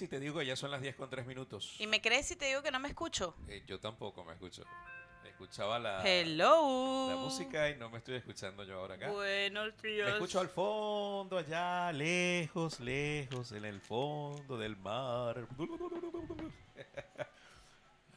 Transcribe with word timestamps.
¿Me 0.00 0.06
crees 0.06 0.10
si 0.10 0.16
te 0.16 0.20
digo 0.20 0.38
que 0.38 0.46
ya 0.46 0.54
son 0.56 0.70
las 0.70 0.80
10 0.80 0.94
con 0.96 1.10
3 1.10 1.26
minutos? 1.26 1.74
¿Y 1.78 1.86
me 1.86 2.00
crees 2.00 2.26
si 2.26 2.36
te 2.36 2.46
digo 2.46 2.62
que 2.62 2.70
no 2.70 2.78
me 2.78 2.88
escucho? 2.88 3.34
Eh, 3.48 3.62
yo 3.66 3.80
tampoco 3.80 4.24
me 4.24 4.32
escucho. 4.34 4.64
Escuchaba 5.24 5.78
la, 5.78 6.02
Hello. 6.04 7.08
la 7.10 7.16
música 7.16 7.68
y 7.70 7.76
no 7.76 7.90
me 7.90 7.98
estoy 7.98 8.16
escuchando 8.16 8.64
yo 8.64 8.78
ahora 8.78 8.94
acá. 8.96 9.10
Buenos 9.10 9.80
días. 9.82 10.06
Me 10.08 10.12
escucho 10.14 10.40
al 10.40 10.48
fondo, 10.48 11.38
allá, 11.38 11.92
lejos, 11.92 12.80
lejos, 12.80 13.52
en 13.52 13.64
el 13.64 13.80
fondo 13.80 14.56
del 14.58 14.76
mar. 14.76 15.46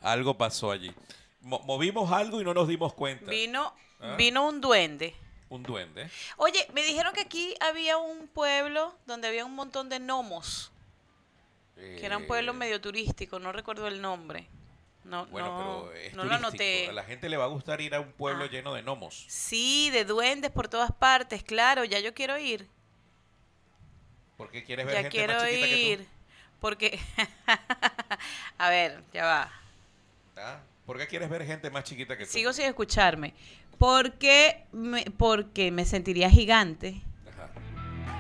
algo 0.02 0.38
pasó 0.38 0.72
allí. 0.72 0.92
Mo- 1.42 1.60
movimos 1.60 2.12
algo 2.12 2.42
y 2.42 2.44
no 2.44 2.54
nos 2.54 2.68
dimos 2.68 2.94
cuenta. 2.94 3.30
Vino, 3.30 3.74
¿Ah? 4.00 4.16
vino 4.18 4.48
un 4.48 4.62
duende. 4.62 5.16
Un 5.50 5.64
duende. 5.64 6.10
Oye, 6.38 6.66
me 6.74 6.84
dijeron 6.84 7.14
que 7.14 7.22
aquí 7.22 7.56
había 7.60 7.98
un 7.98 8.28
pueblo 8.28 8.96
donde 9.06 9.28
había 9.28 9.46
un 9.46 9.54
montón 9.54 9.90
de 9.90 10.00
gnomos, 10.00 10.71
que 12.00 12.06
era 12.06 12.18
un 12.18 12.28
pueblo 12.28 12.52
Eh, 12.52 12.56
medio 12.56 12.80
turístico, 12.82 13.40
no 13.40 13.52
recuerdo 13.52 13.88
el 13.88 14.02
nombre. 14.02 14.48
No, 15.04 15.26
Bueno, 15.28 15.48
no, 15.48 15.58
pero 15.90 15.94
es 16.00 16.14
no 16.14 16.24
lo 16.26 16.34
anoté. 16.36 16.88
A 16.88 16.92
la 16.94 17.04
gente 17.04 17.28
le 17.28 17.36
va 17.38 17.46
a 17.46 17.48
gustar 17.48 17.82
ir 17.82 17.96
a 17.96 18.00
un 18.00 18.12
pueblo 18.12 18.44
Ah. 18.46 18.50
lleno 18.52 18.74
de 18.74 18.84
gnomos. 18.84 19.26
Sí, 19.28 19.90
de 19.92 20.06
duendes 20.06 20.52
por 20.52 20.68
todas 20.68 20.92
partes, 20.92 21.44
claro, 21.44 21.84
ya 21.86 22.00
yo 22.00 22.14
quiero 22.14 22.38
ir. 22.38 22.68
¿Por 24.38 24.50
qué 24.52 24.64
quieres 24.64 24.86
ver 24.86 24.96
Ya 24.96 25.02
gente 25.04 25.18
quiero 25.18 25.34
más 25.34 25.44
chiquita 25.50 25.68
ir. 25.68 25.98
que 26.00 26.04
tú? 26.06 26.10
Porque, 26.60 27.00
a 28.58 28.70
ver, 28.70 29.04
ya 29.14 29.26
va. 29.26 29.52
¿Ah? 30.38 30.60
¿Por 30.86 30.98
qué 30.98 31.08
quieres 31.08 31.30
ver 31.30 31.46
gente 31.46 31.70
más 31.70 31.84
chiquita 31.84 32.18
que 32.18 32.26
tú? 32.26 32.32
Sigo 32.32 32.54
sin 32.54 32.66
escucharme. 32.66 33.34
Porque 33.78 34.66
me, 34.72 35.06
porque 35.06 35.72
me 35.72 35.86
sentiría 35.86 36.30
gigante. 36.30 37.02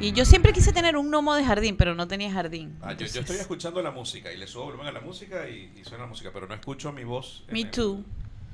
Y 0.01 0.13
yo 0.13 0.25
siempre 0.25 0.51
quise 0.51 0.73
tener 0.73 0.97
un 0.97 1.09
gnomo 1.09 1.35
de 1.35 1.43
jardín, 1.43 1.77
pero 1.77 1.93
no 1.95 2.07
tenía 2.07 2.31
jardín. 2.31 2.75
Ah, 2.81 2.93
yo, 2.93 3.05
estoy 3.05 3.37
escuchando 3.37 3.81
la 3.81 3.91
música 3.91 4.31
y 4.33 4.37
le 4.37 4.47
subo 4.47 4.65
volumen 4.65 4.87
a 4.87 4.91
la 4.91 5.01
música 5.01 5.47
y, 5.47 5.71
y 5.79 5.83
suena 5.83 6.05
la 6.05 6.09
música, 6.09 6.31
pero 6.33 6.47
no 6.47 6.53
escucho 6.55 6.91
mi 6.91 7.03
voz. 7.03 7.43
Me 7.51 7.61
el- 7.61 7.71
too. 7.71 8.03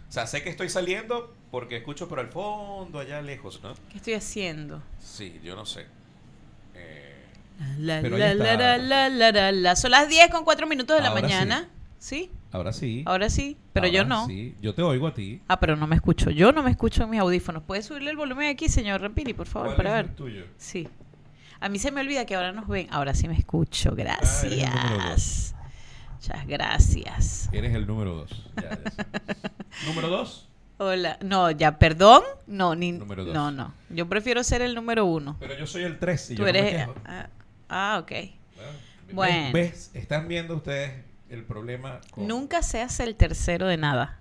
O 0.09 0.11
sea, 0.11 0.25
sé 0.27 0.41
que 0.43 0.49
estoy 0.49 0.69
saliendo 0.69 1.33
porque 1.51 1.77
escucho 1.77 2.07
por 2.07 2.19
al 2.19 2.27
fondo, 2.29 2.99
allá 2.99 3.21
lejos, 3.21 3.61
¿no? 3.61 3.73
¿Qué 3.91 3.97
estoy 3.97 4.13
haciendo? 4.13 4.81
Sí, 4.99 5.39
yo 5.43 5.55
no 5.55 5.65
sé. 5.65 5.85
Eh, 6.75 7.25
La, 7.79 8.01
la, 8.01 9.09
la, 9.09 9.51
la. 9.51 9.75
Son 9.75 9.91
las 9.91 10.07
10 10.09 10.29
con 10.29 10.43
4 10.43 10.67
minutos 10.67 10.95
de 10.95 11.01
la 11.01 11.09
Ahora 11.09 11.21
mañana. 11.21 11.69
¿Sí? 11.99 12.29
Ahora 12.51 12.71
sí. 12.71 13.03
Ahora 13.05 13.29
sí, 13.29 13.57
pero 13.73 13.87
yo 13.87 14.05
no. 14.05 14.27
Sí, 14.27 14.55
yo 14.61 14.73
te 14.73 14.81
oigo 14.81 15.07
a 15.07 15.13
ti. 15.13 15.41
Ah, 15.47 15.59
pero 15.59 15.75
no 15.75 15.87
me 15.87 15.95
escucho. 15.95 16.29
Yo 16.29 16.51
no 16.51 16.63
me 16.63 16.71
escucho 16.71 17.03
en 17.03 17.09
mis 17.09 17.19
audífonos. 17.19 17.63
¿Puedes 17.63 17.85
subirle 17.85 18.11
el 18.11 18.17
volumen 18.17 18.49
aquí, 18.49 18.69
señor 18.69 19.01
Rampini, 19.01 19.33
por 19.33 19.47
favor, 19.47 19.69
¿Cuál 19.69 19.77
para 19.77 19.89
es 19.89 19.95
ver? 19.95 20.05
el 20.11 20.15
tuyo? 20.15 20.45
Sí. 20.57 20.87
A 21.59 21.69
mí 21.69 21.80
se 21.80 21.91
me 21.91 22.02
olvida 22.02 22.25
que 22.25 22.36
ahora 22.36 22.52
nos 22.52 22.67
ven. 22.67 22.88
Ahora 22.91 23.13
sí 23.13 23.27
me 23.27 23.36
escucho. 23.38 23.89
Ah, 23.89 23.94
eres 23.94 24.44
Gracias. 24.44 25.55
Muchas 26.14 26.47
gracias. 26.47 27.49
Eres 27.52 27.73
el 27.75 27.88
número 27.88 28.14
dos. 28.16 28.49
Ya, 28.55 28.69
ya 28.69 28.91
sé. 28.91 29.05
¿Número 29.88 30.08
dos? 30.09 30.47
Hola. 30.80 31.17
No, 31.22 31.49
ya, 31.52 31.80
perdón. 31.80 32.22
No, 32.45 32.75
ni. 32.75 32.91
Número 32.91 33.25
dos. 33.25 33.33
No, 33.33 33.52
no. 33.52 33.73
Yo 33.89 34.08
prefiero 34.08 34.44
ser 34.44 34.61
el 34.61 34.75
número 34.75 35.05
uno. 35.05 35.38
Pero 35.39 35.58
yo 35.58 35.66
soy 35.66 35.83
el 35.83 35.97
3 35.99 36.31
y 36.31 36.36
Tú 36.36 36.41
yo 36.41 36.47
no 36.47 36.53
me 36.53 36.59
eres. 36.59 36.88
ah, 37.05 37.30
ah, 37.69 37.99
ok. 38.02 38.11
¿Ves- 38.11 38.31
Bueno. 39.14 39.53
¿Ves? 39.53 39.92
¿Están 39.94 40.27
viendo 40.27 40.55
ustedes 40.55 40.92
el 41.30 41.44
problema? 41.44 42.02
con- 42.11 42.27
Nunca 42.27 42.61
seas 42.61 42.99
el 42.99 43.16
tercero 43.16 43.65
de 43.67 43.77
nada. 43.77 44.20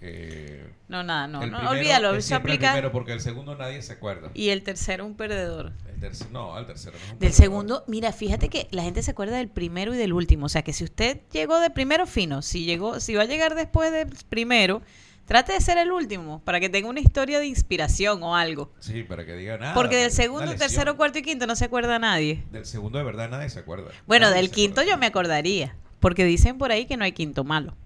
eh, 0.00 0.70
No, 0.92 1.02
nada, 1.02 1.26
no. 1.26 1.44
no 1.46 1.70
olvídalo. 1.70 2.10
es 2.12 2.18
Eso 2.18 2.28
siempre 2.28 2.52
el 2.52 2.58
aplica. 2.58 2.72
primero 2.72 2.92
porque 2.92 3.12
el 3.12 3.20
segundo 3.20 3.56
nadie 3.56 3.80
se 3.80 3.94
acuerda. 3.94 4.30
Y 4.34 4.50
el 4.50 4.62
tercero, 4.62 5.06
un 5.06 5.14
perdedor. 5.16 5.72
El 6.02 6.12
no, 6.32 6.58
el 6.58 6.66
tercero 6.66 6.92
no 6.92 6.98
es 6.98 7.02
un 7.04 7.18
Del 7.18 7.18
perdedor. 7.18 7.32
segundo, 7.42 7.84
mira, 7.86 8.12
fíjate 8.12 8.48
que 8.50 8.68
la 8.70 8.82
gente 8.82 9.02
se 9.02 9.10
acuerda 9.12 9.36
del 9.38 9.48
primero 9.48 9.94
y 9.94 9.96
del 9.96 10.12
último. 10.12 10.46
O 10.46 10.48
sea, 10.50 10.62
que 10.62 10.72
si 10.72 10.84
usted 10.84 11.20
llegó 11.32 11.58
de 11.60 11.70
primero, 11.70 12.06
fino. 12.06 12.42
Si 12.42 12.64
llegó, 12.64 13.00
si 13.00 13.14
va 13.14 13.22
a 13.22 13.26
llegar 13.26 13.54
después 13.54 13.90
del 13.90 14.08
primero, 14.28 14.82
trate 15.24 15.52
de 15.54 15.60
ser 15.60 15.78
el 15.78 15.90
último 15.92 16.40
para 16.44 16.60
que 16.60 16.68
tenga 16.68 16.88
una 16.90 17.00
historia 17.00 17.38
de 17.38 17.46
inspiración 17.46 18.22
o 18.22 18.36
algo. 18.36 18.70
Sí, 18.80 19.02
para 19.02 19.24
que 19.24 19.34
diga 19.34 19.56
nada. 19.56 19.74
Porque 19.74 19.96
del 19.96 20.10
segundo, 20.10 20.54
tercero, 20.56 20.96
cuarto 20.96 21.18
y 21.18 21.22
quinto 21.22 21.46
no 21.46 21.56
se 21.56 21.64
acuerda 21.64 21.98
nadie. 21.98 22.44
Del 22.50 22.66
segundo 22.66 22.98
de 22.98 23.04
verdad 23.04 23.30
nadie 23.30 23.48
se 23.48 23.60
acuerda. 23.60 23.90
Bueno, 24.06 24.26
Nadie 24.28 24.42
del 24.42 24.50
quinto 24.50 24.80
acuerda. 24.82 24.90
yo 24.96 24.98
me 24.98 25.06
acordaría. 25.06 25.76
Porque 26.00 26.24
dicen 26.24 26.58
por 26.58 26.72
ahí 26.72 26.84
que 26.86 26.96
no 26.96 27.04
hay 27.04 27.12
quinto 27.12 27.44
malo. 27.44 27.76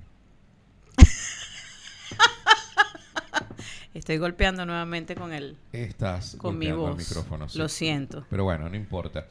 Estoy 3.97 4.19
golpeando 4.19 4.67
nuevamente 4.67 5.15
con 5.15 5.33
el 5.33 5.57
Estás 5.73 6.37
con 6.37 6.59
mi 6.59 6.71
voz. 6.71 6.91
el 6.91 6.97
micrófono. 6.99 7.49
sí. 7.49 7.59
Lo 7.59 7.69
siento. 7.69 8.27
Pero 8.29 8.45
bueno, 8.45 8.69
no 8.69 8.77
importa. 8.77 9.27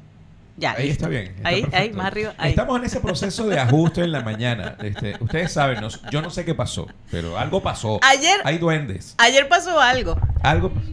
Ya, 0.57 0.71
Ahí 0.71 0.89
está 0.89 1.09
bien. 1.09 1.33
está 1.35 1.49
ahí, 1.49 1.67
ahí, 1.73 1.91
más 1.91 2.05
arriba. 2.07 2.33
Ahí. 2.38 2.51
Estamos 2.51 2.79
en 2.79 2.85
ese 2.85 3.01
proceso 3.01 3.45
de 3.47 3.59
ajuste 3.59 4.01
en 4.01 4.11
la 4.13 4.21
mañana. 4.21 4.77
Este, 4.81 5.16
ustedes 5.19 5.51
saben, 5.51 5.79
yo 6.11 6.21
no 6.21 6.29
sé 6.29 6.45
qué 6.45 6.55
pasó, 6.55 6.88
pero 7.11 7.38
algo 7.38 7.61
pasó. 7.61 7.99
Ayer, 8.01 8.39
Hay 8.45 8.57
duendes. 8.57 9.15
ayer 9.17 9.49
pasó 9.49 9.79
algo. 9.81 10.17
Algo 10.44 10.69
pasó. 10.71 10.88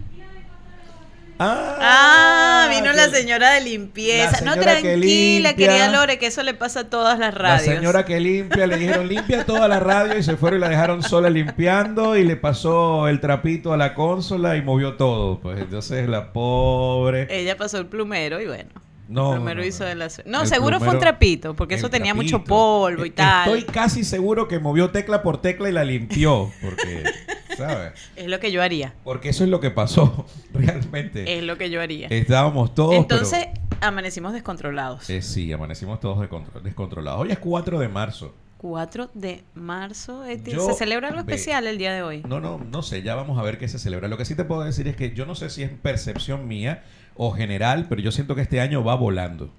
Ah, 1.38 1.76
Ah, 1.80 2.68
vino 2.70 2.90
que 2.92 2.96
la 2.96 3.08
señora 3.08 3.50
de 3.52 3.62
limpieza. 3.62 4.32
la 4.32 4.40
no, 4.42 4.52
señora 4.52 4.76
que 4.76 4.80
tranquila, 4.82 5.48
limpia. 5.50 5.54
querida 5.56 5.88
Lore, 5.88 6.18
que 6.18 6.26
eso 6.26 6.42
le 6.42 6.54
pasa 6.54 6.80
a 6.80 6.84
todas 6.90 7.18
las 7.18 7.34
La 7.34 7.38
radios. 7.40 7.74
señora 7.74 8.04
que 8.04 8.20
limpia, 8.20 8.66
le 8.66 8.76
dijeron 8.76 9.08
limpia 9.08 9.44
toda 9.44 9.66
la 9.66 9.80
radio 9.80 10.16
y 10.18 10.22
se 10.22 10.36
fueron 10.36 10.58
y 10.58 10.60
la 10.60 10.68
dejaron 10.68 11.02
sola 11.02 11.30
limpiando 11.30 12.16
y 12.16 12.24
le 12.24 12.36
pasó 12.36 13.08
el 13.08 13.18
trapito 13.20 13.72
a 13.72 13.76
la 13.76 13.94
consola 13.94 14.56
y 14.56 14.62
movió 14.62 14.94
todo. 14.94 15.40
Pues 15.40 15.58
entonces 15.60 16.08
la 16.08 16.32
pobre... 16.32 17.26
Ella 17.30 17.56
pasó 17.56 17.78
el 17.78 17.86
plumero 17.86 18.40
y 18.40 18.46
bueno. 18.46 18.70
No, 19.12 19.34
el 19.48 19.56
no, 19.56 19.64
hizo 19.64 19.84
no. 19.84 19.88
de 19.88 19.94
la... 19.94 20.08
No, 20.26 20.42
El 20.42 20.46
seguro 20.48 20.78
fue 20.80 20.88
un 20.90 20.98
trapito, 20.98 21.54
porque 21.54 21.74
eso 21.74 21.90
tenía 21.90 22.14
mucho 22.14 22.42
polvo 22.44 23.04
y 23.04 23.08
Eh, 23.08 23.12
tal. 23.12 23.56
Estoy 23.58 23.72
casi 23.72 24.04
seguro 24.04 24.48
que 24.48 24.58
movió 24.58 24.90
tecla 24.90 25.22
por 25.22 25.40
tecla 25.40 25.68
y 25.68 25.72
la 25.72 25.84
limpió, 25.84 26.50
porque, 26.62 27.04
¿sabes? 27.56 27.92
Es 28.16 28.26
lo 28.28 28.40
que 28.40 28.50
yo 28.52 28.62
haría. 28.62 28.94
Porque 29.04 29.28
eso 29.30 29.44
es 29.44 29.50
lo 29.50 29.60
que 29.60 29.70
pasó 29.70 30.26
realmente. 30.52 31.38
Es 31.38 31.44
lo 31.44 31.56
que 31.58 31.70
yo 31.70 31.80
haría. 31.80 32.08
Estábamos 32.08 32.74
todos... 32.74 32.94
Entonces, 32.94 33.46
pero- 33.70 33.86
amanecimos 33.88 34.32
descontrolados. 34.32 35.08
Eh, 35.10 35.22
sí, 35.22 35.52
amanecimos 35.52 36.00
todos 36.00 36.18
descontro- 36.18 36.60
descontrolados. 36.62 37.20
Hoy 37.20 37.32
es 37.32 37.38
4 37.38 37.78
de 37.78 37.88
marzo. 37.88 38.34
4 38.62 39.10
de 39.12 39.42
marzo. 39.54 40.24
eh, 40.24 40.40
Yo- 40.44 40.66
¿Se 40.66 40.74
celebra 40.74 41.08
algo 41.08 41.20
especial 41.20 41.66
el 41.66 41.76
día 41.78 41.92
de 41.92 42.02
hoy? 42.02 42.22
No, 42.26 42.40
no, 42.40 42.58
no 42.70 42.82
sé, 42.82 43.02
ya 43.02 43.14
vamos 43.14 43.38
a 43.38 43.42
ver 43.42 43.58
qué 43.58 43.68
se 43.68 43.78
celebra. 43.78 44.08
Lo 44.08 44.16
que 44.16 44.24
sí 44.24 44.34
te 44.34 44.44
puedo 44.44 44.62
decir 44.62 44.88
es 44.88 44.96
que 44.96 45.12
yo 45.12 45.26
no 45.26 45.34
sé 45.34 45.50
si 45.50 45.62
es 45.62 45.70
percepción 45.70 46.48
mía 46.48 46.84
o 47.16 47.32
general, 47.32 47.86
pero 47.88 48.00
yo 48.00 48.12
siento 48.12 48.34
que 48.34 48.42
este 48.42 48.60
año 48.60 48.82
va 48.82 48.94
volando. 48.94 49.50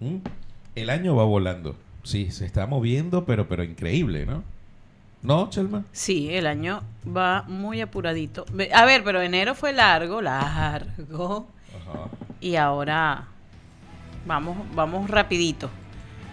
¿Mm? 0.00 0.16
El 0.76 0.88
año 0.90 1.14
va 1.16 1.24
volando. 1.24 1.76
Sí, 2.04 2.30
se 2.30 2.46
está 2.46 2.66
moviendo, 2.66 3.26
pero, 3.26 3.48
pero 3.48 3.62
increíble, 3.64 4.24
¿no? 4.24 4.42
¿No, 5.22 5.50
Chelma? 5.50 5.84
Sí, 5.92 6.30
el 6.32 6.46
año 6.46 6.82
va 7.06 7.42
muy 7.46 7.82
apuradito. 7.82 8.46
A 8.72 8.84
ver, 8.86 9.04
pero 9.04 9.20
enero 9.20 9.54
fue 9.54 9.72
largo, 9.74 10.22
largo. 10.22 11.46
Ajá. 11.68 12.08
Y 12.40 12.56
ahora 12.56 13.26
vamos, 14.24 14.56
vamos 14.74 15.10
rapidito. 15.10 15.68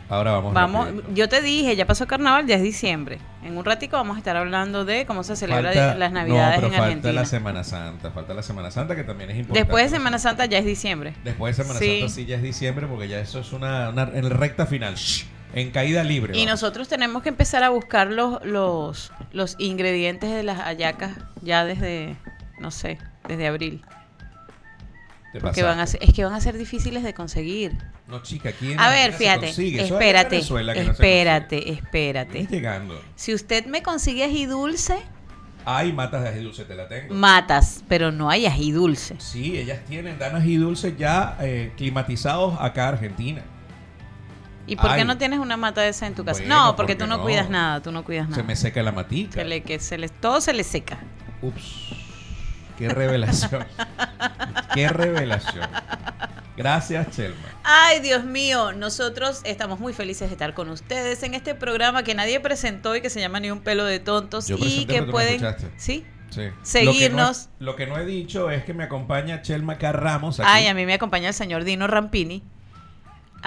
Ahora 0.10 0.32
vamos. 0.32 0.54
Vamos, 0.54 0.86
rapidito. 0.88 1.10
yo 1.14 1.28
te 1.30 1.42
dije, 1.42 1.76
ya 1.76 1.86
pasó 1.86 2.08
carnaval, 2.08 2.48
ya 2.48 2.56
es 2.56 2.64
diciembre. 2.64 3.18
En 3.44 3.58
un 3.58 3.66
ratico 3.66 3.98
vamos 3.98 4.16
a 4.16 4.20
estar 4.20 4.38
hablando 4.38 4.86
de 4.86 5.06
cómo 5.06 5.24
se 5.24 5.36
celebra 5.36 5.74
Falta- 5.74 5.96
las 5.96 6.12
navidades 6.14 6.50
no, 6.50 6.56
pero 6.56 6.68
en 6.68 6.74
falta 6.74 6.86
Argentina. 6.86 7.14
la 7.14 7.26
Semana 7.26 7.64
Santa, 7.66 8.12
falta 8.12 8.34
la 8.34 8.42
Semana 8.44 8.72
Santa 8.72 8.96
que 8.96 9.04
también 9.04 9.30
es 9.32 9.38
importante. 9.38 9.60
Después 9.68 9.92
de 9.92 9.98
Semana 9.98 10.18
Santa 10.20 10.46
ya 10.46 10.60
es 10.60 10.66
diciembre. 10.66 11.14
Después 11.26 11.58
de 11.58 11.64
Semana 11.64 11.80
Sí. 11.80 12.00
Santa 12.00 12.14
sí 12.14 12.26
ya 12.26 12.36
es 12.38 12.42
diciembre 12.44 12.88
porque 12.88 13.08
ya 13.10 13.20
eso 13.20 13.40
es 13.40 13.52
una, 13.52 13.90
una 13.90 14.04
en 14.14 14.30
recta 14.30 14.66
final, 14.66 14.96
Shh, 14.96 15.26
en 15.54 15.72
caída 15.72 16.04
libre. 16.06 16.34
Y 16.38 16.46
vamos. 16.46 16.62
nosotros 16.62 16.88
tenemos 16.88 17.22
que 17.24 17.30
empezar 17.30 17.64
a 17.64 17.70
buscar 17.70 18.08
los, 18.08 18.44
los, 18.46 19.12
los 19.34 19.56
ingredientes 19.60 20.32
de 20.32 20.44
las 20.44 20.60
hallacas 20.60 21.12
ya 21.42 21.66
desde, 21.66 22.16
no 22.60 22.72
sé, 22.72 22.98
desde 23.28 23.48
abril. 23.48 23.82
Porque 25.40 25.64
van 25.64 25.80
a 25.80 25.88
ser, 25.88 26.04
es 26.04 26.14
que 26.14 26.24
van 26.24 26.34
a 26.34 26.42
ser 26.42 26.58
difíciles 26.58 27.04
de 27.04 27.14
conseguir. 27.14 27.78
No, 28.08 28.22
chica, 28.22 28.52
¿quién 28.52 28.80
A 28.80 28.90
ver, 28.90 29.12
se 29.12 29.18
fíjate, 29.18 29.54
de 29.54 29.82
espérate, 29.84 30.42
que 30.42 30.54
no 30.54 30.74
se 30.74 30.92
espérate, 30.92 31.72
espérate. 31.72 32.48
Llegando. 32.50 33.02
Si 33.16 33.34
usted 33.34 33.66
me 33.66 33.82
consigue 33.84 34.24
ají 34.24 34.46
dulce, 34.46 34.98
Ay, 35.70 35.92
matas 35.92 36.24
de 36.24 36.30
ají 36.30 36.44
dulce, 36.44 36.64
te 36.64 36.76
la 36.76 36.88
tengo. 36.88 37.14
matas, 37.14 37.84
pero 37.90 38.12
no 38.12 38.30
hay 38.30 38.46
ají 38.46 38.72
dulce. 38.72 39.16
Sí, 39.20 39.58
ellas 39.58 39.80
tienen 39.88 40.18
danas 40.18 40.46
y 40.46 40.56
dulces 40.56 40.98
ya 40.98 41.38
eh, 41.42 41.74
climatizados 41.76 42.56
acá 42.62 42.86
a 42.86 42.90
Argentina. 42.90 43.42
¿Y 44.66 44.76
por 44.76 44.96
qué 44.96 45.06
no 45.06 45.18
tienes 45.18 45.40
una 45.40 45.56
mata 45.58 45.82
de 45.82 45.90
esa 45.90 46.08
en 46.08 46.14
tu 46.16 46.26
casa? 46.26 46.42
Bueno, 46.42 46.66
no, 46.68 46.76
porque 46.76 46.96
¿por 46.96 47.04
tú 47.06 47.10
no, 47.10 47.18
no? 47.18 47.24
cuidas 47.24 47.50
nada, 47.50 47.82
tú 47.82 47.92
no 47.92 48.04
cuidas 48.04 48.28
nada. 48.30 48.42
Se 48.42 48.44
me 48.44 48.56
seca 48.56 48.84
la 48.84 48.92
matica. 48.92 49.34
Se 49.34 49.46
le, 49.46 49.62
que 49.64 49.80
se 49.80 49.98
le, 49.98 50.10
todo 50.10 50.42
se 50.42 50.54
le 50.54 50.64
seca. 50.64 50.98
Ups. 51.42 51.94
Qué 52.78 52.90
revelación. 52.90 53.66
Qué 54.74 54.88
revelación. 54.88 55.68
Gracias, 56.56 57.12
Chelma. 57.12 57.48
Ay, 57.64 58.00
Dios 58.00 58.24
mío, 58.24 58.72
nosotros 58.72 59.42
estamos 59.44 59.80
muy 59.80 59.94
felices 59.94 60.30
de 60.30 60.34
estar 60.34 60.54
con 60.54 60.70
ustedes 60.70 61.22
en 61.24 61.34
este 61.34 61.54
programa 61.54 62.04
que 62.04 62.16
nadie 62.16 62.40
presentó 62.40 62.96
y 62.96 63.02
que 63.02 63.10
se 63.10 63.20
llama 63.20 63.40
Ni 63.40 63.52
un 63.52 63.62
pelo 63.62 63.86
de 63.86 64.00
tontos 64.00 64.48
Yo 64.48 64.58
y 64.60 64.86
que 64.86 65.04
pueden, 65.04 65.40
sí. 65.78 66.06
Sí. 66.30 66.50
Seguirnos. 66.62 67.50
Lo 67.60 67.76
que, 67.76 67.86
no, 67.86 67.96
lo 67.96 67.96
que 67.96 68.04
no 68.04 68.06
he 68.06 68.06
dicho 68.06 68.52
es 68.52 68.64
que 68.64 68.74
me 68.74 68.84
acompaña 68.84 69.42
Chelma 69.42 69.78
Carramos 69.78 70.40
aquí. 70.40 70.50
Ay, 70.52 70.68
a 70.68 70.74
mí 70.74 70.86
me 70.86 70.94
acompaña 70.94 71.30
el 71.30 71.34
señor 71.34 71.64
Dino 71.64 71.88
Rampini 71.88 72.44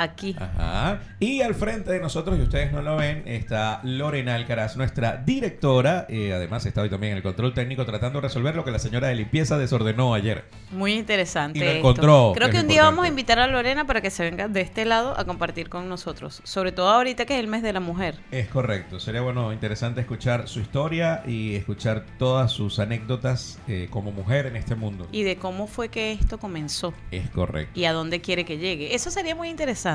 aquí. 0.03 0.37
Ajá. 0.39 1.01
Y 1.19 1.43
al 1.43 1.55
frente 1.55 1.93
de 1.93 2.01
nosotros, 2.01 2.39
y 2.39 2.43
ustedes 2.43 2.73
no 2.73 2.83
lo 2.83 2.97
ven, 2.97 3.23
está 3.27 3.81
Lorena 3.85 4.35
Alcaraz, 4.35 4.77
nuestra 4.77 5.17
directora. 5.19 6.07
Eh, 6.09 6.33
además, 6.33 6.65
está 6.67 6.83
hoy 6.83 6.91
también 6.91 7.13
en 7.13 7.17
el 7.19 7.23
control 7.23 7.53
técnico 7.55 7.85
tratando 7.85 8.21
de 8.21 8.29
resolver 8.29 8.55
lo 8.55 8.65
que 8.65 8.71
la 8.71 8.79
señora 8.79 9.09
de 9.09 9.15
limpieza 9.15 9.59
desordenó 9.59 10.15
ayer. 10.15 10.45
Muy 10.71 10.95
interesante. 10.95 11.59
Y 11.59 11.63
lo 11.63 11.69
esto. 11.69 11.79
encontró, 11.79 12.33
Creo 12.35 12.49
que 12.49 12.55
que 12.57 12.61
un 12.61 12.69
día 12.69 12.83
vamos 12.83 13.05
a 13.05 13.09
invitar 13.09 13.39
a 13.39 13.47
Lorena 13.47 13.87
para 13.87 14.01
que 14.01 14.11
se 14.11 14.23
venga 14.25 14.49
de 14.49 14.61
este 14.61 14.85
lado 14.85 15.19
a 15.19 15.25
compartir 15.25 15.69
con 15.69 15.89
nosotros. 15.89 16.41
Sobre 16.45 16.73
todo 16.73 16.89
ahorita 16.89 17.27
que 17.27 17.35
es 17.35 17.41
el 17.41 17.47
mes 17.47 17.63
de 17.63 17.73
la 17.73 17.81
mujer. 17.81 18.17
Es 18.31 18.49
correcto. 18.49 18.99
Sería 19.01 19.21
bueno, 19.21 19.53
interesante 19.53 20.01
escuchar 20.01 20.49
su 20.49 20.61
historia 20.61 21.23
y 21.27 21.55
escuchar 21.55 22.05
todas 22.19 22.51
sus 22.53 22.79
anécdotas 22.79 23.59
eh, 23.69 23.89
como 23.91 24.13
mujer 24.13 24.47
en 24.47 24.57
este 24.57 24.75
mundo. 24.75 25.07
Y 25.13 25.23
de 25.23 25.37
cómo 25.37 25.67
fue 25.67 25.89
que 25.89 26.13
esto 26.13 26.39
comenzó 26.39 26.93
Es 27.11 27.29
correcto. 27.31 27.79
y 27.79 27.85
a 27.85 27.93
dónde 27.93 28.21
quiere 28.21 28.45
que 28.45 28.59
llegue. 28.59 28.95
Eso 28.95 29.11
sería 29.11 29.35
muy 29.35 29.49
interesante. 29.49 29.90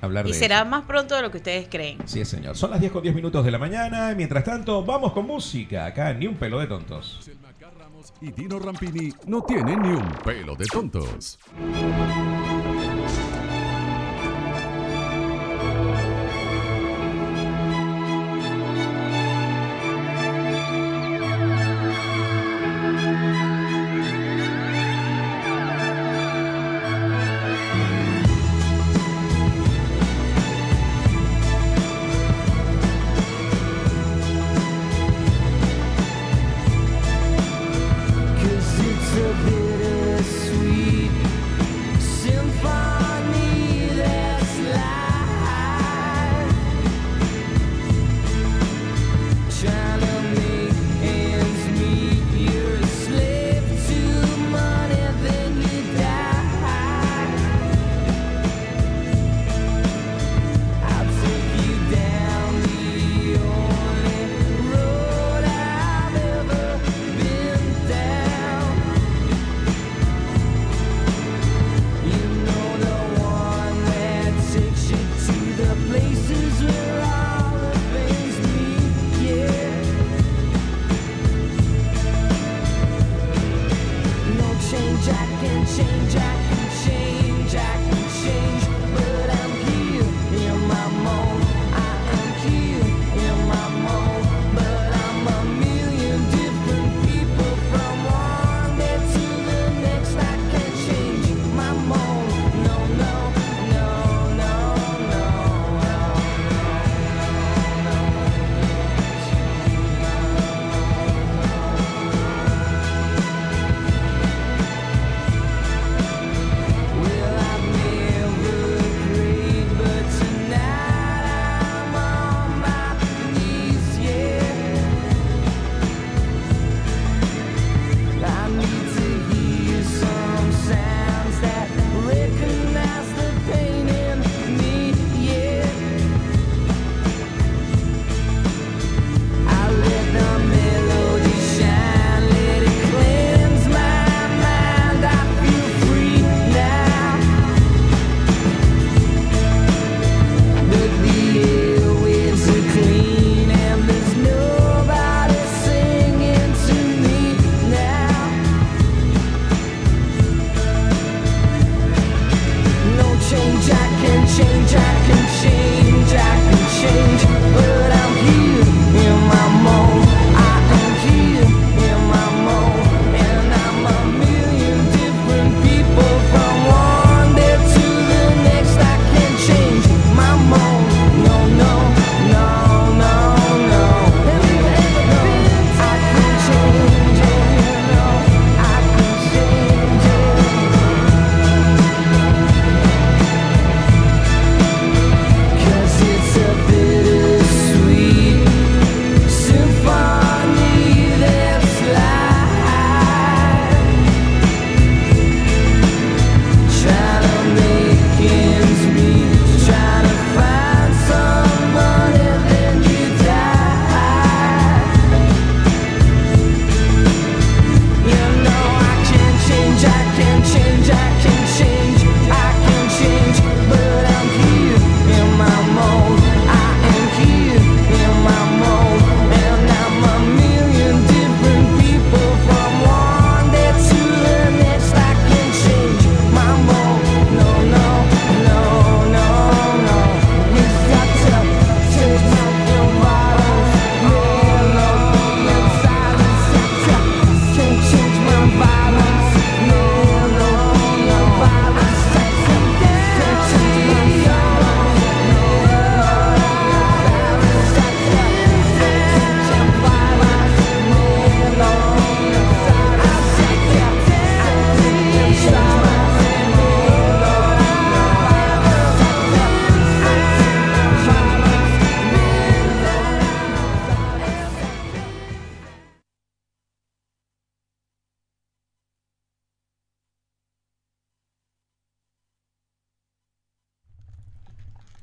Hablar 0.00 0.26
Y 0.26 0.32
de 0.32 0.38
será 0.38 0.58
eso. 0.60 0.66
más 0.66 0.84
pronto 0.84 1.14
de 1.16 1.22
lo 1.22 1.30
que 1.30 1.38
ustedes 1.38 1.68
creen. 1.70 1.98
Sí, 2.04 2.24
señor. 2.24 2.56
Son 2.56 2.70
las 2.70 2.80
10 2.80 2.92
con 2.92 3.02
10 3.02 3.14
minutos 3.14 3.44
de 3.44 3.50
la 3.50 3.58
mañana. 3.58 4.14
Mientras 4.16 4.44
tanto, 4.44 4.84
vamos 4.84 5.12
con 5.12 5.26
música. 5.26 5.86
Acá, 5.86 6.12
ni 6.12 6.26
un 6.26 6.36
pelo 6.36 6.58
de 6.58 6.66
tontos. 6.66 7.18
Selma 7.22 7.48
Ramos 7.78 8.12
y 8.20 8.30
Dino 8.32 8.58
Rampini 8.58 9.12
no 9.26 9.42
tienen 9.42 9.82
ni 9.82 9.88
un 9.88 10.08
pelo 10.24 10.54
de 10.56 10.66
tontos. 10.66 11.38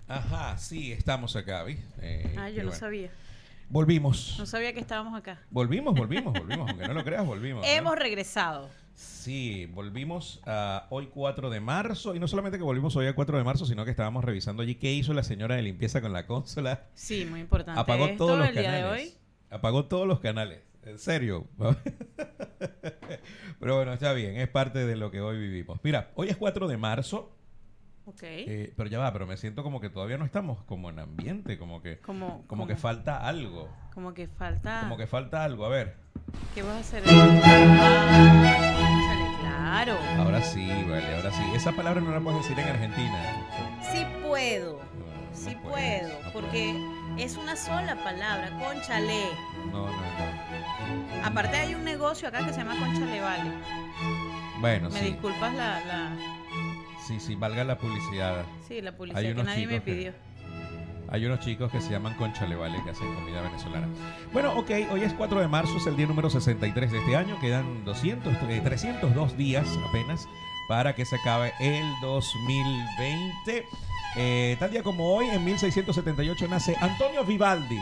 Ajá, 0.07 0.57
sí, 0.57 0.91
estamos 0.91 1.35
acá, 1.35 1.63
¿viste? 1.63 1.83
Eh, 2.01 2.35
Ah, 2.37 2.49
yo 2.49 2.57
no 2.63 2.69
bueno. 2.69 2.79
sabía. 2.79 3.09
Volvimos. 3.69 4.35
No 4.37 4.45
sabía 4.45 4.73
que 4.73 4.79
estábamos 4.79 5.17
acá. 5.17 5.39
Volvimos, 5.49 5.95
volvimos, 5.95 6.33
volvimos. 6.33 6.69
Aunque 6.69 6.87
no 6.87 6.93
lo 6.93 7.03
creas, 7.03 7.25
volvimos. 7.25 7.65
¿no? 7.65 7.71
Hemos 7.71 7.95
regresado. 7.97 8.69
Sí, 8.93 9.65
volvimos 9.73 10.39
a 10.45 10.85
hoy 10.91 11.07
4 11.07 11.49
de 11.49 11.59
marzo. 11.59 12.13
Y 12.13 12.19
no 12.19 12.27
solamente 12.27 12.59
que 12.59 12.63
volvimos 12.63 12.95
hoy 12.95 13.07
a 13.07 13.15
4 13.15 13.37
de 13.39 13.43
marzo, 13.43 13.65
sino 13.65 13.83
que 13.83 13.89
estábamos 13.91 14.23
revisando 14.23 14.61
allí 14.61 14.75
qué 14.75 14.93
hizo 14.93 15.13
la 15.13 15.23
señora 15.23 15.55
de 15.55 15.63
limpieza 15.63 15.99
con 16.01 16.13
la 16.13 16.27
consola. 16.27 16.83
Sí, 16.93 17.25
muy 17.25 17.39
importante. 17.39 17.81
Apagó 17.81 18.05
Esto 18.05 18.17
todos 18.25 18.37
los 18.39 18.49
el 18.49 18.53
día 18.53 18.63
canales. 18.65 18.85
de 18.85 18.91
hoy. 18.91 19.13
Apagó 19.49 19.85
todos 19.85 20.07
los 20.07 20.19
canales. 20.19 20.61
En 20.83 20.99
serio. 20.99 21.47
Pero 23.59 23.75
bueno, 23.77 23.93
está 23.93 24.13
bien. 24.13 24.37
Es 24.37 24.47
parte 24.47 24.85
de 24.85 24.95
lo 24.95 25.09
que 25.09 25.21
hoy 25.21 25.39
vivimos. 25.39 25.79
Mira, 25.83 26.11
hoy 26.13 26.29
es 26.29 26.37
4 26.37 26.67
de 26.67 26.77
marzo. 26.77 27.35
Ok. 28.07 28.21
eh, 28.23 28.73
pero 28.77 28.87
ya 28.89 28.99
va, 28.99 29.11
pero 29.13 29.25
me 29.25 29.35
siento 29.37 29.63
como 29.63 29.79
que 29.81 29.89
todavía 29.89 30.17
no 30.17 30.25
estamos 30.25 30.63
como 30.63 30.89
en 30.89 30.99
ambiente. 30.99 31.57
Como 31.57 31.81
que, 31.81 31.99
como, 31.99 32.45
como 32.47 32.67
que 32.67 32.75
falta 32.75 33.27
algo. 33.27 33.67
Como 33.93 34.13
que 34.13 34.27
falta. 34.27 34.81
Como 34.81 34.97
que 34.97 35.07
falta 35.07 35.43
algo. 35.43 35.65
A 35.65 35.69
ver. 35.69 35.97
¿Qué 36.53 36.61
vas 36.61 36.75
a 36.75 36.79
hacer? 36.79 37.03
Claro. 39.41 39.97
Ahora 40.17 40.41
sí, 40.41 40.67
vale, 40.89 41.15
ahora 41.15 41.31
sí. 41.31 41.43
Esa 41.55 41.71
palabra 41.71 42.01
no 42.01 42.11
la 42.11 42.19
puedes 42.19 42.41
decir 42.41 42.57
en 42.59 42.69
Argentina. 42.69 43.23
Sí 43.91 44.05
puedo. 44.27 44.73
No, 44.73 45.05
Sí 45.35 45.55
puedes, 45.61 46.03
puedo. 46.07 46.23
no 46.23 46.31
porque 46.31 46.75
es 47.17 47.35
una 47.37 47.55
sola 47.55 47.95
palabra. 48.03 48.49
Conchale. 48.59 49.25
No, 49.71 49.87
no, 49.87 49.91
no. 49.91 51.25
Aparte 51.25 51.57
hay 51.57 51.75
un 51.75 51.83
negocio 51.83 52.27
acá 52.29 52.45
que 52.45 52.53
se 52.53 52.59
llama 52.59 52.75
Conchale 52.79 53.19
Vale. 53.21 53.51
Bueno, 54.61 54.89
Me 54.89 54.99
sí. 54.99 55.05
disculpas 55.07 55.53
la, 55.53 55.79
la, 55.85 56.15
Sí, 57.07 57.19
sí, 57.19 57.35
valga 57.35 57.63
la 57.63 57.77
publicidad. 57.77 58.45
sí, 58.67 58.81
la 58.81 58.91
publicidad 58.95 59.21
Hay 59.23 59.35
que 59.35 59.43
nadie 59.43 59.67
me 59.67 59.73
chicos 59.73 59.85
que- 59.85 59.91
pidió. 59.93 60.13
Hay 61.07 61.23
unos 61.25 61.39
chicos 61.41 61.71
que 61.71 61.79
se 61.81 61.91
llaman 61.91 62.15
Conchale 62.15 62.55
Vale 62.55 62.81
que 62.83 62.89
hacen 62.89 63.13
comida 63.13 63.39
venezolana. 63.41 63.87
Bueno, 64.33 64.53
ok, 64.57 64.71
hoy 64.91 65.03
es 65.03 65.13
4 65.13 65.39
de 65.39 65.47
marzo, 65.47 65.77
es 65.77 65.85
el 65.85 65.95
día 65.95 66.07
número 66.07 66.31
63 66.31 66.91
de 66.91 66.97
este 66.97 67.15
año. 67.15 67.39
Quedan 67.39 67.85
200, 67.85 68.33
eh, 68.49 68.61
302 68.63 69.37
días 69.37 69.67
apenas 69.87 70.27
para 70.67 70.95
que 70.95 71.05
se 71.05 71.15
acabe 71.17 71.53
el 71.59 71.85
2020. 72.01 73.67
Eh, 74.17 74.55
tal 74.59 74.71
día 74.71 74.81
como 74.81 75.13
hoy, 75.13 75.27
en 75.29 75.43
1678, 75.45 76.47
nace 76.47 76.75
Antonio 76.81 77.23
Vivaldi. 77.23 77.77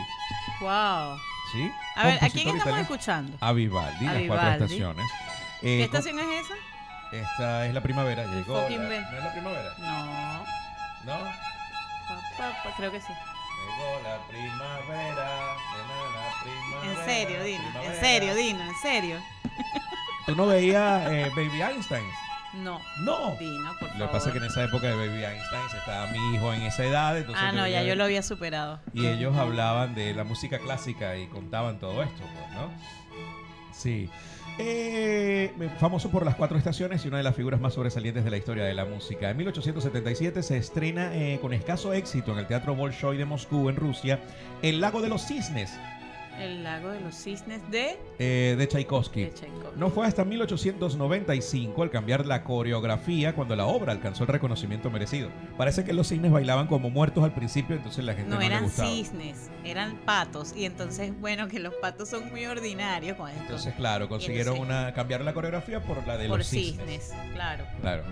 Wow. 0.60 1.16
¿Sí? 1.52 1.70
A 1.96 2.06
ver, 2.06 2.14
¿a 2.16 2.18
quién 2.28 2.48
estamos 2.48 2.56
italiano. 2.56 2.82
escuchando? 2.82 3.36
A 3.40 3.52
Vivaldi, 3.52 4.06
A 4.06 4.12
las 4.12 4.22
cuatro 4.26 4.50
estaciones. 4.50 5.06
¿Qué 5.60 5.80
Eh, 5.80 5.84
estación 5.84 6.18
es 6.18 6.44
esa? 6.46 6.54
Esta 7.20 7.66
es 7.66 7.74
la 7.74 7.80
primavera, 7.80 8.24
llegó. 8.26 8.54
la- 8.60 8.68
ve- 8.68 9.00
¿No 9.10 9.18
es 9.18 9.24
la 9.24 9.32
primavera? 9.32 9.74
No. 9.78 10.38
¿No? 11.04 11.18
Pa, 11.24 12.14
pa, 12.38 12.62
pa, 12.64 12.70
creo 12.76 12.90
que 12.90 13.00
sí. 13.00 13.12
Llegó 13.12 14.00
la 14.02 14.18
primavera, 14.26 15.54
la 15.54 16.32
primavera. 16.42 17.00
En 17.00 17.04
serio, 17.06 17.44
Dino. 17.44 17.82
En 17.82 18.00
serio, 18.00 18.34
Dino. 18.34 18.62
En 18.64 18.74
serio. 18.82 19.20
¿Tú 20.26 20.34
no 20.34 20.46
veías 20.46 21.10
eh, 21.10 21.30
Baby 21.36 21.62
Einstein? 21.62 22.04
No. 22.54 22.80
No. 23.00 23.36
Dino, 23.38 23.70
por 23.78 23.88
favor. 23.88 23.96
Lo 23.96 24.06
que 24.06 24.12
pasa 24.12 24.26
es 24.28 24.32
que 24.32 24.38
en 24.38 24.44
esa 24.44 24.64
época 24.64 24.86
de 24.88 24.94
Baby 24.96 25.24
Einstein 25.24 25.62
estaba 25.78 26.06
mi 26.08 26.34
hijo 26.34 26.52
en 26.52 26.62
esa 26.62 26.84
edad. 26.84 27.16
Entonces 27.16 27.42
Ah, 27.46 27.52
no, 27.52 27.66
ya 27.66 27.82
yo 27.82 27.94
lo 27.94 28.04
había 28.04 28.22
superado. 28.22 28.80
Y 28.92 29.06
ellos 29.06 29.36
hablaban 29.36 29.94
de 29.94 30.14
la 30.14 30.24
música 30.24 30.58
clásica 30.58 31.16
y 31.16 31.26
contaban 31.26 31.78
todo 31.78 32.02
esto, 32.02 32.22
pues, 32.22 32.50
¿no? 32.52 32.70
Sí. 33.72 34.08
Eh, 34.56 35.52
famoso 35.80 36.10
por 36.10 36.24
las 36.24 36.36
cuatro 36.36 36.56
estaciones 36.56 37.04
y 37.04 37.08
una 37.08 37.16
de 37.16 37.24
las 37.24 37.34
figuras 37.34 37.60
más 37.60 37.74
sobresalientes 37.74 38.24
de 38.24 38.30
la 38.30 38.36
historia 38.36 38.64
de 38.64 38.74
la 38.74 38.84
música. 38.84 39.30
En 39.30 39.36
1877 39.36 40.42
se 40.42 40.56
estrena 40.56 41.14
eh, 41.14 41.38
con 41.40 41.52
escaso 41.52 41.92
éxito 41.92 42.32
en 42.32 42.38
el 42.38 42.46
Teatro 42.46 42.76
Bolshoi 42.76 43.16
de 43.16 43.24
Moscú, 43.24 43.68
en 43.68 43.76
Rusia, 43.76 44.20
El 44.62 44.80
Lago 44.80 45.02
de 45.02 45.08
los 45.08 45.26
Cisnes, 45.26 45.72
El 46.40 46.62
lago 46.64 46.90
de 46.90 47.00
los 47.00 47.14
cisnes 47.14 47.60
de, 47.70 47.98
eh, 48.18 48.54
de 48.58 48.66
Tchaikovsky. 48.68 49.24
de 49.24 49.30
Tchaikovsky. 49.34 49.78
No 49.78 49.90
fue 49.90 50.06
hasta 50.06 50.24
1895 50.24 51.82
al 51.82 51.90
cambiar 51.90 52.26
la 52.26 52.44
coreografía 52.44 53.34
cuando 53.34 53.56
la 53.56 53.66
obra 53.66 53.92
alcanzó 53.92 54.24
el 54.24 54.28
reconocimiento 54.28 54.90
merecido. 54.90 55.30
Parece 55.56 55.84
que 55.84 55.92
los 55.92 56.08
cisnes 56.08 56.30
bailaban 56.32 56.66
como 56.66 56.90
muertos 56.90 57.24
al 57.24 57.32
principio, 57.34 57.76
entonces 57.76 58.04
la 58.04 58.14
gente 58.14 58.28
no, 58.30 58.36
No 58.36 58.40
le 58.40 58.46
eran 58.46 58.64
gustaba. 58.64 58.88
cisnes, 58.88 59.50
eran 59.64 59.96
patos. 60.04 60.54
Y 60.56 60.64
entonces, 60.64 61.12
bueno, 61.20 61.48
que 61.48 61.60
los 61.60 61.74
patos 61.74 62.08
son 62.08 62.28
muy 62.30 62.44
ordinarios 62.46 63.16
con 63.16 63.28
esto. 63.30 63.40
Entonces, 63.42 63.74
claro, 63.74 64.08
consiguieron 64.08 64.56
entonces- 64.56 64.76
una 64.76 64.92
cambiar 64.94 65.20
la 65.22 65.32
coreografía 65.34 65.80
por 65.82 66.06
la 66.06 66.16
de 66.18 66.28
por 66.28 66.38
los 66.38 66.46
cisnes. 66.48 67.04
cisnes, 67.04 67.14
claro. 67.32 67.64
Claro. 67.80 68.02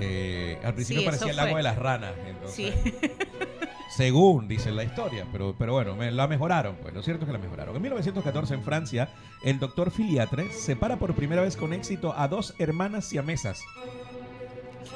Eh, 0.00 0.58
al 0.64 0.74
principio 0.74 1.00
Sí, 1.00 1.06
parecía 1.06 1.30
el 1.30 1.36
lago 1.36 1.56
de 1.56 1.62
las 1.62 1.76
ranas. 1.78 2.12
Entonces, 2.26 2.74
Sí. 2.84 2.92
Según 3.90 4.46
dice 4.46 4.70
la 4.70 4.84
historia, 4.84 5.26
pero, 5.32 5.54
pero 5.58 5.72
bueno, 5.72 5.96
me- 5.96 6.10
la 6.12 6.28
mejoraron, 6.28 6.76
pues 6.80 6.94
lo 6.94 7.02
cierto 7.02 7.24
es 7.24 7.26
que 7.26 7.32
la 7.32 7.38
mejoraron. 7.42 7.74
En 7.76 7.82
1914 7.82 8.54
en 8.54 8.62
Francia, 8.62 9.08
el 9.42 9.58
doctor 9.58 9.90
Filiatre 9.90 10.52
separa 10.52 10.96
por 10.96 11.14
primera 11.14 11.42
vez 11.42 11.56
con 11.56 11.72
éxito 11.72 12.14
a 12.16 12.28
dos 12.28 12.54
hermanas 12.58 13.04
siamesas. 13.06 13.60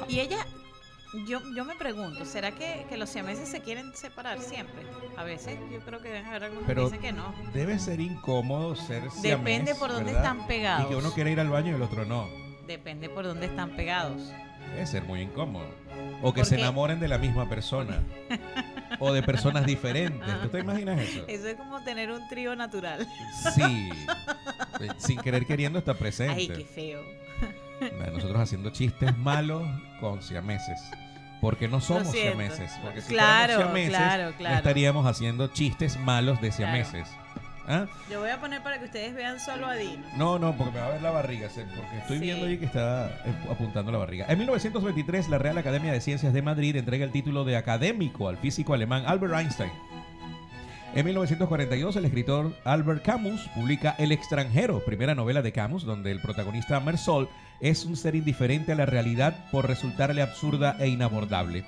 Y 0.07 0.19
ella, 0.21 0.45
yo, 1.27 1.39
yo 1.55 1.65
me 1.65 1.75
pregunto, 1.75 2.25
¿será 2.25 2.51
que, 2.51 2.85
que 2.89 2.95
los 2.97 3.09
siameses 3.09 3.49
se 3.49 3.61
quieren 3.61 3.93
separar 3.95 4.39
siempre? 4.41 4.83
A 5.17 5.23
veces 5.23 5.57
yo 5.71 5.79
creo 5.81 6.01
que 6.01 6.09
deben 6.09 6.25
haber 6.25 6.45
algunos 6.45 6.63
Pero 6.65 6.89
que 6.89 6.97
dicen 6.97 7.01
que 7.01 7.11
no. 7.13 7.33
Debe 7.53 7.79
ser 7.79 7.99
incómodo 7.99 8.75
ser 8.75 9.09
siamés, 9.11 9.21
Depende 9.21 9.75
por 9.75 9.91
dónde 9.91 10.13
¿verdad? 10.13 10.23
están 10.31 10.47
pegados. 10.47 10.85
Y 10.85 10.89
que 10.89 10.95
uno 10.95 11.11
quiere 11.11 11.31
ir 11.31 11.39
al 11.39 11.49
baño 11.49 11.71
y 11.71 11.75
el 11.75 11.81
otro 11.81 12.05
no. 12.05 12.27
Depende 12.65 13.09
por 13.09 13.25
dónde 13.25 13.45
están 13.47 13.75
pegados. 13.75 14.31
Debe 14.73 14.87
ser 14.87 15.03
muy 15.03 15.21
incómodo. 15.21 15.67
O 16.21 16.33
que 16.33 16.45
se 16.45 16.55
enamoren 16.55 16.99
de 16.99 17.07
la 17.07 17.17
misma 17.17 17.47
persona. 17.47 18.01
o 18.99 19.13
de 19.13 19.23
personas 19.23 19.65
diferentes. 19.65 20.41
¿Tú 20.41 20.49
te 20.49 20.59
imaginas 20.59 20.99
eso? 20.99 21.23
Eso 21.27 21.47
es 21.47 21.55
como 21.55 21.81
tener 21.83 22.11
un 22.11 22.27
trío 22.27 22.55
natural. 22.55 23.07
Sí. 23.53 23.89
Eh, 24.79 24.87
Sin 24.97 25.19
querer 25.19 25.45
queriendo 25.45 25.79
está 25.79 25.93
presente. 25.93 26.33
Ay, 26.33 26.47
qué 26.47 26.65
feo. 26.65 27.01
Nosotros 28.13 28.39
haciendo 28.39 28.69
chistes 28.69 29.15
malos 29.17 29.63
con 29.99 30.21
siameses. 30.21 30.79
Porque 31.41 31.67
no 31.67 31.81
somos 31.81 32.09
siameses. 32.09 32.71
Porque 32.81 33.01
si 33.01 33.13
Claro, 33.13 33.57
siameses, 33.57 33.95
claro, 33.95 34.33
no 34.39 34.49
estaríamos 34.49 35.05
haciendo 35.05 35.47
chistes 35.47 35.99
malos 35.99 36.41
de 36.41 36.49
Claro. 36.49 37.24
Siameses. 37.65 37.89
¿Ah? 37.89 38.07
Yo 38.11 38.19
voy 38.19 38.29
a 38.29 38.39
poner 38.39 38.61
para 38.61 38.79
que 38.79 38.85
ustedes 38.85 39.13
vean 39.13 39.39
solo 39.39 39.65
a 39.67 39.75
Dino. 39.75 40.03
No, 40.17 40.39
no, 40.39 40.55
porque 40.55 40.73
me 40.73 40.79
va 40.79 40.87
a 40.87 40.91
ver 40.91 41.01
la 41.01 41.11
barriga, 41.11 41.47
porque 41.49 41.97
estoy 41.97 42.17
Sí. 42.17 42.21
viendo 42.23 42.45
ahí 42.45 42.57
que 42.57 42.65
está 42.65 43.07
eh, 43.25 43.33
apuntando 43.49 43.91
la 43.91 43.97
barriga. 43.97 44.25
En 44.29 44.37
1923, 44.39 45.29
la 45.29 45.37
Real 45.37 45.57
Academia 45.57 45.91
de 45.91 46.01
Ciencias 46.01 46.33
de 46.33 46.41
Madrid 46.41 46.75
entrega 46.75 47.03
el 47.05 47.11
título 47.11 47.43
de 47.45 47.57
académico 47.57 48.29
al 48.29 48.37
físico 48.37 48.73
alemán 48.73 49.03
Albert 49.07 49.33
Einstein. 49.33 49.71
En 50.93 51.03
1942, 51.05 51.97
el 51.97 52.05
escritor 52.05 52.55
Albert 52.63 53.03
Camus 53.03 53.41
publica 53.53 53.95
El 53.97 54.13
extranjero, 54.13 54.79
primera 54.85 55.13
novela 55.13 55.41
de 55.41 55.51
Camus, 55.51 55.83
donde 55.83 56.09
el 56.11 56.21
protagonista 56.21 56.79
Mersol 56.79 57.27
es 57.59 57.83
un 57.83 57.97
ser 57.97 58.15
indiferente 58.15 58.71
a 58.71 58.75
la 58.75 58.85
realidad 58.85 59.35
por 59.51 59.67
resultarle 59.67 60.21
absurda 60.21 60.77
e 60.79 60.87
inabordable. 60.87 61.65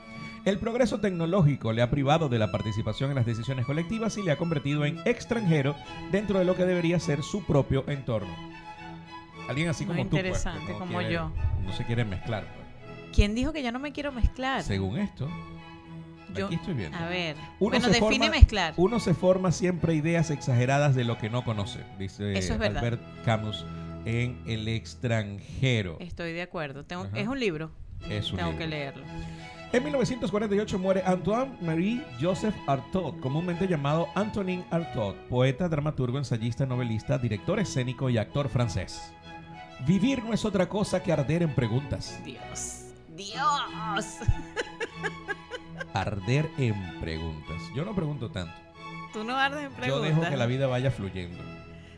El 0.47 0.59
progreso 0.59 1.01
tecnológico 1.01 1.73
le 1.73 1.81
ha 1.81 1.89
privado 1.89 2.29
de 2.29 2.39
la 2.39 2.51
participación 2.53 3.09
en 3.09 3.17
las 3.17 3.25
decisiones 3.25 3.65
colectivas 3.65 4.17
y 4.17 4.23
le 4.23 4.31
ha 4.31 4.37
convertido 4.37 4.85
en 4.85 4.97
extranjero 5.03 5.75
dentro 6.09 6.39
de 6.39 6.45
lo 6.45 6.55
que 6.55 6.63
debería 6.63 7.01
ser 7.01 7.21
su 7.21 7.43
propio 7.45 7.83
entorno. 7.89 8.33
Alguien 9.49 9.67
así 9.67 9.85
Muy 9.85 9.97
como 9.97 10.05
tú, 10.05 10.11
pues, 10.11 10.23
interesante, 10.23 10.71
no 10.71 10.79
como 10.79 10.99
quiere- 10.99 11.13
yo. 11.13 11.31
No 11.65 11.73
se 11.73 11.83
quiere 11.85 12.05
mezclar. 12.05 12.45
pues. 12.45 13.07
¿Quién 13.13 13.35
dijo 13.35 13.51
que 13.51 13.61
yo 13.61 13.73
no 13.73 13.79
me 13.79 13.91
quiero 13.91 14.13
mezclar? 14.13 14.63
Según 14.63 14.97
esto, 14.99 15.27
Yo- 16.33 16.45
aquí 16.45 16.55
estoy 16.55 16.75
viendo. 16.75 16.97
A 16.97 17.09
ver. 17.09 17.35
Uno 17.59 17.71
bueno, 17.71 17.87
define 17.87 17.99
forma- 18.27 18.29
mezclar. 18.29 18.73
Uno 18.77 18.99
se 19.01 19.13
forma 19.13 19.51
siempre 19.51 19.95
ideas 19.95 20.29
exageradas 20.31 20.95
de 20.95 21.03
lo 21.03 21.17
que 21.17 21.29
no 21.29 21.43
conoce, 21.43 21.83
dice 21.99 22.37
Eso 22.37 22.53
es 22.53 22.59
verdad. 22.59 22.77
Albert 22.85 23.01
Camus 23.25 23.65
en 24.05 24.41
El 24.45 24.69
extranjero. 24.69 25.97
Estoy 25.99 26.31
de 26.31 26.41
acuerdo. 26.41 26.85
Tengo, 26.85 27.05
es 27.13 27.27
un 27.27 27.37
libro. 27.37 27.71
Es 28.09 28.31
un 28.31 28.37
Tengo 28.37 28.51
libro. 28.51 28.63
que 28.63 28.67
leerlo. 28.69 29.03
En 29.73 29.83
1948 29.83 30.79
muere 30.79 31.03
Antoine 31.05 31.57
Marie 31.61 32.01
Joseph 32.21 32.55
Artaud, 32.67 33.19
comúnmente 33.19 33.67
llamado 33.67 34.07
Antonin 34.15 34.63
Artaud, 34.71 35.15
poeta, 35.29 35.67
dramaturgo, 35.67 36.17
ensayista, 36.17 36.65
novelista, 36.65 37.17
director 37.17 37.59
escénico 37.59 38.09
y 38.09 38.17
actor 38.17 38.47
francés. 38.47 39.11
Vivir 39.85 40.23
no 40.23 40.33
es 40.33 40.45
otra 40.45 40.69
cosa 40.69 41.03
que 41.03 41.11
arder 41.11 41.43
en 41.43 41.53
preguntas. 41.53 42.19
Dios. 42.23 42.85
Dios. 43.15 44.05
Arder 45.93 46.49
en 46.57 46.99
preguntas. 46.99 47.61
Yo 47.75 47.83
no 47.83 47.93
pregunto 47.95 48.29
tanto. 48.29 48.53
Tú 49.13 49.23
no 49.23 49.35
ardes 49.35 49.63
en 49.65 49.69
Yo 49.71 49.75
preguntas. 49.75 50.09
dejo 50.15 50.29
que 50.29 50.37
la 50.37 50.45
vida 50.45 50.67
vaya 50.67 50.91
fluyendo. 50.91 51.43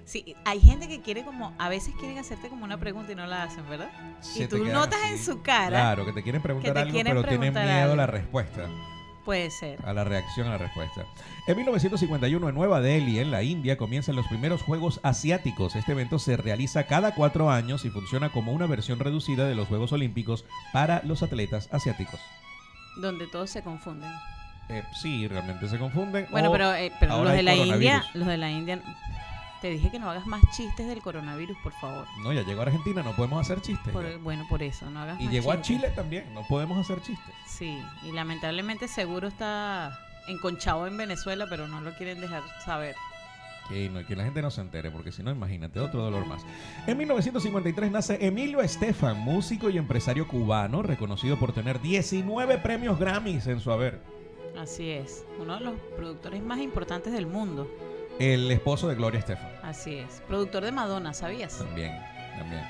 Sí, 0.09 0.35
hay 0.43 0.59
gente 0.59 0.87
que 0.87 1.01
quiere 1.01 1.23
como, 1.23 1.53
a 1.59 1.69
veces 1.69 1.93
quieren 1.99 2.17
hacerte 2.17 2.49
como 2.49 2.65
una 2.65 2.79
pregunta 2.79 3.11
y 3.11 3.15
no 3.15 3.27
la 3.27 3.43
hacen, 3.43 3.69
¿verdad? 3.69 3.91
Se 4.21 4.45
y 4.45 4.47
tú 4.47 4.65
notas 4.65 4.99
así. 5.03 5.13
en 5.13 5.19
su 5.19 5.43
cara. 5.43 5.69
Claro, 5.69 6.03
que 6.03 6.13
te 6.13 6.23
quieren 6.23 6.41
preguntar 6.41 6.73
te 6.73 6.79
algo, 6.79 6.91
quieren 6.91 7.11
pero 7.13 7.21
tienen 7.27 7.53
preguntar 7.53 7.81
miedo 7.81 7.93
a 7.93 7.95
la 7.95 8.07
respuesta. 8.07 8.67
Puede 9.23 9.51
ser. 9.51 9.77
a 9.85 9.93
la 9.93 10.03
reacción 10.05 10.47
a 10.47 10.51
la 10.51 10.57
respuesta. 10.57 11.05
En 11.45 11.55
1951 11.57 12.49
en 12.49 12.55
Nueva 12.55 12.81
Delhi, 12.81 13.19
en 13.19 13.29
la 13.29 13.43
India, 13.43 13.77
comienzan 13.77 14.15
los 14.15 14.25
primeros 14.25 14.63
Juegos 14.63 14.99
Asiáticos. 15.03 15.75
Este 15.75 15.91
evento 15.91 16.17
se 16.17 16.37
realiza 16.37 16.87
cada 16.87 17.13
cuatro 17.13 17.51
años 17.51 17.85
y 17.85 17.91
funciona 17.91 18.31
como 18.31 18.51
una 18.51 18.65
versión 18.65 18.97
reducida 18.97 19.47
de 19.47 19.53
los 19.53 19.67
Juegos 19.67 19.91
Olímpicos 19.91 20.43
para 20.73 21.03
los 21.03 21.21
atletas 21.21 21.69
asiáticos. 21.71 22.19
Donde 22.99 23.27
todos 23.27 23.51
se 23.51 23.61
confunden. 23.61 24.09
Eh, 24.69 24.83
sí, 24.99 25.27
realmente 25.27 25.67
se 25.67 25.77
confunden. 25.77 26.25
Bueno, 26.31 26.51
pero, 26.51 26.73
eh, 26.73 26.91
pero 26.99 27.23
los 27.23 27.33
de 27.33 27.43
la 27.43 27.53
India, 27.55 28.05
los 28.15 28.27
de 28.27 28.37
la 28.37 28.49
India, 28.49 28.81
te 29.61 29.69
dije 29.69 29.91
que 29.91 29.99
no 29.99 30.09
hagas 30.09 30.25
más 30.27 30.41
chistes 30.55 30.87
del 30.87 31.01
coronavirus, 31.01 31.57
por 31.63 31.73
favor. 31.73 32.05
No, 32.23 32.31
ya 32.33 32.43
llegó 32.43 32.61
a 32.61 32.65
Argentina, 32.65 33.03
no 33.03 33.13
podemos 33.15 33.41
hacer 33.41 33.61
chistes. 33.61 33.91
Por- 33.93 34.17
bueno, 34.19 34.45
por 34.49 34.63
eso, 34.63 34.89
no 34.89 34.99
hagas 35.01 35.19
y 35.19 35.25
más 35.25 35.33
llegó 35.33 35.51
a. 35.51 35.61
Chile 35.61 35.91
también, 35.95 36.33
no 36.33 36.43
podemos 36.47 36.77
hacer 36.77 37.01
chistes. 37.01 37.33
Sí, 37.47 37.77
y 38.03 38.11
lamentablemente 38.11 38.87
seguro 38.87 39.27
está 39.27 39.97
enconchado 40.27 40.87
en 40.87 40.95
Venezuela, 40.97 41.45
pero 41.49 41.67
no 41.67 41.81
lo 41.81 41.93
quieren 41.95 42.21
dejar 42.21 42.43
saber. 42.63 42.95
Que, 43.67 43.87
no- 43.89 44.03
que 44.05 44.15
la 44.15 44.23
gente 44.23 44.41
no 44.41 44.49
se 44.49 44.61
entere, 44.61 44.89
porque 44.89 45.11
si 45.11 45.21
no, 45.21 45.29
imagínate, 45.31 45.79
otro 45.79 46.01
dolor 46.01 46.25
más. 46.25 46.43
En 46.87 46.97
1953 46.97 47.91
nace 47.91 48.17
Emilio 48.25 48.61
Estefan, 48.61 49.19
músico 49.19 49.69
y 49.69 49.77
empresario 49.77 50.27
cubano, 50.27 50.81
reconocido 50.81 51.37
por 51.37 51.53
tener 51.53 51.79
19 51.79 52.57
premios 52.59 52.97
Grammys 52.97 53.45
en 53.47 53.59
su 53.59 53.71
haber. 53.71 53.99
Así 54.57 54.89
es, 54.89 55.23
uno 55.39 55.53
de 55.55 55.61
los 55.65 55.73
productores 55.95 56.41
más 56.41 56.57
importantes 56.59 57.13
del 57.13 57.27
mundo. 57.27 57.69
El 58.19 58.51
esposo 58.51 58.87
de 58.87 58.95
Gloria 58.95 59.19
Estefan. 59.19 59.49
Así 59.63 59.95
es, 59.95 60.21
productor 60.27 60.63
de 60.65 60.71
Madonna, 60.71 61.13
¿sabías? 61.13 61.57
También, 61.57 61.97
también. 62.37 62.61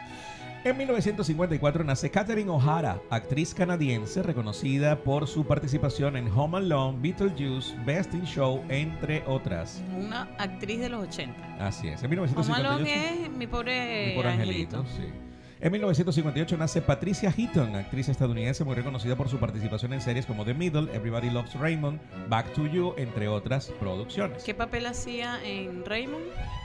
En 0.63 0.77
1954 0.77 1.83
nace 1.85 2.11
Catherine 2.11 2.51
O'Hara, 2.51 2.99
actriz 3.09 3.53
canadiense 3.53 4.21
reconocida 4.21 4.97
por 5.03 5.25
su 5.25 5.45
participación 5.47 6.17
en 6.17 6.27
Home 6.37 6.57
Alone, 6.57 6.99
Beetlejuice, 7.01 7.75
Best 7.85 8.13
in 8.13 8.25
Show, 8.25 8.61
entre 8.67 9.23
otras. 9.25 9.81
Una 9.97 10.23
actriz 10.37 10.81
de 10.81 10.89
los 10.89 11.07
80. 11.07 11.65
Así 11.65 11.87
es. 11.87 12.03
En 12.03 12.07
Home 12.11 12.17
1958 12.17 12.53
Alone 12.73 13.23
es 13.25 13.29
mi 13.31 13.47
pobre 13.47 14.15
Mi 14.17 14.21
angelito. 14.21 14.79
angelito, 14.79 14.85
sí. 14.97 15.28
En 15.61 15.73
1958 15.73 16.55
nace 16.57 16.81
Patricia 16.81 17.33
Heaton, 17.37 17.75
actriz 17.75 18.07
estadounidense 18.07 18.63
muy 18.63 18.75
reconocida 18.75 19.17
por 19.17 19.27
su 19.27 19.39
participación 19.39 19.91
en 19.91 19.99
series 19.99 20.25
como 20.25 20.45
The 20.45 20.53
Middle, 20.53 20.87
Everybody 20.95 21.29
Loves 21.29 21.53
Raymond, 21.55 21.99
Back 22.29 22.53
to 22.53 22.65
You, 22.65 22.93
entre 22.95 23.27
otras 23.27 23.65
producciones. 23.77 24.41
¿Qué 24.45 24.53
papel 24.53 24.85
hacía 24.85 25.37
en 25.43 25.83
Raymond? 25.83 26.23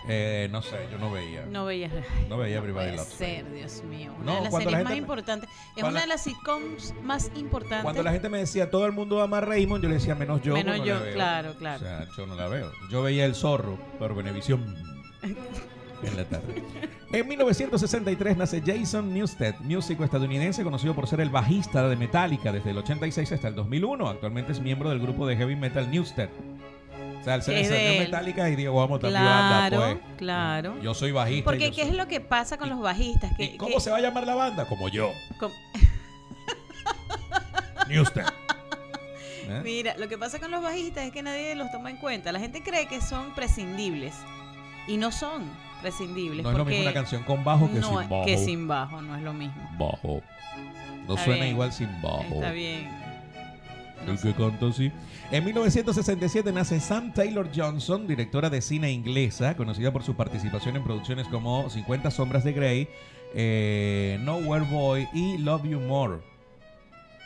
Eh, 0.09 0.49
no 0.53 0.63
sé, 0.63 0.77
yo 0.93 0.99
no 0.99 1.11
veía. 1.11 1.45
No 1.47 1.65
veía. 1.65 1.91
No 2.29 2.39
veía 2.39 2.59
Everybody 2.59 2.85
puede 2.85 2.97
Loves 2.99 3.13
ser, 3.15 3.53
Dios 3.53 3.83
mío. 3.83 4.13
Una 4.17 4.27
No, 4.27 4.35
de 4.37 4.41
las 4.43 4.51
cuando 4.51 4.71
la 4.71 4.77
series 4.77 4.85
más 4.85 4.93
gente 4.93 4.93
me- 4.93 4.97
importantes. 4.99 5.51
Es 5.75 5.83
una 5.83 5.91
la- 5.93 6.01
de 6.03 6.07
las 6.07 6.23
sitcoms 6.23 6.95
más 7.03 7.33
importantes. 7.35 7.83
Cuando 7.83 8.03
la 8.05 8.13
gente 8.13 8.29
me 8.29 8.39
decía 8.39 8.71
todo 8.71 8.87
el 8.87 8.93
mundo 8.93 9.21
ama 9.21 9.39
a 9.39 9.41
Raymond, 9.41 9.83
yo 9.83 9.89
le 9.89 9.97
decía 9.97 10.15
menos 10.15 10.41
yo. 10.43 10.55
Menos 10.55 10.79
no 10.79 10.85
yo, 10.87 11.05
la 11.05 11.13
claro, 11.13 11.55
claro. 11.59 11.79
O 11.83 11.85
sea, 11.85 12.07
yo 12.17 12.27
no 12.27 12.37
la 12.37 12.47
veo. 12.47 12.71
Yo 12.93 13.03
veía 13.03 13.25
El 13.25 13.35
Zorro 13.35 13.77
por 13.99 14.15
Venevisión 14.15 14.77
en 16.07 16.17
la 16.17 16.25
tarde. 16.25 16.63
En 17.13 17.29
1963 17.29 18.37
nace 18.37 18.63
Jason 18.65 19.13
Newsted, 19.15 19.55
músico 19.61 20.05
estadounidense 20.05 20.65
conocido 20.65 20.95
por 20.95 21.07
ser 21.07 21.21
el 21.21 21.31
bajista 21.31 21.87
de 21.89 21.97
Metallica 21.97 22.53
desde 22.53 22.71
el 22.71 22.79
86 22.79 23.33
hasta 23.33 23.49
el 23.49 23.55
2001. 23.55 24.09
Actualmente 24.09 24.53
es 24.53 24.61
miembro 24.61 24.91
del 24.91 25.01
grupo 25.01 25.27
de 25.27 25.37
heavy 25.37 25.57
metal 25.57 25.91
Newsted. 25.91 26.29
O 27.21 27.25
sea, 27.25 27.37
el 27.37 27.43
ser. 27.43 27.99
Metallica 28.01 28.51
y 28.51 28.57
digo, 28.57 28.75
vamos 28.75 29.01
también 29.01 29.23
banda, 29.25 29.69
Claro, 29.71 29.99
pues. 30.01 30.17
claro. 30.19 30.75
Yo 30.83 30.93
soy 30.93 31.11
bajista. 31.13 31.45
Porque 31.45 31.71
¿qué 31.71 31.83
soy- 31.83 31.91
es 31.93 31.97
lo 31.97 32.07
que 32.07 32.21
pasa 32.21 32.59
con 32.59 32.67
¿Y- 32.67 32.71
los 32.71 32.81
bajistas? 32.81 33.33
¿Y 33.33 33.37
Que, 33.53 33.57
cómo 33.57 33.77
que- 33.77 33.81
se 33.81 33.91
va 33.91 33.97
a 33.97 34.01
llamar 34.01 34.27
la 34.27 34.35
banda? 34.35 34.67
Como 34.67 34.89
yo. 34.89 35.11
com- 35.39 35.53
Newsted. 37.89 38.25
¿Eh? 39.47 39.61
Mira, 39.63 39.95
lo 39.99 40.09
que 40.09 40.17
pasa 40.17 40.39
con 40.39 40.51
los 40.51 40.63
bajistas 40.63 41.05
es 41.05 41.13
que 41.13 41.23
nadie 41.23 41.55
los 41.55 41.71
toma 41.71 41.91
en 41.91 41.99
cuenta. 41.99 42.33
La 42.33 42.41
gente 42.41 42.63
cree 42.63 42.87
que 42.87 43.01
son 43.01 43.35
prescindibles 43.35 44.15
y 44.87 44.97
no 44.97 45.13
son 45.13 45.45
prescindibles. 45.81 46.43
No 46.43 46.51
es 46.51 46.59
lo 46.59 46.65
mismo 46.65 46.83
una 46.83 46.93
canción 46.93 47.23
con 47.25 47.45
bajo 47.45 47.71
que 47.73 47.81
no, 47.81 47.89
sin 47.89 48.09
bajo. 48.09 48.25
que 48.25 48.39
sin 48.39 48.69
bajo, 48.69 49.03
no 49.03 49.17
es 49.17 49.23
lo 49.23 49.33
mismo. 49.33 49.55
bajo. 49.79 50.23
No 51.07 51.15
Está 51.15 51.25
suena 51.25 51.41
bien. 51.45 51.55
igual 51.55 51.73
sin 51.73 51.89
bajo. 52.03 52.23
Está 52.35 52.53
bien. 52.53 52.89
No 54.07 54.13
El 54.13 54.19
que 54.19 54.33
canta 54.35 54.67
así. 54.67 54.93
En 55.31 55.45
1967 55.45 56.53
nace 56.53 56.79
Sam 56.81 57.13
Taylor 57.15 57.49
Johnson, 57.55 58.07
directora 58.07 58.51
de 58.51 58.61
cine 58.61 58.91
inglesa, 58.93 59.57
conocida 59.57 59.93
por 59.93 60.03
su 60.03 60.15
participación 60.15 60.77
en 60.77 60.85
producciones 60.85 61.27
como 61.29 61.69
50 61.71 62.11
Sombras 62.11 62.45
de 62.45 62.53
Grey, 62.53 62.89
eh, 63.35 64.19
Nowhere 64.23 64.65
Boy 64.71 65.09
y 65.15 65.39
Love 65.39 65.65
You 65.65 65.81
More. 65.81 66.19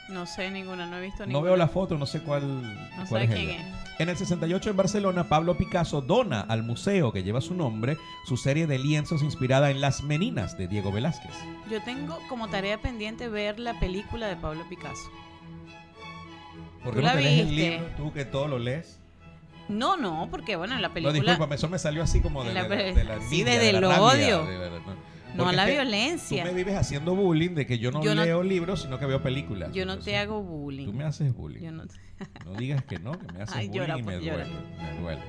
No 0.08 0.24
sé 0.26 0.50
ninguna, 0.50 0.86
no 0.86 0.96
he 0.96 1.02
visto 1.02 1.20
No 1.24 1.26
ninguna. 1.26 1.44
veo 1.44 1.56
la 1.56 1.68
foto, 1.68 1.98
no 1.98 2.06
sé 2.06 2.20
cuál, 2.20 2.62
No 2.96 3.04
cuál 3.08 3.22
sé 3.22 3.24
es 3.28 3.34
quién 3.34 3.50
ella. 3.50 3.60
es. 3.60 4.00
En 4.00 4.08
el 4.08 4.16
68 4.16 4.70
en 4.70 4.76
Barcelona, 4.76 5.24
Pablo 5.28 5.56
Picasso 5.56 6.00
dona 6.00 6.40
al 6.40 6.62
museo 6.62 7.12
que 7.12 7.22
lleva 7.22 7.40
su 7.40 7.54
nombre 7.54 7.98
su 8.26 8.36
serie 8.36 8.66
de 8.66 8.78
lienzos 8.78 9.22
inspirada 9.22 9.70
en 9.70 9.80
Las 9.80 10.02
Meninas 10.02 10.56
de 10.56 10.68
Diego 10.68 10.92
Velázquez. 10.92 11.32
Yo 11.70 11.82
tengo 11.82 12.18
como 12.28 12.48
tarea 12.48 12.78
pendiente 12.80 13.28
ver 13.28 13.58
la 13.58 13.78
película 13.80 14.28
de 14.28 14.36
Pablo 14.36 14.64
Picasso. 14.68 15.10
¿Por 16.84 16.94
¿Tú 16.94 17.00
qué 17.00 17.02
no 17.02 17.08
la 17.08 17.14
te 17.16 17.22
lees 17.22 17.40
el 17.48 17.56
libro? 17.56 17.86
Tú 17.96 18.12
que 18.12 18.24
todo 18.24 18.48
lo 18.48 18.58
lees. 18.58 18.98
No, 19.68 19.96
no, 19.98 20.28
porque 20.30 20.56
bueno, 20.56 20.74
en 20.76 20.80
la 20.80 20.88
No, 20.88 20.94
película 20.94 21.12
discúlpame, 21.20 21.56
eso 21.56 21.68
me 21.68 21.78
salió 21.78 22.02
así 22.02 22.20
como 22.22 22.42
de, 22.44 22.54
la, 22.54 22.62
la 22.62 22.68
de, 22.68 22.92
pe- 22.94 23.04
la 23.04 23.20
sí, 23.28 23.42
desde 23.44 23.66
de 23.66 23.72
la 23.72 23.78
el 23.78 23.84
odio. 23.84 24.46
No. 25.34 25.44
Porque 25.44 25.48
a 25.50 25.56
la 25.56 25.62
es 25.64 25.68
que 25.68 25.82
violencia. 25.82 26.42
Tú 26.44 26.48
me 26.50 26.54
vives 26.56 26.74
haciendo 26.76 27.14
bullying 27.14 27.54
de 27.54 27.66
que 27.66 27.78
yo 27.78 27.90
no 27.90 28.02
Yo 28.02 28.14
no- 28.14 28.24
leo 28.24 28.42
libros, 28.42 28.82
sino 28.82 28.98
que 28.98 29.06
veo 29.06 29.22
películas. 29.22 29.72
Yo 29.72 29.84
no 29.86 29.94
te 29.94 30.10
Entonces, 30.10 30.16
hago 30.18 30.42
bullying. 30.42 30.86
Tú 30.86 30.92
me 30.92 31.04
haces 31.04 31.34
bullying. 31.34 31.62
Yo 31.62 31.72
no 31.72 31.84
No 32.44 32.54
digas 32.54 32.82
que 32.84 32.98
no, 32.98 33.12
que 33.12 33.32
me 33.32 33.42
haces 33.42 33.54
Ay, 33.56 33.68
bullying 33.68 33.80
llora, 33.86 33.98
y 33.98 34.02
me 34.02 34.20
llora. 34.20 34.44
duele. 34.44 34.60
Me 34.94 35.00
duele. 35.00 35.22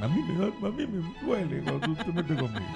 Mami 0.00 0.22
me, 0.22 0.38
da- 0.46 0.52
mami 0.60 0.86
me 0.86 1.14
duele 1.26 1.62
cuando 1.62 1.86
tú 1.86 1.94
te 1.96 2.12
metes 2.12 2.36
conmigo. 2.38 2.66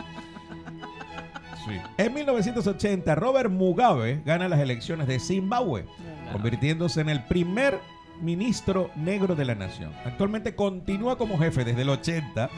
Sí. 1.66 1.72
En 1.96 2.12
1980, 2.12 3.14
Robert 3.14 3.50
Mugabe 3.50 4.20
gana 4.26 4.48
las 4.48 4.61
elecciones 4.61 5.07
de 5.07 5.18
Zimbabue, 5.18 5.87
convirtiéndose 6.33 7.00
en 7.00 7.09
el 7.09 7.24
primer 7.24 7.78
ministro 8.20 8.90
negro 8.96 9.35
de 9.35 9.44
la 9.46 9.54
nación. 9.54 9.90
Actualmente 10.04 10.54
continúa 10.54 11.16
como 11.16 11.38
jefe 11.38 11.64
desde 11.64 11.83
el 11.83 11.88
80, 11.88 12.50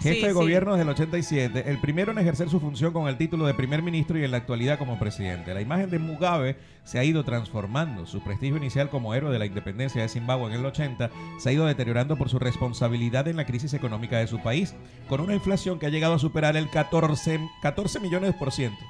jefe 0.00 0.14
Sí, 0.16 0.20
de 0.22 0.28
sí. 0.28 0.32
gobierno 0.34 0.72
desde 0.72 0.82
el 0.82 0.88
87, 0.90 1.64
el 1.70 1.78
primero 1.80 2.12
en 2.12 2.18
ejercer 2.18 2.48
su 2.50 2.60
función 2.60 2.92
con 2.92 3.08
el 3.08 3.16
título 3.16 3.46
de 3.46 3.54
primer 3.54 3.82
ministro 3.82 4.18
y 4.18 4.24
en 4.24 4.30
la 4.30 4.36
actualidad 4.38 4.78
como 4.78 4.98
presidente. 4.98 5.54
La 5.54 5.60
imagen 5.60 5.90
de 5.90 5.98
Mugabe 5.98 6.56
se 6.84 6.98
ha 6.98 7.04
ido 7.04 7.24
transformando. 7.24 8.06
Su 8.06 8.22
prestigio 8.22 8.56
inicial 8.56 8.90
como 8.90 9.14
héroe 9.14 9.32
de 9.32 9.38
la 9.38 9.46
independencia 9.46 10.02
de 10.02 10.08
Zimbabue 10.08 10.50
en 10.52 10.58
el 10.60 10.66
80 10.66 11.10
se 11.38 11.48
ha 11.48 11.52
ido 11.52 11.66
deteriorando 11.66 12.16
por 12.16 12.28
su 12.28 12.38
responsabilidad 12.38 13.28
en 13.28 13.36
la 13.36 13.46
crisis 13.46 13.72
económica 13.74 14.18
de 14.18 14.26
su 14.26 14.40
país, 14.42 14.74
con 15.08 15.20
una 15.20 15.34
inflación 15.34 15.78
que 15.78 15.86
ha 15.86 15.90
llegado 15.90 16.14
a 16.14 16.18
superar 16.18 16.56
el 16.56 16.68
14, 16.70 17.40
14 17.62 18.00
millones 18.00 18.32
de 18.32 18.38
por 18.38 18.52
ciento. 18.52 18.84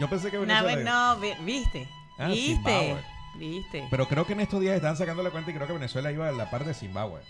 Yo 0.00 0.08
pensé 0.08 0.30
que 0.30 0.38
Venezuela... 0.38 1.14
no, 1.14 1.20
vi- 1.20 1.34
viste. 1.44 1.88
Ah, 2.18 2.28
¿Viste? 2.28 2.54
Zimbabue. 2.54 2.96
¿Viste? 3.38 3.84
Pero 3.90 4.06
creo 4.06 4.24
que 4.26 4.32
en 4.34 4.40
estos 4.40 4.60
días 4.60 4.76
están 4.76 4.96
sacando 4.96 5.22
la 5.22 5.30
cuenta 5.30 5.50
y 5.50 5.54
creo 5.54 5.66
que 5.66 5.72
Venezuela 5.72 6.12
iba 6.12 6.28
a 6.28 6.32
la 6.32 6.50
par 6.50 6.64
de 6.64 6.74
Zimbabue. 6.74 7.20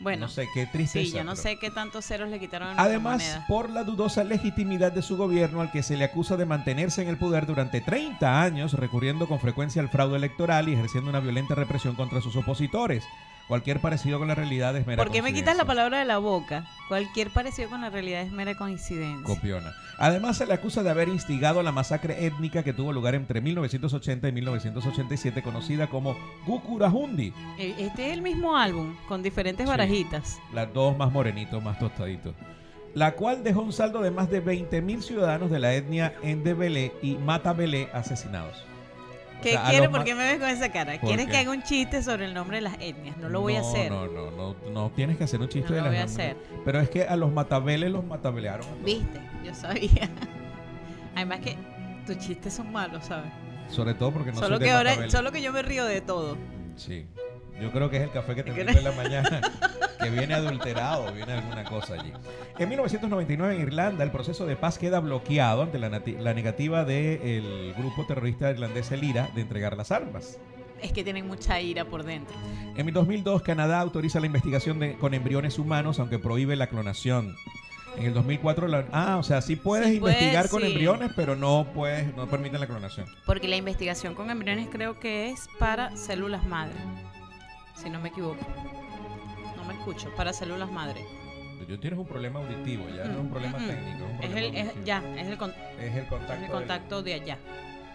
Bueno, 0.00 0.26
no 0.26 0.28
sé, 0.28 0.48
qué 0.54 0.66
tristeza. 0.66 1.04
sí, 1.04 1.12
yo 1.12 1.24
no 1.24 1.32
pero- 1.32 1.42
sé 1.42 1.56
qué 1.58 1.70
tantos 1.70 2.04
ceros 2.04 2.28
le 2.30 2.38
quitaron 2.38 2.68
a 2.68 2.82
Además, 2.82 3.22
moneda. 3.22 3.44
por 3.48 3.70
la 3.70 3.84
dudosa 3.84 4.24
legitimidad 4.24 4.92
de 4.92 5.02
su 5.02 5.16
gobierno 5.16 5.60
al 5.60 5.70
que 5.72 5.82
se 5.82 5.96
le 5.96 6.04
acusa 6.04 6.36
de 6.36 6.46
mantenerse 6.46 7.02
en 7.02 7.08
el 7.08 7.16
poder 7.18 7.46
durante 7.46 7.80
30 7.80 8.42
años, 8.42 8.74
recurriendo 8.74 9.26
con 9.26 9.40
frecuencia 9.40 9.82
al 9.82 9.88
fraude 9.88 10.16
electoral 10.16 10.68
y 10.68 10.74
ejerciendo 10.74 11.10
una 11.10 11.20
violenta 11.20 11.54
represión 11.54 11.94
contra 11.96 12.20
sus 12.20 12.36
opositores. 12.36 13.04
Cualquier 13.48 13.80
parecido 13.80 14.18
con 14.18 14.28
la 14.28 14.34
realidad 14.34 14.76
es 14.76 14.86
mera 14.86 15.02
¿Por 15.02 15.10
qué 15.10 15.22
me 15.22 15.32
quitas 15.32 15.56
la 15.56 15.64
palabra 15.64 15.98
de 15.98 16.04
la 16.04 16.18
boca? 16.18 16.66
Cualquier 16.86 17.30
parecido 17.30 17.70
con 17.70 17.80
la 17.80 17.88
realidad 17.88 18.20
es 18.20 18.30
mera 18.30 18.54
coincidencia. 18.56 19.24
Copiona. 19.24 19.72
Además, 19.96 20.36
se 20.36 20.46
le 20.46 20.52
acusa 20.52 20.82
de 20.82 20.90
haber 20.90 21.08
instigado 21.08 21.62
la 21.62 21.72
masacre 21.72 22.26
étnica 22.26 22.62
que 22.62 22.74
tuvo 22.74 22.92
lugar 22.92 23.14
entre 23.14 23.40
1980 23.40 24.28
y 24.28 24.32
1987, 24.32 25.42
conocida 25.42 25.86
como 25.86 26.14
Gukurahundi. 26.46 27.32
E- 27.58 27.74
Este 27.78 28.08
es 28.08 28.12
el 28.12 28.20
mismo 28.22 28.54
álbum, 28.56 28.94
con 29.08 29.22
diferentes 29.22 29.64
Sí. 29.64 29.70
barajitas. 29.70 30.38
Las 30.52 30.72
dos 30.74 30.96
más 30.98 31.10
morenitos, 31.10 31.62
más 31.62 31.78
tostaditos. 31.78 32.34
La 32.94 33.12
cual 33.14 33.42
dejó 33.44 33.62
un 33.62 33.72
saldo 33.72 34.00
de 34.02 34.10
más 34.10 34.28
de 34.30 34.40
20.000 34.44 35.00
ciudadanos 35.02 35.50
de 35.50 35.58
la 35.58 35.72
etnia 35.74 36.14
Endebele 36.22 36.92
y 37.02 37.14
Matabele 37.16 37.88
asesinados. 37.94 38.62
O 39.38 39.40
¿Qué 39.40 39.50
sea, 39.52 39.66
a 39.66 39.70
quieres? 39.70 39.88
los 39.88 39.96
¿Por 39.96 40.04
qué 40.04 40.14
me 40.14 40.24
ves 40.24 40.38
con 40.38 40.48
esa 40.48 40.70
cara? 40.72 40.98
¿Por 40.98 41.08
¿Quieres 41.08 41.26
qué? 41.26 41.32
que 41.32 41.38
haga 41.38 41.50
un 41.52 41.62
chiste 41.62 42.02
sobre 42.02 42.24
el 42.24 42.34
nombre 42.34 42.56
de 42.58 42.62
las 42.62 42.74
etnias? 42.80 43.16
No 43.18 43.28
lo 43.28 43.40
voy 43.40 43.54
a 43.56 43.60
hacer. 43.60 43.90
No, 43.90 44.06
no, 44.06 44.30
no, 44.32 44.54
no 44.72 44.90
tienes 44.90 45.16
que 45.16 45.24
hacer 45.24 45.40
un 45.40 45.48
chiste 45.48 45.68
No 45.70 45.74
de 45.76 45.80
lo 45.82 45.86
las 45.86 45.92
voy 45.92 46.00
a 46.00 46.04
hacer. 46.04 46.36
Pero 46.64 46.80
es 46.80 46.90
que 46.90 47.04
a 47.04 47.14
los 47.16 47.32
matabeles 47.32 47.90
los 47.90 48.04
matabelearon. 48.04 48.66
¿Viste? 48.84 49.20
Yo 49.44 49.54
sabía. 49.54 50.08
Además 51.14 51.40
que 51.40 51.56
tus 52.06 52.18
chistes 52.18 52.52
son 52.54 52.72
malos, 52.72 53.04
¿sabes? 53.06 53.30
Sobre 53.68 53.94
todo 53.94 54.12
porque 54.12 54.32
no 54.32 54.38
solo 54.38 54.56
soy 54.56 54.58
de 54.60 54.64
que 54.64 54.70
ahora, 54.72 54.90
Matabele. 54.90 55.10
solo 55.12 55.30
que 55.32 55.42
yo 55.42 55.52
me 55.52 55.62
río 55.62 55.84
de 55.84 56.00
todo. 56.00 56.36
Sí. 56.76 57.06
Yo 57.60 57.70
creo 57.72 57.90
que 57.90 57.96
es 57.96 58.02
el 58.04 58.10
café 58.10 58.34
que 58.34 58.42
te 58.44 58.54
sirve 58.54 58.72
en 58.78 58.84
la 58.84 58.92
mañana, 58.92 59.40
que 60.02 60.10
viene 60.10 60.34
adulterado, 60.34 61.12
viene 61.12 61.32
alguna 61.32 61.64
cosa 61.64 61.94
allí. 61.94 62.12
En 62.58 62.68
1999 62.68 63.54
en 63.56 63.60
Irlanda 63.62 64.04
el 64.04 64.10
proceso 64.10 64.46
de 64.46 64.56
paz 64.56 64.78
queda 64.78 65.00
bloqueado 65.00 65.62
ante 65.62 65.78
la, 65.78 65.88
la 65.88 66.34
negativa 66.34 66.84
del 66.84 67.74
grupo 67.76 68.04
terrorista 68.06 68.50
irlandés 68.50 68.90
El 68.92 69.02
IRA 69.04 69.28
de 69.34 69.40
entregar 69.42 69.76
las 69.76 69.90
armas. 69.90 70.38
Es 70.80 70.92
que 70.92 71.02
tienen 71.02 71.26
mucha 71.26 71.60
ira 71.60 71.84
por 71.84 72.04
dentro. 72.04 72.36
En 72.76 72.92
2002 72.92 73.42
Canadá 73.42 73.80
autoriza 73.80 74.20
la 74.20 74.26
investigación 74.26 74.78
de- 74.78 74.94
con 74.96 75.12
embriones 75.14 75.58
humanos 75.58 75.98
aunque 75.98 76.20
prohíbe 76.20 76.54
la 76.54 76.68
clonación. 76.68 77.34
En 77.96 78.04
el 78.06 78.14
2004 78.14 78.68
la- 78.68 78.84
ah, 78.92 79.16
o 79.18 79.24
sea, 79.24 79.40
sí 79.42 79.56
puedes 79.56 79.88
Sí 79.88 79.96
investigar 79.96 80.32
puedes, 80.44 80.50
con 80.52 80.60
sí. 80.62 80.68
embriones, 80.68 81.10
pero 81.16 81.34
no 81.34 81.66
puedes 81.74 82.14
no 82.14 82.28
permiten 82.28 82.60
la 82.60 82.68
clonación. 82.68 83.06
Porque 83.26 83.48
la 83.48 83.56
investigación 83.56 84.14
con 84.14 84.30
embriones 84.30 84.68
creo 84.70 85.00
que 85.00 85.30
es 85.30 85.48
para 85.58 85.96
células 85.96 86.46
madre. 86.46 86.74
Si 87.80 87.90
no 87.90 88.00
me 88.00 88.08
equivoco. 88.08 88.44
No 89.56 89.64
me 89.64 89.74
escucho, 89.74 90.10
para 90.16 90.32
células 90.32 90.70
madre. 90.70 91.04
Tú 91.66 91.76
tienes 91.76 91.98
un 91.98 92.06
problema 92.06 92.38
auditivo, 92.40 92.86
ya 92.88 93.04
no 93.04 93.12
es 93.12 93.18
un 93.18 93.30
problema 93.30 93.58
Mm, 93.58 93.62
mm. 93.64 93.66
técnico. 93.68 93.98
Es, 93.98 94.00
un 94.04 94.10
Es 94.10 94.16
problema 94.20 94.38
el, 94.40 94.54
es, 94.54 94.62
auditivo. 94.62 94.84
ya, 94.86 95.02
es 95.16 95.26
el, 95.26 95.36
con- 95.36 95.52
Es 95.80 95.94
el 95.96 96.06
contacto, 96.06 96.32
es 96.32 96.36
el 96.36 96.40
del- 96.42 96.50
contacto 96.50 97.02
de 97.02 97.14
allá. 97.14 97.38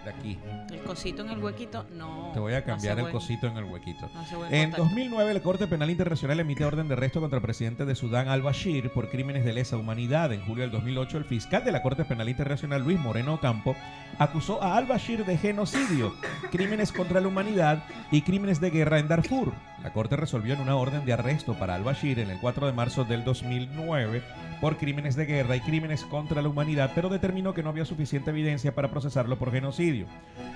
de 0.04 0.10
aquí. 0.10 0.38
El 0.70 0.80
cosito 0.82 1.22
en 1.24 1.30
el 1.30 1.40
huequito 1.42 1.86
no. 1.94 2.32
Te 2.34 2.40
voy 2.42 2.54
a 2.56 2.64
cambiar 2.66 2.98
el 2.98 3.06
buen- 3.06 3.14
cosito 3.14 3.48
en 3.48 3.56
el 3.56 3.64
huequito. 3.64 4.10
no 4.14 4.46
En 4.50 4.64
contacto. 4.72 4.84
2009, 4.84 5.34
la 5.34 5.40
Corte 5.40 5.66
Penal 5.66 5.90
Internacional 5.90 6.40
emite 6.42 6.66
orden 6.66 6.90
de 6.90 6.94
arresto 6.96 7.22
contra 7.22 7.38
el 7.38 7.42
presidente 7.42 7.86
de 7.86 7.96
Sudán, 7.96 8.28
al-Bashir, 8.28 8.92
por 8.92 9.10
crímenes 9.10 9.46
de 9.46 9.54
lesa 9.54 9.78
humanidad. 9.78 10.34
En 10.34 10.42
julio 10.46 10.64
del 10.64 10.72
2008, 10.72 11.18
el 11.18 11.24
fiscal 11.24 11.64
de 11.64 11.72
la 11.72 11.82
Corte 11.82 12.04
Penal 12.04 12.28
Internacional, 12.28 12.84
Luis 12.84 13.00
Moreno 13.00 13.36
Ocampo, 13.36 13.78
acusó 14.20 14.62
a 14.62 14.78
al-Bashir 14.78 15.26
de 15.26 15.38
genocidio, 15.38 16.14
crímenes 16.52 16.92
contra 16.92 17.22
la 17.22 17.28
humanidad 17.28 17.84
y 18.12 18.22
crímenes 18.22 18.60
de 18.60 18.70
guerra 18.70 19.00
en 19.00 19.08
Darfur. 19.08 19.54
La 19.84 19.92
Corte 19.92 20.16
resolvió 20.16 20.54
en 20.54 20.62
una 20.62 20.76
orden 20.76 21.06
de 21.06 21.14
arresto 21.14 21.54
para 21.56 21.76
al-Bashir 21.76 22.20
en 22.20 22.30
el 22.30 22.40
4 22.40 22.68
de 22.68 22.74
marzo 22.74 23.04
del 23.04 23.24
2009 23.24 24.24
por 24.62 24.78
crímenes 24.78 25.16
de 25.16 25.26
guerra 25.26 25.56
y 25.58 25.62
crímenes 25.62 26.06
contra 26.06 26.42
la 26.42 26.48
humanidad, 26.48 26.92
pero 26.96 27.10
determinó 27.10 27.54
que 27.54 27.64
no 27.64 27.70
había 27.70 27.86
suficiente 27.86 28.30
evidencia 28.30 28.74
para 28.74 28.90
procesarlo 28.90 29.38
por 29.38 29.52
genocidio. 29.52 30.06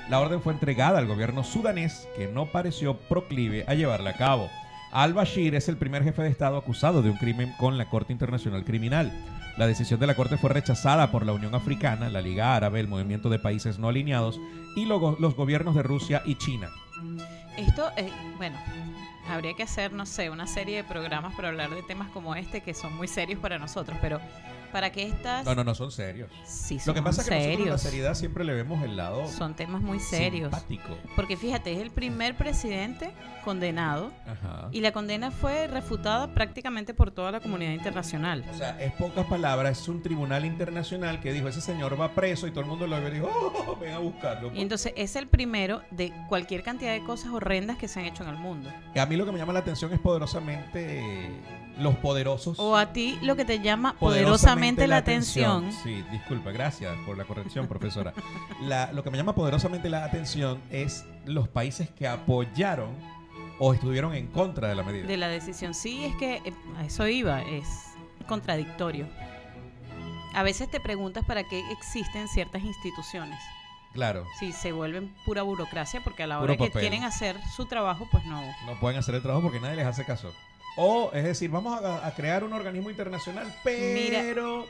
La 0.10 0.20
orden 0.22 0.42
fue 0.42 0.54
entregada 0.54 1.00
al 1.00 1.08
gobierno 1.08 1.44
sudanés, 1.44 2.08
que 2.16 2.28
no 2.28 2.46
pareció 2.46 2.98
proclive 2.98 3.66
a 3.68 3.74
llevarla 3.74 4.12
a 4.12 4.18
cabo. 4.18 4.50
Al-Bashir 4.92 5.56
es 5.56 5.68
el 5.68 5.76
primer 5.76 6.04
jefe 6.04 6.22
de 6.22 6.30
Estado 6.30 6.58
acusado 6.58 7.02
de 7.02 7.10
un 7.10 7.18
crimen 7.18 7.54
con 7.58 7.78
la 7.78 7.90
Corte 7.90 8.14
Internacional 8.14 8.64
Criminal. 8.64 9.12
La 9.58 9.66
decisión 9.66 10.00
de 10.00 10.06
la 10.06 10.16
Corte 10.16 10.38
fue 10.38 10.52
rechazada 10.52 11.10
por 11.10 11.26
la 11.26 11.34
Unión 11.34 11.56
Africana, 11.56 12.10
la 12.10 12.22
Liga 12.22 12.56
Árabe, 12.56 12.80
el 12.80 12.88
Movimiento 12.88 13.28
de 13.28 13.40
Países 13.40 13.80
No 13.80 13.90
Alineados 13.90 14.40
y 14.76 14.86
luego 14.86 15.18
los 15.20 15.36
gobiernos 15.36 15.74
de 15.74 15.82
Rusia 15.82 16.22
y 16.26 16.36
China. 16.36 16.70
Esto, 17.58 17.90
eh, 17.98 18.12
bueno, 18.38 18.56
habría 19.28 19.56
que 19.56 19.64
hacer, 19.64 19.94
no 19.94 20.06
sé, 20.06 20.30
una 20.30 20.46
serie 20.46 20.78
de 20.78 20.84
programas 20.84 21.34
para 21.34 21.48
hablar 21.48 21.72
de 21.72 21.82
temas 21.82 22.10
como 22.12 22.36
este 22.36 22.62
que 22.62 22.76
son 22.76 22.96
muy 22.96 23.08
serios 23.08 23.40
para 23.40 23.58
nosotros, 23.58 23.98
pero 24.00 24.22
para 24.78 24.92
que 24.92 25.08
estas 25.08 25.44
No, 25.44 25.56
no, 25.56 25.64
no 25.64 25.74
son 25.74 25.90
serios. 25.90 26.30
sí 26.46 26.76
Lo 26.86 26.94
que 26.94 27.00
son 27.00 27.04
pasa 27.06 27.22
es 27.24 27.28
que 27.30 27.36
nosotros 27.48 27.68
la 27.70 27.78
seriedad 27.80 28.14
siempre 28.14 28.44
le 28.44 28.54
vemos 28.54 28.84
el 28.84 28.96
lado 28.96 29.28
son 29.28 29.56
temas 29.56 29.82
muy 29.82 30.00
serios. 30.00 30.52
simpático. 30.54 30.96
Porque 31.16 31.36
fíjate, 31.36 31.74
es 31.74 31.80
el 31.80 31.90
primer 31.90 32.38
presidente 32.38 33.12
condenado 33.44 34.12
Ajá. 34.28 34.68
y 34.72 34.82
la 34.82 34.92
condena 34.92 35.32
fue 35.32 35.66
refutada 35.66 36.32
prácticamente 36.36 36.94
por 36.94 37.10
toda 37.10 37.32
la 37.32 37.40
comunidad 37.40 37.72
internacional. 37.72 38.46
O 38.54 38.56
sea, 38.56 38.80
es 38.80 38.92
pocas 38.94 39.26
palabras, 39.26 39.80
es 39.82 39.88
un 39.88 40.04
tribunal 40.04 40.46
internacional 40.46 41.20
que 41.22 41.34
dijo, 41.34 41.48
ese 41.48 41.62
señor 41.62 42.00
va 42.00 42.14
preso 42.14 42.46
y 42.46 42.52
todo 42.52 42.62
el 42.62 42.68
mundo 42.68 42.86
lo 42.86 43.02
ve 43.02 43.08
y 43.10 43.14
dijo, 43.16 43.30
oh, 43.34 43.76
ven 43.82 43.94
a 43.94 43.98
buscarlo. 43.98 44.52
Y 44.54 44.62
entonces 44.62 44.94
es 44.96 45.16
el 45.16 45.26
primero 45.28 45.82
de 45.90 46.14
cualquier 46.30 46.62
cantidad 46.62 46.92
de 46.94 47.04
cosas 47.04 47.32
horrendas 47.32 47.78
que 47.80 47.88
se 47.88 48.00
han 48.00 48.06
hecho 48.06 48.22
en 48.22 48.30
el 48.30 48.38
mundo. 48.38 48.70
A 48.96 49.06
mí 49.08 49.16
lo 49.16 49.26
que 49.26 49.32
me 49.32 49.40
llama 49.40 49.54
la 49.54 49.60
atención 49.60 49.92
es 49.92 50.00
poderosamente 50.00 51.32
los 51.80 51.96
poderosos. 51.98 52.60
O 52.60 52.76
a 52.76 52.94
ti 52.94 53.18
lo 53.22 53.36
que 53.36 53.46
te 53.46 53.60
llama 53.60 53.94
poderosamente, 54.00 54.88
la 54.88 54.98
atención. 54.98 55.72
Sí, 55.84 56.04
disculpa, 56.12 56.52
gracias 56.52 56.96
por 57.06 57.18
la 57.18 57.24
corrección, 57.26 57.68
profesora. 57.68 58.14
La- 58.62 58.92
lo 58.92 59.04
que 59.04 59.12
me 59.12 59.18
llama 59.18 59.34
poderosamente 59.36 59.90
la 59.90 60.04
atención 60.06 60.62
es 60.72 61.06
los 61.26 61.48
países 61.48 61.90
que 61.90 62.08
apoyaron 62.08 62.90
o 63.60 63.74
estuvieron 63.74 64.14
en 64.14 64.28
contra 64.28 64.68
de 64.70 64.76
la 64.76 64.84
medida. 64.84 65.08
de 65.08 65.18
la 65.18 65.28
decisión. 65.30 65.74
Sí, 65.74 66.06
es 66.06 66.16
que 66.16 66.36
eh, 66.46 66.54
a 66.78 66.86
eso 66.86 67.08
iba, 67.08 67.42
es 67.42 67.66
contradictorio. 68.28 69.08
A 70.34 70.44
veces 70.44 70.70
te 70.70 70.80
preguntas 70.80 71.26
para 71.26 71.44
qué 71.48 71.64
existen 71.72 72.28
ciertas 72.28 72.64
instituciones. 72.64 73.40
Claro, 73.94 74.26
Si 74.40 74.52
se 74.52 74.72
vuelven 74.74 75.12
pura 75.26 75.42
burocracia, 75.42 76.04
porque 76.04 76.22
a 76.24 76.28
la 76.28 76.36
Puro 76.40 76.54
hora 76.54 76.58
que 76.58 76.68
papel. 76.70 76.82
quieren 76.82 77.04
hacer 77.04 77.36
su 77.56 77.66
trabajo, 77.66 78.08
pues 78.12 78.24
no. 78.26 78.42
no 78.68 78.80
pueden 78.80 79.00
hacer 79.00 79.16
el 79.16 79.24
trabajo 79.24 79.42
porque 79.44 79.60
nadie 79.60 79.78
les 79.78 79.88
hace 79.88 80.06
caso. 80.06 80.32
O, 80.78 81.12
es 81.14 81.24
decir, 81.24 81.50
vamos 81.50 81.82
a, 81.84 82.06
a 82.06 82.12
crear 82.14 82.44
un 82.44 82.54
organismo 82.54 82.90
internacional, 82.90 83.52
pero... 83.64 84.66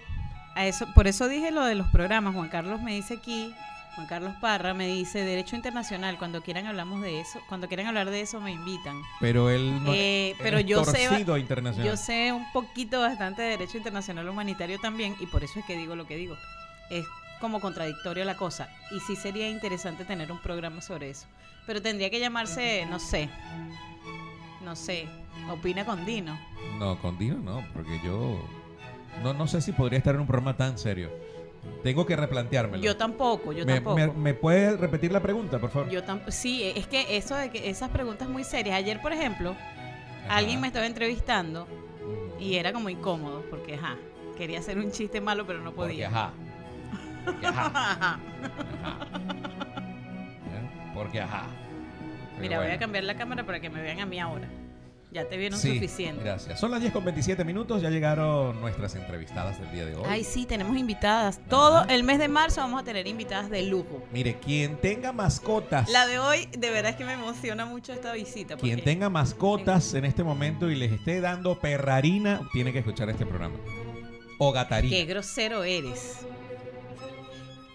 A 0.55 0.65
eso, 0.65 0.87
por 0.95 1.05
eso 1.05 1.27
dije 1.27 1.51
lo 1.51 1.63
de 1.65 1.75
los 1.75 1.87
programas. 1.89 2.33
Juan 2.33 2.49
Carlos 2.49 2.81
me 2.81 2.93
dice 2.93 3.15
aquí, 3.15 3.53
Juan 3.95 4.07
Carlos 4.07 4.33
Parra 4.41 4.73
me 4.73 4.87
dice 4.87 5.19
Derecho 5.19 5.55
Internacional. 5.55 6.17
Cuando 6.17 6.41
quieran 6.41 6.65
hablamos 6.65 7.01
de 7.01 7.19
eso, 7.19 7.39
cuando 7.47 7.67
quieran 7.67 7.85
hablar 7.85 8.09
de 8.09 8.21
eso 8.21 8.41
me 8.41 8.53
invitan. 8.53 8.99
Pero 9.19 9.51
él 9.51 9.83
no 9.83 9.93
Eh, 9.93 10.31
él 10.31 10.35
pero 10.39 10.57
es 10.57 10.65
yo 10.65 10.83
sé- 10.83 11.03
internacional. 11.37 11.85
Yo 11.91 11.95
sé 11.95 12.31
un 12.31 12.51
poquito 12.53 12.99
bastante 13.01 13.43
de 13.43 13.49
Derecho 13.49 13.77
Internacional 13.77 14.27
Humanitario 14.27 14.79
también 14.79 15.15
y 15.19 15.27
por 15.27 15.43
eso 15.43 15.59
es 15.59 15.65
que 15.65 15.75
digo 15.77 15.95
lo 15.95 16.07
que 16.07 16.15
digo. 16.15 16.35
Es 16.89 17.05
como 17.39 17.59
contradictorio 17.59 18.25
la 18.25 18.35
cosa. 18.35 18.67
Y 18.89 18.99
sí 19.01 19.15
sería 19.15 19.47
interesante 19.49 20.05
tener 20.05 20.31
un 20.31 20.41
programa 20.41 20.81
sobre 20.81 21.11
eso. 21.11 21.27
Pero 21.67 21.83
tendría 21.83 22.09
que 22.09 22.19
llamarse, 22.19 22.87
no 22.89 22.97
sé, 22.97 23.29
no 24.63 24.75
sé, 24.75 25.07
Opina 25.51 25.85
con 25.85 26.05
Dino. 26.05 26.37
No, 26.79 26.99
con 26.99 27.17
Dino 27.17 27.37
no, 27.37 27.63
porque 27.73 27.99
yo 28.03 28.39
no, 29.23 29.33
no 29.33 29.47
sé 29.47 29.61
si 29.61 29.71
podría 29.71 29.97
estar 29.97 30.15
en 30.15 30.21
un 30.21 30.27
programa 30.27 30.55
tan 30.57 30.77
serio. 30.77 31.09
Tengo 31.83 32.05
que 32.05 32.15
replanteármelo. 32.15 32.81
Yo 32.83 32.95
tampoco, 32.97 33.51
yo 33.53 33.65
me, 33.65 33.75
tampoco. 33.75 33.95
me- 33.97 34.07
me 34.07 34.33
puede 34.33 34.77
repetir 34.77 35.11
la 35.11 35.21
pregunta, 35.21 35.59
por 35.59 35.69
favor? 35.69 35.89
Yo 35.89 36.03
tampoco. 36.03 36.31
Sí, 36.31 36.63
es 36.75 36.87
que 36.87 37.17
eso 37.17 37.35
de 37.35 37.49
que 37.49 37.69
esas 37.69 37.89
preguntas 37.89 38.29
muy 38.29 38.43
serias. 38.43 38.75
Ayer, 38.77 39.01
por 39.01 39.11
ejemplo, 39.13 39.55
Ajá. 40.25 40.37
alguien 40.37 40.61
me 40.61 40.67
estaba 40.67 40.85
entrevistando 40.85 41.67
y 42.39 42.55
era 42.55 42.71
como 42.73 42.89
incómodo 42.89 43.43
porque, 43.49 43.75
ajá, 43.75 43.95
quería 44.37 44.59
hacer 44.59 44.77
un 44.77 44.91
chiste 44.91 45.19
malo, 45.19 45.45
pero 45.45 45.59
no 45.59 45.71
Porque, 45.73 45.93
podía. 45.93 46.07
ajá. 46.07 46.31
Porque 47.25 47.45
ajá. 47.47 47.65
Ajá. 47.99 48.19
¿eh? 50.53 50.91
Porque 50.93 51.21
ajá. 51.21 51.43
Pero 52.35 52.41
Mira, 52.41 52.59
voy 52.59 52.71
a 52.71 52.77
cambiar 52.79 53.03
la 53.03 53.15
cámara 53.17 53.45
para 53.45 53.59
que 53.59 53.69
me 53.69 53.81
vean 53.81 53.99
a 53.99 54.05
mí 54.05 54.19
ahora. 54.19 54.47
Ya 55.17 55.27
te 55.27 55.35
vieron 55.35 55.57
Sí, 55.57 55.73
suficiente. 55.73 56.23
Gracias. 56.23 56.59
Son 56.59 56.69
las 56.69 56.79
10 56.79 56.93
con 56.93 57.03
27 57.03 57.43
minutos. 57.43 57.81
Ya 57.81 57.89
llegaron 57.89 58.61
nuestras 58.61 58.93
entrevistadas 58.93 59.59
del 59.59 59.71
día 59.71 59.83
de 59.83 59.95
hoy. 59.95 60.03
Ay, 60.07 60.23
sí, 60.23 60.45
tenemos 60.45 60.77
invitadas. 60.77 61.39
Todo 61.49 61.85
el 61.89 62.03
mes 62.03 62.19
de 62.19 62.27
marzo 62.27 62.61
vamos 62.61 62.79
a 62.79 62.83
tener 62.83 63.07
invitadas 63.07 63.49
de 63.49 63.63
lujo. 63.63 64.03
Mire, 64.13 64.37
quien 64.37 64.77
tenga 64.77 65.11
mascotas. 65.11 65.89
La 65.89 66.05
de 66.05 66.19
hoy, 66.19 66.47
de 66.55 66.69
verdad 66.69 66.91
es 66.91 66.97
que 66.97 67.03
me 67.03 67.13
emociona 67.13 67.65
mucho 67.65 67.93
esta 67.93 68.13
visita. 68.13 68.57
Quien 68.57 68.83
tenga 68.83 69.09
mascotas 69.09 69.95
en 69.95 70.05
este 70.05 70.23
momento 70.23 70.69
y 70.69 70.75
les 70.75 70.91
esté 70.91 71.19
dando 71.19 71.59
perrarina, 71.59 72.47
tiene 72.53 72.71
que 72.71 72.79
escuchar 72.79 73.09
este 73.09 73.25
programa. 73.25 73.55
O 74.37 74.51
gatarina. 74.51 74.95
Qué 74.95 75.05
grosero 75.05 75.63
eres. 75.63 76.19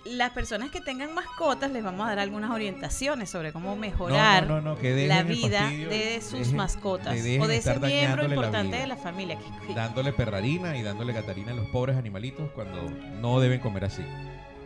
Las 0.05 0.31
personas 0.33 0.71
que 0.71 0.81
tengan 0.81 1.15
mascotas 1.15 1.71
les 1.71 1.85
vamos 1.85 2.05
a 2.07 2.09
dar 2.11 2.19
algunas 2.19 2.51
orientaciones 2.51 3.31
sobre 3.31 3.53
cómo 3.53 3.77
mejorar 3.77 4.49
no, 4.49 4.61
no, 4.61 4.75
no, 4.75 4.77
que 4.79 4.93
dejen 4.95 5.09
la 5.09 5.23
vida 5.23 5.69
de 5.71 6.21
sus 6.21 6.49
dejen- 6.53 6.57
mascotas 6.57 7.13
o 7.17 7.47
de 7.47 7.57
ese 7.57 7.79
miembro 7.79 8.27
la 8.27 8.35
importante 8.35 8.77
de 8.79 8.87
la 8.89 8.97
familia. 8.97 9.39
Dándole 9.75 10.13
perrarina 10.13 10.77
y 10.77 10.83
dándole 10.83 11.13
gatarina 11.13 11.53
a 11.53 11.55
los 11.55 11.69
pobres 11.69 11.97
animalitos 11.97 12.51
cuando 12.53 12.91
no 13.21 13.39
deben 13.39 13.61
comer 13.61 13.85
así. 13.85 14.03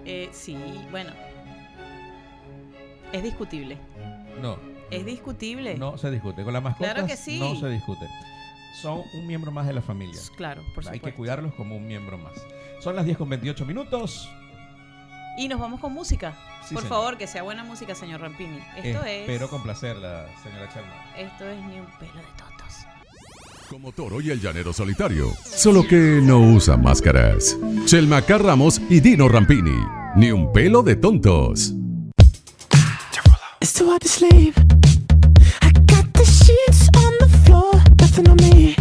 eh, 0.06 0.30
sí, 0.32 0.56
bueno. 0.90 1.12
Es 3.12 3.22
discutible. 3.22 3.76
No, 4.40 4.58
Es 4.90 5.04
discutible. 5.04 5.76
no 5.76 5.96
se 5.98 6.10
discute. 6.10 6.44
Con 6.44 6.52
las 6.54 6.62
mascotas 6.62 6.92
Claro 6.94 7.06
que 7.06 7.16
sí. 7.16 7.38
no 7.38 7.54
se 7.56 7.68
discute. 7.68 8.06
Son 8.80 9.02
un 9.14 9.26
miembro 9.26 9.50
más 9.50 9.66
de 9.66 9.72
la 9.72 9.80
familia. 9.82 10.20
Claro, 10.36 10.62
por 10.74 10.82
Hay 10.84 10.94
supuesto. 10.96 11.06
que 11.06 11.14
cuidarlos 11.14 11.54
como 11.54 11.76
un 11.76 11.86
miembro 11.86 12.18
más. 12.18 12.34
Son 12.80 12.94
las 12.96 13.04
10 13.04 13.16
con 13.16 13.28
28 13.28 13.64
minutos. 13.64 14.28
Y 15.36 15.48
nos 15.48 15.60
vamos 15.60 15.80
con 15.80 15.92
música. 15.92 16.34
Sí, 16.66 16.74
por 16.74 16.82
señor. 16.82 16.96
favor, 16.98 17.18
que 17.18 17.26
sea 17.26 17.42
buena 17.42 17.62
música, 17.62 17.94
señor 17.94 18.20
Rampini. 18.20 18.58
Esto 18.76 19.04
Espero 19.04 19.44
es. 19.44 19.50
complacerla, 19.50 20.26
señora 20.42 20.68
Chalma. 20.72 20.94
Esto 21.16 21.48
es 21.48 21.58
ni 21.66 21.78
un 21.78 21.86
pelo 21.98 22.14
de 22.14 22.26
tontos. 22.38 22.74
Como 23.68 23.92
Toro 23.92 24.20
y 24.20 24.30
el 24.30 24.40
Llanero 24.40 24.72
Solitario. 24.72 25.32
Solo 25.44 25.86
que 25.86 26.20
no 26.22 26.38
usa 26.38 26.76
máscaras. 26.76 27.56
Chelma 27.84 28.22
K. 28.22 28.38
Ramos 28.38 28.80
y 28.88 29.00
Dino 29.00 29.28
Rampini. 29.28 29.76
Ni 30.16 30.30
un 30.30 30.52
pelo 30.52 30.82
de 30.82 30.96
tontos. 30.96 31.72
It's 33.60 33.72
too 33.74 33.90
hard 33.90 34.02
to 34.02 34.08
sleep. 34.08 34.54
I 35.62 35.72
got 35.86 36.06
the 36.12 36.24
sheets 36.24 36.88
on 36.96 37.12
the 37.18 37.28
floor, 37.44 37.72
nothing 38.00 38.28
on 38.28 38.36
me. 38.36 38.75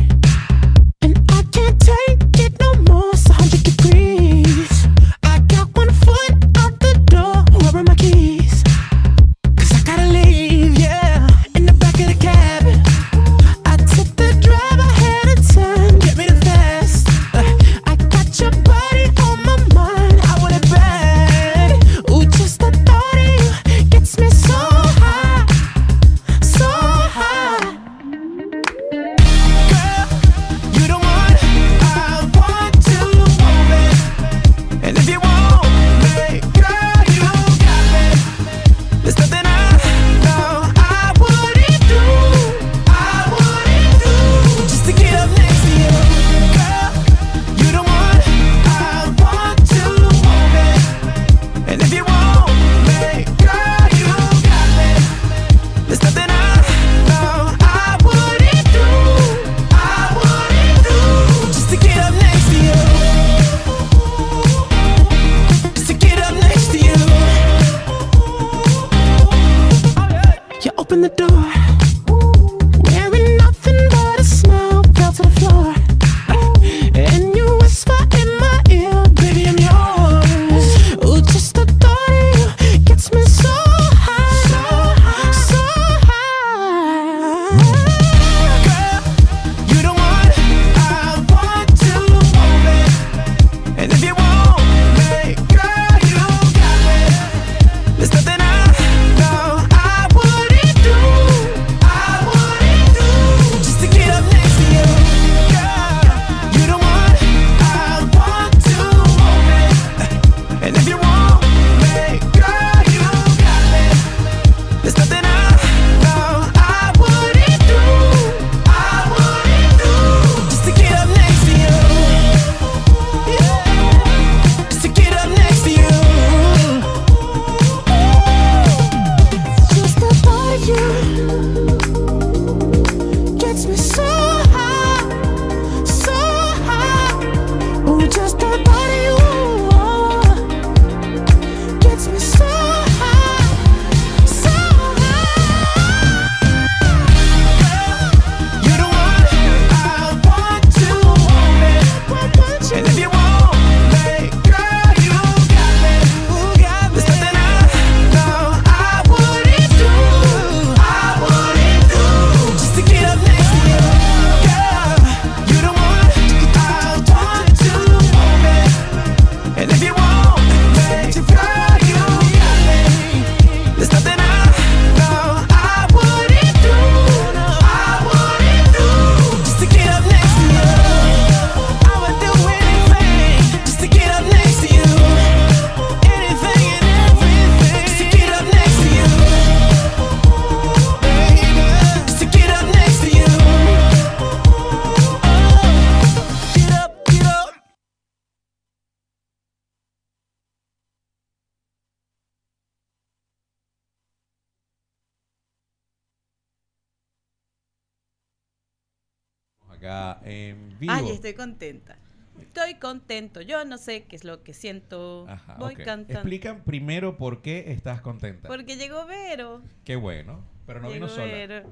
Acá 209.76 210.20
en 210.24 210.78
vivo. 210.80 210.94
Ay, 210.94 211.10
estoy 211.10 211.34
contenta. 211.34 211.98
Estoy 212.40 212.76
contento. 212.76 213.42
Yo 213.42 213.64
no 213.64 213.78
sé 213.78 214.04
qué 214.04 214.16
es 214.16 214.24
lo 214.26 214.44
que 214.44 214.54
siento. 214.54 215.26
Ajá, 215.30 215.56
Voy 215.58 215.74
ok. 215.74 215.84
cantando. 215.84 216.14
Explican 216.20 216.64
primero 216.64 217.18
por 217.18 217.42
qué 217.42 217.72
estás 217.72 218.02
contenta. 218.02 218.48
Porque 218.48 218.76
llegó 218.76 219.06
Vero. 219.06 219.62
Qué 219.86 219.96
bueno, 219.96 220.44
pero 220.66 220.82
no 220.82 220.90
vino 220.90 221.08
sola. 221.08 221.26
Vero. 221.26 221.64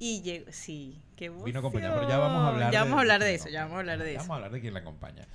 Y 0.00 0.22
llegó, 0.22 0.46
sí, 0.50 0.98
qué 1.14 1.28
Vino 1.28 1.40
emoción. 1.42 1.56
acompañada, 1.58 1.94
pero 1.94 2.08
ya 2.08 2.18
vamos 2.18 2.42
a 2.42 2.48
hablar 2.48 2.72
Ya 2.72 2.82
vamos 2.84 2.96
a 2.96 3.00
hablar 3.02 3.20
de 3.22 3.34
eso, 3.34 3.48
ya 3.50 3.62
vamos 3.64 3.76
a 3.76 3.80
hablar 3.80 3.98
de 3.98 4.10
eso. 4.12 4.18
Vamos 4.20 4.30
a 4.30 4.34
hablar 4.36 4.50
de 4.52 4.60
quién 4.60 4.74
la 4.74 4.80
acompaña. 4.80 5.26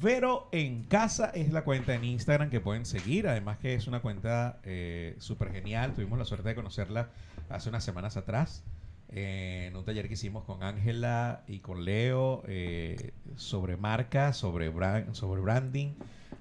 Vero 0.00 0.48
en 0.52 0.82
casa 0.84 1.30
es 1.30 1.52
la 1.52 1.62
cuenta 1.62 1.94
en 1.94 2.02
Instagram 2.04 2.50
que 2.50 2.60
pueden 2.60 2.86
seguir. 2.86 3.28
Además 3.28 3.58
que 3.58 3.74
es 3.74 3.86
una 3.86 4.00
cuenta 4.00 4.58
eh, 4.64 5.14
súper 5.18 5.52
genial. 5.52 5.94
Tuvimos 5.94 6.18
la 6.18 6.24
suerte 6.24 6.48
de 6.48 6.54
conocerla 6.54 7.10
hace 7.48 7.68
unas 7.68 7.84
semanas 7.84 8.16
atrás. 8.16 8.64
Eh, 9.10 9.66
en 9.68 9.76
un 9.76 9.84
taller 9.84 10.08
que 10.08 10.14
hicimos 10.14 10.44
con 10.44 10.62
Ángela 10.62 11.42
y 11.46 11.60
con 11.60 11.84
Leo 11.84 12.42
eh, 12.46 13.12
sobre 13.36 13.76
marcas, 13.76 14.36
sobre, 14.36 14.68
brand, 14.68 15.14
sobre 15.14 15.40
branding. 15.40 15.92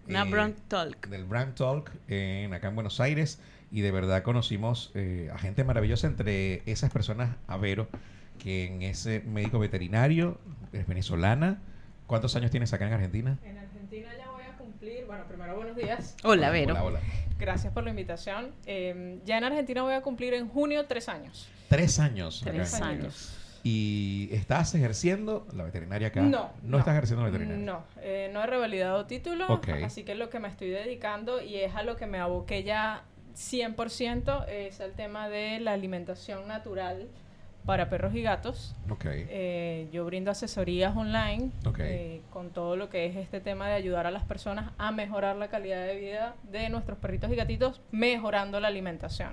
Una 0.08 0.24
eh, 0.24 0.30
brand 0.30 0.56
talk. 0.68 1.08
Del 1.08 1.26
Brand 1.26 1.56
Talk 1.56 1.92
en, 2.08 2.54
acá 2.54 2.68
en 2.68 2.76
Buenos 2.76 3.00
Aires. 3.00 3.40
Y 3.72 3.82
de 3.82 3.92
verdad 3.92 4.24
conocimos 4.24 4.92
eh, 4.94 5.30
a 5.34 5.38
gente 5.38 5.64
maravillosa 5.64 6.08
entre 6.08 6.62
esas 6.70 6.92
personas, 6.92 7.36
a 7.48 7.58
Vero, 7.58 7.88
que 8.40 8.68
en 8.68 8.84
ese 8.84 9.22
médico 9.22 9.60
veterinario, 9.60 10.38
es 10.72 10.88
venezolana. 10.88 11.60
¿Cuántos 12.08 12.36
años 12.36 12.52
tienes 12.52 12.72
acá 12.74 12.88
en 12.88 12.94
Argentina? 12.94 13.38
En 13.44 13.58
Argentina 13.58 14.10
ya 14.18 14.30
voy 14.32 14.44
a 14.44 14.56
cumplir, 14.58 15.06
bueno, 15.06 15.26
primero 15.28 15.56
buenos 15.56 15.76
días, 15.76 16.16
Hola, 16.24 16.52
Vero. 16.52 16.74
Hola, 16.74 16.84
hola. 16.84 17.00
gracias 17.40 17.74
por 17.74 17.84
la 17.84 17.90
invitación. 17.90 18.52
Eh, 18.68 19.20
ya 19.26 19.40
en 19.40 19.44
Argentina 19.44 19.82
voy 19.82 19.96
a 19.96 20.02
cumplir 20.02 20.36
en 20.36 20.48
junio 20.48 20.86
tres 20.86 21.10
años. 21.10 21.50
Tres 21.70 22.00
años. 22.00 22.42
Tres 22.44 22.74
años. 22.76 23.32
¿Y 23.64 24.30
estás 24.32 24.76
ejerciendo 24.76 25.48
la 25.54 25.64
veterinaria 25.64 26.10
acá? 26.10 26.22
No. 26.22 26.52
No, 26.62 26.78
estás 26.78 26.94
ejerciendo 26.94 27.24
la 27.26 27.32
veterinaria. 27.32 27.66
No, 27.66 27.84
eh, 28.02 28.30
no 28.32 28.44
he 28.44 28.46
revalidado 28.46 29.06
título, 29.08 29.48
Ok. 29.48 29.70
así 29.84 30.04
que 30.04 30.14
lo 30.14 30.30
que 30.30 30.40
me 30.40 30.48
estoy 30.48 30.70
dedicando 30.70 31.42
y 31.42 31.56
es 31.56 31.74
a 31.76 31.82
lo 31.82 31.96
que 31.96 32.06
me 32.06 32.20
aboqué 32.20 32.64
ya 32.64 33.04
100% 33.36 34.46
es 34.48 34.80
al 34.82 34.92
tema 34.94 35.30
de 35.30 35.60
la 35.60 35.74
alimentación 35.74 36.48
natural 36.48 37.08
para 37.66 37.90
perros 37.90 38.14
y 38.14 38.22
gatos. 38.22 38.76
Ok. 38.92 39.06
Eh, 39.08 39.90
yo 39.92 40.06
brindo 40.06 40.30
asesorías 40.30 40.96
online 40.96 41.50
Ok. 41.66 41.80
eh, 41.80 42.22
con 42.30 42.52
todo 42.52 42.76
lo 42.76 42.90
que 42.92 43.08
es 43.08 43.16
este 43.16 43.42
tema 43.42 43.68
de 43.68 43.74
ayudar 43.74 44.06
a 44.06 44.12
las 44.12 44.24
personas 44.24 44.72
a 44.78 44.92
mejorar 44.92 45.36
la 45.38 45.48
calidad 45.48 45.84
de 45.88 45.96
vida 45.96 46.36
de 46.44 46.70
nuestros 46.70 47.00
perritos 47.00 47.32
y 47.32 47.36
gatitos, 47.36 47.82
mejorando 47.92 48.60
la 48.60 48.68
alimentación. 48.68 49.32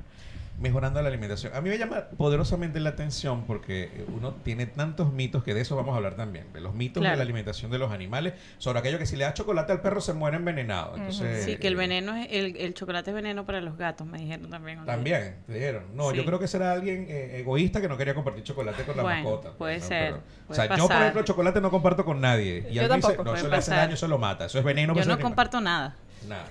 Mejorando 0.60 1.02
la 1.02 1.08
alimentación. 1.08 1.52
A 1.56 1.60
mí 1.60 1.70
me 1.70 1.76
llama 1.78 2.04
poderosamente 2.16 2.78
la 2.78 2.90
atención 2.90 3.44
porque 3.46 4.04
uno 4.14 4.32
tiene 4.44 4.66
tantos 4.66 5.12
mitos 5.12 5.42
que 5.42 5.54
de 5.54 5.60
eso 5.62 5.74
vamos 5.74 5.94
a 5.94 5.96
hablar 5.96 6.14
también. 6.14 6.52
De 6.52 6.60
los 6.60 6.72
mitos 6.74 7.02
de 7.02 7.16
la 7.16 7.22
alimentación 7.22 7.70
de 7.72 7.78
los 7.78 7.90
animales. 7.90 8.34
Sobre 8.58 8.78
aquello 8.78 8.96
que 8.98 9.06
si 9.06 9.16
le 9.16 9.24
das 9.24 9.34
chocolate 9.34 9.72
al 9.72 9.80
perro 9.80 10.00
se 10.00 10.12
muere 10.12 10.36
envenenado. 10.36 10.94
Entonces, 10.96 11.44
Sí, 11.44 11.56
que 11.56 11.66
el 11.66 11.72
eh, 11.74 11.76
veneno 11.76 12.14
es, 12.14 12.28
el, 12.30 12.56
el 12.56 12.74
chocolate 12.74 13.10
es 13.10 13.14
veneno 13.14 13.44
para 13.44 13.60
los 13.60 13.76
gatos, 13.76 14.06
me 14.06 14.18
dijeron 14.18 14.50
también. 14.50 14.84
También, 14.84 15.36
te 15.46 15.54
dijeron. 15.54 15.84
No, 15.96 16.10
Sí. 16.12 16.18
yo 16.18 16.24
creo 16.24 16.38
que 16.38 16.46
será 16.46 16.72
alguien 16.72 17.06
eh, 17.08 17.40
egoísta 17.40 17.80
que 17.80 17.88
no 17.88 17.96
quería 17.96 18.14
compartir 18.14 18.44
chocolate 18.44 18.84
con 18.84 18.96
la 18.96 19.02
Bueno, 19.02 19.22
mascota. 19.24 19.48
pues, 19.56 19.56
puede 19.58 19.78
¿no? 19.80 19.86
ser, 19.86 20.12
o 20.14 20.20
puede 20.46 20.66
sea, 20.68 20.76
yo, 20.76 20.86
por 20.86 20.96
ejemplo, 20.96 21.22
chocolate 21.24 21.60
no 21.60 21.70
comparto 21.72 22.04
con 22.04 22.20
nadie. 22.20 22.68
Y 22.70 22.74
Yo 22.74 22.82
alguien 22.82 23.00
dice, 23.00 23.16
no, 23.24 23.34
eso 23.34 23.48
le 23.48 23.56
hace 23.56 23.70
daño, 23.72 23.94
eso 23.94 24.06
lo 24.06 24.18
mata. 24.18 24.44
Eso 24.44 24.58
es 24.60 24.64
veneno. 24.64 24.92
Yo 24.92 24.96
no 24.96 25.00
ese 25.00 25.10
animal". 25.10 25.22
comparto 25.28 25.60
nada. 25.60 25.96
Nada. 26.28 26.44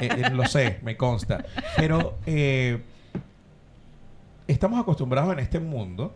Eh, 0.00 0.08
eh, 0.26 0.30
lo 0.32 0.44
sé, 0.46 0.80
me 0.82 0.96
consta. 0.96 1.44
Pero 1.76 2.18
eh, 2.26 2.80
estamos 4.46 4.80
acostumbrados 4.80 5.32
en 5.32 5.38
este 5.40 5.60
mundo 5.60 6.14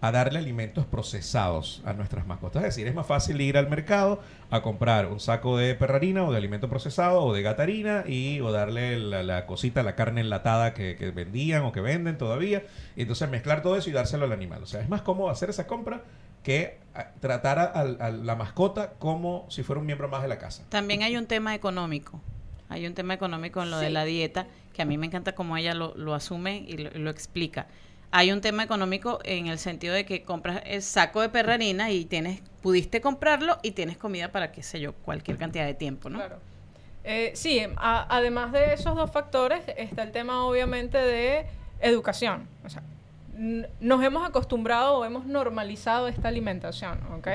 a 0.00 0.10
darle 0.10 0.40
alimentos 0.40 0.84
procesados 0.84 1.80
a 1.84 1.92
nuestras 1.92 2.26
mascotas. 2.26 2.62
Es 2.64 2.70
decir, 2.70 2.88
es 2.88 2.94
más 2.94 3.06
fácil 3.06 3.40
ir 3.40 3.56
al 3.56 3.68
mercado 3.70 4.20
a 4.50 4.60
comprar 4.60 5.06
un 5.06 5.20
saco 5.20 5.56
de 5.56 5.76
perrarina 5.76 6.24
o 6.24 6.32
de 6.32 6.38
alimento 6.38 6.68
procesado 6.68 7.22
o 7.22 7.32
de 7.32 7.42
gatarina 7.42 8.02
y 8.08 8.40
o 8.40 8.50
darle 8.50 8.98
la, 8.98 9.22
la 9.22 9.46
cosita, 9.46 9.84
la 9.84 9.94
carne 9.94 10.20
enlatada 10.22 10.74
que, 10.74 10.96
que 10.96 11.12
vendían 11.12 11.62
o 11.62 11.70
que 11.70 11.80
venden 11.80 12.18
todavía. 12.18 12.64
Y 12.96 13.02
entonces 13.02 13.30
mezclar 13.30 13.62
todo 13.62 13.76
eso 13.76 13.90
y 13.90 13.92
dárselo 13.92 14.24
al 14.24 14.32
animal. 14.32 14.64
O 14.64 14.66
sea, 14.66 14.80
es 14.80 14.88
más 14.88 15.02
cómodo 15.02 15.30
hacer 15.30 15.50
esa 15.50 15.68
compra 15.68 16.02
que 16.42 16.80
tratar 17.20 17.60
a, 17.60 17.64
a- 17.66 18.06
a 18.06 18.10
la 18.10 18.34
mascota 18.34 18.94
como 18.98 19.46
si 19.50 19.62
fuera 19.62 19.78
un 19.78 19.86
miembro 19.86 20.08
más 20.08 20.22
de 20.22 20.28
la 20.28 20.38
casa. 20.38 20.64
También 20.68 21.04
hay 21.04 21.16
un 21.16 21.26
tema 21.26 21.54
económico. 21.54 22.20
Hay 22.68 22.86
un 22.86 22.94
tema 22.94 23.14
económico 23.14 23.62
en 23.62 23.70
lo 23.70 23.78
de 23.78 23.90
la 23.90 24.04
dieta, 24.04 24.46
que 24.72 24.82
a 24.82 24.84
mí 24.84 24.98
me 24.98 25.06
encanta 25.06 25.34
cómo 25.34 25.56
ella 25.56 25.74
lo, 25.74 26.14
asume 26.14 26.64
y 26.66 26.76
lo, 26.76 27.10
explica. 27.10 27.66
Hay 28.10 28.30
un 28.32 28.40
tema 28.40 28.62
económico 28.62 29.20
en 29.24 29.46
el 29.46 29.58
sentido 29.58 29.94
de 29.94 30.04
que 30.04 30.22
compras 30.22 30.62
el 30.66 30.82
saco 30.82 31.20
de 31.20 31.28
perrarina 31.28 31.90
y 31.90 32.04
tienes, 32.04 32.42
pudiste 32.62 33.00
comprarlo 33.00 33.58
y 33.62 33.72
tienes 33.72 33.96
comida 33.96 34.32
para, 34.32 34.52
qué 34.52 34.62
sé 34.62 34.80
yo, 34.80 34.92
cualquier 34.92 35.38
cantidad 35.38 35.64
de 35.64 35.74
tiempo, 35.74 36.10
¿no? 36.10 36.18
Claro. 36.18 36.38
Eh, 37.04 37.32
sí, 37.34 37.60
además 37.76 38.52
de 38.52 38.74
esos 38.74 38.94
dos 38.94 39.10
factores, 39.10 39.62
está 39.76 40.02
el 40.02 40.12
tema 40.12 40.44
obviamente 40.44 40.98
de 40.98 41.46
educación. 41.80 42.46
O 42.64 42.68
sea, 42.68 42.82
nos 43.80 44.04
hemos 44.04 44.28
acostumbrado 44.28 44.98
o 44.98 45.04
hemos 45.04 45.26
normalizado 45.26 46.08
esta 46.08 46.28
alimentación, 46.28 47.00
¿ok? 47.14 47.28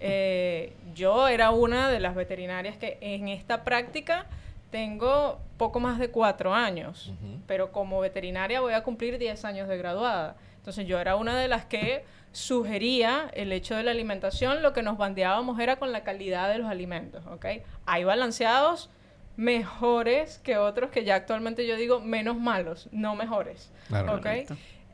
Eh, 0.00 0.72
yo 0.94 1.28
era 1.28 1.50
una 1.50 1.88
de 1.90 2.00
las 2.00 2.14
veterinarias 2.14 2.76
que 2.76 2.98
en 3.00 3.28
esta 3.28 3.64
práctica 3.64 4.26
tengo 4.70 5.38
poco 5.62 5.78
más 5.78 6.00
de 6.00 6.08
cuatro 6.10 6.52
años, 6.52 7.12
pero 7.46 7.70
como 7.70 8.00
veterinaria 8.00 8.60
voy 8.60 8.72
a 8.72 8.82
cumplir 8.82 9.16
10 9.16 9.44
años 9.44 9.68
de 9.68 9.78
graduada. 9.78 10.34
Entonces 10.56 10.88
yo 10.88 10.98
era 10.98 11.14
una 11.14 11.38
de 11.38 11.46
las 11.46 11.64
que 11.66 12.04
sugería 12.32 13.30
el 13.34 13.52
hecho 13.52 13.76
de 13.76 13.84
la 13.84 13.92
alimentación, 13.92 14.60
lo 14.60 14.72
que 14.72 14.82
nos 14.82 14.98
bandeábamos 14.98 15.60
era 15.60 15.76
con 15.76 15.92
la 15.92 16.02
calidad 16.02 16.48
de 16.50 16.58
los 16.58 16.68
alimentos, 16.68 17.24
¿ok? 17.28 17.46
Hay 17.86 18.02
balanceados 18.02 18.90
mejores 19.36 20.38
que 20.38 20.56
otros 20.58 20.90
que 20.90 21.04
ya 21.04 21.14
actualmente 21.14 21.64
yo 21.64 21.76
digo 21.76 22.00
menos 22.00 22.36
malos, 22.38 22.88
no 22.90 23.14
mejores, 23.14 23.70
Claro. 23.86 24.16
¿ok? 24.16 24.26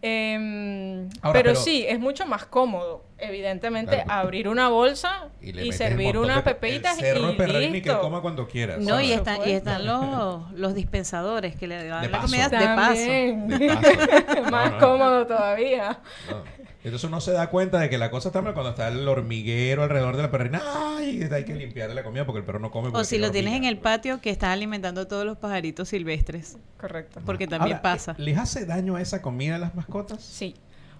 Em, 0.02 1.08
Ahora, 1.22 1.32
pero, 1.40 1.50
pero- 1.50 1.54
sí, 1.56 1.84
es 1.88 1.98
mucho 1.98 2.26
más 2.26 2.44
cómodo, 2.44 3.04
evidentemente, 3.18 4.02
Claro. 4.04 4.12
abrir 4.12 4.48
una 4.48 4.68
bolsa 4.68 5.28
Y, 5.40 5.72
servir 5.72 6.16
unas 6.16 6.42
pepitas 6.42 6.98
el 7.02 7.30
y 7.30 7.32
perrarina 7.34 7.76
y 7.76 7.82
que 7.82 7.88
listo. 7.88 8.00
coma 8.00 8.20
cuando 8.22 8.46
quieras. 8.48 8.78
No, 8.80 9.00
y, 9.00 9.12
están, 9.12 9.40
y 9.46 9.52
están 9.52 9.84
los, 9.86 10.50
los 10.52 10.74
dispensadores 10.74 11.56
que 11.56 11.66
le 11.66 11.84
dan 11.84 12.02
De 12.02 12.08
la 12.08 12.18
paso. 12.20 12.26
comida 12.30 12.48
de 12.48 12.58
paso. 12.58 12.94
También. 12.94 13.48
De 13.48 13.68
paso. 13.68 14.42
Más 14.50 14.72
no. 14.72 14.78
cómodo 14.78 15.26
todavía. 15.26 15.98
No. 16.30 16.58
Entonces 16.84 17.08
uno 17.08 17.20
se 17.20 17.32
da 17.32 17.50
cuenta 17.50 17.80
de 17.80 17.90
que 17.90 17.98
la 17.98 18.08
cosa 18.08 18.28
está 18.28 18.40
mal 18.40 18.54
cuando 18.54 18.70
está 18.70 18.88
el 18.88 19.06
hormiguero 19.06 19.82
alrededor 19.82 20.16
de 20.16 20.22
la 20.22 20.30
perrina. 20.30 20.62
¡Ay! 20.64 21.28
Hay 21.30 21.44
que 21.44 21.54
limpiarle 21.54 21.94
la 21.94 22.04
comida 22.04 22.24
porque 22.24 22.38
el 22.38 22.44
perro 22.44 22.60
no 22.60 22.70
come. 22.70 22.90
O 22.94 23.02
si 23.04 23.18
lo 23.18 23.30
tienes 23.32 23.54
en 23.54 23.64
el 23.64 23.76
pues. 23.78 23.82
patio 23.96 24.20
que 24.20 24.30
estás 24.30 24.50
alimentando 24.50 25.00
a 25.02 25.08
todos 25.08 25.26
los 25.26 25.36
pajaritos 25.36 25.88
silvestres. 25.88 26.56
Correcto. 26.80 27.20
Porque 27.26 27.46
también 27.48 27.78
Ahora, 27.78 27.82
pasa. 27.82 28.14
¿Les 28.16 28.38
hace 28.38 28.64
daño 28.64 28.94
a 28.94 29.02
esa 29.02 29.20
comida 29.20 29.56
a 29.56 29.58
las 29.58 29.74
mascotas? 29.74 30.22
Sí. 30.22 30.54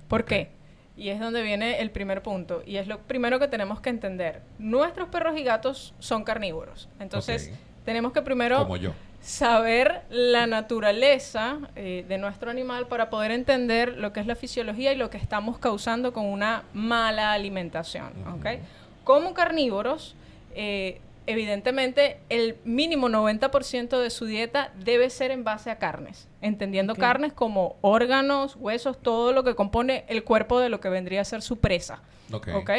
¿Por 0.08 0.24
qué? 0.24 0.50
Y 0.98 1.10
es 1.10 1.20
donde 1.20 1.42
viene 1.42 1.80
el 1.80 1.90
primer 1.90 2.22
punto. 2.22 2.62
Y 2.66 2.76
es 2.76 2.88
lo 2.88 2.98
primero 2.98 3.38
que 3.38 3.46
tenemos 3.48 3.80
que 3.80 3.88
entender. 3.88 4.42
Nuestros 4.58 5.08
perros 5.08 5.38
y 5.38 5.44
gatos 5.44 5.94
son 6.00 6.24
carnívoros. 6.24 6.88
Entonces, 6.98 7.52
tenemos 7.84 8.12
que 8.12 8.20
primero 8.20 8.58
Como 8.58 8.76
yo. 8.76 8.92
saber 9.20 10.02
la 10.10 10.46
naturaleza 10.46 11.58
eh, 11.76 12.04
de 12.08 12.18
nuestro 12.18 12.50
animal 12.50 12.88
para 12.88 13.10
poder 13.10 13.30
entender 13.30 13.96
lo 13.96 14.12
que 14.12 14.20
es 14.20 14.26
la 14.26 14.34
fisiología 14.34 14.92
y 14.92 14.96
lo 14.96 15.08
que 15.08 15.18
estamos 15.18 15.58
causando 15.58 16.12
con 16.12 16.26
una 16.26 16.64
mala 16.74 17.32
alimentación. 17.32 18.10
¿ok? 18.34 18.46
Como 19.04 19.34
carnívoros, 19.34 20.16
eh, 20.54 21.00
evidentemente 21.26 22.18
el 22.28 22.56
mínimo 22.64 23.08
90% 23.08 24.00
de 24.00 24.10
su 24.10 24.24
dieta 24.26 24.72
debe 24.84 25.10
ser 25.10 25.30
en 25.30 25.44
base 25.44 25.70
a 25.70 25.78
carnes, 25.78 26.27
entendiendo 26.40 26.94
carnes 26.94 27.32
como 27.32 27.76
órganos, 27.80 28.56
huesos, 28.56 29.00
todo 29.00 29.32
lo 29.32 29.44
que 29.44 29.54
compone 29.54 30.04
el 30.08 30.24
cuerpo 30.24 30.60
de 30.60 30.68
lo 30.68 30.80
que 30.80 30.88
vendría 30.88 31.22
a 31.22 31.24
ser 31.24 31.42
su 31.42 31.58
presa. 31.58 32.02
Ok. 32.32 32.48
¿ok? 32.54 32.70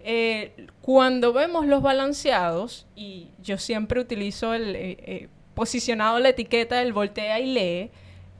Eh, 0.00 0.66
cuando 0.80 1.32
vemos 1.32 1.66
los 1.66 1.82
balanceados, 1.82 2.86
y 2.94 3.28
yo 3.42 3.58
siempre 3.58 4.00
utilizo 4.00 4.54
el 4.54 4.76
eh, 4.76 4.96
eh, 5.00 5.28
posicionado 5.54 6.18
la 6.18 6.30
etiqueta 6.30 6.76
del 6.76 6.92
voltea 6.92 7.40
y 7.40 7.46
lee, 7.46 7.90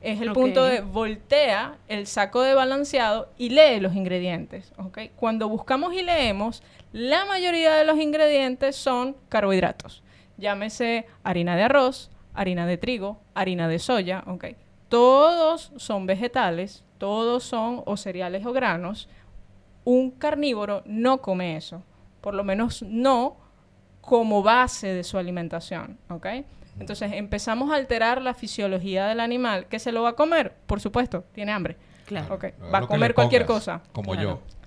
es 0.01 0.21
el 0.21 0.31
punto 0.31 0.63
de 0.63 0.79
voltea 0.79 1.77
el 1.89 2.07
saco 2.07 2.41
de 2.41 2.53
balanceado 2.53 3.29
y 3.37 3.49
lee 3.49 3.79
los 3.81 3.95
ingredientes. 3.95 4.71
¿ok? 4.77 4.99
Cuando 5.17 5.49
buscamos 5.49 5.93
y 5.93 6.01
leemos, 6.01 6.63
la 6.93 7.25
mayoría 7.25 7.75
de 7.75 7.85
los 7.85 7.99
ingredientes 7.99 8.75
son 8.75 9.17
carbohidratos. 9.27 10.01
Llámese 10.37 11.05
harina 11.23 11.57
de 11.57 11.63
arroz, 11.63 12.09
harina 12.39 12.65
de 12.65 12.77
trigo, 12.77 13.19
harina 13.33 13.67
de 13.67 13.79
soya. 13.79 14.23
¿ok? 14.25 14.45
Todos 14.87 15.71
son 15.75 16.05
vegetales, 16.05 16.83
todos 16.97 17.43
son 17.43 17.83
o 17.85 17.97
cereales 17.97 18.45
o 18.45 18.53
granos 18.53 19.09
un 19.83 20.11
carnívoro 20.11 20.83
no 20.85 21.21
come 21.21 21.57
eso, 21.57 21.81
por 22.21 22.33
lo 22.33 22.43
menos 22.43 22.83
no 22.83 23.37
como 24.01 24.43
base 24.43 24.87
de 24.87 25.03
su 25.03 25.17
alimentación, 25.17 25.97
¿ok? 26.09 26.27
Entonces 26.79 27.11
empezamos 27.13 27.71
a 27.71 27.75
alterar 27.75 28.21
la 28.21 28.33
fisiología 28.33 29.07
del 29.07 29.19
animal, 29.19 29.67
que 29.67 29.79
se 29.79 29.91
lo 29.91 30.03
va 30.03 30.09
a 30.09 30.13
comer, 30.13 30.53
por 30.67 30.79
supuesto, 30.79 31.23
tiene 31.33 31.51
hambre, 31.51 31.77
Claro. 32.05 32.39
Va 32.73 32.79
a 32.79 32.87
comer 32.87 33.13
cualquier 33.13 33.45
cosa. 33.45 33.81
Como 33.91 34.13
Claro. 34.13 34.21
yo. 34.29 34.58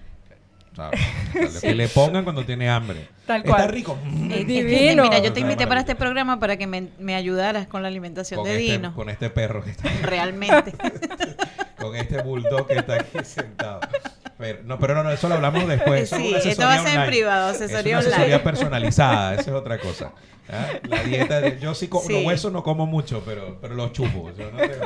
Que 1.60 1.74
le 1.74 1.88
pongan 1.88 2.24
cuando 2.24 2.44
tiene 2.44 2.68
hambre. 2.70 3.08
Tal 3.26 3.42
Está 3.42 3.50
cual. 3.56 3.68
rico. 3.68 3.98
Mm. 4.04 4.30
Es- 4.32 4.46
Divino. 4.46 5.02
mira, 5.04 5.16
yo 5.18 5.22
te 5.22 5.28
Está 5.28 5.40
invité 5.40 5.66
para 5.66 5.80
este 5.80 5.94
programa 5.94 6.38
para 6.40 6.56
que 6.56 6.66
me, 6.66 6.88
me 6.98 7.14
ayudaras 7.14 7.66
con 7.66 7.82
la 7.82 7.88
alimentación 7.88 8.38
Con 8.40 8.48
de 8.48 8.56
este, 8.60 8.72
Dino. 8.72 8.94
con 8.94 9.08
este 9.10 9.30
perro 9.30 9.62
que 9.62 9.70
está 9.70 9.88
Realmente. 10.02 10.72
con 11.78 11.94
este 11.96 12.22
bulldog 12.22 12.66
que 12.68 12.74
está 12.78 12.94
aquí 12.96 13.18
sentado. 13.24 13.80
Pero, 14.42 14.58
no, 14.64 14.78
pero 14.78 14.94
no, 14.96 15.04
no, 15.04 15.10
eso 15.12 15.28
lo 15.28 15.36
hablamos 15.36 15.68
después. 15.68 16.02
Eso 16.02 16.16
es 16.16 16.22
Sí, 16.22 16.28
una 16.30 16.38
esto 16.38 16.62
va 16.64 16.74
a 16.74 16.82
ser 16.82 17.00
en 17.00 17.06
privado, 17.06 17.50
Es 17.50 17.56
asesoría 17.62 17.92
una 17.98 18.00
asesoría 18.00 18.24
online. 18.24 18.38
personalizada, 18.40 19.34
eso 19.34 19.42
es 19.42 19.56
otra 19.56 19.78
cosa. 19.78 20.10
¿Ah? 20.52 20.66
La 20.88 21.02
dieta 21.04 21.40
de, 21.40 21.60
yo 21.60 21.72
sí, 21.74 21.88
Sí. 22.04 22.12
los 22.12 22.24
huesos 22.24 22.52
no 22.52 22.64
como 22.64 22.84
mucho, 22.84 23.22
pero, 23.24 23.56
pero 23.60 23.74
los 23.74 23.92
chupo. 23.92 24.30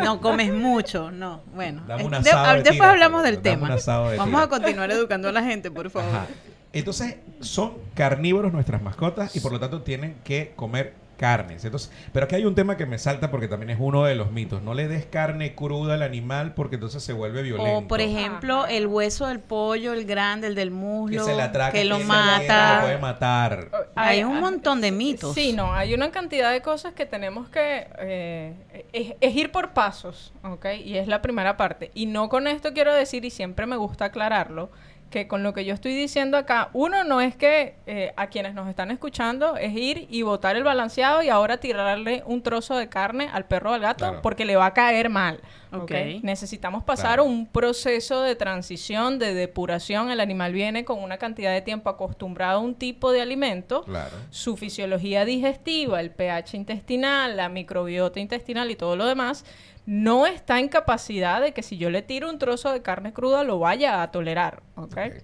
no 0.05 0.21
comes 0.21 0.53
mucho, 0.53 1.11
no. 1.11 1.41
Bueno, 1.55 1.83
Dame 1.89 2.05
un 2.05 2.11
de- 2.11 2.19
asado 2.19 2.47
de 2.49 2.55
después 2.59 2.75
tira, 2.75 2.91
hablamos 2.91 3.23
pero 3.23 3.33
del 3.35 3.43
tema. 3.43 3.75
de 3.75 4.17
Vamos 4.19 4.43
a 4.43 4.49
continuar 4.49 4.91
educando 4.91 5.31
a 5.31 5.33
la 5.33 5.43
gente, 5.43 5.71
por 5.71 5.89
favor. 5.91 6.11
Ajá. 6.15 6.27
Entonces, 6.75 7.17
son 7.41 7.73
carnívoros 7.95 8.53
nuestras 8.53 8.83
mascotas 8.83 9.35
y 9.35 9.41
por 9.41 9.51
lo 9.53 9.59
tanto 9.59 9.81
tienen 9.81 10.17
que 10.23 10.53
comer 10.55 10.93
carnes. 11.17 11.65
Entonces, 11.65 11.91
pero 12.13 12.25
aquí 12.25 12.37
hay 12.37 12.45
un 12.45 12.55
tema 12.55 12.77
que 12.77 12.87
me 12.87 12.99
salta 12.99 13.31
porque 13.31 13.49
también 13.49 13.71
es 13.71 13.79
uno 13.81 14.05
de 14.05 14.15
los 14.15 14.31
mitos. 14.31 14.63
No 14.63 14.75
le 14.75 14.89
des 14.89 15.07
carne 15.07 15.55
cruda 15.55 15.95
al 15.95 16.03
animal 16.03 16.55
porque 16.55 16.77
entonces 16.77 17.03
se 17.03 17.13
vuelve 17.13 17.43
violento. 17.43 17.79
O, 17.79 17.89
por 17.89 18.01
ejemplo, 18.01 18.67
el 18.67 18.87
hueso 18.87 19.27
del 19.27 19.41
pollo, 19.41 19.93
el 19.93 20.05
grande, 20.05 20.47
el 20.47 20.55
del 20.55 20.69
que 20.69 20.75
muslo, 20.75 21.25
se 21.25 21.35
le 21.35 21.43
atraca, 21.43 21.73
que 21.73 21.85
lo 21.85 21.97
se 21.97 22.03
le 22.03 22.09
mata, 22.09 22.77
lo 22.77 22.83
puede 22.83 22.99
matar. 22.99 23.71
Hay 23.95 24.23
un 24.23 24.41
montón 24.41 24.81
de 24.81 24.93
mitos. 24.93 25.35
Sí, 25.35 25.53
no, 25.53 25.75
hay 25.75 25.95
una 25.95 26.11
cantidad 26.11 26.53
de 26.53 26.63
cosas 26.63 26.95
que 26.95 27.07
tenemos 27.07 27.49
que... 27.49 27.89
eh, 27.99 28.55
es, 28.93 29.15
es 29.21 29.35
ir 29.35 29.53
por 29.53 29.71
pasos, 29.73 30.33
¿ok? 30.43 30.67
Y 30.85 30.97
es 30.97 31.09
la 31.09 31.23
primera 31.23 31.57
parte. 31.57 31.91
Y 31.95 32.07
no 32.07 32.29
con 32.29 32.47
esto 32.47 32.73
quiero 32.73 32.95
decir, 32.95 33.25
y 33.25 33.31
siempre 33.31 33.67
me 33.67 33.77
gusta 33.77 34.07
aclararlo, 34.07 34.71
que 35.17 35.27
con 35.27 35.43
lo 35.43 35.55
que 35.55 35.65
yo 35.65 35.73
estoy 35.73 35.95
diciendo 35.95 36.37
acá, 36.37 36.69
uno 36.75 37.03
no 37.03 37.23
es 37.23 37.35
que 37.37 37.75
eh, 37.87 38.13
a 38.19 38.27
quienes 38.27 38.53
nos 38.53 38.69
están 38.69 38.91
escuchando 38.91 39.57
es 39.57 39.73
ir 39.73 40.07
y 40.11 40.21
botar 40.21 40.57
el 40.57 40.63
balanceado 40.63 41.23
y 41.23 41.31
ahora 41.31 41.57
tirarle 41.57 42.23
un 42.27 42.43
trozo 42.43 42.77
de 42.77 42.91
carne 42.91 43.31
al 43.33 43.47
perro 43.47 43.71
o 43.71 43.73
al 43.73 43.81
gato 43.81 44.05
Claro. 44.05 44.21
porque 44.21 44.45
le 44.45 44.57
va 44.57 44.67
a 44.67 44.75
caer 44.75 45.09
mal. 45.09 45.41
¿ok? 45.73 45.83
Ok. 45.85 45.91
Necesitamos 46.23 46.85
pasar 46.85 47.07
Claro. 47.15 47.25
un 47.25 47.47
proceso 47.47 48.21
de 48.21 48.37
transición, 48.37 49.19
de 49.19 49.33
depuración. 49.33 50.11
El 50.11 50.21
animal 50.21 50.53
viene 50.53 50.85
con 50.85 51.03
una 51.03 51.17
cantidad 51.17 51.53
de 51.53 51.63
tiempo 51.63 51.89
acostumbrado 51.89 52.59
a 52.59 52.63
un 52.63 52.75
tipo 52.75 53.11
de 53.11 53.23
alimento 53.23 53.85
Claro. 53.85 54.15
su 54.29 54.59
fisiología 54.59 55.25
digestiva, 55.25 55.99
el 56.01 56.11
pH 56.11 56.55
intestinal, 56.59 57.39
la 57.39 57.49
microbiota 57.49 58.21
intestinal 58.21 58.71
y 58.71 58.77
todo 58.77 58.97
lo 58.97 59.07
demás, 59.07 59.47
no 59.87 60.27
está 60.27 60.59
en 60.59 60.69
capacidad 60.69 61.41
de 61.41 61.53
que 61.53 61.63
si 61.63 61.79
yo 61.79 61.91
le 61.91 62.03
tiro 62.03 62.29
un 62.29 62.39
trozo 62.39 62.73
de 62.73 62.83
carne 62.83 63.13
cruda 63.13 63.45
lo 63.45 63.59
vaya 63.59 64.03
a 64.03 64.11
tolerar. 64.11 64.63
¿ok? 64.75 64.97
Ok. 64.97 65.23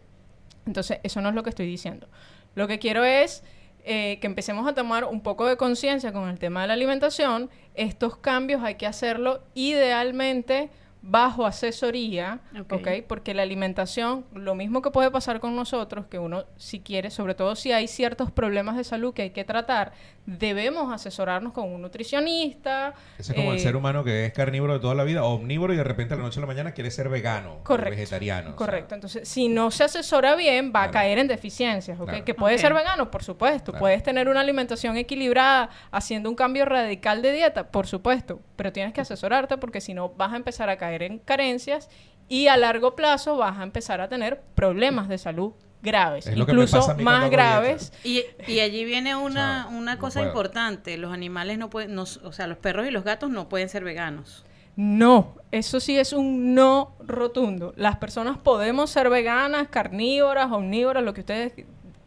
Entonces, 0.66 1.00
eso 1.02 1.20
no 1.20 1.28
es 1.28 1.34
lo 1.34 1.42
que 1.42 1.50
estoy 1.50 1.66
diciendo. 1.66 2.08
Lo 2.54 2.68
que 2.68 2.78
quiero 2.78 3.04
es 3.04 3.42
eh, 3.84 4.18
que 4.20 4.26
empecemos 4.28 4.68
a 4.68 4.74
tomar 4.74 5.04
un 5.04 5.22
poco 5.22 5.46
de 5.46 5.56
conciencia 5.56 6.12
con 6.12 6.28
el 6.28 6.38
tema 6.38 6.62
de 6.62 6.68
la 6.68 6.74
alimentación. 6.74 7.50
Estos 7.74 8.16
cambios 8.16 8.62
hay 8.62 8.76
que 8.76 8.86
hacerlo 8.86 9.42
idealmente 9.54 10.70
bajo 11.02 11.44
asesoría, 11.46 12.38
Ok. 12.60 12.74
¿ok? 12.74 12.88
Porque 13.08 13.34
la 13.34 13.42
alimentación, 13.42 14.24
lo 14.34 14.54
mismo 14.54 14.82
que 14.82 14.90
puede 14.90 15.10
pasar 15.10 15.40
con 15.40 15.56
nosotros, 15.56 16.06
que 16.06 16.18
uno 16.18 16.44
si 16.56 16.78
quiere, 16.80 17.10
sobre 17.10 17.34
todo 17.34 17.56
si 17.56 17.72
hay 17.72 17.88
ciertos 17.88 18.30
problemas 18.30 18.76
de 18.76 18.84
salud 18.84 19.12
que 19.12 19.22
hay 19.22 19.30
que 19.30 19.44
tratar, 19.44 19.92
debemos 20.26 20.92
asesorarnos 20.92 21.52
con 21.52 21.72
un 21.72 21.82
nutricionista. 21.82 22.94
Ese 23.18 23.32
es 23.32 23.36
como 23.36 23.50
el 23.52 23.58
eh, 23.58 23.60
ser 23.60 23.74
humano 23.74 24.04
que 24.04 24.26
es 24.26 24.32
carnívoro 24.32 24.74
de 24.74 24.78
toda 24.78 24.94
la 24.94 25.02
vida, 25.04 25.24
omnívoro 25.24 25.74
y 25.74 25.76
de 25.76 25.84
repente 25.84 26.14
a 26.14 26.16
la 26.16 26.22
noche 26.22 26.38
a 26.38 26.42
la 26.42 26.46
mañana 26.46 26.72
quiere 26.72 26.90
ser 26.92 27.08
vegano 27.08 27.54
o 27.54 27.64
Correcto. 27.64 27.90
vegetariano. 27.90 28.48
o 28.48 28.52
sea, 28.52 28.56
Correcto. 28.56 28.94
Entonces, 28.94 29.28
si 29.28 29.48
no 29.48 29.72
se 29.72 29.84
asesora 29.84 30.36
bien, 30.36 30.72
va 30.74 30.84
a 30.84 30.90
caer 30.92 31.18
en 31.18 31.26
deficiencias, 31.26 31.98
¿ok? 31.98 32.08
Claro. 32.08 32.24
Que 32.24 32.34
puede 32.34 32.58
ser 32.58 32.74
vegano, 32.74 33.10
por 33.10 33.24
supuesto. 33.24 33.72
Claro. 33.72 33.80
Puedes 33.80 34.02
tener 34.04 34.28
una 34.28 34.40
alimentación 34.40 34.96
equilibrada 34.96 35.70
haciendo 35.90 36.28
un 36.30 36.36
cambio 36.36 36.64
radical 36.64 37.22
de 37.22 37.32
dieta, 37.32 37.70
por 37.72 37.88
supuesto. 37.88 38.40
Pero 38.54 38.72
tienes 38.72 38.92
que 38.92 39.00
asesorarte 39.00 39.58
porque 39.58 39.80
si 39.80 39.94
no 39.94 40.10
vas 40.10 40.32
a 40.32 40.36
empezar 40.36 40.68
a 40.68 40.76
caer 40.76 40.91
en 41.00 41.18
carencias 41.18 41.88
y 42.28 42.48
a 42.48 42.58
largo 42.58 42.94
plazo 42.96 43.38
vas 43.38 43.56
a 43.58 43.62
empezar 43.62 44.02
a 44.02 44.08
tener 44.10 44.42
problemas 44.54 45.08
de 45.08 45.16
salud 45.16 45.52
graves. 45.82 46.26
Es 46.26 46.36
incluso 46.36 46.94
más 46.98 47.30
graves. 47.30 47.92
Y, 48.04 48.22
y 48.46 48.60
allí 48.60 48.84
viene 48.84 49.16
una, 49.16 49.66
O 49.66 49.70
sea, 49.70 49.78
una 49.78 49.98
cosa 49.98 50.20
importante. 50.22 50.98
Los 50.98 51.12
animales 51.12 51.56
no 51.56 51.70
pueden, 51.70 51.94
no- 51.94 52.02
o 52.02 52.32
sea, 52.32 52.46
los 52.46 52.58
perros 52.58 52.86
y 52.86 52.90
los 52.90 53.04
gatos 53.04 53.30
no 53.30 53.48
pueden 53.48 53.68
ser 53.70 53.82
veganos. 53.84 54.44
No, 54.76 55.34
eso 55.50 55.80
sí 55.80 55.98
es 55.98 56.12
un 56.12 56.54
no 56.54 56.94
rotundo. 57.00 57.74
Las 57.76 57.96
personas 57.96 58.38
podemos 58.38 58.90
ser 58.90 59.08
veganas, 59.10 59.68
carnívoras, 59.68 60.50
omnívoras, 60.52 61.02
lo 61.02 61.14
que 61.14 61.20
ustedes 61.20 61.52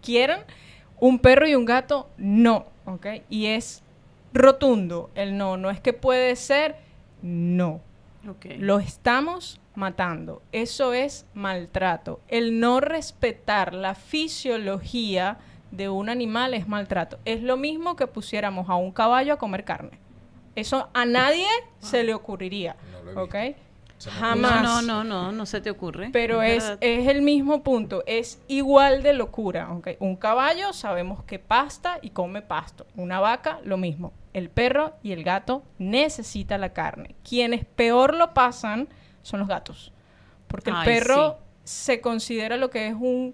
quieran. 0.02 0.42
Un 1.00 1.20
perro 1.20 1.48
y 1.48 1.54
un 1.56 1.66
gato, 1.66 2.10
no, 2.18 2.66
¿ok? 2.86 3.08
Y 3.30 3.48
es 3.48 3.84
rotundo 4.34 5.12
el 5.16 5.38
no. 5.38 5.58
No 5.58 5.70
es 5.70 5.80
que 5.80 5.94
puede 5.94 6.36
ser, 6.36 6.76
no. 7.22 7.82
Lo 8.58 8.80
estamos 8.80 9.60
matando. 9.76 10.42
Eso 10.52 10.94
es 10.94 11.26
maltrato. 11.34 12.20
El 12.28 12.60
no 12.60 12.80
respetar 12.80 13.74
la 13.74 13.96
fisiología 13.96 15.38
de 15.72 15.90
un 15.90 16.10
animal 16.10 16.54
es 16.54 16.68
maltrato. 16.68 17.20
Es 17.26 17.42
lo 17.42 17.58
mismo 17.58 17.96
que 17.96 18.08
pusiéramos 18.08 18.70
a 18.70 18.76
un 18.76 18.92
caballo 18.92 19.34
a 19.34 19.38
comer 19.38 19.64
carne. 19.64 20.00
Eso 20.56 20.90
a 20.94 21.06
nadie 21.06 21.48
se 21.80 22.04
le 22.04 22.14
ocurriría. 22.14 22.76
No 22.92 23.04
lo 23.04 23.22
he 23.22 23.26
visto. 23.26 23.38
¿Ok? 23.38 23.58
Se 23.98 24.10
me 24.10 24.16
Jamás. 24.18 24.64
No, 24.64 24.82
no, 24.82 25.04
no, 25.04 25.04
no, 25.04 25.32
no 25.32 25.46
se 25.46 25.62
te 25.62 25.70
ocurre. 25.70 26.10
Pero 26.12 26.42
es, 26.42 26.78
es 26.82 27.08
el 27.08 27.22
mismo 27.22 27.64
punto, 27.64 28.04
es 28.06 28.42
igual 28.48 29.04
de 29.04 29.14
locura. 29.14 29.72
¿ok? 29.72 29.90
Un 30.00 30.16
caballo 30.16 30.74
sabemos 30.74 31.24
que 31.24 31.40
pasta 31.40 32.00
y 32.02 32.10
come 32.10 32.42
pasto. 32.42 32.86
Una 32.96 33.20
vaca, 33.20 33.60
lo 33.64 33.78
mismo. 33.78 34.14
El 34.36 34.50
perro 34.50 34.98
y 35.02 35.14
el 35.14 35.24
gato 35.24 35.64
necesitan 35.78 36.60
la 36.60 36.74
carne. 36.74 37.16
Quienes 37.24 37.64
peor 37.64 38.14
lo 38.14 38.34
pasan 38.34 38.90
son 39.22 39.40
los 39.40 39.48
gatos. 39.48 39.94
Porque 40.50 40.72
el 40.72 40.76
Ay, 40.76 40.86
perro 40.86 41.38
se 41.64 42.02
considera 42.02 42.58
lo 42.58 42.70
que 42.70 42.88
es 42.88 42.96
un 42.96 43.34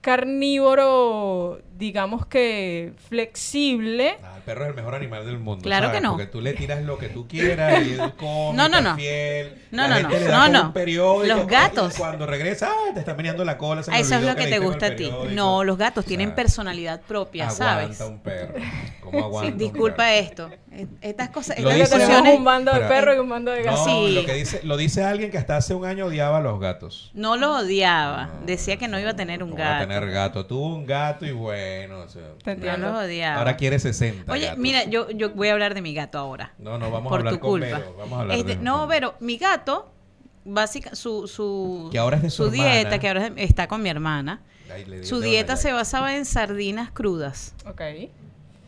carnívoro, 0.00 1.60
digamos 1.76 2.26
que 2.26 2.92
flexible. 3.08 4.16
Ah, 4.22 4.34
el 4.36 4.42
perro 4.42 4.64
es 4.64 4.70
el 4.70 4.76
mejor 4.76 4.94
animal 4.94 5.26
del 5.26 5.38
mundo. 5.38 5.62
Claro 5.62 5.86
¿sabes? 5.86 6.00
que 6.00 6.02
no. 6.06 6.12
Porque 6.12 6.26
tú 6.26 6.40
le 6.40 6.52
tiras 6.54 6.82
lo 6.82 6.98
que 6.98 7.08
tú 7.08 7.26
quieras 7.28 7.86
y 7.86 7.92
él 7.94 8.12
come, 8.16 8.56
No, 8.56 8.68
no, 8.68 8.80
no. 8.80 8.96
fiel. 8.96 9.62
No, 9.70 9.82
la 9.88 10.00
no, 10.00 10.08
gente 10.08 10.14
no. 10.14 10.20
le 10.20 10.26
da 10.26 10.36
No, 10.38 10.42
con 10.44 10.52
no. 10.52 10.62
un 10.68 10.72
periódico, 10.72 11.34
Los 11.36 11.44
y 11.46 11.50
gatos. 11.50 11.94
Cuando 11.96 12.26
regresa, 12.26 12.70
ah, 12.70 12.94
te 12.94 13.00
está 13.00 13.14
meneando 13.14 13.44
la 13.44 13.58
cola. 13.58 13.82
se 13.82 13.90
me 13.90 14.00
Eso 14.00 14.14
es 14.16 14.22
lo 14.22 14.34
que 14.36 14.46
te 14.46 14.58
gusta 14.58 14.86
a 14.86 14.96
ti. 14.96 15.10
No, 15.32 15.64
los 15.64 15.76
gatos 15.78 16.04
O 16.04 16.08
tienen 16.08 16.28
sea, 16.28 16.36
personalidad 16.36 17.00
propia, 17.02 17.48
aguanta 17.48 17.64
¿sabes? 17.94 18.00
un 18.00 18.18
perro. 18.20 18.54
¿Cómo 19.00 19.18
Sí, 19.18 19.24
aguanta 19.24 19.52
un 19.52 19.58
disculpa 19.58 19.96
perro? 19.98 20.10
esto. 20.26 20.50
Estas 21.00 21.30
cosas, 21.30 21.58
Lo 21.58 21.70
Es 21.70 21.76
estas 21.80 21.90
que 22.00 22.04
dice- 22.04 22.06
tenemos 22.06 22.24
discusiones 22.24 22.38
un 22.38 22.44
bando 22.44 22.72
de 22.72 22.80
perros 22.80 23.16
y 23.16 23.18
un 23.20 23.28
bando 23.28 23.50
de 23.52 23.60
No, 23.60 23.64
gatos. 23.72 23.84
Sí. 23.86 24.14
lo, 24.14 24.26
que 24.26 24.34
dice, 24.34 24.60
lo 24.64 24.76
dice 24.76 25.04
alguien 25.04 25.30
que 25.30 25.38
hasta 25.38 25.56
hace 25.56 25.74
un 25.74 25.84
año 25.86 26.06
odiaba 26.06 26.38
a 26.38 26.40
los 26.40 26.58
gatos. 26.60 27.10
no 27.14 27.36
los 27.36 27.62
odiaba. 27.62 28.30
Decía 28.44 28.76
que 28.76 28.88
no 28.88 28.98
iba 29.00 29.10
a 29.10 29.16
tener 29.16 29.42
un 29.42 29.50
No 29.50 29.56
va 29.56 29.64
a 29.76 29.78
gato. 29.80 29.88
tener 29.88 30.10
gato. 30.10 30.46
Tuvo 30.46 30.74
un 30.74 30.86
gato 30.86 31.24
y 31.26 31.32
bueno. 31.32 31.65
O 32.04 32.08
sea, 32.08 32.22
Te 32.42 32.50
No 32.50 32.52
entiendo. 32.52 32.92
los 32.92 33.04
odiaba. 33.04 33.38
ahora 33.38 33.56
quiere 33.56 33.78
60. 33.78 34.32
Oye, 34.32 34.46
gatos. 34.46 34.58
mira, 34.58 34.84
yo, 34.84 35.10
yo 35.10 35.30
voy 35.30 35.48
a 35.48 35.52
hablar 35.52 35.74
de 35.74 35.82
mi 35.82 35.94
gato 35.94 36.18
ahora. 36.18 36.52
No, 36.58 36.78
no, 36.78 36.90
vamos 36.90 37.06
a 37.06 37.10
por 37.10 37.18
hablar 37.20 37.34
tu 37.34 37.40
con 37.40 37.50
culpa. 37.50 37.66
Vero. 37.78 37.94
Vamos 37.98 38.18
a 38.18 38.22
hablar 38.22 38.36
Este, 38.38 38.56
de- 38.56 38.62
no, 38.62 38.86
pero 38.88 39.14
mi 39.20 39.36
gato, 39.36 39.90
básica, 40.44 40.94
su, 40.94 41.26
su, 41.28 41.88
Que 41.92 41.98
ahora 41.98 42.16
es 42.16 42.22
de 42.22 42.30
su 42.30 42.50
dieta, 42.50 42.78
hermana. 42.80 42.98
que 42.98 43.08
ahora 43.08 43.26
es- 43.26 43.32
está 43.36 43.66
con 43.68 43.82
mi 43.82 43.88
hermana, 43.88 44.40
Ay, 44.72 45.04
su 45.04 45.20
dieta 45.20 45.56
se 45.56 45.72
basaba 45.72 46.16
en 46.16 46.24
sardinas 46.24 46.90
crudas. 46.90 47.54
Ok. 47.66 47.80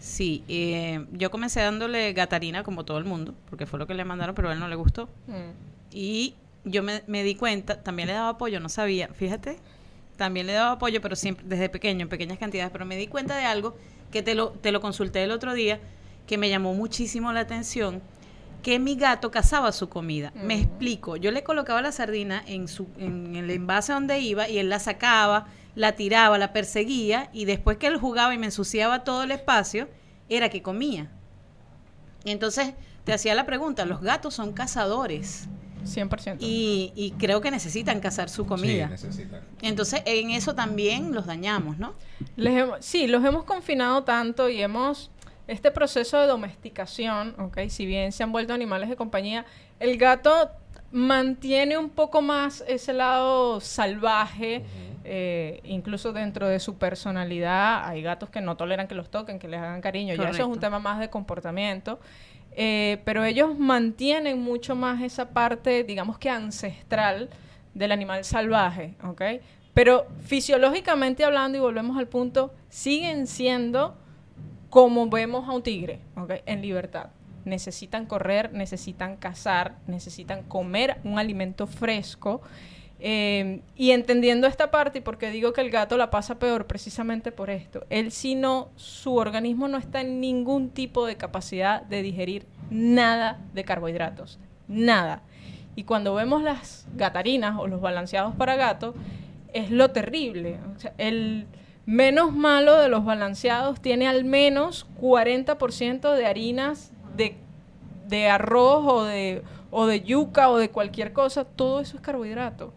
Sí, 0.01 0.45
eh, 0.49 1.05
yo 1.13 1.31
comencé 1.31 1.61
dándole 1.61 2.13
gatarina 2.13 2.63
como 2.63 2.85
todo 2.85 2.99
el 2.99 3.05
mundo, 3.05 3.35
porque 3.51 3.67
fue 3.67 3.79
lo 3.81 3.87
que 3.87 3.95
le 3.95 4.05
mandaron, 4.05 4.35
pero 4.35 4.49
a 4.49 4.53
él 4.53 4.61
no 4.61 4.69
le 4.69 4.77
gustó. 4.77 5.09
Mm. 5.27 5.51
Y 5.93 6.35
yo 6.65 6.83
me, 6.85 7.03
me 7.09 7.25
di 7.25 7.35
cuenta, 7.35 7.83
también 7.83 8.07
le 8.09 8.15
daba 8.15 8.29
apoyo, 8.31 8.61
no 8.61 8.69
sabía, 8.69 9.09
fíjate, 9.09 9.59
también 10.19 10.47
le 10.47 10.53
daba 10.53 10.73
apoyo, 10.73 11.01
pero 11.01 11.17
siempre 11.17 11.47
desde 11.49 11.71
pequeño, 11.71 12.03
en 12.03 12.09
pequeñas 12.09 12.39
cantidades, 12.39 12.71
pero 12.73 12.85
me 12.85 12.97
di 12.97 13.07
cuenta 13.07 13.37
de 13.37 13.45
algo 13.45 13.77
que 14.11 14.23
te 14.23 14.35
lo, 14.35 14.51
te 14.51 14.73
lo 14.73 14.81
consulté 14.83 15.23
el 15.23 15.31
otro 15.31 15.55
día, 15.55 15.81
que 16.27 16.37
me 16.37 16.51
llamó 16.51 16.75
muchísimo 16.75 17.33
la 17.33 17.41
atención, 17.41 18.03
que 18.63 18.81
mi 18.81 18.97
gato 18.97 19.31
cazaba 19.31 19.71
su 19.71 19.89
comida. 19.89 20.33
Me 20.35 20.59
explico, 20.61 21.17
yo 21.17 21.31
le 21.31 21.45
colocaba 21.45 21.81
la 21.81 21.93
sardina 21.93 22.43
en, 22.47 22.67
su, 22.67 22.89
en 22.99 23.37
el 23.37 23.49
envase 23.51 23.93
donde 23.93 24.19
iba 24.19 24.49
y 24.49 24.59
él 24.59 24.69
la 24.69 24.81
sacaba, 24.81 25.47
la 25.77 25.93
tiraba, 25.93 26.37
la 26.37 26.53
perseguía 26.53 27.31
y 27.33 27.45
después 27.45 27.79
que 27.79 27.87
él 27.87 27.97
jugaba 27.97 28.35
y 28.35 28.39
me 28.39 28.47
ensuciaba 28.47 29.05
todo 29.05 29.23
el 29.23 29.31
espacio, 29.31 29.89
era 30.29 30.49
que 30.49 30.63
comía. 30.63 31.11
Entonces 32.25 32.75
te 33.05 33.13
hacía 33.13 33.37
la 33.37 33.47
pregunta, 33.47 33.87
los 33.87 34.01
gatos 34.01 34.35
son 34.35 34.53
cazadores 34.53 35.49
100%. 35.85 36.37
y, 36.41 36.93
y 36.95 37.13
creo 37.13 37.41
que 37.41 37.51
necesitan 37.51 38.01
cazar 38.01 38.29
su 38.29 38.43
Sí, 38.43 38.49
comida. 38.49 38.89
necesitan. 38.89 39.41
Entonces 39.63 40.03
en 40.07 40.31
eso 40.31 40.55
también 40.55 41.15
los 41.15 41.27
dañamos, 41.27 41.79
¿no? 41.79 41.95
Les 42.37 42.55
hemos- 42.57 42.85
sí, 42.85 43.07
los 43.07 43.25
hemos 43.25 43.45
confinado 43.45 44.05
tanto 44.05 44.49
y 44.49 44.61
hemos... 44.63 45.11
Este 45.47 45.71
proceso 45.71 46.21
de 46.21 46.27
domesticación, 46.27 47.35
¿ok? 47.41 47.61
Si 47.71 47.87
bien 47.87 48.13
se 48.13 48.23
han 48.23 48.33
vuelto 48.33 48.53
animales 48.53 48.91
de 48.91 48.97
compañía, 48.97 49.47
el 49.81 49.97
gato 49.97 50.51
mantiene 50.93 51.79
un 51.79 51.89
poco 51.89 52.21
más 52.21 52.63
ese 52.69 52.93
lado 52.93 53.59
salvaje, 53.61 54.65
eh, 55.05 55.61
incluso 55.65 56.13
dentro 56.13 56.49
de 56.49 56.61
su 56.61 56.75
personalidad, 56.77 57.87
hay 57.87 58.03
gatos 58.03 58.29
que 58.29 58.41
no 58.43 58.57
toleran 58.59 58.89
que 58.89 58.95
los 58.95 59.11
toquen, 59.11 59.39
que 59.39 59.49
les 59.49 59.59
hagan 59.61 59.81
cariño. 59.81 60.15
Ya 60.15 60.25
eso 60.25 60.33
es 60.33 60.39
un 60.41 60.45
Correcto. 60.49 60.61
tema 60.61 60.79
más 60.81 60.99
de 60.99 61.09
comportamiento. 61.09 61.99
Eh, 62.61 63.01
pero 63.05 63.25
ellos 63.25 63.57
mantienen 63.57 64.43
mucho 64.43 64.75
más 64.75 65.01
esa 65.01 65.29
parte, 65.29 65.85
digamos 65.85 66.19
que 66.19 66.29
ancestral 66.29 67.31
del 67.73 67.93
animal 67.93 68.25
salvaje, 68.25 68.97
¿ok? 69.05 69.23
Pero 69.75 70.09
fisiológicamente 70.25 71.23
hablando, 71.23 71.57
y 71.57 71.61
volvemos 71.61 71.97
al 71.97 72.09
punto, 72.09 72.53
siguen 72.69 73.29
siendo 73.29 73.97
como 74.71 75.09
vemos 75.09 75.49
a 75.49 75.53
un 75.53 75.63
tigre, 75.63 76.01
¿ok? 76.17 76.33
En 76.47 76.61
libertad. 76.61 77.11
Necesitan 77.45 78.07
correr, 78.07 78.53
necesitan 78.53 79.17
cazar, 79.19 79.77
necesitan 79.87 80.43
comer 80.43 80.97
un 81.05 81.21
alimento 81.21 81.69
fresco. 81.69 82.43
Eh, 83.01 83.61
y 83.77 83.93
entendiendo 83.93 84.47
esta 84.47 84.71
parte, 84.71 84.99
y 84.99 85.01
porque 85.01 85.31
digo 85.31 85.53
que 85.53 85.61
el 85.61 85.71
gato 85.71 85.97
la 85.97 86.11
pasa 86.11 86.39
peor 86.39 86.67
precisamente 86.67 87.31
por 87.31 87.49
esto, 87.49 87.85
él 87.91 88.11
si 88.11 88.35
no, 88.35 88.71
su 88.77 89.15
organismo 89.15 89.69
no 89.69 89.79
está 89.79 90.01
en 90.01 90.21
ningún 90.21 90.71
tipo 90.71 91.07
de 91.07 91.17
capacidad 91.17 91.83
de 91.83 92.03
digerir 92.03 92.47
nada 92.71 93.39
de 93.55 93.65
carbohidratos, 93.65 94.39
nada. 94.67 95.23
Y 95.77 95.85
cuando 95.85 96.13
vemos 96.15 96.43
las 96.43 96.89
gatarinas 96.97 97.57
o 97.57 97.69
los 97.69 97.81
balanceados 97.81 98.35
para 98.35 98.57
gato, 98.57 98.95
es 99.53 99.71
lo 99.71 99.91
terrible. 99.93 100.59
O 100.77 100.81
sea, 100.81 100.93
el 100.99 101.47
menos 101.87 102.35
malo 102.35 102.77
de 102.79 102.89
los 102.89 103.05
balanceados 103.05 103.81
tiene 103.81 104.09
al 104.09 104.25
menos 104.25 104.89
40% 105.01 106.15
de 106.15 106.27
harinas 106.27 106.91
de, 107.17 108.29
arroz 108.29 108.85
o 109.71 109.87
de 109.87 110.01
yuca 110.03 110.51
o 110.51 110.59
de 110.59 110.71
cualquier 110.71 111.13
cosa. 111.13 111.45
Todo 111.45 111.79
eso 111.79 111.97
es 111.97 112.03
carbohidrato. 112.03 112.73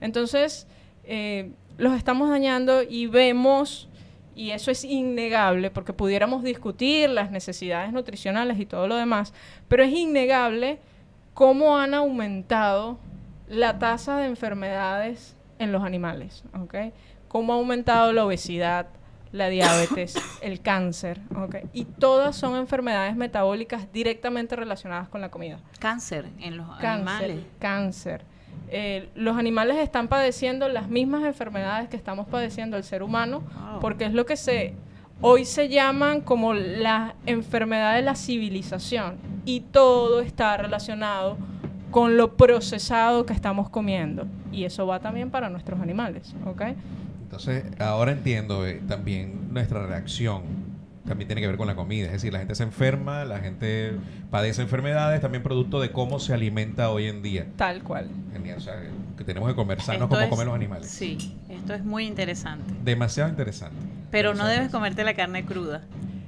Entonces, 0.00 0.66
eh, 1.04 1.50
los 1.78 1.94
estamos 1.94 2.30
dañando 2.30 2.82
y 2.82 3.06
vemos, 3.06 3.88
y 4.34 4.50
eso 4.50 4.70
es 4.70 4.84
innegable, 4.84 5.70
porque 5.70 5.92
pudiéramos 5.92 6.42
discutir 6.42 7.10
las 7.10 7.30
necesidades 7.30 7.92
nutricionales 7.92 8.58
y 8.58 8.66
todo 8.66 8.86
lo 8.86 8.96
demás, 8.96 9.32
pero 9.68 9.82
es 9.82 9.92
innegable 9.92 10.78
cómo 11.34 11.78
han 11.78 11.94
aumentado 11.94 12.98
la 13.48 13.78
tasa 13.78 14.18
de 14.18 14.26
enfermedades 14.26 15.36
en 15.58 15.72
los 15.72 15.84
animales, 15.84 16.44
¿ok? 16.58 16.92
Cómo 17.28 17.52
ha 17.52 17.56
aumentado 17.56 18.12
la 18.12 18.24
obesidad, 18.24 18.86
la 19.32 19.48
diabetes, 19.48 20.16
el 20.40 20.60
cáncer, 20.60 21.20
¿ok? 21.36 21.56
Y 21.72 21.84
todas 21.84 22.36
son 22.36 22.56
enfermedades 22.56 23.16
metabólicas 23.16 23.92
directamente 23.92 24.56
relacionadas 24.56 25.08
con 25.08 25.20
la 25.20 25.30
comida. 25.30 25.58
Cáncer 25.78 26.26
en 26.40 26.56
los 26.56 26.66
Cáncer, 26.78 26.88
animales. 26.90 27.38
cáncer. 27.58 28.24
Eh, 28.68 29.08
los 29.14 29.36
animales 29.36 29.76
están 29.78 30.08
padeciendo 30.08 30.68
las 30.68 30.88
mismas 30.88 31.24
enfermedades 31.24 31.88
que 31.88 31.96
estamos 31.96 32.26
padeciendo 32.26 32.76
el 32.76 32.82
ser 32.84 33.02
humano, 33.02 33.40
Wow. 33.40 33.80
porque 33.80 34.04
es 34.06 34.12
lo 34.12 34.26
que 34.26 34.36
se 34.36 34.74
hoy 35.22 35.44
se 35.46 35.68
llaman 35.70 36.20
como 36.20 36.52
la 36.52 37.14
enfermedad 37.24 37.94
de 37.94 38.02
la 38.02 38.14
civilización 38.16 39.16
y 39.46 39.60
todo 39.60 40.20
está 40.20 40.56
relacionado 40.58 41.38
con 41.90 42.16
lo 42.18 42.36
procesado 42.36 43.24
que 43.24 43.32
estamos 43.32 43.70
comiendo 43.70 44.26
y 44.52 44.64
eso 44.64 44.86
va 44.86 45.00
también 45.00 45.30
para 45.30 45.48
nuestros 45.48 45.80
animales, 45.80 46.34
¿ok? 46.44 46.62
Entonces, 47.22 47.64
ahora 47.80 48.12
entiendo 48.12 48.66
eh, 48.66 48.82
también 48.86 49.52
nuestra 49.52 49.86
reacción. 49.86 50.42
También 51.06 51.28
tiene 51.28 51.40
que 51.40 51.46
ver 51.46 51.56
con 51.56 51.66
la 51.68 51.74
comida. 51.76 52.06
Es 52.06 52.12
decir, 52.12 52.32
la 52.32 52.40
gente 52.40 52.54
se 52.54 52.64
enferma, 52.64 53.24
la 53.24 53.38
gente 53.38 53.92
padece 54.30 54.62
enfermedades, 54.62 55.20
también 55.20 55.42
producto 55.42 55.80
de 55.80 55.92
cómo 55.92 56.18
se 56.18 56.34
alimenta 56.34 56.90
hoy 56.90 57.06
en 57.06 57.22
día. 57.22 57.46
Tal 57.56 57.82
cual. 57.82 58.08
Genial. 58.32 58.58
O 58.58 58.60
sea, 58.60 58.74
que 59.16 59.24
tenemos 59.24 59.48
que 59.48 59.54
conversarnos 59.54 60.08
como 60.08 60.20
es- 60.20 60.28
comen 60.28 60.46
los 60.46 60.54
animales. 60.54 60.88
Sí, 60.88 61.36
esto 61.48 61.74
es 61.74 61.84
muy 61.84 62.06
interesante. 62.06 62.74
Demasiado 62.84 63.30
interesante. 63.30 63.76
Pero 64.10 64.34
no 64.34 64.46
debes 64.46 64.70
comerte 64.70 65.04
la 65.04 65.14
carne 65.14 65.44
cruda. 65.44 65.82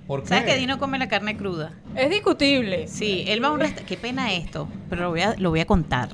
¿Por 0.07 0.23
qué? 0.23 0.29
¿Sabes 0.29 0.45
que 0.45 0.57
Dino 0.57 0.79
come 0.79 0.99
la 0.99 1.09
carne 1.09 1.37
cruda? 1.37 1.73
Es 1.95 2.09
discutible. 2.11 2.89
Sí, 2.89 3.25
él 3.29 3.43
va 3.43 3.49
a 3.49 3.53
un 3.53 3.61
restaurante. 3.61 3.85
Qué 3.95 4.01
pena 4.01 4.33
esto, 4.33 4.69
pero 4.89 5.03
lo 5.03 5.11
voy, 5.11 5.21
a, 5.21 5.35
lo 5.37 5.51
voy 5.51 5.61
a 5.61 5.67
contar. 5.67 6.09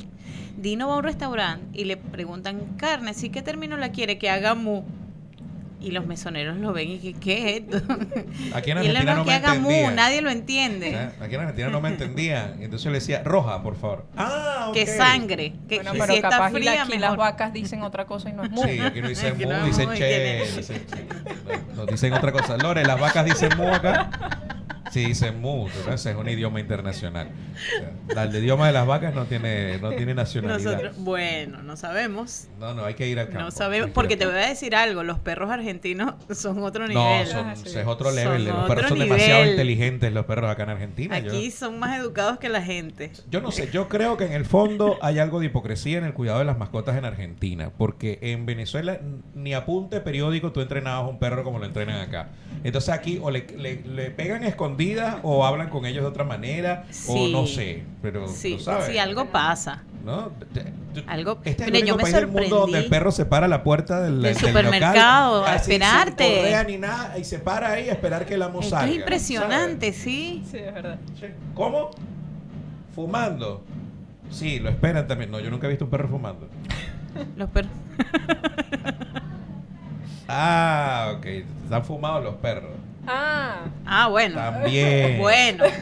Dino 0.57 0.89
va 0.89 0.95
a 0.95 0.99
un 0.99 1.05
restaurante 1.05 1.67
y 1.79 1.85
le 1.85 1.97
preguntan, 1.97 2.61
carne, 2.77 3.13
¿sí 3.15 3.29
qué 3.31 3.43
término 3.43 3.77
la 3.77 3.91
quiere? 3.91 4.19
Que 4.19 4.31
haga 4.31 4.55
mu. 4.55 4.83
Y 5.85 5.91
los 5.91 6.07
mesoneros 6.07 6.57
lo 6.57 6.73
ven 6.73 6.91
y 6.93 6.99
que, 6.99 7.13
¿qué 7.15 7.57
es 7.57 7.63
esto? 7.63 7.95
Aquí 8.55 8.71
en 8.71 8.79
y 8.79 8.89
Argentina 8.89 9.05
no, 9.05 9.17
no 9.17 9.25
que 9.25 9.31
me 9.31 9.35
haga 9.37 9.55
mu, 9.55 9.69
entendía. 9.71 9.91
nadie 9.91 10.23
lo 10.23 10.29
O 10.29 10.33
entiende. 10.33 10.91
sea, 10.91 11.13
Aquí 11.21 11.35
en 11.35 11.41
Argentina 11.43 11.69
no 11.69 11.81
me 11.83 11.89
entendían. 11.91 12.55
Entonces 12.63 12.83
yo 12.85 12.91
le 12.91 12.99
decía, 13.01 13.23
roja, 13.23 13.63
por 13.63 13.77
favor. 13.77 14.07
Ah, 14.17 14.67
ok. 14.69 14.75
Que 14.75 14.87
sangre. 14.87 15.53
Que 15.69 15.77
Bueno, 15.77 15.93
si 15.93 15.99
pero 15.99 16.13
está 16.15 16.29
capaz 16.31 16.51
y 16.51 16.55
fría, 16.55 16.83
aquí 16.85 16.99
las 16.99 17.17
vacas 17.17 17.53
dicen 17.53 17.83
otra 17.83 18.07
cosa 18.07 18.31
y 18.31 18.33
no 18.33 18.45
es 18.45 18.51
muy. 18.51 18.69
Sí, 18.69 18.81
aquí 18.81 19.01
no 19.03 19.09
dicen 19.09 19.37
mu, 19.39 19.49
no, 19.49 19.65
dicen 19.67 19.91
che. 19.95 20.45
dicen. 20.57 20.87
No, 21.75 21.85
no 21.85 21.87
dicen 21.87 22.13
otra 22.15 22.33
cosa. 22.33 22.57
Lore, 22.57 22.83
las 22.85 22.99
vacas 22.99 23.25
dicen 23.27 23.51
mu 23.57 23.69
acá. 23.69 24.11
Sí, 24.95 25.07
dicen 25.07 25.41
mu. 25.41 25.67
Es 25.93 26.07
un 26.07 26.29
idioma 26.29 26.61
internacional. 26.61 27.29
O 28.09 28.13
sea, 28.13 28.23
el 28.25 28.37
idioma 28.37 28.69
de 28.69 28.73
las 28.73 28.87
vacas 28.87 29.13
no 29.15 29.25
tiene, 29.25 29.79
no 29.79 29.91
tiene 29.91 30.15
nacionalidad. 30.15 30.71
Nosotros, 30.73 30.97
bueno, 30.99 31.63
no 31.65 31.77
sabemos. 31.77 32.47
No, 32.61 32.75
no, 32.75 32.85
hay 32.85 32.95
que 32.95 33.09
ir 33.09 33.19
al 33.19 33.27
campo. 33.27 33.41
No 33.43 33.51
sabemos, 33.51 33.91
porque 33.91 34.17
te 34.17 34.25
voy 34.25 34.37
a 34.37 34.49
decir 34.49 34.77
algo, 34.77 35.03
los 35.03 35.19
perros 35.19 35.51
argentinos 35.51 36.15
son 36.31 36.63
otro 36.63 36.85
campo. 36.87 37.01
No, 37.01 37.11
nivel. 37.11 37.27
son, 37.27 37.47
Ah, 37.49 37.57
sí. 37.57 37.77
es 37.77 37.87
otro 37.87 38.07
Son 38.07 38.15
level. 38.15 38.45
los 38.45 38.55
otro 38.55 38.69
perros 38.69 38.89
son 38.91 38.99
demasiado 39.01 39.41
nivel. 39.41 39.51
inteligentes, 39.51 40.13
los 40.13 40.27
perros 40.27 40.49
acá 40.51 40.63
en 40.63 40.71
Argentina. 40.71 41.19
Yo- 41.19 41.33
Aquí 41.33 41.51
son 41.51 41.79
más 41.81 41.99
educados 41.99 42.39
que 42.39 42.49
la 42.49 42.63
gente. 42.63 43.11
Yo 43.31 43.41
no 43.41 43.51
sé, 43.51 43.69
yo 43.73 43.89
creo 43.89 44.17
que 44.17 44.27
en 44.27 44.33
el 44.33 44.45
fondo 44.45 44.97
hay 45.03 45.19
algo 45.19 45.41
de 45.41 45.47
hipocresía 45.47 45.99
en 45.99 46.05
el 46.05 46.15
cuidado 46.15 46.39
de 46.39 46.45
las 46.45 46.57
mascotas 46.57 46.97
en 46.97 47.05
Argentina, 47.05 47.71
porque 47.77 48.19
en 48.23 48.47
Venezuela 48.47 49.01
ni 49.35 49.55
apunte 49.55 50.01
periódico 50.01 50.53
tú 50.53 50.61
entrenabas 50.61 51.05
a 51.05 51.09
un 51.09 51.19
perro 51.19 51.43
como 51.43 51.59
lo 51.59 51.65
entrenan 51.67 52.01
acá. 52.01 52.29
Entonces 52.63 52.91
aquí 52.91 53.19
o 53.21 53.31
le, 53.33 53.47
le- 53.59 53.83
le 53.83 54.11
pegan 54.13 54.45
escondidas 54.93 55.17
o 55.23 55.45
hablan 55.47 55.69
con 55.71 55.87
ellos 55.87 56.03
de 56.03 56.09
otra 56.09 56.25
manera 56.25 56.85
o 56.89 56.93
Sí. 56.93 57.33
no 57.33 57.47
sé, 57.47 57.83
pero 58.03 58.29
Sí, 58.29 58.59
sabes, 58.59 58.87
sí, 58.87 58.99
algo 58.99 59.27
pasa. 59.31 59.83
¿no? 60.05 60.31
Algo- 61.07 61.39
Este 61.45 61.63
es 61.63 61.69
el 61.69 61.73
Mire, 61.73 61.87
yo 61.87 61.95
único 61.95 61.97
me 61.97 62.03
país 62.03 62.15
del 62.15 62.27
mundo 62.29 62.59
donde 62.61 62.79
el 62.79 62.87
perro 62.91 63.11
se 63.11 63.25
para 63.25 63.47
a 63.47 63.49
la 63.49 63.63
puerta 63.65 64.03
del, 64.03 64.21
Del 64.21 64.35
local, 64.35 64.49
supermercado, 64.49 65.45
a 65.47 65.53
así, 65.55 65.73
esperarte. 65.73 66.25
Sin 66.25 66.37
correa 66.37 66.65
ni 66.65 66.77
nada, 66.77 67.19
y 67.19 67.25
se 67.25 67.39
para 67.39 67.73
ahí 67.73 67.89
a 67.89 67.93
esperar 67.93 68.27
que 68.27 68.35
el 68.35 68.43
amo 68.43 68.63
salga. 68.63 68.91
es 68.93 68.97
impresionante, 68.99 69.87
¿sabes? 69.93 69.97
sí. 70.05 70.45
Sí, 70.51 70.59
es 70.59 70.75
verdad. 70.75 70.99
Sí. 71.19 71.27
¿Cómo? 71.55 71.91
Fumando. 72.95 73.65
Sí, 74.31 74.59
lo 74.59 74.69
esperan 74.69 75.07
también. 75.09 75.31
No, 75.31 75.41
yo 75.41 75.51
nunca 75.51 75.67
he 75.67 75.71
visto 75.71 75.85
un 75.87 75.91
perro 75.91 76.09
fumando. 76.09 76.49
Los 77.37 77.49
perros. 77.51 77.73
Ah, 80.29 81.13
ok. 81.19 81.27
Están 81.65 81.85
fumados 81.85 82.25
los 82.25 82.35
perros. 82.37 82.71
Ah, 83.07 83.57
Ah, 83.87 84.09
bueno. 84.09 84.37
También. 84.37 85.19
Bueno. 85.19 85.65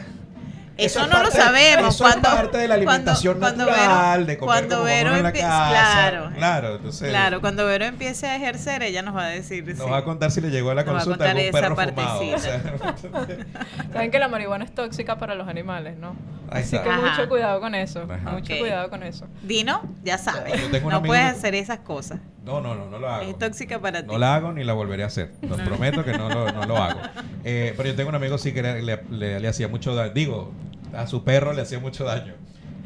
Eso, 0.75 1.01
es 1.01 1.07
no 1.07 1.21
lo 1.21 1.29
sabemos. 1.29 1.93
Eso 1.93 2.07
es 2.07 2.11
cuando, 2.13 2.29
parte 2.31 2.57
de 2.57 2.67
la 2.67 2.73
alimentación 2.73 3.37
cuando, 3.37 3.65
natural, 3.67 4.19
Vero, 4.21 4.25
de 4.25 4.37
comer 4.39 4.53
cuando 4.55 4.75
como 4.77 4.85
Vero 4.87 5.15
en 5.15 5.23
la 5.23 5.31
casa. 5.31 5.67
Claro. 5.69 6.31
Claro, 6.35 6.75
entonces 6.77 7.09
Claro, 7.09 7.41
cuando 7.41 7.65
Vero 7.67 7.85
empiece 7.85 8.25
a 8.25 8.35
ejercer, 8.37 8.81
ella 8.81 9.03
nos 9.03 9.15
va 9.15 9.25
a 9.25 9.27
decir. 9.27 9.63
nos 9.67 9.77
sí. 9.77 9.89
va 9.89 9.97
a 9.97 10.03
contar 10.03 10.31
si 10.31 10.41
le 10.41 10.49
llegó 10.49 10.71
a 10.71 10.75
la 10.75 10.83
Nos 10.83 10.95
va 10.95 10.97
a 11.01 11.03
consulta 11.03 11.25
contar 11.25 11.37
algún 11.37 11.49
esa 11.55 11.61
perro 11.61 11.75
fumado. 11.75 12.35
o 12.35 12.39
sea, 12.39 12.61
saben 13.93 14.09
que 14.09 14.17
la 14.19 14.27
marihuana 14.27 14.65
es 14.65 14.73
tóxica 14.73 15.19
para 15.19 15.35
los 15.35 15.47
animales, 15.47 15.95
¿no? 15.97 16.15
Ahí 16.49 16.63
Así 16.63 16.75
está. 16.75 16.83
que 16.83 16.89
Ajá. 16.89 17.01
mucho 17.01 17.29
cuidado 17.29 17.59
con 17.61 17.75
eso. 17.75 18.07
Ajá. 18.09 18.31
Mucho 18.31 18.57
cuidado 18.57 18.89
con 18.89 19.03
eso. 19.03 19.27
Dino, 19.43 19.83
ya 20.03 20.17
sabes. 20.17 20.55
No 20.83 21.03
puedes 21.03 21.25
hacer 21.25 21.53
esas 21.53 21.79
cosas. 21.79 22.19
No, 22.43 22.59
no, 22.61 22.75
no, 22.75 22.89
no 22.89 22.99
lo 22.99 23.09
hago. 23.09 23.29
Es 23.29 23.37
tóxica 23.39 23.79
para 23.79 24.01
ti. 24.01 24.07
No 24.07 24.17
la 24.17 24.35
hago 24.35 24.51
ni 24.51 24.63
la 24.63 24.73
volveré 24.73 25.03
a 25.03 25.07
hacer. 25.07 25.31
Los 25.47 25.61
prometo 25.61 26.03
que 26.03 26.11
no 26.17 26.27
lo, 26.29 26.51
no 26.51 26.65
lo 26.65 26.77
hago. 26.77 26.99
Eh, 27.45 27.73
pero 27.75 27.89
yo 27.89 27.95
tengo 27.95 28.07
un 28.07 28.15
amigo 28.15 28.37
sí 28.37 28.53
que 28.53 28.61
le, 28.63 28.81
le- 28.81 29.03
le- 29.09 29.39
le 29.41 29.47
hacía 29.49 29.67
mucho 29.67 29.93
daño. 29.95 30.13
Digo, 30.13 30.53
a 30.95 31.07
su 31.07 31.25
perro 31.25 31.51
le 31.51 31.61
hacía 31.61 31.77
mucho 31.79 32.05
daño. 32.05 32.33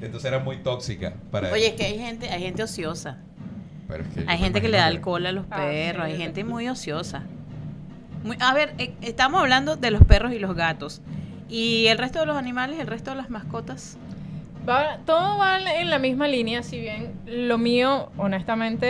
Entonces 0.02 0.26
era 0.26 0.40
muy 0.40 0.58
tóxica 0.58 1.14
para 1.30 1.52
Oye, 1.52 1.66
él. 1.68 1.72
es 1.74 1.80
que 1.80 1.86
hay 1.86 2.00
gente, 2.00 2.30
hay 2.32 2.42
gente 2.42 2.64
ociosa. 2.64 3.18
Pero 3.88 4.04
es 4.04 4.10
que 4.10 4.22
yo 4.24 4.30
Hay 4.30 4.40
gente 4.40 4.60
que 4.62 4.70
le 4.70 4.78
da 4.78 4.88
alcohol 4.88 5.26
a 5.28 5.32
los 5.32 5.46
Ah, 5.52 5.58
perros, 5.58 6.06
sí. 6.08 6.12
hay 6.12 6.18
gente 6.18 6.44
muy 6.44 6.68
ociosa. 6.70 7.22
Muy- 8.24 8.38
a 8.40 8.52
ver, 8.56 8.74
eh, 8.80 8.94
estamos 9.02 9.40
hablando 9.42 9.76
de 9.76 9.92
los 9.92 10.04
perros 10.06 10.34
y 10.34 10.40
los 10.40 10.56
gatos. 10.56 11.02
¿Y 11.50 11.86
el 11.88 12.00
resto 12.00 12.20
de 12.20 12.26
los 12.26 12.36
animales, 12.36 12.80
el 12.80 12.88
resto 12.88 13.12
de 13.12 13.18
las 13.18 13.30
mascotas? 13.30 13.98
Va- 14.68 14.98
todo 15.06 15.38
va 15.38 15.58
en 15.60 15.90
la 15.90 15.98
misma 16.00 16.28
línea, 16.28 16.62
si 16.64 16.80
bien 16.80 17.14
lo 17.26 17.58
mío, 17.58 18.10
honestamente, 18.18 18.88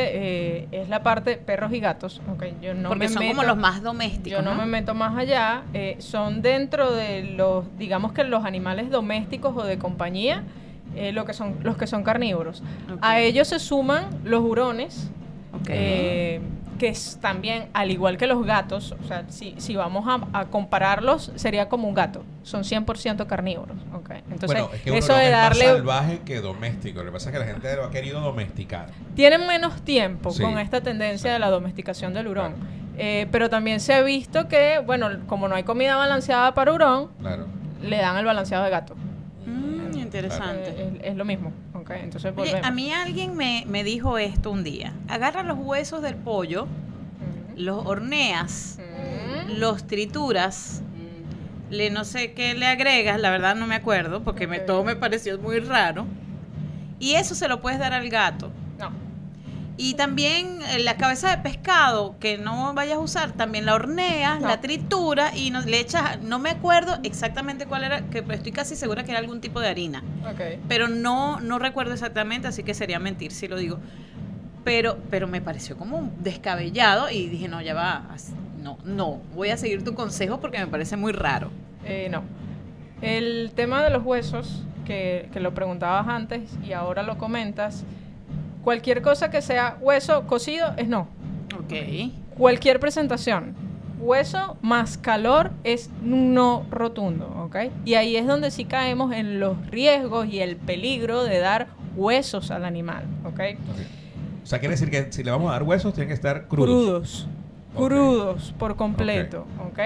eh, 0.61 0.67
es 0.71 0.89
la 0.89 1.03
parte 1.03 1.37
perros 1.37 1.71
y 1.73 1.79
gatos. 1.79 2.21
Okay, 2.35 2.55
yo 2.61 2.73
no 2.73 2.89
Porque 2.89 3.07
me 3.07 3.13
son 3.13 3.27
como 3.27 3.43
los 3.43 3.57
más 3.57 3.83
domésticos. 3.83 4.31
Yo 4.31 4.41
no, 4.41 4.51
¿no? 4.55 4.61
me 4.61 4.65
meto 4.65 4.95
más 4.95 5.15
allá. 5.17 5.63
eh, 5.73 5.95
son 5.99 6.41
dentro 6.41 6.91
de 6.93 7.23
los, 7.23 7.65
digamos 7.77 8.11
que 8.13 8.23
los 8.23 8.43
animales 8.45 8.89
domésticos 8.89 9.55
o 9.55 9.63
de 9.63 9.77
compañía, 9.77 10.43
eh, 10.95 11.11
lo 11.11 11.25
que 11.25 11.33
son, 11.33 11.57
los 11.63 11.77
que 11.77 11.85
son 11.85 12.03
carnívoros. 12.03 12.63
A 13.01 13.19
ellos 13.19 13.47
se 13.49 13.59
suman 13.59 14.05
los 14.23 14.41
hurones, 14.43 15.09
Ok. 15.53 15.69
Que 16.77 16.89
es 16.89 17.17
también, 17.21 17.67
al 17.73 17.91
igual 17.91 18.17
que 18.17 18.27
los 18.27 18.45
gatos, 18.45 18.95
o 19.03 19.07
sea, 19.07 19.25
si, 19.29 19.55
si 19.57 19.75
vamos 19.75 20.05
a, 20.07 20.39
a 20.39 20.45
compararlos, 20.45 21.31
sería 21.35 21.67
como 21.69 21.87
un 21.87 21.93
gato. 21.93 22.23
Son 22.43 22.63
100% 22.63 23.25
carnívoros. 23.27 23.77
¿ok? 23.93 24.11
Entonces, 24.31 24.47
bueno, 24.47 24.69
es 24.73 24.81
que 24.81 24.97
eso 24.97 25.15
de 25.15 25.25
es 25.25 25.31
darle... 25.31 25.65
más 25.65 25.73
salvaje 25.77 26.19
que 26.25 26.39
doméstico. 26.41 26.99
Lo 26.99 27.05
que 27.07 27.11
pasa 27.11 27.29
es 27.29 27.33
que 27.33 27.39
la 27.39 27.45
gente 27.51 27.75
lo 27.75 27.85
ha 27.85 27.89
querido 27.91 28.21
domesticar. 28.21 28.87
Tienen 29.15 29.45
menos 29.47 29.81
tiempo 29.81 30.31
Sí. 30.31 30.43
con 30.43 30.57
esta 30.59 30.81
tendencia 30.81 31.33
de 31.33 31.39
la 31.39 31.49
domesticación 31.49 32.13
del 32.13 32.27
hurón. 32.27 32.53
Eh, 32.97 33.27
pero 33.31 33.49
también 33.49 33.79
se 33.79 33.93
ha 33.93 34.01
visto 34.01 34.47
que, 34.47 34.79
bueno, 34.85 35.09
como 35.27 35.47
no 35.47 35.55
hay 35.55 35.63
comida 35.63 35.95
balanceada 35.97 36.53
para 36.53 36.73
hurón, 36.73 37.09
Claro. 37.19 37.45
le 37.81 37.97
dan 37.97 38.17
el 38.17 38.25
balanceado 38.25 38.63
de 38.63 38.69
gato. 38.71 38.95
Interesante. 40.07 40.69
Eh, 40.69 40.99
es, 41.01 41.11
es 41.11 41.15
lo 41.15 41.25
mismo. 41.25 41.51
Entonces 41.89 42.33
Oye, 42.35 42.59
a 42.61 42.71
mí 42.71 42.91
alguien 42.91 43.35
me, 43.35 43.63
me 43.67 43.83
dijo 43.83 44.17
esto 44.17 44.51
un 44.51 44.63
día. 44.63 44.93
Agarra 45.07 45.43
los 45.43 45.57
huesos 45.57 46.01
del 46.01 46.15
pollo, 46.15 46.67
los 47.55 47.85
horneas, 47.85 48.79
los 49.47 49.87
trituras, 49.87 50.81
le 51.69 51.89
no 51.89 52.03
sé 52.05 52.33
qué 52.33 52.53
le 52.53 52.67
agregas, 52.67 53.19
la 53.19 53.29
verdad 53.29 53.55
no 53.55 53.67
me 53.67 53.75
acuerdo, 53.75 54.23
porque 54.23 54.47
me, 54.47 54.59
todo 54.59 54.83
me 54.83 54.95
pareció 54.95 55.37
muy 55.39 55.59
raro. 55.59 56.05
Y 56.99 57.13
eso 57.13 57.35
se 57.35 57.47
lo 57.47 57.61
puedes 57.61 57.79
dar 57.79 57.93
al 57.93 58.09
gato. 58.09 58.51
Y 59.79 59.93
también 59.93 60.59
eh, 60.71 60.79
la 60.79 60.97
cabeza 60.97 61.29
de 61.35 61.37
pescado 61.43 62.15
que 62.19 62.37
no 62.39 62.73
vayas 62.73 62.97
a 62.97 62.99
usar, 62.99 63.31
también 63.33 63.65
la 63.65 63.75
horneas, 63.75 64.41
No. 64.41 64.47
la 64.47 64.59
tritura 64.59 65.35
y 65.35 65.51
no, 65.51 65.61
le 65.61 65.79
echas, 65.79 66.19
no 66.23 66.39
me 66.39 66.49
acuerdo 66.49 66.97
exactamente 67.03 67.67
cuál 67.67 67.83
era, 67.83 68.01
que 68.09 68.23
pero 68.23 68.33
estoy 68.33 68.51
casi 68.51 68.75
segura 68.75 69.03
que 69.03 69.11
era 69.11 69.19
algún 69.19 69.39
tipo 69.39 69.59
de 69.59 69.67
harina. 69.69 70.03
Ok. 70.31 70.41
Pero 70.67 70.87
no, 70.87 71.39
no 71.41 71.59
recuerdo 71.59 71.93
exactamente, 71.93 72.47
así 72.47 72.63
que 72.63 72.73
sería 72.73 72.97
mentir 72.99 73.31
si 73.31 73.47
lo 73.47 73.55
digo. 73.57 73.77
Pero, 74.63 74.97
pero 75.09 75.27
me 75.27 75.41
pareció 75.41 75.77
como 75.77 75.97
un 75.97 76.11
descabellado 76.23 77.09
y 77.09 77.27
dije, 77.27 77.47
no, 77.47 77.61
ya 77.61 77.73
va, 77.73 78.03
no, 78.61 78.77
no, 78.83 79.21
voy 79.33 79.49
a 79.49 79.57
seguir 79.57 79.83
tu 79.83 79.93
consejo 79.93 80.41
porque 80.41 80.57
me 80.57 80.67
parece 80.67 80.97
muy 80.97 81.13
raro. 81.13 81.51
Eh, 81.85 82.09
no. 82.11 82.23
El 83.01 83.51
tema 83.55 83.83
de 83.83 83.91
los 83.91 84.03
huesos, 84.03 84.63
que, 84.85 85.29
que 85.31 85.39
lo 85.39 85.53
preguntabas 85.53 86.07
antes 86.07 86.49
y 86.67 86.73
ahora 86.73 87.03
lo 87.03 87.17
comentas, 87.17 87.83
cualquier 88.67 89.01
cosa 89.01 89.29
que 89.29 89.41
sea 89.41 89.77
hueso 89.79 90.27
cocido 90.27 90.73
es 90.75 90.89
no. 90.89 91.07
Ok. 91.57 92.11
Cualquier 92.37 92.81
presentación, 92.81 93.55
hueso 93.97 94.57
más 94.61 94.97
calor 94.97 95.51
es 95.63 95.89
no 96.03 96.65
rotundo, 96.69 97.27
¿ok? 97.45 97.71
Y 97.85 97.93
ahí 97.93 98.17
es 98.17 98.27
donde 98.27 98.51
sí 98.51 98.65
caemos 98.65 99.13
en 99.13 99.39
los 99.39 99.55
riesgos 99.67 100.27
y 100.27 100.41
el 100.41 100.57
peligro 100.57 101.23
de 101.23 101.39
dar 101.39 101.67
huesos 101.95 102.51
al 102.51 102.65
animal, 102.65 103.05
¿ok? 103.23 103.29
Ok. 103.29 103.79
O 104.43 104.45
sea, 104.45 104.59
quiere 104.59 104.73
decir 104.73 104.91
que 104.91 105.13
si 105.13 105.23
le 105.23 105.31
vamos 105.31 105.47
a 105.47 105.53
dar 105.53 105.63
huesos, 105.63 105.93
tienen 105.93 106.09
que 106.09 106.15
estar 106.15 106.49
crudos. 106.49 107.29
Crudos. 107.73 107.87
Crudos 107.87 108.55
por 108.59 108.75
completo, 108.75 109.47
¿ok? 109.65 109.79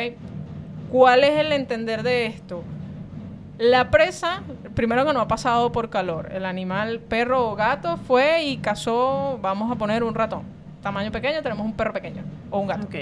¿Cuál 0.90 1.24
es 1.24 1.40
el 1.40 1.52
entender 1.52 2.02
de 2.02 2.26
esto? 2.26 2.64
La 3.62 3.92
presa, 3.92 4.42
primero 4.74 5.06
que 5.06 5.14
no 5.14 5.22
ha 5.22 5.28
pasado 5.28 5.72
por 5.72 5.92
calor. 5.92 6.32
El 6.34 6.46
animal, 6.46 7.00
perro 7.00 7.48
o 7.48 7.56
gato, 7.56 7.98
fue 7.98 8.44
y 8.46 8.58
cazó, 8.58 9.38
vamos 9.40 9.72
a 9.72 9.76
poner 9.76 10.04
un 10.04 10.16
ratón. 10.16 10.42
Tamaño 10.82 11.12
pequeño, 11.12 11.44
tenemos 11.44 11.64
un 11.64 11.74
perro 11.74 11.94
pequeño 11.94 12.24
o 12.50 12.58
un 12.58 12.66
gato. 12.66 12.88
Ok. 12.88 12.96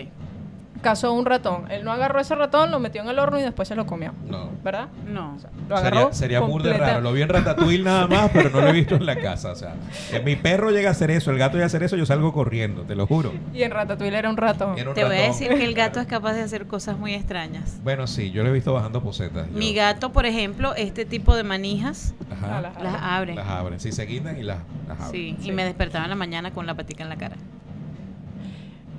Cazó 0.81 1.11
un 1.13 1.25
ratón. 1.25 1.69
Él 1.69 1.83
no 1.83 1.91
agarró 1.91 2.19
ese 2.19 2.35
ratón, 2.35 2.71
lo 2.71 2.79
metió 2.79 3.01
en 3.01 3.09
el 3.09 3.19
horno 3.19 3.37
y 3.37 3.41
después 3.41 3.67
se 3.67 3.75
lo 3.75 3.85
comió. 3.85 4.13
No. 4.29 4.49
¿Verdad? 4.63 4.87
No. 5.05 5.37
Lo 5.67 5.75
agarró. 5.77 5.97
Sería, 6.13 6.13
sería 6.13 6.41
completa- 6.41 6.77
raro. 6.77 7.01
Lo 7.01 7.11
vi 7.13 7.21
en 7.21 7.29
Ratatouille 7.29 7.83
nada 7.83 8.07
más, 8.07 8.29
pero 8.33 8.49
no 8.49 8.61
lo 8.61 8.67
he 8.69 8.71
visto 8.71 8.95
en 8.95 9.05
la 9.05 9.17
casa. 9.17 9.51
O 9.51 9.55
sea, 9.55 9.73
eh, 10.13 10.21
mi 10.23 10.35
perro 10.37 10.71
llega 10.71 10.89
a 10.89 10.91
hacer 10.93 11.11
eso, 11.11 11.31
el 11.31 11.37
gato 11.37 11.53
llega 11.55 11.65
a 11.65 11.67
hacer 11.67 11.83
eso, 11.83 11.95
yo 11.97 12.05
salgo 12.05 12.31
corriendo, 12.33 12.83
te 12.83 12.95
lo 12.95 13.05
juro. 13.07 13.33
Y 13.53 13.63
en 13.63 13.71
Ratatouille 13.71 14.17
era 14.17 14.29
un 14.29 14.37
ratón. 14.37 14.77
Era 14.77 14.89
un 14.89 14.95
Te 14.95 15.03
voy 15.03 15.17
a 15.17 15.21
decir 15.21 15.49
que 15.49 15.65
el 15.65 15.73
gato 15.73 15.99
es 15.99 16.07
capaz 16.07 16.33
de 16.33 16.41
hacer 16.43 16.65
cosas 16.67 16.97
muy 16.97 17.13
extrañas. 17.13 17.79
Bueno, 17.83 18.07
sí, 18.07 18.31
yo 18.31 18.43
lo 18.43 18.49
he 18.49 18.53
visto 18.53 18.73
bajando 18.73 19.01
posetas. 19.03 19.47
yo- 19.51 19.57
Mi 19.57 19.73
gato, 19.73 20.11
por 20.13 20.25
ejemplo, 20.25 20.73
este 20.75 21.03
tipo 21.05 21.35
de 21.35 21.43
manijas 21.43 22.13
Ajá. 22.31 22.57
Ah, 22.59 22.61
las- 22.61 23.01
abre. 23.01 23.35
Las 23.35 23.47
abren. 23.47 23.79
Sí, 23.79 23.91
se 23.91 24.05
guindan 24.05 24.37
y 24.37 24.43
las, 24.43 24.59
las 24.87 24.97
abren. 24.99 25.11
Sí, 25.11 25.35
Sí. 25.41 25.49
y 25.49 25.51
me 25.51 25.65
despertaba 25.65 26.05
en 26.05 26.09
la 26.09 26.15
mañana 26.15 26.51
con 26.51 26.65
la 26.65 26.73
patica 26.73 27.03
en 27.03 27.09
la 27.09 27.17
cara. 27.17 27.35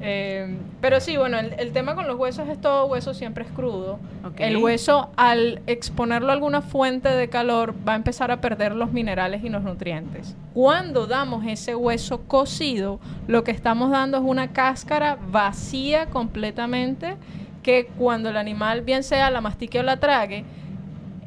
Eh, 0.02 0.56
pero 0.80 0.98
sí, 1.00 1.16
bueno, 1.18 1.38
el, 1.38 1.52
el 1.58 1.72
tema 1.72 1.94
con 1.94 2.06
los 2.06 2.16
huesos 2.18 2.48
es 2.48 2.58
todo 2.60 2.86
hueso 2.86 3.12
siempre 3.12 3.44
es 3.44 3.50
crudo. 3.50 3.98
El 4.38 4.56
hueso, 4.56 5.10
al 5.16 5.60
exponerlo 5.66 6.30
a 6.30 6.32
alguna 6.32 6.62
fuente 6.62 7.10
de 7.10 7.28
calor, 7.28 7.74
va 7.86 7.92
a 7.92 7.96
empezar 7.96 8.30
a 8.30 8.40
perder 8.40 8.74
los 8.74 8.92
minerales 8.92 9.44
y 9.44 9.50
los 9.50 9.62
nutrientes. 9.62 10.34
Cuando 10.54 11.06
damos 11.06 11.44
ese 11.46 11.74
hueso 11.74 12.22
cocido, 12.22 12.98
lo 13.26 13.44
que 13.44 13.50
estamos 13.50 13.90
dando 13.90 14.16
es 14.16 14.24
una 14.24 14.52
cáscara 14.52 15.18
vacía 15.30 16.06
completamente 16.06 17.16
que 17.62 17.86
cuando 17.98 18.30
el 18.30 18.38
animal, 18.38 18.80
bien 18.80 19.02
sea 19.02 19.30
la 19.30 19.42
mastique 19.42 19.78
o 19.80 19.82
la 19.82 19.98
trague, 19.98 20.44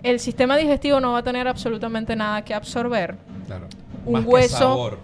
el 0.02 0.20
sistema 0.20 0.58
digestivo 0.58 1.00
no 1.00 1.12
va 1.12 1.20
a 1.20 1.24
tener 1.24 1.48
absolutamente 1.48 2.16
nada 2.16 2.42
que 2.44 2.56
absorber. 2.56 3.18
Claro. 3.46 3.68
Un 4.06 4.14
Más 4.14 4.24
que 4.24 4.30
hueso- 4.30 4.98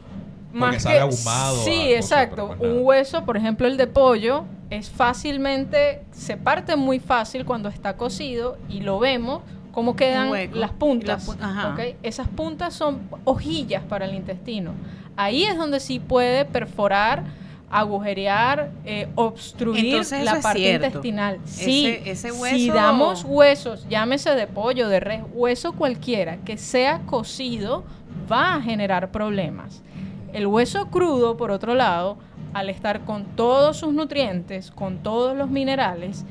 Porque 0.57 0.79
sabe 0.79 0.99
ahumado. 0.99 1.63
Sí, 1.63 1.71
cosa, 1.71 1.89
exacto. 1.95 2.47
más 2.49 2.59
Un 2.59 2.79
hueso, 2.83 3.23
por 3.25 3.37
ejemplo, 3.37 3.67
el 3.67 3.77
de 3.77 3.87
pollo, 3.87 4.45
es 4.69 4.89
fácilmente, 4.89 6.01
se 6.11 6.37
parte 6.37 6.75
muy 6.75 6.99
fácil 6.99 7.45
cuando 7.45 7.69
está 7.69 7.95
cocido 7.97 8.57
y 8.69 8.81
lo 8.81 8.99
vemos 8.99 9.41
cómo 9.71 9.95
quedan 9.95 10.31
las 10.31 10.51
la 10.53 10.67
puntas. 10.69 11.27
pu- 11.27 11.37
ajá. 11.41 11.75
Esas 12.03 12.27
puntas 12.27 12.73
son 12.73 12.99
hojillas 13.25 13.83
para 13.83 14.05
el 14.05 14.15
intestino. 14.15 14.71
Ahí 15.15 15.43
es 15.43 15.57
donde 15.57 15.79
sí 15.79 15.99
puede 15.99 16.45
perforar, 16.45 17.23
agujerear, 17.69 18.71
eh, 18.85 19.07
obstruir 19.15 19.85
Entonces, 19.85 20.23
la 20.23 20.39
parte 20.41 20.59
cierto. 20.59 20.85
intestinal. 20.87 21.39
Sí, 21.45 21.85
Ese- 21.87 22.11
ese 22.11 22.31
si 22.57 22.69
damos 22.69 23.23
huesos, 23.23 23.85
llámese 23.89 24.31
de 24.35 24.47
pollo, 24.47 24.87
de 24.89 24.99
res, 24.99 25.21
hueso 25.33 25.73
cualquiera, 25.73 26.37
que 26.37 26.57
sea 26.57 26.99
cocido, 27.05 27.83
va 28.31 28.55
a 28.55 28.61
generar 28.61 29.11
problemas. 29.11 29.81
El 30.33 30.47
hueso 30.47 30.87
crudo, 30.87 31.37
por 31.37 31.51
otro 31.51 31.75
lado, 31.75 32.17
al 32.53 32.69
estar 32.69 33.01
con 33.01 33.25
todos 33.35 33.77
sus 33.77 33.93
nutrientes, 33.93 34.71
con 34.71 34.99
todos 34.99 35.35
los 35.37 35.49
minerales, 35.49 36.25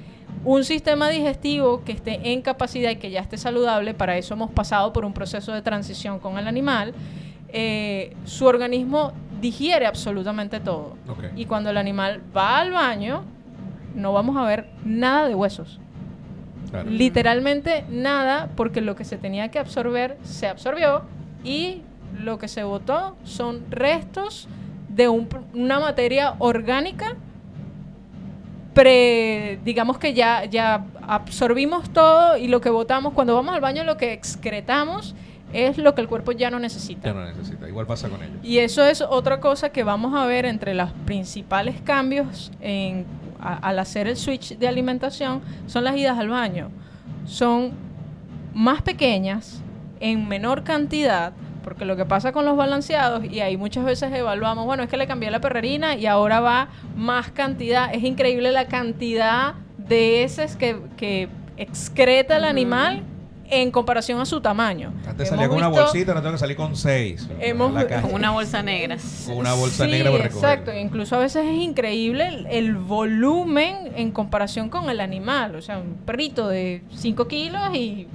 un 0.44 0.64
sistema 0.64 1.08
digestivo 1.08 1.82
que 1.84 1.92
esté 1.92 2.32
en 2.32 2.42
capacidad 2.42 2.90
y 2.90 2.96
que 2.96 3.10
ya 3.10 3.20
esté 3.20 3.36
saludable, 3.36 3.94
para 3.94 4.16
eso 4.16 4.34
hemos 4.34 4.50
pasado 4.50 4.92
por 4.92 5.04
un 5.04 5.12
proceso 5.12 5.52
de 5.52 5.62
transición 5.62 6.18
con 6.18 6.38
el 6.38 6.46
animal, 6.46 6.94
eh, 7.50 8.14
su 8.24 8.46
organismo 8.46 9.12
digiere 9.40 9.86
absolutamente 9.86 10.60
todo. 10.60 10.96
Y 11.36 11.46
cuando 11.46 11.70
el 11.70 11.76
animal 11.76 12.22
va 12.36 12.58
al 12.58 12.72
baño, 12.72 13.22
no 13.94 14.12
vamos 14.12 14.36
a 14.36 14.44
ver 14.44 14.68
nada 14.84 15.28
de 15.28 15.34
huesos. 15.34 15.80
Claro. 16.70 16.90
Literalmente 16.90 17.84
nada, 17.88 18.50
porque 18.54 18.80
lo 18.80 18.94
que 18.94 19.04
se 19.04 19.16
tenía 19.16 19.50
que 19.50 19.58
absorber 19.58 20.18
se 20.22 20.46
absorbió 20.46 21.02
y 21.42 21.82
lo 22.18 22.38
que 22.38 22.48
se 22.48 22.62
botó 22.64 23.16
son 23.24 23.64
restos 23.70 24.48
de 24.88 25.08
un 25.08 25.28
una 25.54 25.78
materia 25.80 26.34
orgánica 26.38 27.14
pre, 28.74 29.58
digamos 29.64 29.98
que 29.98 30.14
ya, 30.14 30.44
ya 30.44 30.84
absorbimos 31.06 31.90
todo 31.90 32.36
y 32.36 32.48
lo 32.48 32.60
que 32.60 32.70
botamos 32.70 33.12
cuando 33.12 33.34
vamos 33.34 33.54
al 33.54 33.60
baño 33.60 33.82
lo 33.84 33.96
que 33.96 34.12
excretamos 34.12 35.14
es 35.52 35.78
lo 35.78 35.94
que 35.94 36.02
el 36.02 36.08
cuerpo 36.08 36.32
ya 36.32 36.50
no 36.50 36.58
necesita. 36.58 37.08
Ya 37.08 37.14
no 37.14 37.24
necesita. 37.24 37.66
Igual 37.66 37.86
pasa 37.86 38.08
con 38.10 38.22
ellos. 38.22 38.36
Y 38.42 38.58
eso 38.58 38.84
es 38.84 39.00
otra 39.00 39.40
cosa 39.40 39.70
que 39.70 39.82
vamos 39.82 40.14
a 40.14 40.26
ver 40.26 40.44
entre 40.44 40.74
los 40.74 40.90
principales 41.06 41.80
cambios 41.80 42.52
en- 42.60 43.06
a- 43.40 43.54
al 43.56 43.78
hacer 43.78 44.06
el 44.08 44.16
switch 44.18 44.58
de 44.58 44.68
alimentación, 44.68 45.40
son 45.66 45.84
las 45.84 45.96
idas 45.96 46.18
al 46.18 46.28
baño. 46.28 46.68
Son 47.24 47.70
más 48.52 48.82
pequeñas, 48.82 49.62
en 50.00 50.28
menor 50.28 50.64
cantidad, 50.64 51.32
porque 51.68 51.84
lo 51.84 51.96
que 51.96 52.06
pasa 52.06 52.32
con 52.32 52.46
los 52.46 52.56
balanceados, 52.56 53.24
y 53.24 53.40
ahí 53.40 53.58
muchas 53.58 53.84
veces 53.84 54.10
evaluamos, 54.10 54.64
bueno, 54.64 54.82
es 54.82 54.88
que 54.88 54.96
le 54.96 55.06
cambié 55.06 55.30
la 55.30 55.40
perrerina 55.40 55.96
y 55.96 56.06
ahora 56.06 56.40
va 56.40 56.68
más 56.96 57.30
cantidad. 57.30 57.94
Es 57.94 58.02
increíble 58.04 58.52
la 58.52 58.68
cantidad 58.68 59.54
de 59.76 60.24
heces 60.24 60.56
que, 60.56 60.80
que 60.96 61.28
excreta 61.58 62.38
el 62.38 62.44
animal 62.44 63.02
en 63.50 63.70
comparación 63.70 64.18
a 64.18 64.24
su 64.26 64.40
tamaño. 64.40 64.92
Antes 65.06 65.28
Hemos 65.28 65.28
salía 65.28 65.48
con 65.48 65.58
una 65.58 65.68
bolsita, 65.68 66.12
ahora 66.12 66.22
tengo 66.22 66.32
que 66.32 66.38
salir 66.38 66.56
con 66.56 66.74
seis. 66.74 67.28
Hemos-. 67.38 67.84
Con 68.02 68.14
una 68.14 68.30
bolsa 68.30 68.62
negra. 68.62 68.96
Con 69.26 69.36
una 69.36 69.52
bolsa 69.52 69.84
Sí, 69.84 69.90
negra 69.90 70.10
para 70.10 70.24
recoger. 70.24 70.50
Exacto, 70.50 70.72
incluso 70.74 71.16
a 71.16 71.18
veces 71.18 71.44
es 71.46 71.58
increíble 71.58 72.28
el, 72.28 72.46
el 72.46 72.74
volumen 72.76 73.92
en 73.94 74.10
comparación 74.10 74.70
con 74.70 74.88
el 74.88 75.00
animal. 75.00 75.54
O 75.54 75.62
sea, 75.62 75.78
un 75.78 75.96
perrito 76.06 76.48
de 76.48 76.82
5 76.94 77.28
kilos 77.28 77.74
y. 77.74 78.06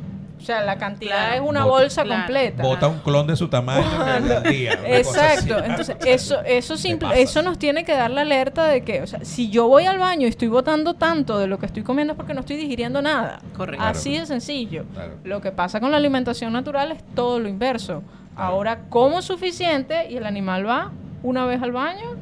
O 0.43 0.45
sea, 0.45 0.61
la 0.65 0.77
cantidad 0.77 1.15
Claro. 1.29 1.35
es 1.35 1.49
una 1.49 1.63
Bota- 1.63 1.71
bolsa 1.79 2.03
claro. 2.03 2.21
completa. 2.23 2.63
Bota 2.63 2.87
un 2.89 2.99
clon 2.99 3.25
de 3.27 3.35
su 3.37 3.47
tamaño 3.47 3.85
en 4.17 4.29
el 4.29 4.43
día. 4.43 4.77
Exacto, 4.85 5.57
entonces 5.63 5.95
eso 6.05 6.41
eso 6.43 6.75
simple- 6.77 7.21
eso 7.21 7.41
nos 7.41 7.57
tiene 7.57 7.85
que 7.85 7.93
dar 7.93 8.11
la 8.11 8.21
alerta 8.21 8.65
de 8.65 8.83
que, 8.83 9.01
o 9.01 9.07
sea, 9.07 9.23
si 9.23 9.49
yo 9.49 9.69
voy 9.69 9.85
al 9.85 9.99
baño 9.99 10.27
y 10.27 10.29
estoy 10.29 10.49
botando 10.49 10.95
tanto 10.95 11.37
de 11.39 11.47
lo 11.47 11.59
que 11.59 11.65
estoy 11.65 11.83
comiendo 11.83 12.11
es 12.11 12.17
porque 12.17 12.33
no 12.33 12.41
estoy 12.41 12.57
digiriendo 12.57 13.01
nada. 13.01 13.39
Correcto. 13.55 13.85
Así 13.85 14.17
de 14.17 14.25
sencillo. 14.25 14.83
Claro. 14.93 15.13
Lo 15.23 15.39
que 15.39 15.51
pasa 15.53 15.79
con 15.79 15.91
la 15.91 15.97
alimentación 15.97 16.51
natural 16.51 16.91
es 16.91 17.01
todo 17.15 17.39
lo 17.39 17.47
inverso. 17.47 18.03
Claro. 18.35 18.49
Ahora 18.51 18.79
como 18.89 19.21
suficiente 19.21 20.07
y 20.11 20.17
el 20.17 20.25
animal 20.25 20.67
va 20.67 20.91
una 21.23 21.45
vez 21.45 21.61
al 21.61 21.71
baño 21.71 22.17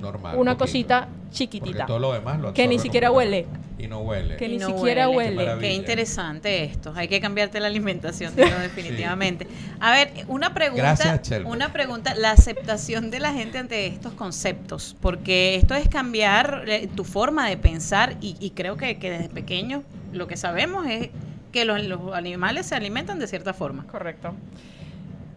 Normal. 0.00 0.36
una 0.36 0.52
poquito. 0.52 0.64
cosita 0.64 1.00
Porque 1.08 1.30
chiquitita. 1.32 1.86
todo 1.86 1.98
lo 2.00 2.12
demás 2.12 2.40
lo 2.40 2.52
Que 2.52 2.66
ni 2.66 2.78
siquiera 2.80 3.10
huele. 3.12 3.46
Y 3.82 3.88
no 3.88 3.98
huele. 4.00 4.36
Que 4.36 4.46
Y 4.46 4.52
ni 4.52 4.58
no 4.58 4.68
siquiera 4.68 5.08
huele. 5.08 5.36
huele. 5.36 5.58
Qué 5.58 5.74
interesante 5.74 6.62
esto. 6.62 6.92
Hay 6.94 7.08
que 7.08 7.20
cambiarte 7.20 7.58
la 7.58 7.66
alimentación, 7.66 8.32
Tino, 8.34 8.58
definitivamente. 8.60 9.48
A 9.80 9.90
ver, 9.90 10.12
una 10.28 10.54
pregunta. 10.54 10.94
Gracias. 10.96 11.42
Una 11.44 11.72
pregunta, 11.72 12.14
la 12.14 12.30
aceptación 12.30 13.10
de 13.10 13.18
la 13.18 13.32
gente 13.32 13.58
ante 13.58 13.86
estos 13.88 14.12
conceptos, 14.12 14.96
porque 15.00 15.56
esto 15.56 15.74
es 15.74 15.88
cambiar 15.88 16.64
eh, 16.68 16.88
tu 16.94 17.02
forma 17.02 17.48
de 17.48 17.56
pensar 17.56 18.16
y, 18.20 18.36
y 18.38 18.50
creo 18.50 18.76
que, 18.76 18.98
que 18.98 19.10
desde 19.10 19.28
pequeños 19.28 19.82
lo 20.12 20.28
que 20.28 20.36
sabemos 20.36 20.86
es 20.86 21.10
que 21.50 21.64
los, 21.64 21.82
los 21.84 22.14
animales 22.14 22.66
se 22.66 22.76
alimentan 22.76 23.18
de 23.18 23.26
cierta 23.26 23.52
forma. 23.52 23.84
Correcto. 23.88 24.34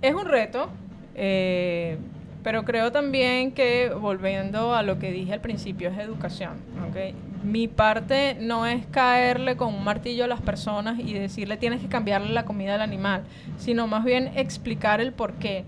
Es 0.01 0.13
un 0.13 0.25
reto, 0.25 0.69
eh, 1.15 1.97
pero 2.45 2.63
creo 2.63 2.91
también 2.91 3.53
que, 3.53 3.89
volviendo 3.89 4.75
a 4.75 4.83
lo 4.83 4.99
que 4.99 5.11
dije 5.11 5.33
al 5.33 5.41
principio, 5.41 5.89
es 5.89 5.97
educación. 5.97 6.51
¿ok? 6.87 7.15
Mi 7.43 7.67
parte 7.67 8.37
no 8.39 8.67
es 8.67 8.85
caerle 8.85 9.57
con 9.57 9.73
un 9.73 9.83
martillo 9.83 10.25
a 10.25 10.27
las 10.27 10.41
personas 10.41 10.99
y 10.99 11.13
decirle 11.13 11.57
tienes 11.57 11.81
que 11.81 11.87
cambiarle 11.87 12.31
la 12.31 12.45
comida 12.45 12.75
al 12.75 12.81
animal, 12.81 13.23
sino 13.57 13.87
más 13.87 14.03
bien 14.05 14.31
explicar 14.35 15.01
el 15.01 15.11
por 15.11 15.33
qué. 15.33 15.65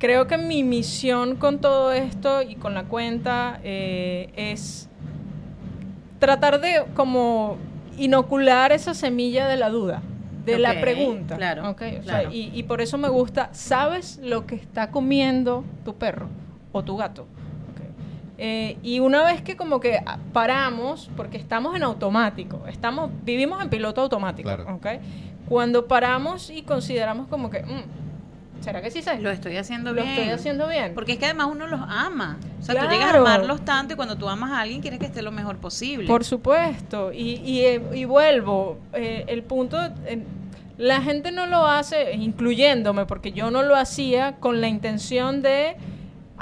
Creo 0.00 0.26
que 0.26 0.38
mi 0.38 0.64
misión 0.64 1.36
con 1.36 1.60
todo 1.60 1.92
esto 1.92 2.42
y 2.42 2.56
con 2.56 2.74
la 2.74 2.82
cuenta 2.82 3.60
eh, 3.62 4.32
es 4.34 4.88
tratar 6.18 6.60
de 6.60 6.82
como 6.94 7.58
inocular 7.96 8.72
esa 8.72 8.94
semilla 8.94 9.46
de 9.46 9.56
la 9.56 9.68
duda, 9.68 10.02
de 10.44 10.58
la 10.58 10.80
pregunta. 10.80 11.36
claro, 11.36 11.70
¿ok? 11.70 11.82
O 11.82 11.84
sea, 11.90 12.00
claro. 12.02 12.30
y, 12.32 12.50
y 12.54 12.62
por 12.64 12.80
eso 12.80 12.98
me 12.98 13.08
gusta, 13.08 13.48
¿sabes 13.52 14.18
lo 14.22 14.46
que 14.46 14.54
está 14.56 14.90
comiendo 14.90 15.64
tu 15.84 15.94
perro 15.94 16.28
o 16.72 16.82
tu 16.82 16.96
gato? 16.96 17.26
Eh, 18.38 18.76
y 18.82 18.98
una 18.98 19.22
vez 19.24 19.40
que 19.42 19.56
como 19.56 19.78
que 19.78 20.00
paramos, 20.32 21.08
porque 21.16 21.36
estamos 21.36 21.76
en 21.76 21.84
automático, 21.84 22.60
estamos, 22.66 23.10
vivimos 23.24 23.62
en 23.62 23.68
piloto 23.70 24.00
automático, 24.00 24.48
Claro. 24.48 24.74
¿ok? 24.74 24.86
Cuando 25.48 25.86
paramos 25.86 26.50
y 26.50 26.62
consideramos 26.62 27.28
como 27.28 27.50
que, 27.50 27.62
"Mm, 27.62 27.82
¿será 28.62 28.80
que 28.80 28.90
sí 28.90 29.02
sé? 29.02 29.18
Lo 29.20 29.30
estoy 29.30 29.56
haciendo 29.56 29.92
Lo 29.92 30.02
bien. 30.02 30.14
estoy 30.14 30.28
haciendo 30.30 30.68
bien. 30.68 30.92
Porque 30.94 31.12
es 31.12 31.18
que 31.18 31.26
además 31.26 31.48
uno 31.50 31.66
los 31.66 31.80
ama. 31.86 32.38
O 32.60 32.62
sea, 32.62 32.74
tú 32.74 32.82
llegas 32.90 33.08
a 33.08 33.10
Claro. 33.12 33.20
amarlos 33.26 33.64
tanto 33.64 33.94
y 33.94 33.96
cuando 33.96 34.16
tú 34.16 34.28
amas 34.28 34.52
a 34.52 34.60
alguien 34.60 34.80
quieres 34.80 34.98
que 35.00 35.06
esté 35.06 35.20
lo 35.22 35.32
mejor 35.32 35.56
posible. 35.58 36.06
Por 36.06 36.24
supuesto, 36.24 37.12
y, 37.12 37.40
y, 37.44 37.60
eh, 37.60 37.82
y 37.94 38.04
vuelvo, 38.04 38.78
eh, 38.92 39.24
el 39.28 39.42
punto, 39.42 39.78
eh, 40.06 40.22
la 40.78 41.02
gente 41.02 41.32
no 41.32 41.46
lo 41.46 41.66
hace, 41.66 42.14
incluyéndome, 42.14 43.04
porque 43.06 43.32
yo 43.32 43.50
no 43.50 43.62
lo 43.62 43.76
hacía 43.76 44.36
con 44.40 44.60
la 44.60 44.68
intención 44.68 45.42
de 45.42 45.76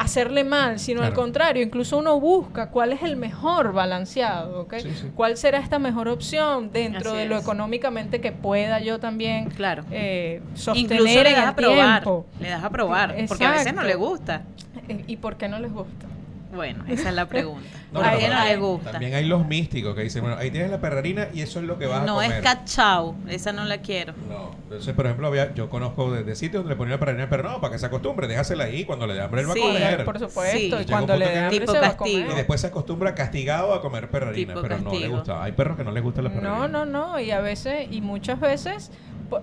hacerle 0.00 0.44
mal, 0.44 0.78
sino 0.78 1.02
al 1.02 1.12
contrario, 1.12 1.62
incluso 1.62 1.98
uno 1.98 2.18
busca 2.18 2.70
cuál 2.70 2.92
es 2.92 3.02
el 3.02 3.16
mejor 3.16 3.72
balanceado, 3.74 4.62
¿ok? 4.62 4.74
Sí, 4.78 4.90
sí. 4.94 5.10
¿Cuál 5.14 5.36
será 5.36 5.58
esta 5.58 5.78
mejor 5.78 6.08
opción 6.08 6.70
dentro 6.72 7.10
Así 7.10 7.18
de 7.20 7.26
lo 7.26 7.36
es. 7.36 7.42
económicamente 7.42 8.20
que 8.22 8.32
pueda 8.32 8.80
yo 8.80 8.98
también 8.98 9.50
Claro. 9.50 9.84
eh, 9.90 10.40
sostener 10.54 10.92
Incluso 11.00 11.22
le 11.22 11.28
en 11.28 11.34
das 11.36 11.42
el 11.44 11.48
a 11.50 11.54
probar. 11.56 12.02
tiempo? 12.02 12.26
Le 12.40 12.48
das 12.48 12.64
a 12.64 12.70
probar. 12.70 13.14
Porque 13.28 13.44
a 13.44 13.50
veces 13.50 13.74
no 13.74 13.82
le 13.82 13.94
gusta. 13.94 14.42
Eh, 14.88 15.04
¿Y 15.06 15.16
por 15.18 15.36
qué 15.36 15.48
no 15.48 15.58
les 15.58 15.70
gusta? 15.72 16.06
Bueno, 16.52 16.84
esa 16.88 17.08
es 17.10 17.14
la 17.14 17.26
pregunta. 17.26 17.66
No, 17.90 18.00
¿A 18.02 18.12
no, 18.12 18.18
quién 18.18 18.30
no, 18.30 18.38
no 18.38 18.44
le 18.44 18.56
no. 18.56 18.66
gusta? 18.68 18.92
También 18.92 19.14
hay 19.14 19.24
los 19.24 19.44
místicos 19.48 19.96
que 19.96 20.02
dicen, 20.02 20.22
bueno, 20.22 20.36
ahí 20.38 20.52
tienes 20.52 20.70
la 20.70 20.80
perrerina 20.80 21.26
y 21.34 21.40
eso 21.40 21.58
es 21.58 21.64
lo 21.64 21.76
que 21.76 21.86
vas 21.86 22.04
No 22.06 22.20
a 22.20 22.24
es 22.26 22.30
comer. 22.30 22.44
cachao. 22.44 23.16
Esa 23.28 23.52
no 23.52 23.64
la 23.64 23.78
quiero. 23.78 24.12
No. 24.28 24.52
Entonces, 24.62 24.94
por 24.94 25.06
ejemplo, 25.06 25.26
había, 25.26 25.52
yo 25.54 25.68
conozco 25.68 26.12
de, 26.12 26.22
de 26.22 26.36
sitios 26.36 26.62
donde 26.62 26.74
le 26.74 26.76
ponían 26.78 26.92
la 26.92 27.00
perrerina, 27.04 27.28
pero 27.28 27.42
no, 27.42 27.60
para 27.60 27.72
que 27.72 27.80
se 27.80 27.86
acostumbre, 27.86 28.28
déjasela 28.28 28.62
ahí, 28.62 28.84
cuando 28.84 29.08
le 29.08 29.14
dé 29.14 29.22
hambre 29.22 29.40
él 29.40 29.50
va 29.50 29.54
Sí, 29.54 29.60
a 29.60 29.64
comer. 29.66 30.04
Por 30.04 30.18
supuesto, 30.20 30.78
Sí. 30.78 30.84
y 30.84 30.88
cuando 30.88 31.16
le 31.16 31.24
que- 31.32 31.38
hambre 31.40 31.58
Tipo 31.58 31.72
se 31.72 31.80
va 31.80 31.86
a 31.88 31.96
castigo. 31.96 32.20
comer. 32.20 32.32
Y 32.32 32.36
después 32.36 32.60
se 32.60 32.66
acostumbra 32.68 33.14
castigado 33.16 33.74
a 33.74 33.82
comer 33.82 34.08
perrerina, 34.08 34.54
Tipo 34.54 34.62
pero 34.62 34.78
no 34.78 34.92
le 34.94 35.08
gusta. 35.08 35.42
Hay 35.42 35.50
perros 35.50 35.76
que 35.76 35.82
no 35.82 35.90
les 35.90 36.02
gusta 36.04 36.22
la 36.22 36.28
perrerina. 36.28 36.58
No, 36.58 36.68
no, 36.68 36.86
no, 36.86 37.18
y 37.18 37.32
a 37.32 37.40
veces, 37.40 37.88
y 37.90 38.00
muchas 38.02 38.38
veces, 38.38 38.92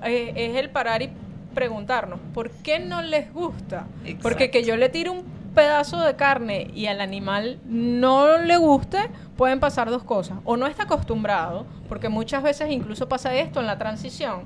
eh, 0.06 0.32
es 0.38 0.56
el 0.56 0.70
parar 0.70 1.02
y 1.02 1.10
preguntarnos, 1.54 2.20
¿por 2.34 2.50
qué 2.50 2.80
no 2.80 3.02
les 3.02 3.34
gusta? 3.34 3.88
Porque 4.22 4.52
que 4.52 4.64
yo 4.64 4.78
le 4.78 4.88
tire 4.88 5.10
un 5.10 5.24
pedazo 5.58 6.00
de 6.02 6.16
carne 6.16 6.70
y 6.76 6.86
al 6.86 7.02
animal 7.02 7.58
no 7.66 8.38
le 8.38 8.58
guste, 8.58 9.10
pueden 9.36 9.60
pasar 9.60 9.90
dos 9.90 10.04
cosas. 10.04 10.38
O 10.46 10.56
no 10.56 10.68
está 10.68 10.84
acostumbrado, 10.84 11.66
porque 11.90 12.10
muchas 12.10 12.44
veces 12.44 12.70
incluso 12.70 13.10
pasa 13.10 13.34
esto 13.34 13.60
en 13.60 13.66
la 13.66 13.80
transición, 13.80 14.42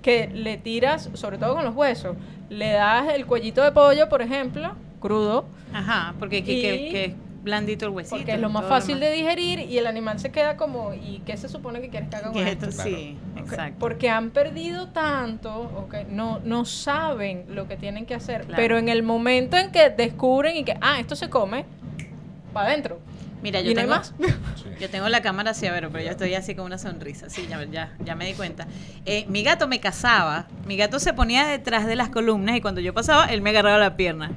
que 0.00 0.28
le 0.28 0.56
tiras, 0.56 1.10
sobre 1.12 1.36
todo 1.36 1.54
con 1.54 1.66
los 1.66 1.74
huesos, 1.76 2.16
le 2.48 2.72
das 2.72 3.12
el 3.12 3.26
cuellito 3.26 3.62
de 3.62 3.72
pollo, 3.72 4.08
por 4.08 4.22
ejemplo, 4.22 4.72
crudo, 5.00 5.44
Ajá, 5.74 6.14
porque 6.18 6.42
que, 6.42 7.12
Y- 7.12 7.14
blandito 7.44 7.84
el 7.84 7.92
huesito. 7.92 8.16
porque 8.16 8.32
es 8.32 8.40
lo 8.40 8.48
más 8.48 8.64
fácil 8.64 8.98
de 8.98 9.12
digerir 9.12 9.60
y 9.60 9.78
el 9.78 9.86
animal 9.86 10.18
se 10.18 10.32
queda 10.32 10.56
como, 10.56 10.94
¿y 10.94 11.22
qué 11.26 11.36
se 11.36 11.48
supone 11.48 11.80
que 11.80 11.90
quieres 11.90 12.08
que 12.08 12.16
haga 12.16 12.32
con 12.32 12.46
esto? 12.46 12.66
esto 12.66 12.82
sí, 12.82 13.16
exacto. 13.36 13.76
Porque 13.78 14.10
han 14.10 14.30
perdido 14.30 14.88
tanto, 14.88 15.52
ok, 15.76 16.08
no, 16.08 16.40
no 16.40 16.64
saben 16.64 17.44
lo 17.50 17.68
que 17.68 17.76
tienen 17.76 18.06
que 18.06 18.14
hacer. 18.14 18.42
Claro. 18.42 18.56
Pero 18.56 18.78
en 18.78 18.88
el 18.88 19.02
momento 19.02 19.56
en 19.56 19.70
que 19.70 19.90
descubren 19.90 20.56
y 20.56 20.64
que, 20.64 20.76
ah, 20.80 20.98
esto 20.98 21.14
se 21.14 21.28
come, 21.28 21.66
para 22.52 22.68
adentro. 22.70 22.98
Mira, 23.42 23.60
y 23.60 23.64
yo 23.64 23.70
no 23.74 23.80
tengo, 23.82 23.90
más. 23.94 24.14
Sí. 24.56 24.70
yo 24.80 24.88
tengo 24.88 25.06
la 25.10 25.20
cámara 25.20 25.50
así, 25.50 25.66
a 25.66 25.72
ver, 25.72 25.90
pero 25.90 26.02
yo 26.02 26.10
estoy 26.10 26.34
así 26.34 26.54
con 26.54 26.64
una 26.64 26.78
sonrisa. 26.78 27.28
Sí, 27.28 27.46
ya, 27.46 27.62
ya, 27.64 27.92
ya 28.02 28.14
me 28.14 28.24
di 28.24 28.32
cuenta. 28.32 28.66
Eh, 29.04 29.26
mi 29.28 29.42
gato 29.42 29.68
me 29.68 29.80
cazaba. 29.80 30.46
Mi 30.66 30.78
gato 30.78 30.98
se 30.98 31.12
ponía 31.12 31.46
detrás 31.46 31.86
de 31.86 31.94
las 31.94 32.08
columnas 32.08 32.56
y 32.56 32.62
cuando 32.62 32.80
yo 32.80 32.94
pasaba, 32.94 33.26
él 33.26 33.42
me 33.42 33.50
agarraba 33.50 33.76
la 33.76 33.96
pierna. 33.96 34.30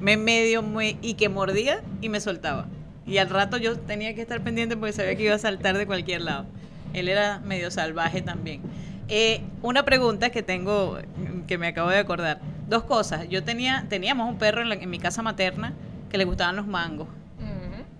Me 0.00 0.16
medio 0.16 0.62
y 1.02 1.14
que 1.14 1.28
mordía 1.28 1.82
y 2.00 2.08
me 2.08 2.20
soltaba. 2.20 2.66
Y 3.06 3.18
al 3.18 3.30
rato 3.30 3.56
yo 3.56 3.78
tenía 3.78 4.14
que 4.14 4.22
estar 4.22 4.40
pendiente 4.42 4.76
porque 4.76 4.92
sabía 4.92 5.16
que 5.16 5.24
iba 5.24 5.34
a 5.34 5.38
saltar 5.38 5.78
de 5.78 5.86
cualquier 5.86 6.22
lado. 6.22 6.44
Él 6.92 7.08
era 7.08 7.38
medio 7.40 7.70
salvaje 7.70 8.20
también. 8.22 8.60
Eh, 9.08 9.40
una 9.62 9.84
pregunta 9.84 10.30
que 10.30 10.42
tengo, 10.42 10.98
mm, 11.16 11.42
que 11.46 11.56
me 11.58 11.68
acabo 11.68 11.88
de 11.90 11.98
acordar. 11.98 12.40
Dos 12.68 12.82
cosas. 12.82 13.28
Yo 13.28 13.44
tenía, 13.44 13.86
teníamos 13.88 14.28
un 14.28 14.38
perro 14.38 14.60
en, 14.62 14.68
la- 14.68 14.74
en 14.74 14.90
mi 14.90 14.98
casa 14.98 15.22
materna 15.22 15.72
que 16.10 16.18
le 16.18 16.24
gustaban 16.24 16.56
los 16.56 16.66
mangos. 16.66 17.06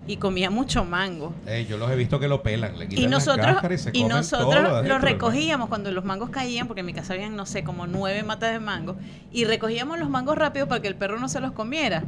Y 0.07 0.17
comía 0.17 0.49
mucho 0.49 0.85
mango. 0.85 1.33
Yo 1.67 1.77
los 1.77 1.91
he 1.91 1.95
visto 1.95 2.19
que 2.19 2.27
lo 2.27 2.41
pelan, 2.41 2.79
le 2.79 2.87
quitan 2.87 3.03
Y 3.03 3.07
nosotros, 3.07 3.57
y 3.71 3.77
se 3.77 3.89
y 3.89 4.01
comen 4.01 4.09
todo 4.09 4.17
nosotros 4.17 4.87
los 4.87 5.01
recogíamos 5.01 5.67
cuando 5.69 5.91
los 5.91 6.05
mangos 6.05 6.29
caían, 6.29 6.67
porque 6.67 6.79
en 6.79 6.85
mi 6.85 6.93
casa 6.93 7.13
habían, 7.13 7.35
no 7.35 7.45
sé, 7.45 7.63
como 7.63 7.87
nueve 7.87 8.23
matas 8.23 8.53
de 8.53 8.59
mango, 8.59 8.95
y 9.31 9.43
recogíamos 9.45 9.99
los 9.99 10.09
mangos 10.09 10.37
rápido 10.37 10.67
para 10.67 10.81
que 10.81 10.87
el 10.87 10.95
perro 10.95 11.19
no 11.19 11.27
se 11.29 11.39
los 11.41 11.51
comiera. 11.51 12.03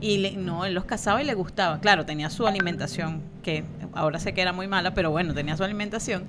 Y 0.00 0.18
le- 0.18 0.32
no, 0.36 0.64
él 0.64 0.74
los 0.74 0.84
cazaba 0.84 1.22
y 1.22 1.24
le 1.24 1.34
gustaba. 1.34 1.80
Claro, 1.80 2.04
tenía 2.04 2.28
su 2.30 2.46
alimentación, 2.46 3.22
que 3.42 3.64
ahora 3.94 4.18
sé 4.18 4.34
que 4.34 4.42
era 4.42 4.52
muy 4.52 4.66
mala, 4.66 4.92
pero 4.94 5.10
bueno, 5.10 5.34
tenía 5.34 5.56
su 5.56 5.64
alimentación. 5.64 6.24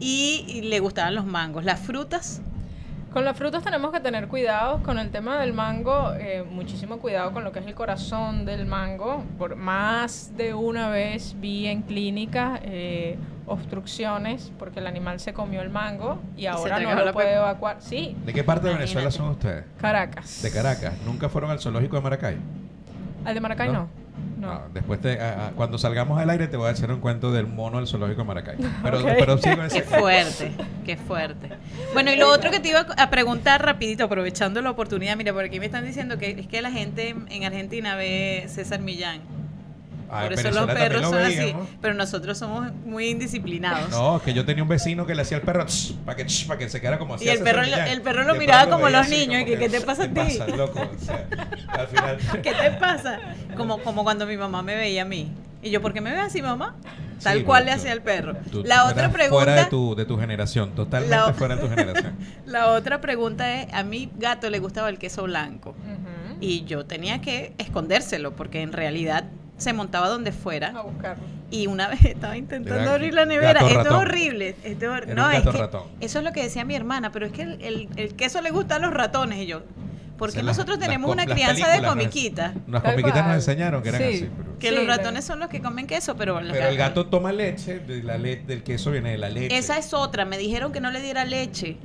Y, 0.00 0.44
y 0.48 0.62
le 0.62 0.80
gustaban 0.80 1.14
los 1.14 1.24
mangos. 1.24 1.64
Las 1.64 1.80
frutas, 1.80 2.40
Con 3.16 3.24
las 3.24 3.34
frutas 3.34 3.64
tenemos 3.64 3.92
que 3.92 4.00
tener 4.00 4.28
cuidado 4.28 4.82
con 4.82 4.98
el 4.98 5.10
tema 5.10 5.40
del 5.40 5.54
mango, 5.54 6.12
eh, 6.18 6.44
muchísimo 6.46 6.98
cuidado 6.98 7.32
con 7.32 7.44
lo 7.44 7.50
que 7.50 7.60
es 7.60 7.66
el 7.66 7.74
corazón 7.74 8.44
del 8.44 8.66
mango. 8.66 9.24
Por 9.38 9.56
más 9.56 10.36
de 10.36 10.52
una 10.52 10.90
vez 10.90 11.34
vi 11.40 11.66
en 11.66 11.80
clínica 11.80 12.60
eh, 12.62 13.16
obstrucciones 13.46 14.52
porque 14.58 14.80
el 14.80 14.86
animal 14.86 15.18
se 15.18 15.32
comió 15.32 15.62
el 15.62 15.70
mango 15.70 16.18
y 16.36 16.44
ahora 16.44 16.78
no 16.78 16.94
lo 16.94 17.12
puede 17.14 17.36
evacuar. 17.36 17.78
Sí, 17.80 18.14
¿De 18.26 18.34
qué 18.34 18.44
parte 18.44 18.68
de. 18.68 18.74
Venezuela 18.74 19.10
son 19.10 19.30
ustedes? 19.30 19.64
Caracas. 19.80 20.42
De 20.42 20.50
Caracas. 20.50 20.92
¿Nunca 21.06 21.30
fueron 21.30 21.50
al 21.50 21.58
zoológico 21.58 21.96
de 21.96 22.02
Maracay? 22.02 22.36
Al 23.24 23.32
de 23.32 23.40
Maracay 23.40 23.68
¿No? 23.68 23.72
no. 23.72 24.05
No. 24.36 24.62
Después, 24.74 25.00
te, 25.00 25.18
a- 25.20 25.46
a- 25.46 25.50
cuando 25.52 25.78
salgamos 25.78 26.20
al 26.20 26.28
aire, 26.30 26.46
te 26.46 26.56
voy 26.56 26.68
a 26.68 26.70
hacer 26.72 26.90
un 26.92 27.00
cuento 27.00 27.32
del 27.32 27.46
mono 27.46 27.78
del 27.78 27.86
zoológico 27.86 28.20
de 28.22 28.26
Maracay. 28.28 28.56
Pero, 28.82 28.98
Ok. 29.00 29.06
pero 29.18 29.40
qué 29.40 29.82
fuerte, 29.82 30.52
qué 30.84 30.96
fuerte. 30.96 31.48
Bueno, 31.94 32.12
y 32.12 32.16
lo 32.16 32.30
otro 32.30 32.50
que 32.50 32.60
te 32.60 32.68
iba 32.68 32.80
a 32.80 33.10
preguntar 33.10 33.64
rapidito, 33.64 34.04
aprovechando 34.04 34.60
la 34.60 34.70
oportunidad, 34.70 35.16
mira, 35.16 35.32
por 35.32 35.44
aquí 35.44 35.58
me 35.58 35.66
están 35.66 35.84
diciendo 35.86 36.18
que 36.18 36.30
es 36.38 36.46
que 36.46 36.60
la 36.60 36.70
gente 36.70 37.14
en 37.30 37.44
Argentina 37.44 37.96
ve 37.96 38.44
César 38.48 38.80
Millán. 38.80 39.20
Ah, 40.10 40.22
Por 40.24 40.32
eso 40.34 40.50
los 40.52 40.66
perros 40.66 41.02
son 41.02 41.18
así. 41.22 41.54
Pero 41.80 41.94
nosotros 41.94 42.38
somos 42.38 42.72
muy 42.84 43.08
indisciplinados. 43.08 43.90
No, 43.90 44.20
que 44.24 44.32
yo 44.32 44.44
tenía 44.44 44.62
un 44.62 44.68
vecino 44.68 45.04
que 45.06 45.14
le 45.14 45.22
hacía 45.22 45.38
al 45.38 45.42
perro 45.42 45.66
para 46.04 46.16
que, 46.16 46.26
para 46.46 46.58
que 46.58 46.68
se 46.68 46.80
quedara 46.80 46.98
como 46.98 47.14
así. 47.14 47.24
Y 47.24 47.28
el 47.28 47.40
perro 47.40 47.62
el 47.62 48.02
perro 48.02 48.24
lo 48.24 48.36
Y 48.36 48.38
miraba 48.38 48.70
como 48.70 48.88
los 48.88 49.00
así, 49.02 49.26
niños, 49.26 49.40
como 49.42 49.52
y 49.52 49.54
que, 49.54 49.58
¿qué 49.58 49.68
te 49.68 49.80
pasa 49.80 50.04
a 50.04 50.08
ti? 50.08 50.14
pasa, 50.14 50.46
loco? 50.48 50.80
O 50.80 51.04
sea, 51.04 51.26
al 51.68 51.86
final... 51.88 52.18
¿Qué 52.42 52.54
te 52.54 52.70
pasa? 52.72 53.18
Como, 53.56 53.78
como 53.82 54.04
cuando 54.04 54.26
mi 54.26 54.36
mamá 54.36 54.62
me 54.62 54.76
veía 54.76 55.02
a 55.02 55.06
mí. 55.06 55.30
Y 55.62 55.70
yo, 55.70 55.82
¿por 55.82 55.92
qué 55.92 56.00
me 56.00 56.12
ves 56.12 56.20
así, 56.20 56.42
mamá? 56.42 56.76
Tal 57.22 57.38
Sí, 57.38 57.44
cual 57.44 57.64
le 57.64 57.72
hacía 57.72 57.92
el 57.92 58.02
perro. 58.02 58.34
tú- 58.52 58.62
La 58.64 58.82
tú 58.84 58.90
otra 58.90 59.10
pregunta. 59.10 59.44
Fuera 59.44 59.54
de 59.54 59.64
tu, 59.70 59.94
de 59.94 60.04
tu 60.04 60.18
generación, 60.18 60.74
totalmente 60.74 61.16
La 61.16 61.32
fuera 61.32 61.56
de 61.56 61.62
tu 61.62 61.68
generación. 61.68 62.12
La 62.46 62.68
otra 62.68 63.00
pregunta 63.00 63.54
es: 63.62 63.72
a 63.72 63.82
mi 63.82 64.10
gato 64.18 64.50
le 64.50 64.58
gustaba 64.58 64.90
el 64.90 64.98
queso 64.98 65.22
blanco. 65.24 65.74
Y 66.40 66.64
yo 66.66 66.84
tenía 66.84 67.22
que 67.22 67.54
escondérselo 67.56 68.36
porque 68.36 68.60
en 68.60 68.72
realidad 68.74 69.24
se 69.58 69.72
montaba 69.72 70.08
donde 70.08 70.30
A 70.30 70.32
fuera. 70.32 70.70
buscarlo. 70.82 71.22
Y 71.50 71.66
una 71.66 71.88
vez 71.88 72.04
estaba 72.04 72.36
intentando 72.36 72.82
Era 72.82 72.92
abrir 72.94 73.14
la 73.14 73.24
nevera. 73.24 73.54
gato 73.54 73.66
Esto 73.66 73.78
es 73.80 73.84
ratón. 73.86 74.00
horrible. 74.02 74.56
Esto 74.64 74.84
es 74.84 74.90
hor- 74.90 75.06
no, 75.14 75.30
es 75.30 75.42
que 75.42 75.50
ratón. 75.52 75.82
eso 76.00 76.18
es 76.18 76.24
lo 76.24 76.32
que 76.32 76.42
decía 76.42 76.64
mi 76.64 76.74
hermana, 76.74 77.12
pero 77.12 77.26
es 77.26 77.32
que 77.32 77.42
el, 77.42 77.60
el- 77.62 77.88
el 77.96 78.14
queso 78.16 78.40
le 78.42 78.50
gusta 78.50 78.76
a 78.76 78.78
los 78.78 78.92
ratones. 78.92 79.38
Y 79.38 79.46
yo, 79.46 79.62
¿por 80.18 80.28
qué 80.30 80.38
O 80.38 80.40
sea, 80.40 80.42
nosotros 80.42 80.78
las 80.78 80.86
tenemos 80.86 81.10
una 81.10 81.24
crianza 81.24 81.52
de 81.68 81.72
películas 81.78 81.82
nos- 81.82 81.90
comiquita? 81.90 82.54
Las 82.68 82.82
comiquitas 82.82 83.26
nos 83.26 83.34
enseñaron 83.36 83.82
que 83.82 83.88
eran 83.90 84.00
Sí. 84.00 84.06
así. 84.08 84.30
Pero... 84.36 84.58
Que 84.58 84.68
Sí, 84.70 84.74
los 84.74 84.86
ratones 84.86 85.24
son 85.24 85.38
los 85.38 85.48
que 85.50 85.60
comen 85.60 85.86
queso, 85.86 86.16
pero, 86.16 86.36
Pero 86.38 86.48
el 86.50 86.76
gatos- 86.76 86.76
gato 86.78 87.06
toma 87.06 87.30
leche, 87.32 87.78
de 87.78 88.02
la 88.02 88.16
le- 88.18 88.36
del 88.36 88.62
queso 88.62 88.90
viene 88.90 89.10
de 89.12 89.18
la 89.18 89.28
leche. 89.28 89.56
Esa 89.56 89.76
es 89.78 89.92
otra. 89.94 90.24
Me 90.24 90.38
dijeron 90.38 90.72
que 90.72 90.80
no 90.80 90.90
le 90.90 91.00
diera 91.02 91.24
leche. 91.26 91.76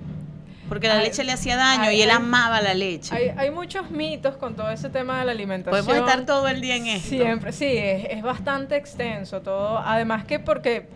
Porque 0.71 0.87
la 0.87 0.99
Ay, 0.99 1.07
leche 1.07 1.25
le 1.25 1.33
hacía 1.33 1.57
daño 1.57 1.89
ay, 1.89 1.97
y 1.97 2.01
él 2.01 2.11
amaba 2.11 2.61
la 2.61 2.73
leche. 2.73 3.13
Hay, 3.13 3.33
hay 3.35 3.51
muchos 3.51 3.91
mitos 3.91 4.37
con 4.37 4.55
todo 4.55 4.71
ese 4.71 4.89
tema 4.89 5.19
de 5.19 5.25
la 5.25 5.33
alimentación. 5.33 5.85
Podemos 5.85 6.09
estar 6.09 6.25
todo 6.25 6.47
el 6.47 6.61
día 6.61 6.77
en 6.77 6.87
esto. 6.87 7.09
Siempre, 7.09 7.51
sí, 7.51 7.65
es, 7.65 8.05
es 8.09 8.23
bastante 8.23 8.77
extenso 8.77 9.41
todo. 9.41 9.79
Además 9.79 10.23
que 10.23 10.39
porque 10.39 10.87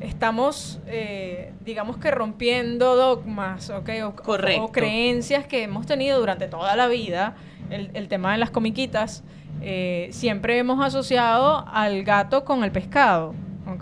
estamos, 0.00 0.80
eh, 0.86 1.52
digamos 1.60 1.98
que 1.98 2.10
rompiendo 2.10 2.96
dogmas, 2.96 3.68
¿ok? 3.68 3.90
O, 4.06 4.16
Correcto. 4.16 4.64
o 4.64 4.72
creencias 4.72 5.46
que 5.46 5.64
hemos 5.64 5.84
tenido 5.84 6.18
durante 6.18 6.48
toda 6.48 6.74
la 6.74 6.88
vida. 6.88 7.34
El, 7.68 7.90
el 7.92 8.08
tema 8.08 8.32
de 8.32 8.38
las 8.38 8.50
comiquitas, 8.50 9.24
eh, 9.60 10.08
siempre 10.10 10.56
hemos 10.56 10.82
asociado 10.82 11.66
al 11.70 12.02
gato 12.02 12.46
con 12.46 12.64
el 12.64 12.72
pescado. 12.72 13.34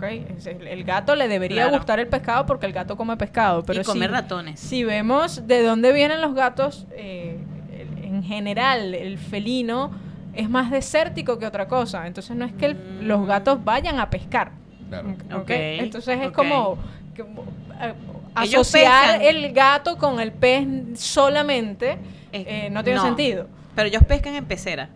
El, 0.03 0.67
el 0.67 0.83
gato 0.83 1.15
le 1.15 1.27
debería 1.27 1.63
Claro. 1.63 1.77
gustar 1.77 1.99
el 1.99 2.07
pescado 2.07 2.45
porque 2.45 2.65
el 2.65 2.73
gato 2.73 2.97
come 2.97 3.17
pescado. 3.17 3.63
Pero 3.63 3.81
y 3.81 3.83
comer 3.83 4.09
si- 4.09 4.13
ratones. 4.15 4.59
si 4.59 4.83
vemos 4.83 5.47
de 5.47 5.63
dónde 5.63 5.93
vienen 5.93 6.21
los 6.21 6.33
gatos, 6.33 6.87
eh, 6.91 7.37
en 8.03 8.23
general 8.23 8.93
el 8.95 9.17
felino 9.17 9.91
es 10.33 10.49
más 10.49 10.71
desértico 10.71 11.37
que 11.39 11.45
otra 11.45 11.67
cosa. 11.67 12.07
Entonces 12.07 12.35
no 12.35 12.45
es 12.45 12.53
que 12.53 12.67
el- 12.67 12.75
Mm. 12.75 13.01
los 13.07 13.25
gatos 13.27 13.63
vayan 13.63 13.99
a 13.99 14.09
pescar. 14.09 14.51
Claro. 14.89 15.15
Entonces 15.47 16.19
es 16.21 16.31
como 16.31 16.77
que, 17.15 17.21
eh, 17.21 17.93
asociar 18.35 19.21
el 19.21 19.51
gato 19.53 19.97
con 19.97 20.19
el 20.19 20.31
pez 20.31 20.65
solamente 20.99 21.97
Es- 22.31 22.45
eh, 22.47 22.69
no 22.71 22.83
tiene 22.83 22.99
sentido. 22.99 23.47
Pero 23.75 23.87
ellos 23.87 24.03
pescan 24.07 24.35
en 24.35 24.45
pecera. 24.45 24.89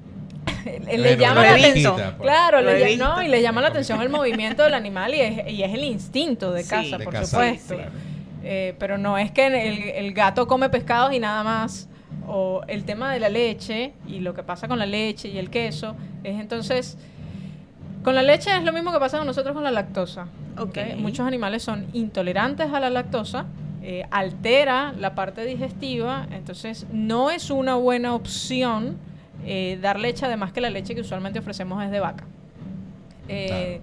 Le 0.97 1.17
llama 1.17 1.43
la 1.43 1.53
atención. 1.55 1.95
Pues. 1.95 2.15
Claro, 2.21 2.61
le, 2.61 2.97
no, 2.97 3.21
y 3.21 3.27
le 3.27 3.41
llama 3.41 3.61
la 3.61 3.67
atención 3.67 4.01
el 4.01 4.09
movimiento 4.09 4.63
del 4.63 4.73
animal 4.73 5.13
y 5.13 5.21
es, 5.21 5.51
y 5.51 5.63
es 5.63 5.73
el 5.73 5.83
instinto 5.83 6.51
de 6.51 6.63
Sí. 6.63 6.69
caza, 6.69 6.97
De 6.97 7.05
por 7.05 7.25
supuesto. 7.25 7.75
claro. 7.75 7.91
Eh, 8.43 8.75
pero 8.77 8.97
no 8.97 9.17
es 9.17 9.31
que 9.31 9.47
el, 9.47 9.55
el 10.05 10.13
gato 10.13 10.47
come 10.47 10.69
pescados 10.69 11.13
y 11.13 11.19
nada 11.19 11.43
más. 11.43 11.87
O 12.27 12.61
el 12.67 12.85
tema 12.85 13.13
de 13.13 13.19
la 13.19 13.29
leche 13.29 13.93
y 14.07 14.19
lo 14.19 14.33
que 14.33 14.41
pasa 14.43 14.67
con 14.67 14.79
la 14.79 14.85
leche 14.85 15.27
y 15.27 15.37
el 15.37 15.49
queso 15.49 15.95
es 16.23 16.39
entonces. 16.39 16.97
Con 18.03 18.13
la 18.15 18.21
leche 18.23 18.55
es 18.55 18.63
lo 18.63 18.71
mismo 18.71 18.91
que 18.91 18.99
pasa 18.99 19.17
con 19.17 19.25
nosotros 19.27 19.53
con 19.53 19.63
la 19.63 19.71
lactosa. 19.71 20.27
Ok. 20.57 20.69
¿ok? 20.69 20.77
Muchos 20.97 21.25
animales 21.27 21.63
son 21.63 21.87
intolerantes 21.93 22.71
a 22.71 22.79
la 22.79 22.89
lactosa, 22.89 23.45
eh, 23.81 24.05
altera 24.11 24.93
la 24.97 25.13
parte 25.15 25.43
digestiva, 25.45 26.27
entonces 26.31 26.85
no 26.91 27.29
es 27.31 27.49
una 27.49 27.75
buena 27.75 28.13
opción 28.15 28.97
eh, 29.45 29.77
dar 29.81 29.99
leche, 29.99 30.25
además 30.25 30.51
que 30.51 30.61
la 30.61 30.69
leche 30.69 30.95
que 30.95 31.01
usualmente 31.01 31.39
ofrecemos 31.39 31.83
es 31.83 31.91
de 31.91 31.99
vaca. 31.99 32.25
Eh, 33.27 33.81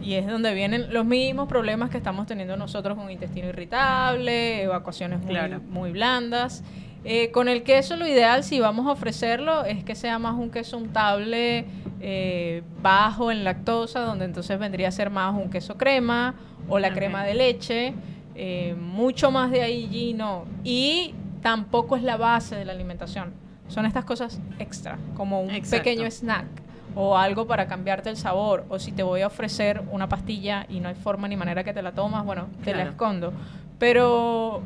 Y 0.00 0.14
es 0.14 0.28
donde 0.28 0.54
vienen 0.54 0.92
los 0.92 1.04
mismos 1.04 1.48
problemas 1.48 1.90
que 1.90 1.96
estamos 1.96 2.28
teniendo 2.28 2.56
nosotros 2.56 2.96
con 2.96 3.10
intestino 3.10 3.48
irritable, 3.48 4.62
evacuaciones 4.62 5.18
muy, 5.20 5.30
Claro. 5.30 5.60
muy 5.70 5.90
blandas. 5.90 6.62
Eh, 7.04 7.32
con 7.32 7.48
el 7.48 7.64
queso 7.64 7.96
lo 7.96 8.06
ideal, 8.06 8.44
si 8.44 8.60
vamos 8.60 8.86
a 8.86 8.92
ofrecerlo, 8.92 9.64
es 9.64 9.82
que 9.82 9.96
sea 9.96 10.20
más 10.20 10.34
un 10.34 10.50
queso 10.50 10.76
untable 10.78 11.64
eh, 12.00 12.62
bajo 12.80 13.32
en 13.32 13.42
lactosa, 13.42 14.00
donde 14.02 14.24
entonces 14.24 14.56
vendría 14.60 14.86
a 14.86 14.92
ser 14.92 15.10
más 15.10 15.34
un 15.34 15.50
queso 15.50 15.76
crema 15.76 16.36
o 16.68 16.78
la 16.78 16.92
crema 16.92 17.24
de 17.24 17.34
leche. 17.34 17.94
eh, 18.36 18.76
mucho 18.80 19.32
más 19.32 19.50
de 19.50 19.62
ahí 19.62 20.14
no. 20.16 20.44
Y 20.62 21.12
tampoco 21.42 21.96
es 21.96 22.04
la 22.04 22.16
base 22.16 22.54
de 22.54 22.64
la 22.64 22.70
alimentación. 22.72 23.32
Son 23.68 23.86
estas 23.86 24.04
cosas 24.04 24.40
extra, 24.58 24.98
como 25.16 25.40
un 25.42 25.50
Exacto. 25.50 25.84
pequeño 25.84 26.10
snack 26.10 26.46
o 26.94 27.16
algo 27.16 27.46
para 27.46 27.66
cambiarte 27.66 28.08
el 28.10 28.16
sabor. 28.16 28.64
O 28.68 28.78
si 28.78 28.92
te 28.92 29.02
voy 29.02 29.20
a 29.20 29.26
ofrecer 29.26 29.82
una 29.92 30.08
pastilla 30.08 30.66
y 30.68 30.80
no 30.80 30.88
hay 30.88 30.94
forma 30.94 31.28
ni 31.28 31.36
manera 31.36 31.62
que 31.64 31.72
te 31.72 31.82
la 31.82 31.92
tomas, 31.92 32.24
bueno, 32.24 32.46
te 32.64 32.74
la 32.74 32.84
escondo. 32.84 33.32
Pero 33.78 34.62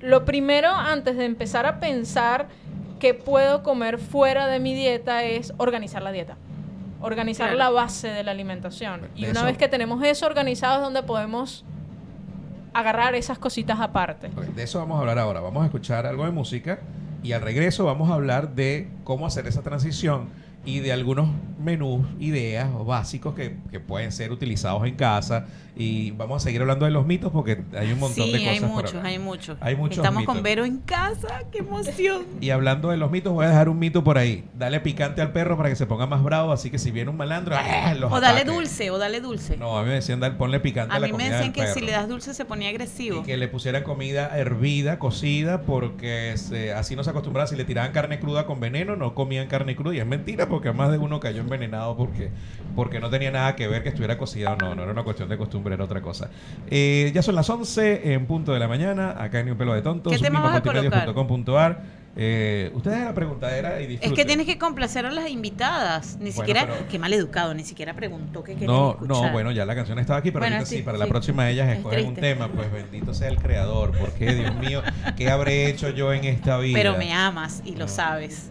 lo 0.00 0.24
primero 0.24 0.70
antes 0.70 1.16
de 1.16 1.24
empezar 1.24 1.66
a 1.66 1.80
pensar 1.80 2.46
que 3.00 3.14
puedo 3.14 3.62
comer 3.62 3.98
fuera 3.98 4.46
de 4.46 4.58
mi 4.60 4.74
dieta 4.74 5.24
es 5.24 5.52
organizar 5.56 6.02
la 6.02 6.12
dieta. 6.12 6.36
Organizar 7.00 7.48
Claro. 7.52 7.58
la 7.58 7.70
base 7.82 8.08
de 8.08 8.22
la 8.22 8.30
alimentación. 8.30 9.02
Y 9.16 9.24
una 9.24 9.32
eso- 9.32 9.44
vez 9.44 9.58
que 9.58 9.68
tenemos 9.68 10.02
eso 10.04 10.26
organizado 10.26 10.76
es 10.76 10.80
donde 10.82 11.02
podemos 11.02 11.64
agarrar 12.72 13.14
esas 13.14 13.38
cositas 13.38 13.80
aparte. 13.80 14.28
De 14.54 14.62
eso 14.62 14.78
vamos 14.78 14.96
a 14.98 15.00
hablar 15.00 15.18
ahora. 15.18 15.40
Vamos 15.40 15.62
a 15.62 15.66
escuchar 15.66 16.06
algo 16.06 16.24
de 16.24 16.30
música 16.30 16.78
y 17.22 17.32
al 17.32 17.42
regreso 17.42 17.84
vamos 17.84 18.10
a 18.10 18.14
hablar 18.14 18.54
de 18.54 18.88
cómo 19.04 19.26
hacer 19.26 19.46
esa 19.46 19.62
transición 19.62 20.28
y 20.64 20.80
de 20.80 20.92
algunos 20.92 21.28
menús, 21.62 22.06
ideas 22.18 22.68
o 22.76 22.84
básicos 22.84 23.34
que, 23.34 23.56
que 23.70 23.80
pueden 23.80 24.12
ser 24.12 24.32
utilizados 24.32 24.84
en 24.86 24.96
casa. 24.96 25.46
Y 25.78 26.12
vamos 26.12 26.42
a 26.42 26.44
seguir 26.44 26.62
hablando 26.62 26.86
de 26.86 26.90
los 26.90 27.04
mitos 27.06 27.30
porque 27.30 27.62
hay 27.76 27.92
un 27.92 27.98
montón 28.00 28.24
sí, 28.24 28.32
de 28.32 28.38
cosas. 28.38 28.52
hay 28.54 28.60
muchos, 28.60 29.04
hay 29.04 29.18
muchos. 29.18 29.58
Hay 29.60 29.76
muchos 29.76 29.98
Estamos 29.98 30.20
mitos. 30.22 30.34
con 30.34 30.42
Vero 30.42 30.64
en 30.64 30.78
casa, 30.78 31.42
qué 31.52 31.58
emoción. 31.58 32.22
Y 32.40 32.48
hablando 32.48 32.88
de 32.88 32.96
los 32.96 33.10
mitos, 33.10 33.32
voy 33.34 33.44
a 33.44 33.50
dejar 33.50 33.68
un 33.68 33.78
mito 33.78 34.02
por 34.02 34.16
ahí. 34.16 34.44
Dale 34.58 34.80
picante 34.80 35.20
al 35.20 35.32
perro 35.32 35.56
para 35.58 35.68
que 35.68 35.76
se 35.76 35.84
ponga 35.86 36.06
más 36.06 36.22
bravo. 36.22 36.50
Así 36.52 36.70
que 36.70 36.78
si 36.78 36.90
viene 36.92 37.10
un 37.10 37.16
malandro, 37.18 37.54
¡ah! 37.58 37.92
los 37.94 38.10
O 38.10 38.20
dale 38.20 38.40
ataque. 38.40 38.50
dulce, 38.56 38.90
o 38.90 38.96
dale 38.96 39.20
dulce. 39.20 39.58
No, 39.58 39.76
a 39.76 39.82
mí 39.82 39.88
me 39.88 39.94
decían, 39.96 40.18
dale, 40.18 40.36
ponle 40.36 40.60
picante 40.60 40.94
a, 40.94 40.96
a 40.96 40.98
la 41.00 41.06
mí 41.08 41.12
me 41.12 41.18
comida 41.18 41.36
decían 41.36 41.52
que 41.52 41.66
si 41.66 41.80
le 41.82 41.92
das 41.92 42.08
dulce 42.08 42.32
se 42.32 42.44
ponía 42.46 42.68
Y 42.70 42.74
agresivo. 42.74 43.22
que 43.22 43.36
le 43.36 43.46
pusieran 43.48 43.82
comida 43.82 44.36
hervida, 44.38 44.98
cocida, 44.98 45.60
porque 45.62 46.32
se- 46.36 46.72
así 46.72 46.96
no 46.96 47.04
se 47.04 47.10
acostumbraba. 47.10 47.46
Si 47.48 47.54
le 47.56 47.64
tiraban 47.64 47.92
carne 47.92 48.18
cruda 48.18 48.46
con 48.46 48.60
veneno, 48.60 48.96
no 48.96 49.14
comían 49.14 49.46
carne 49.46 49.76
cruda. 49.76 49.94
Y 49.94 49.98
es 49.98 50.06
mentira, 50.06 50.48
porque 50.48 50.72
más 50.72 50.90
de 50.90 50.96
uno 50.96 51.20
cayó 51.20 51.42
envenenado 51.42 51.98
porque, 51.98 52.30
porque 52.74 52.98
no 52.98 53.10
tenía 53.10 53.30
nada 53.30 53.56
que 53.56 53.68
ver 53.68 53.82
que 53.82 53.90
estuviera 53.90 54.16
cocida 54.16 54.54
o 54.54 54.56
no. 54.56 54.74
No 54.74 54.82
era 54.84 54.92
una 54.92 55.02
cuestión 55.04 55.28
de 55.28 55.36
costumbre, 55.36 55.65
era 55.74 55.84
otra 55.84 56.00
cosa. 56.00 56.30
Eh, 56.70 57.10
ya 57.14 57.22
son 57.22 57.34
las 57.34 57.48
11 57.50 58.12
en 58.14 58.26
punto 58.26 58.52
de 58.52 58.58
la 58.58 58.68
mañana, 58.68 59.14
acá 59.22 59.40
en 59.40 59.46
Ni 59.46 59.52
un 59.52 59.58
pelo 59.58 59.74
de 59.74 59.82
tontos. 59.82 60.12
¿Qué 60.12 60.18
tema 60.18 60.40
vas 60.40 60.56
a 60.56 60.62
colocar? 60.62 61.12
.com.ar. 61.14 61.96
Eh, 62.18 62.70
ustedes 62.72 63.04
la 63.04 63.12
preguntadera 63.12 63.78
y 63.78 63.82
Es 63.82 63.88
disfruten. 63.90 64.16
que 64.16 64.24
tienes 64.24 64.46
que 64.46 64.56
complacer 64.56 65.04
a 65.04 65.10
las 65.10 65.28
invitadas. 65.28 66.14
Ni 66.18 66.30
Bueno, 66.30 66.32
siquiera, 66.32 66.66
pero- 66.66 66.88
qué 66.90 66.98
mal 66.98 67.12
educado, 67.12 67.52
ni 67.52 67.62
siquiera 67.62 67.92
preguntó 67.92 68.42
qué 68.42 68.54
querían 68.54 68.68
No, 68.72 68.92
escuchar. 68.92 69.08
no, 69.26 69.32
bueno, 69.32 69.52
ya 69.52 69.66
la 69.66 69.74
canción 69.74 69.98
estaba 69.98 70.20
aquí, 70.20 70.30
pero 70.30 70.40
Bueno, 70.44 70.56
ahorita 70.56 70.70
sí, 70.70 70.76
sí, 70.78 70.82
para 70.82 70.96
la 70.96 71.04
sí. 71.04 71.10
próxima 71.10 71.50
ellas 71.50 71.68
Es 71.68 71.76
escogen 71.76 72.06
un 72.06 72.14
tema, 72.14 72.48
pues 72.48 72.72
bendito 72.72 73.12
sea 73.12 73.28
el 73.28 73.36
creador, 73.36 73.92
porque 74.00 74.34
Dios 74.34 74.54
mío, 74.54 74.82
¿qué 75.18 75.28
habré 75.30 75.68
hecho 75.68 75.90
yo 75.90 76.10
en 76.14 76.24
esta 76.24 76.56
vida? 76.56 76.78
Pero 76.78 76.96
me 76.96 77.12
amas 77.12 77.60
y 77.66 77.76
lo 77.76 77.86
sabes. 77.86 78.50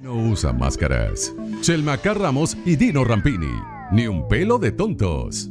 No 0.00 0.14
usa 0.14 0.52
máscaras. 0.54 1.32
Chelma 1.60 1.98
Ramos 2.02 2.56
y 2.64 2.76
Dino 2.76 3.04
Rampini. 3.04 3.52
Ni 3.92 4.06
un 4.06 4.26
pelo 4.26 4.58
de 4.58 4.72
tontos. 4.72 5.50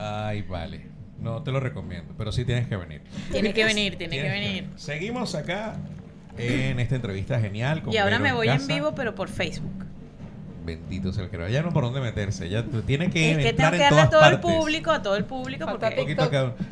Ay, 0.00 0.42
vale. 0.42 0.86
No 1.18 1.42
te 1.42 1.52
lo 1.52 1.60
recomiendo, 1.60 2.14
pero 2.16 2.32
sí 2.32 2.46
tienes 2.46 2.66
que 2.66 2.76
venir. 2.76 3.02
Tiene 3.30 3.52
que 3.52 3.64
venir, 3.64 3.96
tiene 3.96 4.16
que 4.16 4.22
Tienes 4.22 4.40
venir. 4.40 4.68
Seguimos 4.76 5.34
acá 5.34 5.76
en 6.38 6.80
esta 6.80 6.94
entrevista 6.96 7.38
genial. 7.38 7.82
con 7.82 7.92
Y 7.92 7.98
ahora 7.98 8.18
Vero 8.18 8.24
me 8.24 8.32
voy 8.32 8.48
en 8.48 8.66
vivo, 8.66 8.94
pero 8.94 9.14
por 9.14 9.28
Facebook. 9.28 9.84
Bendito 10.64 11.12
sea 11.12 11.24
el 11.24 11.30
que 11.30 11.36
lo 11.36 11.48
Ya 11.48 11.62
no 11.62 11.72
por 11.72 11.84
dónde 11.84 12.00
meterse. 12.00 12.48
Ya 12.48 12.64
tiene 12.86 13.10
que 13.10 13.32
Es 13.32 13.38
que 13.38 13.52
tengo 13.52 13.70
que 13.72 13.78
darle 13.78 14.00
a 14.00 14.10
todo 14.10 14.24
el 14.26 14.40
público, 14.40 14.90
a 14.90 15.02
todo 15.02 15.16
el 15.16 15.24
público, 15.24 15.66
porque. 15.66 16.16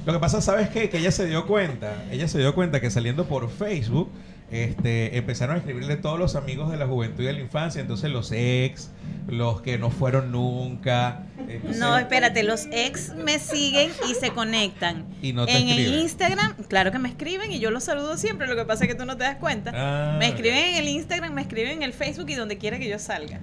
Lo 0.07 0.13
que 0.13 0.19
pasa, 0.19 0.41
¿sabes 0.41 0.71
qué? 0.71 0.89
Que 0.89 0.99
ella 0.99 1.11
se 1.11 1.27
dio 1.27 1.47
cuenta, 1.47 2.05
ella 2.11 2.29
se 2.29 2.39
dio 2.39 2.55
cuenta 2.55 2.81
que 2.81 2.91
saliendo 2.91 3.27
por 3.27 3.51
Facebook, 3.51 4.11
este, 4.51 5.17
empezaron 5.19 5.57
a 5.57 5.59
escribirle 5.59 5.97
todos 5.97 6.19
los 6.19 6.35
amigos 6.35 6.71
de 6.71 6.77
la 6.79 6.87
juventud 6.87 7.23
y 7.23 7.27
de 7.27 7.33
la 7.35 7.41
infancia, 7.41 7.81
entonces 7.81 8.11
los 8.11 8.33
ex, 8.33 8.91
los 9.29 9.61
que 9.61 9.77
no 9.79 9.91
fueron 9.91 10.33
nunca. 10.33 11.27
entonces- 11.49 11.79
No, 11.79 11.99
espérate, 11.99 12.43
los 12.45 12.67
ex 12.73 13.15
me 13.15 13.39
siguen 13.39 13.91
y 14.11 14.15
se 14.15 14.31
conectan. 14.31 15.05
Y 15.23 15.33
no 15.35 15.45
te 15.47 15.57
en 15.59 15.69
el. 15.69 15.95
Instagram, 16.01 16.55
claro 16.69 16.93
que 16.93 16.99
me 16.99 17.09
escriben 17.11 17.53
y 17.53 17.59
yo 17.59 17.71
los 17.71 17.85
saludo 17.85 18.17
siempre, 18.17 18.47
lo 18.47 18.57
que 18.57 18.65
pasa 18.65 18.85
es 18.85 18.89
que 18.91 18.95
tú 18.95 19.05
no 19.05 19.17
te 19.17 19.25
das 19.25 19.37
cuenta. 19.37 19.73
Ah, 19.75 20.17
me 20.19 20.29
escriben 20.29 20.65
en 20.65 20.75
el 20.77 20.89
Instagram, 20.89 21.35
me 21.35 21.43
escriben 21.43 21.73
en 21.73 21.83
el 21.83 21.93
Facebook 21.93 22.31
y 22.31 22.35
donde 22.35 22.57
quiera 22.59 22.79
que 22.79 22.89
yo 22.89 22.99
salga. 22.99 23.41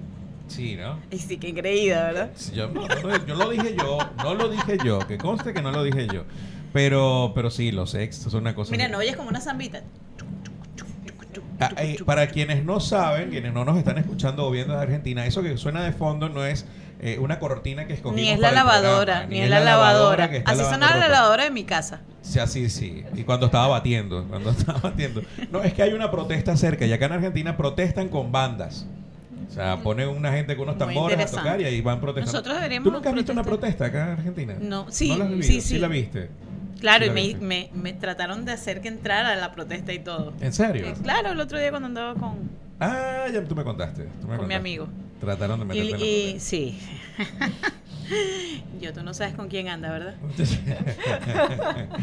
Sí, 0.48 0.76
¿no? 0.76 1.00
Y 1.10 1.18
sí, 1.18 1.38
que 1.38 1.48
increíble, 1.48 1.94
¿verdad? 1.94 2.30
Yo, 2.54 2.68
no, 2.68 2.86
no, 2.86 3.26
yo 3.26 3.34
lo 3.34 3.50
dije 3.50 3.74
yo, 3.76 3.98
no 4.18 4.34
lo 4.34 4.48
dije 4.48 4.78
yo, 4.84 5.00
que 5.06 5.18
conste 5.18 5.52
que 5.52 5.60
no 5.62 5.72
lo 5.72 5.82
dije 5.82 6.06
yo. 6.12 6.24
Pero, 6.72 7.32
pero 7.34 7.50
sí, 7.50 7.72
los 7.72 7.94
ex 7.94 8.16
son 8.16 8.42
una 8.42 8.54
cosa. 8.54 8.70
Mira, 8.72 8.86
no 8.88 8.98
oyes 8.98 9.16
como 9.16 9.28
una 9.28 9.40
zambita. 9.40 9.82
Ah, 11.58 11.70
eh, 11.78 11.96
para 12.04 12.28
quienes 12.28 12.64
no 12.64 12.80
saben, 12.80 13.30
quienes 13.30 13.52
no 13.52 13.64
nos 13.64 13.78
están 13.78 13.98
escuchando 13.98 14.46
o 14.46 14.50
viendo 14.50 14.74
de 14.74 14.82
Argentina, 14.82 15.26
eso 15.26 15.42
que 15.42 15.56
suena 15.56 15.82
de 15.82 15.92
fondo 15.92 16.28
no 16.28 16.44
es 16.44 16.66
eh, 17.00 17.18
una 17.18 17.38
cortina 17.38 17.86
que 17.86 17.94
escogimos 17.94 18.20
Ni 18.20 18.28
es 18.28 18.38
la 18.38 18.48
para 18.48 18.64
lavadora, 18.64 19.04
programa, 19.04 19.26
ni 19.30 19.40
es 19.40 19.50
la 19.50 19.60
lavadora. 19.60 20.30
Así 20.44 20.64
sonaba 20.64 20.96
la 20.96 21.08
lavadora 21.08 21.44
de 21.44 21.50
mi 21.50 21.64
casa. 21.64 22.00
Sí, 22.22 22.38
así 22.38 22.68
sí. 22.68 23.04
Y 23.14 23.22
cuando 23.22 23.46
estaba 23.46 23.68
batiendo, 23.68 24.24
cuando 24.28 24.50
estaba 24.58 24.80
batiendo. 24.80 25.22
No, 25.50 25.62
es 25.62 25.72
que 25.72 25.82
hay 25.82 25.92
una 25.92 26.10
protesta 26.10 26.56
cerca 26.56 26.86
y 26.86 26.92
acá 26.92 27.06
en 27.06 27.12
Argentina 27.12 27.56
protestan 27.56 28.08
con 28.08 28.32
bandas. 28.32 28.86
O 29.48 29.52
sea, 29.52 29.76
ponen 29.82 30.08
una 30.08 30.32
gente 30.32 30.56
con 30.56 30.64
unos 30.64 30.78
tambores 30.78 31.18
a 31.18 31.36
tocar 31.36 31.60
y 31.60 31.64
ahí 31.64 31.80
van 31.80 32.00
protestando. 32.00 32.32
Nosotros 32.32 32.56
deberíamos 32.56 32.84
¿Tú 32.84 32.92
nunca 32.92 33.10
has 33.10 33.14
visto 33.14 33.32
una 33.32 33.44
protesta 33.44 33.86
acá 33.86 34.04
en 34.04 34.10
Argentina? 34.10 34.56
No, 34.60 34.90
sí, 34.90 35.10
¿No 35.10 35.18
la 35.18 35.24
has 35.24 35.30
vivido? 35.30 35.48
sí, 35.48 35.60
sí. 35.60 35.78
la 35.78 35.88
viste? 35.88 36.28
Claro, 36.80 37.06
y 37.06 37.10
me, 37.10 37.34
me, 37.40 37.70
me 37.74 37.92
trataron 37.92 38.44
de 38.44 38.52
hacer 38.52 38.80
que 38.82 38.88
entrara 38.88 39.32
a 39.32 39.36
la 39.36 39.52
protesta 39.52 39.92
y 39.92 39.98
todo. 39.98 40.32
¿En 40.40 40.52
serio? 40.52 40.86
Eh, 40.86 40.94
Claro, 41.02 41.30
el 41.32 41.40
otro 41.40 41.58
día 41.58 41.70
cuando 41.70 41.86
andaba 41.88 42.14
con, 42.14 42.50
Ah, 42.78 43.24
ya 43.32 43.42
tú 43.44 43.54
me 43.56 43.64
contaste. 43.64 44.02
tú 44.20 44.26
me 44.28 44.36
con 44.36 44.46
mi 44.46 44.54
contaste. 44.54 44.54
amigo. 44.56 44.88
Trataron 45.20 45.60
de 45.60 45.64
Y, 45.64 45.68
meterte 45.80 45.94
en 45.94 46.00
la 46.00 46.06
y- 46.06 46.40
sí. 46.40 46.78
Yo, 48.80 48.92
tú 48.92 49.02
no 49.02 49.14
sabes 49.14 49.34
con 49.34 49.48
quién 49.48 49.68
anda, 49.68 49.90
¿verdad? 49.90 50.14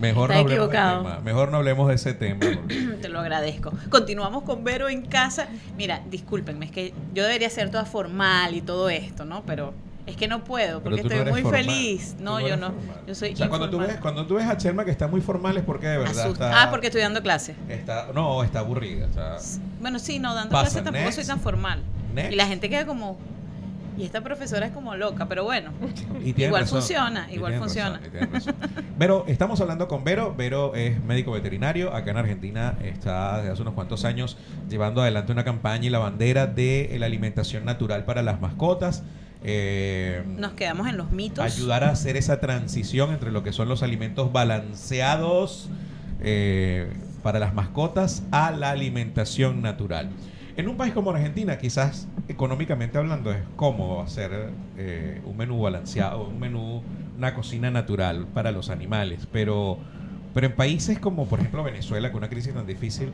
Mejor 0.00 0.30
no, 0.34 0.68
tema. 0.68 1.20
Mejor 1.24 1.50
no 1.50 1.58
hablemos 1.58 1.88
de 1.88 1.94
ese 1.94 2.12
tema. 2.12 2.40
porque- 2.54 2.74
Te 3.00 3.08
lo 3.08 3.20
agradezco. 3.20 3.72
Continuamos 3.88 4.42
con 4.42 4.64
Vero 4.64 4.88
en 4.88 5.02
casa. 5.06 5.46
Mira, 5.76 6.02
discúlpenme, 6.10 6.66
es 6.66 6.72
que 6.72 6.92
yo 7.14 7.22
debería 7.22 7.48
ser 7.50 7.70
toda 7.70 7.84
formal 7.84 8.54
y 8.56 8.62
todo 8.62 8.88
esto, 8.90 9.24
¿no? 9.24 9.42
Pero 9.44 9.74
es 10.06 10.16
que 10.16 10.28
no 10.28 10.44
puedo, 10.44 10.82
porque 10.82 11.02
no 11.02 11.08
estoy 11.08 11.30
muy 11.32 11.42
formal. 11.42 11.64
feliz. 11.64 12.16
No, 12.20 12.40
yo 12.40 12.56
no. 12.56 12.68
formal. 12.68 13.00
Yo 13.06 13.14
soy 13.14 13.32
O 13.32 13.36
sea, 13.36 13.48
cuando 13.48 13.68
tú, 13.68 13.78
ves, 13.78 13.96
cuando 14.00 14.26
tú 14.26 14.36
ves 14.36 14.46
a 14.46 14.56
Chelma 14.56 14.84
que 14.84 14.92
está 14.92 15.08
muy 15.08 15.20
formal 15.20 15.56
es 15.56 15.64
porque 15.64 15.88
de 15.88 15.98
verdad 15.98 16.18
Asusta. 16.24 16.46
está... 16.46 16.62
Ah, 16.62 16.70
porque 16.70 16.86
estoy 16.86 17.02
dando 17.02 17.22
clase. 17.22 17.56
está 17.68 18.08
no, 18.14 18.44
está 18.44 18.60
aburrida. 18.60 19.08
Bueno, 19.80 19.98
sí, 19.98 20.18
no, 20.18 20.34
dando 20.34 20.50
clase 20.50 20.82
tampoco 20.82 21.04
next. 21.04 21.16
soy 21.16 21.26
tan 21.26 21.40
formal. 21.40 21.82
Next. 22.14 22.32
Y 22.32 22.36
la 22.36 22.46
gente 22.46 22.70
queda 22.70 22.86
como, 22.86 23.18
y 23.98 24.04
esta 24.04 24.20
profesora 24.20 24.66
es 24.66 24.72
como 24.72 24.94
loca, 24.94 25.26
pero 25.26 25.44
bueno. 25.44 25.72
y 26.24 26.40
Igual 26.40 26.62
razón. 26.62 26.78
funciona, 26.78 27.26
igual 27.32 27.54
funciona. 27.58 28.00
razón, 28.32 28.54
y. 28.54 28.98
Vero, 28.98 29.24
estamos 29.26 29.60
hablando 29.60 29.88
con 29.88 30.04
Vero. 30.04 30.34
Vero 30.36 30.74
es 30.74 31.02
médico 31.02 31.32
veterinario. 31.32 31.94
Acá 31.94 32.12
en 32.12 32.18
Argentina 32.18 32.76
está 32.82 33.38
desde 33.38 33.52
hace 33.52 33.62
unos 33.62 33.74
cuantos 33.74 34.04
años 34.04 34.36
llevando 34.68 35.02
adelante 35.02 35.32
una 35.32 35.44
campaña 35.44 35.86
y 35.86 35.90
la 35.90 35.98
bandera 35.98 36.46
de 36.46 36.94
la 36.98 37.06
alimentación 37.06 37.64
natural 37.64 38.04
para 38.04 38.22
las 38.22 38.40
mascotas. 38.40 39.02
Eh, 39.48 40.24
Nos 40.36 40.54
quedamos 40.54 40.88
en 40.88 40.96
los 40.96 41.12
mitos. 41.12 41.44
ayudar 41.44 41.84
a 41.84 41.90
hacer 41.90 42.16
esa 42.16 42.40
transición 42.40 43.12
entre 43.12 43.30
lo 43.30 43.44
que 43.44 43.52
son 43.52 43.68
los 43.68 43.84
alimentos 43.84 44.32
balanceados 44.32 45.70
eh, 46.20 46.88
para 47.22 47.38
las 47.38 47.54
mascotas 47.54 48.24
a 48.32 48.50
la 48.50 48.70
alimentación 48.70 49.62
natural. 49.62 50.10
En 50.56 50.68
un 50.68 50.76
país 50.76 50.92
como 50.92 51.10
Argentina, 51.10 51.58
quizás 51.58 52.08
económicamente 52.28 52.98
hablando, 52.98 53.30
es 53.30 53.42
cómodo 53.54 54.00
hacer 54.00 54.50
eh, 54.76 55.20
un 55.24 55.36
menú 55.36 55.60
balanceado, 55.60 56.24
un 56.26 56.40
menú, 56.40 56.82
una 57.16 57.32
cocina 57.34 57.70
natural 57.70 58.26
para 58.34 58.50
los 58.50 58.68
animales, 58.68 59.28
pero, 59.30 59.78
pero 60.34 60.46
en 60.48 60.56
países 60.56 60.98
como 60.98 61.26
por 61.26 61.38
ejemplo 61.38 61.62
Venezuela, 61.62 62.10
con 62.10 62.18
una 62.18 62.28
crisis 62.28 62.52
tan 62.52 62.66
difícil, 62.66 63.12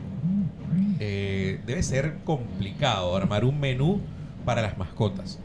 eh, 0.99 1.59
debe 1.67 1.83
ser 1.83 2.15
complicado 2.23 3.15
armar 3.15 3.45
un 3.45 3.59
menú 3.59 4.01
para 4.45 4.61
las 4.63 4.77
mascotas. 4.79 5.39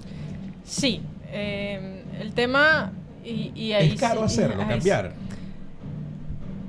Sí, 0.69 1.01
eh, 1.33 2.05
el 2.21 2.35
tema 2.35 2.93
y, 3.25 3.53
y 3.55 3.73
ahí 3.73 3.93
es 3.95 4.01
caro 4.01 4.21
sí- 4.29 4.43
hacerlo, 4.43 4.67
cambiar. 4.69 5.13
sí. 5.13 5.37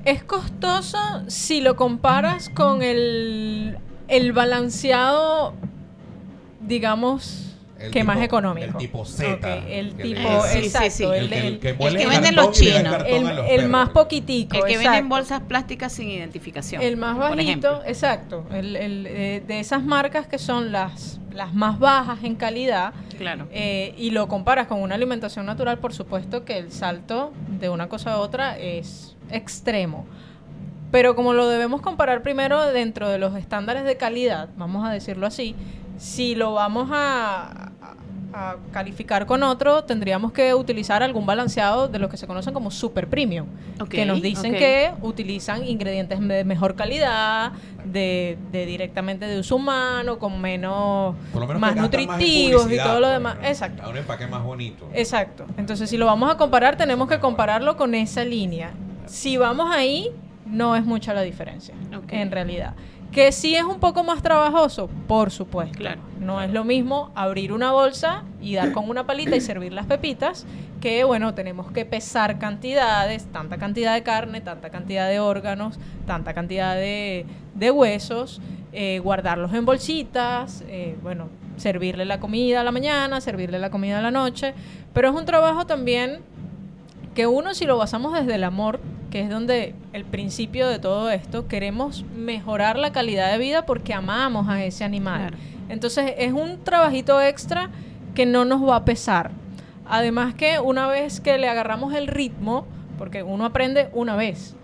Es 0.06 0.24
costoso 0.24 0.98
si 1.28 1.60
lo 1.60 1.76
comparas 1.76 2.48
con 2.48 2.80
el, 2.82 3.76
el 4.08 4.32
balanceado, 4.32 5.52
digamos, 6.66 7.49
El 7.80 7.90
que 7.90 8.00
tipo- 8.00 8.04
más 8.12 8.20
económico. 8.22 8.66
el 8.66 8.76
tipo 8.76 9.04
Z, 9.04 9.56
el 9.68 9.94
tipo, 9.94 10.04
le- 10.04 10.40
sí, 10.42 10.58
sí, 10.60 10.66
exacto. 10.66 10.90
sí. 10.90 11.04
El, 11.04 11.12
El 11.12 11.28
que- 11.30 11.38
el- 11.38 11.46
el 11.54 11.58
que 11.96 12.02
el- 12.02 12.08
venden 12.08 12.36
los 12.36 12.50
chinos. 12.52 12.96
el- 13.48 13.68
más 13.68 13.88
poquitico. 13.90 14.56
El 14.56 14.64
que 14.64 14.72
exacto. 14.74 15.08
bolsas 15.08 15.40
plásticas 15.42 15.92
sin 15.92 16.10
identificación. 16.10 16.82
El 16.82 16.96
más 16.96 17.16
bajito, 17.16 17.82
exacto. 17.86 18.46
El, 18.52 18.76
el, 18.76 19.06
eh, 19.08 19.42
de 19.46 19.60
esas 19.60 19.82
marcas 19.82 20.26
que 20.26 20.38
son 20.38 20.72
las, 20.72 21.20
las 21.32 21.54
más 21.54 21.78
bajas 21.78 22.22
en 22.22 22.34
calidad 22.36 22.92
Claro. 23.16 23.46
eh, 23.50 23.94
y 23.96 24.10
lo 24.10 24.28
comparas 24.28 24.66
con 24.66 24.80
una 24.82 24.94
alimentación 24.96 25.46
natural, 25.46 25.78
por 25.78 25.92
supuesto 25.94 26.44
que 26.44 26.58
el 26.58 26.72
salto 26.72 27.32
de 27.48 27.68
una 27.70 27.88
cosa 27.88 28.12
a 28.14 28.18
otra 28.18 28.58
es 28.58 29.16
extremo. 29.30 30.06
Pero 30.90 31.14
como 31.14 31.32
lo 31.34 31.46
debemos 31.48 31.80
comparar 31.82 32.22
primero 32.22 32.66
dentro 32.72 33.08
de 33.08 33.18
los 33.18 33.36
estándares 33.36 33.84
de 33.84 33.96
calidad, 33.96 34.48
vamos 34.56 34.86
a 34.86 34.90
decirlo 34.92 35.26
así, 35.26 35.54
si 35.98 36.34
lo 36.34 36.52
vamos 36.54 36.88
a, 36.92 37.69
a- 38.32 38.56
calificar 38.72 39.26
con 39.26 39.42
otro, 39.42 39.84
tendríamos 39.84 40.32
que 40.32 40.54
utilizar 40.54 41.02
algún 41.02 41.26
balanceado 41.26 41.88
de 41.88 41.98
los 41.98 42.10
que 42.10 42.16
se 42.16 42.26
conocen 42.26 42.54
como 42.54 42.70
super 42.70 43.08
premium, 43.08 43.46
que 43.88 44.04
nos 44.06 44.22
dicen 44.22 44.52
que 44.52 44.92
utilizan 45.02 45.64
ingredientes 45.66 46.20
de 46.20 46.44
mejor 46.44 46.74
calidad, 46.74 47.52
de, 47.84 48.38
de 48.52 48.66
directamente 48.66 49.26
de 49.26 49.38
uso 49.40 49.56
humano, 49.56 50.18
con 50.18 50.40
menos 50.40 51.14
Por 51.32 51.42
lo 51.42 51.46
menos 51.46 51.60
más 51.60 51.76
nutritivos 51.76 52.70
y 52.70 52.76
todo 52.76 53.00
lo 53.00 53.06
pues, 53.06 53.12
demás. 53.12 53.36
Exacto. 53.42 53.82
A 53.82 53.88
un 53.88 53.96
empaque 53.96 54.26
más 54.26 54.42
bonito. 54.42 54.88
Exacto. 54.94 55.46
Entonces, 55.56 55.88
si 55.90 55.96
lo 55.96 56.06
vamos 56.06 56.30
a 56.30 56.36
comparar, 56.36 56.76
tenemos 56.76 57.08
que 57.08 57.18
compararlo 57.18 57.76
con 57.76 57.94
esa 57.94 58.24
línea. 58.24 58.70
Si 59.06 59.36
vamos 59.36 59.74
ahí, 59.74 60.10
no 60.46 60.76
es 60.76 60.84
mucha 60.84 61.14
la 61.14 61.22
diferencia, 61.22 61.74
en 62.08 62.30
realidad. 62.30 62.74
Que 63.12 63.32
sí 63.32 63.56
es 63.56 63.64
un 63.64 63.80
poco 63.80 64.04
más 64.04 64.22
trabajoso, 64.22 64.88
por 65.08 65.30
supuesto. 65.30 65.78
Claro. 65.78 66.00
No 66.20 66.40
es 66.40 66.50
lo 66.52 66.64
mismo 66.64 67.10
abrir 67.14 67.52
una 67.52 67.72
bolsa 67.72 68.24
y 68.40 68.54
dar 68.54 68.72
con 68.72 68.88
una 68.88 69.06
palita 69.06 69.34
y 69.34 69.40
servir 69.40 69.72
las 69.72 69.86
pepitas, 69.86 70.46
que 70.80 71.02
bueno, 71.04 71.34
tenemos 71.34 71.72
que 71.72 71.84
pesar 71.84 72.38
cantidades, 72.38 73.26
tanta 73.32 73.58
cantidad 73.58 73.94
de 73.94 74.02
carne, 74.02 74.40
tanta 74.40 74.70
cantidad 74.70 75.08
de 75.08 75.18
órganos, 75.18 75.78
tanta 76.06 76.34
cantidad 76.34 76.74
de, 76.76 77.26
de 77.54 77.70
huesos, 77.70 78.40
eh, 78.72 79.00
guardarlos 79.00 79.52
en 79.54 79.64
bolsitas, 79.64 80.62
eh, 80.68 80.96
bueno, 81.02 81.28
servirle 81.56 82.04
la 82.04 82.20
comida 82.20 82.60
a 82.60 82.64
la 82.64 82.70
mañana, 82.70 83.20
servirle 83.20 83.58
la 83.58 83.70
comida 83.70 83.98
a 83.98 84.02
la 84.02 84.10
noche, 84.10 84.54
pero 84.92 85.08
es 85.08 85.14
un 85.14 85.24
trabajo 85.24 85.66
también 85.66 86.20
que 87.14 87.26
uno 87.26 87.54
si 87.54 87.64
lo 87.64 87.76
basamos 87.76 88.12
desde 88.12 88.34
el 88.36 88.44
amor, 88.44 88.80
que 89.10 89.20
es 89.20 89.30
donde 89.30 89.74
el 89.92 90.04
principio 90.04 90.68
de 90.68 90.78
todo 90.78 91.10
esto, 91.10 91.48
queremos 91.48 92.04
mejorar 92.16 92.78
la 92.78 92.92
calidad 92.92 93.32
de 93.32 93.38
vida 93.38 93.66
porque 93.66 93.94
amamos 93.94 94.48
a 94.48 94.64
ese 94.64 94.84
animal. 94.84 95.28
Claro. 95.28 95.36
Entonces 95.68 96.14
es 96.18 96.32
un 96.32 96.62
trabajito 96.62 97.20
extra 97.20 97.70
que 98.14 98.26
no 98.26 98.44
nos 98.44 98.66
va 98.66 98.76
a 98.76 98.84
pesar. 98.84 99.30
Además 99.86 100.34
que 100.34 100.60
una 100.60 100.86
vez 100.86 101.20
que 101.20 101.38
le 101.38 101.48
agarramos 101.48 101.94
el 101.94 102.06
ritmo, 102.06 102.66
porque 102.96 103.22
uno 103.22 103.44
aprende 103.44 103.88
una 103.92 104.14
vez, 104.14 104.54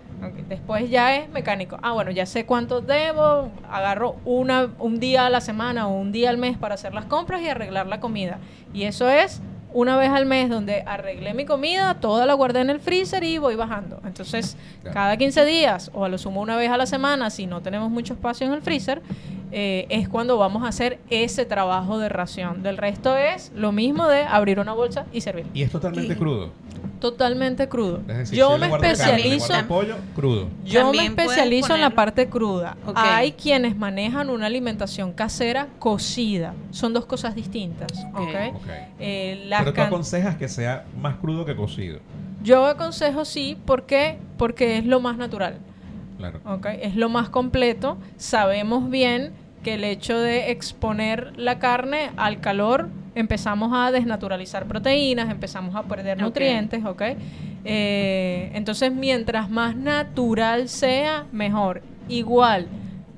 después 0.47 0.89
ya 0.89 1.15
es 1.15 1.29
mecánico. 1.29 1.77
Ah, 1.81 1.91
bueno, 1.91 2.11
ya 2.11 2.25
sé 2.25 2.45
cuánto 2.45 2.81
debo, 2.81 3.51
agarro 3.69 4.15
una, 4.25 4.69
un 4.79 4.99
día 4.99 5.25
a 5.25 5.29
la 5.29 5.41
semana 5.41 5.87
o 5.87 5.99
un 5.99 6.11
día 6.11 6.29
al 6.29 6.37
mes 6.37 6.57
para 6.57 6.75
hacer 6.75 6.93
las 6.93 7.05
compras 7.05 7.41
y 7.41 7.49
arreglar 7.49 7.87
la 7.87 7.99
comida. 7.99 8.39
Y 8.73 8.83
eso 8.83 9.09
es 9.09 9.41
una 9.73 9.97
vez 9.97 10.09
al 10.09 10.25
mes 10.25 10.49
donde 10.49 10.81
arreglé 10.85 11.33
mi 11.33 11.45
comida, 11.45 11.95
toda 11.95 12.25
la 12.25 12.33
guardé 12.33 12.61
en 12.61 12.69
el 12.69 12.79
freezer 12.79 13.23
y 13.23 13.37
voy 13.37 13.55
bajando. 13.55 13.99
Entonces, 14.05 14.55
Claro. 14.81 14.93
cada 14.93 15.17
15 15.17 15.45
días 15.45 15.91
o 15.93 16.05
a 16.05 16.09
lo 16.09 16.17
sumo 16.17 16.41
una 16.41 16.55
vez 16.55 16.69
a 16.71 16.77
la 16.77 16.85
semana, 16.85 17.29
si 17.29 17.45
no 17.47 17.61
tenemos 17.61 17.89
mucho 17.91 18.13
espacio 18.13 18.47
en 18.47 18.53
el 18.53 18.61
freezer, 18.61 19.01
eh, 19.51 19.85
es 19.89 20.09
cuando 20.09 20.37
vamos 20.37 20.63
a 20.63 20.67
hacer 20.69 20.99
ese 21.09 21.45
trabajo 21.45 21.99
de 21.99 22.09
ración. 22.09 22.63
Del 22.63 22.77
resto 22.77 23.15
es 23.15 23.51
lo 23.55 23.71
mismo 23.71 24.07
de 24.07 24.23
abrir 24.23 24.59
una 24.59 24.73
bolsa 24.73 25.05
y 25.13 25.21
servir. 25.21 25.45
Y 25.53 25.61
es 25.63 25.71
totalmente 25.71 26.13
Y- 26.13 26.17
crudo. 26.17 26.51
Totalmente 26.99 27.67
crudo. 27.69 28.01
Es 28.07 28.17
decir, 28.17 28.37
yo 28.37 28.55
si 28.55 28.61
me 28.61 28.69
carne, 28.69 28.91
especializo 28.91 29.47
guardo 29.47 29.67
pollo 29.67 29.95
crudo. 30.15 30.49
Yo 30.65 30.79
me 30.79 30.83
También 30.85 31.15
puedes 31.15 31.31
especializo 31.31 31.75
en 31.75 31.81
la 31.81 31.89
parte 31.91 32.27
cruda. 32.27 32.77
Ok. 32.85 32.97
Hay 32.97 33.31
quienes 33.33 33.75
manejan 33.77 34.29
una 34.29 34.45
alimentación 34.47 35.13
casera 35.13 35.67
cocida. 35.79 36.53
Son 36.71 36.93
dos 36.93 37.05
cosas 37.05 37.35
distintas. 37.35 37.91
Ok. 38.13 38.19
¿ok? 38.21 38.55
Ok. 38.55 38.67
Eh, 38.99 39.45
las 39.47 39.59
Pero 39.61 39.71
tú 39.71 39.75
can- 39.75 39.87
aconsejas 39.87 40.35
que 40.35 40.47
sea 40.47 40.85
más 40.99 41.15
crudo 41.15 41.45
que 41.45 41.55
cocido. 41.55 41.99
Yo 42.43 42.65
aconsejo 42.65 43.25
sí, 43.25 43.57
¿por 43.65 43.85
qué? 43.85 44.17
Porque 44.37 44.77
es 44.77 44.85
lo 44.85 44.99
más 44.99 45.17
natural. 45.17 45.57
Claro. 46.17 46.39
Es 46.81 46.95
lo 46.95 47.09
más 47.09 47.29
completo. 47.29 47.97
Sabemos 48.17 48.89
bien 48.89 49.33
que 49.67 49.73
el 49.73 49.83
hecho 49.83 50.17
de 50.17 50.49
exponer 50.51 51.33
la 51.35 51.59
carne 51.59 52.11
al 52.15 52.39
calor 52.39 52.87
empezamos 53.15 53.73
a 53.73 53.91
desnaturalizar 53.91 54.65
proteínas, 54.65 55.29
empezamos 55.29 55.75
a 55.75 55.83
perder 55.83 56.21
nutrientes, 56.21 56.85
¿ok? 56.85 57.01
Eh, 57.65 58.49
entonces, 58.53 58.93
mientras 58.93 59.49
más 59.49 59.75
natural 59.75 60.69
sea, 60.69 61.25
mejor. 61.33 61.81
Igual, 62.07 62.67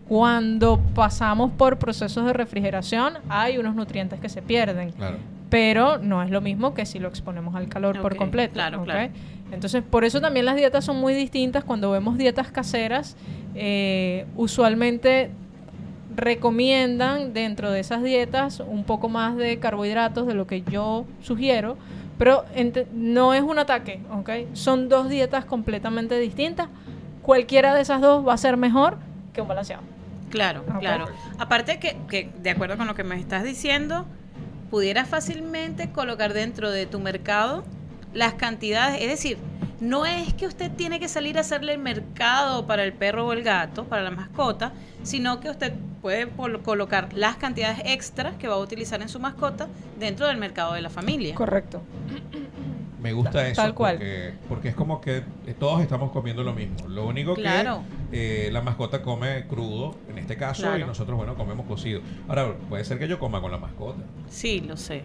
cuando 0.07 0.79
pasamos 0.95 1.51
por 1.51 1.77
procesos 1.77 2.25
de 2.25 2.33
refrigeración, 2.33 3.19
hay 3.29 3.59
unos 3.59 3.75
nutrientes 3.75 4.19
que 4.19 4.27
se 4.27 4.41
pierden 4.41 4.89
Claro. 4.93 5.17
pero 5.51 5.99
no 5.99 6.23
es 6.23 6.31
lo 6.31 6.41
mismo 6.41 6.73
que 6.73 6.87
si 6.87 6.97
lo 6.97 7.09
exponemos 7.09 7.53
al 7.53 7.67
calor 7.67 8.01
por 8.01 8.15
completo. 8.15 8.53
claro, 8.53 8.79
¿ok? 8.79 8.85
claro. 8.85 9.13
Entonces, 9.51 9.83
por 9.87 10.03
eso 10.03 10.19
también 10.19 10.47
las 10.47 10.55
dietas 10.55 10.83
son 10.83 10.99
muy 10.99 11.13
distintas. 11.13 11.63
Cuando 11.63 11.91
vemos 11.91 12.17
dietas 12.17 12.49
caseras, 12.49 13.17
eh, 13.53 14.25
usualmente 14.35 15.29
recomiendan 16.19 17.33
dentro 17.33 17.71
de 17.71 17.79
esas 17.79 18.03
dietas 18.03 18.59
un 18.59 18.83
poco 18.83 19.09
más 19.09 19.35
de 19.35 19.59
carbohidratos 19.59 20.27
de 20.27 20.33
lo 20.33 20.47
que 20.47 20.61
yo 20.61 21.05
sugiero, 21.21 21.77
pero 22.17 22.45
no 22.93 23.33
es 23.33 23.41
un 23.41 23.59
ataque, 23.59 24.01
¿ok? 24.11 24.29
Son 24.53 24.89
dos 24.89 25.09
dietas 25.09 25.45
completamente 25.45 26.19
distintas. 26.19 26.67
Cualquiera 27.21 27.73
de 27.73 27.81
esas 27.81 28.01
dos 28.01 28.27
va 28.27 28.33
a 28.33 28.37
ser 28.37 28.57
mejor 28.57 28.97
que 29.33 29.41
un 29.41 29.47
balanceado. 29.47 29.83
Claro, 30.29 30.63
claro. 30.79 31.07
Aparte 31.37 31.79
que, 31.79 31.97
que, 32.09 32.29
de 32.41 32.49
acuerdo 32.49 32.77
con 32.77 32.87
lo 32.87 32.95
que 32.95 33.03
me 33.03 33.15
estás 33.15 33.43
diciendo, 33.43 34.05
pudieras 34.69 35.07
fácilmente 35.07 35.91
colocar 35.91 36.33
dentro 36.33 36.69
de 36.69 36.85
tu 36.85 36.99
mercado 36.99 37.63
las 38.13 38.33
cantidades, 38.33 39.01
es 39.01 39.09
decir, 39.09 39.37
no 39.81 40.05
es 40.05 40.33
que 40.33 40.45
usted 40.47 40.71
tiene 40.71 40.99
que 40.99 41.07
salir 41.07 41.37
a 41.37 41.41
hacerle 41.41 41.73
el 41.73 41.79
mercado 41.79 42.65
para 42.67 42.83
el 42.83 42.93
perro 42.93 43.27
o 43.27 43.33
el 43.33 43.43
gato, 43.43 43.85
para 43.85 44.03
la 44.03 44.11
mascota, 44.11 44.73
sino 45.03 45.39
que 45.39 45.49
usted 45.49 45.73
puede 46.01 46.29
colocar 46.63 47.09
las 47.13 47.35
cantidades 47.37 47.79
extras 47.85 48.35
que 48.35 48.47
va 48.47 48.55
a 48.55 48.59
utilizar 48.59 49.01
en 49.01 49.09
su 49.09 49.19
mascota 49.19 49.67
dentro 49.99 50.27
del 50.27 50.37
mercado 50.37 50.73
de 50.73 50.81
la 50.81 50.89
familia. 50.89 51.35
Correcto. 51.35 51.81
Me 53.01 53.13
gusta 53.13 53.47
eso. 53.47 53.61
Tal 53.61 53.73
cual. 53.73 53.95
Porque, 53.95 54.33
porque 54.49 54.67
es 54.69 54.75
como 54.75 54.99
que 54.99 55.23
eh, 55.47 55.55
todos 55.57 55.81
estamos 55.81 56.11
comiendo 56.11 56.43
lo 56.43 56.51
mismo. 56.53 56.85
Lo 56.89 57.07
único 57.07 57.33
Claro. 57.33 57.81
que 58.11 58.47
eh, 58.47 58.51
la 58.51 58.61
mascota 58.61 59.01
come 59.01 59.45
crudo, 59.47 59.95
en 60.09 60.17
este 60.17 60.35
caso, 60.35 60.63
Claro. 60.63 60.79
y 60.79 60.83
nosotros, 60.83 61.15
bueno, 61.15 61.35
comemos 61.35 61.65
cocido. 61.65 62.01
Ahora, 62.27 62.53
puede 62.67 62.83
ser 62.83 62.99
que 62.99 63.07
yo 63.07 63.17
coma 63.17 63.39
con 63.39 63.51
la 63.51 63.57
mascota. 63.57 64.03
Sí, 64.29 64.59
lo 64.59 64.75
sé. 64.75 65.03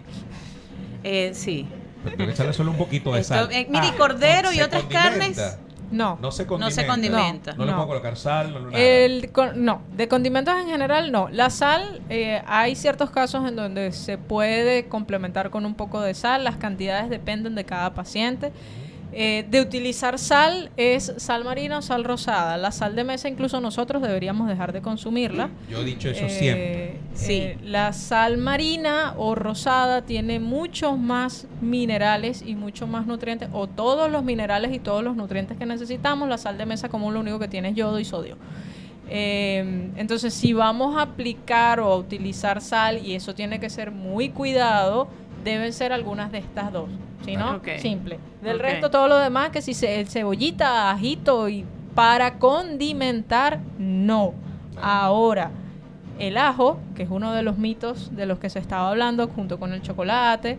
Eh, 1.05 1.31
sí. 1.35 1.67
Tengo 2.11 2.27
que 2.27 2.31
echarle 2.33 2.53
solo 2.53 2.71
un 2.71 2.77
poquito 2.79 3.13
de 3.13 3.21
Esto- 3.21 3.35
sal. 3.35 3.49
eh, 3.53 3.67
mire, 3.71 3.89
y 3.89 3.93
cordero 3.93 4.53
y 4.53 4.61
otras 4.61 4.83
condimenta. 4.83 5.11
carnes. 5.11 5.59
No. 5.91 6.19
No 6.21 6.33
se 6.33 6.43
No 6.45 6.49
condimenta. 6.49 6.81
se 6.83 6.87
condimenta. 6.89 7.53
No, 7.53 7.65
le 7.65 7.71
No. 7.71 7.77
puedo 7.77 7.89
colocar 7.89 8.17
sal, 8.17 8.53
no, 8.53 8.61
nada. 8.61 8.79
El, 8.79 9.31
con- 9.31 9.65
no, 9.65 9.83
de 9.97 10.09
condimentos 10.09 10.55
en 10.61 10.67
general 10.69 11.13
no. 11.13 11.29
La 11.31 11.51
sal, 11.51 12.01
eh, 12.09 12.43
hay 12.47 12.75
ciertos 12.75 13.11
casos 13.11 13.47
en 13.49 13.55
donde 13.55 13.93
se 13.93 14.19
puede 14.19 14.89
complementar 14.89 15.51
con 15.51 15.65
un 15.67 15.75
poco 15.75 16.01
de 16.01 16.15
sal. 16.15 16.43
Las 16.43 16.57
cantidades 16.57 17.11
dependen 17.11 17.55
de 17.55 17.65
cada 17.65 17.95
paciente. 17.95 18.51
Eh, 19.17 19.47
de 19.49 19.61
utilizar 19.61 20.19
sal 20.19 20.71
es 20.77 21.13
sal 21.19 21.45
marina 21.45 21.79
o 21.79 21.83
sal 21.83 22.03
rosada. 22.03 22.57
La 22.57 22.73
sal 22.73 22.97
de 22.97 23.05
mesa 23.05 23.29
incluso 23.29 23.61
nosotros 23.61 24.03
deberíamos 24.03 24.49
dejar 24.49 24.73
de 24.73 24.83
consumirla. 24.83 25.51
Yo 25.71 25.83
he 25.83 25.85
dicho 25.85 26.09
eso 26.11 26.25
Eh, 26.25 26.31
siempre. 26.31 26.99
Sí. 27.15 27.33
eh, 27.35 27.59
la 27.63 27.93
sal 27.93 28.39
marina 28.39 29.15
o 29.17 29.37
rosada 29.37 30.03
tiene 30.03 30.41
muchos 30.41 30.99
más 30.99 31.47
minerales 31.61 32.43
y 32.45 32.57
muchos 32.57 32.89
más 32.89 33.07
nutrientes, 33.07 33.49
o 33.53 33.69
todos 33.69 34.11
los 34.11 34.25
minerales 34.25 34.73
y 34.75 34.81
todos 34.81 35.05
los 35.05 35.15
nutrientes 35.15 35.57
que 35.57 35.65
necesitamos. 35.67 36.29
La 36.29 36.37
sal 36.39 36.59
de 36.59 36.67
mesa 36.67 36.89
común 36.89 37.15
lo 37.15 37.21
único 37.21 37.39
que 37.39 37.47
tiene 37.47 37.69
es 37.69 37.77
yodo 37.77 38.01
y 38.01 38.05
sodio. 38.05 38.37
Eh, 39.09 39.91
entonces, 39.97 40.35
si 40.35 40.55
vamos 40.55 40.97
a 40.97 41.03
aplicar 41.03 41.79
o 41.79 41.93
a 41.93 41.97
utilizar 41.97 42.61
sal, 42.61 42.99
y 43.07 43.15
eso 43.15 43.35
tiene 43.35 43.61
que 43.61 43.71
ser 43.71 43.91
muy 43.93 44.31
cuidado, 44.31 45.07
deben 45.45 45.73
ser 45.73 45.93
algunas 45.93 46.33
de 46.33 46.39
estas 46.39 46.73
dos. 46.73 46.89
Si 47.25 47.37
no, 47.37 47.57
Ok. 47.57 47.69
simple. 47.79 48.19
Del 48.43 48.59
resto, 48.59 48.91
todo 48.91 49.09
lo 49.09 49.17
demás, 49.19 49.51
que 49.51 49.63
si 49.63 49.73
se, 49.75 50.01
el 50.01 50.09
cebollita, 50.09 50.91
ajito 50.91 51.49
y 51.49 51.65
para 51.95 52.39
condimentar, 52.39 53.61
no. 53.79 54.35
Ahora, 54.81 55.51
el 56.19 56.37
ajo, 56.37 56.79
que 56.95 57.05
es 57.05 57.09
uno 57.11 57.33
de 57.33 57.43
los 57.43 57.59
mitos 57.59 58.15
de 58.15 58.27
los 58.27 58.39
que 58.39 58.51
se 58.51 58.59
estaba 58.59 58.91
hablando 58.91 59.27
junto 59.29 59.59
con 59.59 59.73
el 59.73 59.81
chocolate, 59.83 60.59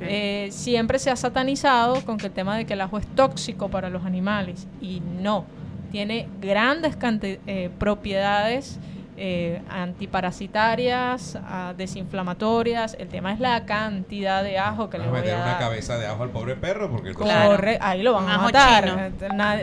eh, 0.00 0.48
siempre 0.50 0.98
se 0.98 1.10
ha 1.10 1.16
satanizado 1.16 2.02
con 2.04 2.16
que 2.16 2.26
el 2.26 2.32
tema 2.32 2.56
de 2.56 2.64
que 2.64 2.72
el 2.72 2.80
ajo 2.80 2.98
es 2.98 3.06
tóxico 3.14 3.68
para 3.68 3.90
los 3.90 4.04
animales 4.04 4.66
y 4.80 5.02
no. 5.20 5.44
Tiene 5.92 6.26
grandes 6.40 6.96
eh, 7.02 7.70
propiedades 7.78 8.78
eh, 9.22 9.60
antiparasitarias, 9.68 11.38
ah, 11.44 11.74
desinflamatorias. 11.76 12.96
El 12.98 13.08
tema 13.08 13.34
es 13.34 13.38
la 13.38 13.66
cantidad 13.66 14.42
de 14.42 14.58
ajo 14.58 14.88
que 14.88 14.96
le 14.96 15.06
voy 15.08 15.18
a 15.18 15.20
meter 15.20 15.36
una 15.36 15.58
cabeza 15.58 15.98
de 15.98 16.06
ajo 16.06 16.22
al 16.22 16.30
pobre 16.30 16.56
perro 16.56 16.90
porque 16.90 17.14
Claro. 17.14 17.50
Corre, 17.50 17.76
ahí 17.82 18.02
lo 18.02 18.14
van 18.14 18.30
a 18.30 18.38
matar. 18.38 19.12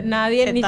nadie, 0.04 0.52
ni, 0.52 0.62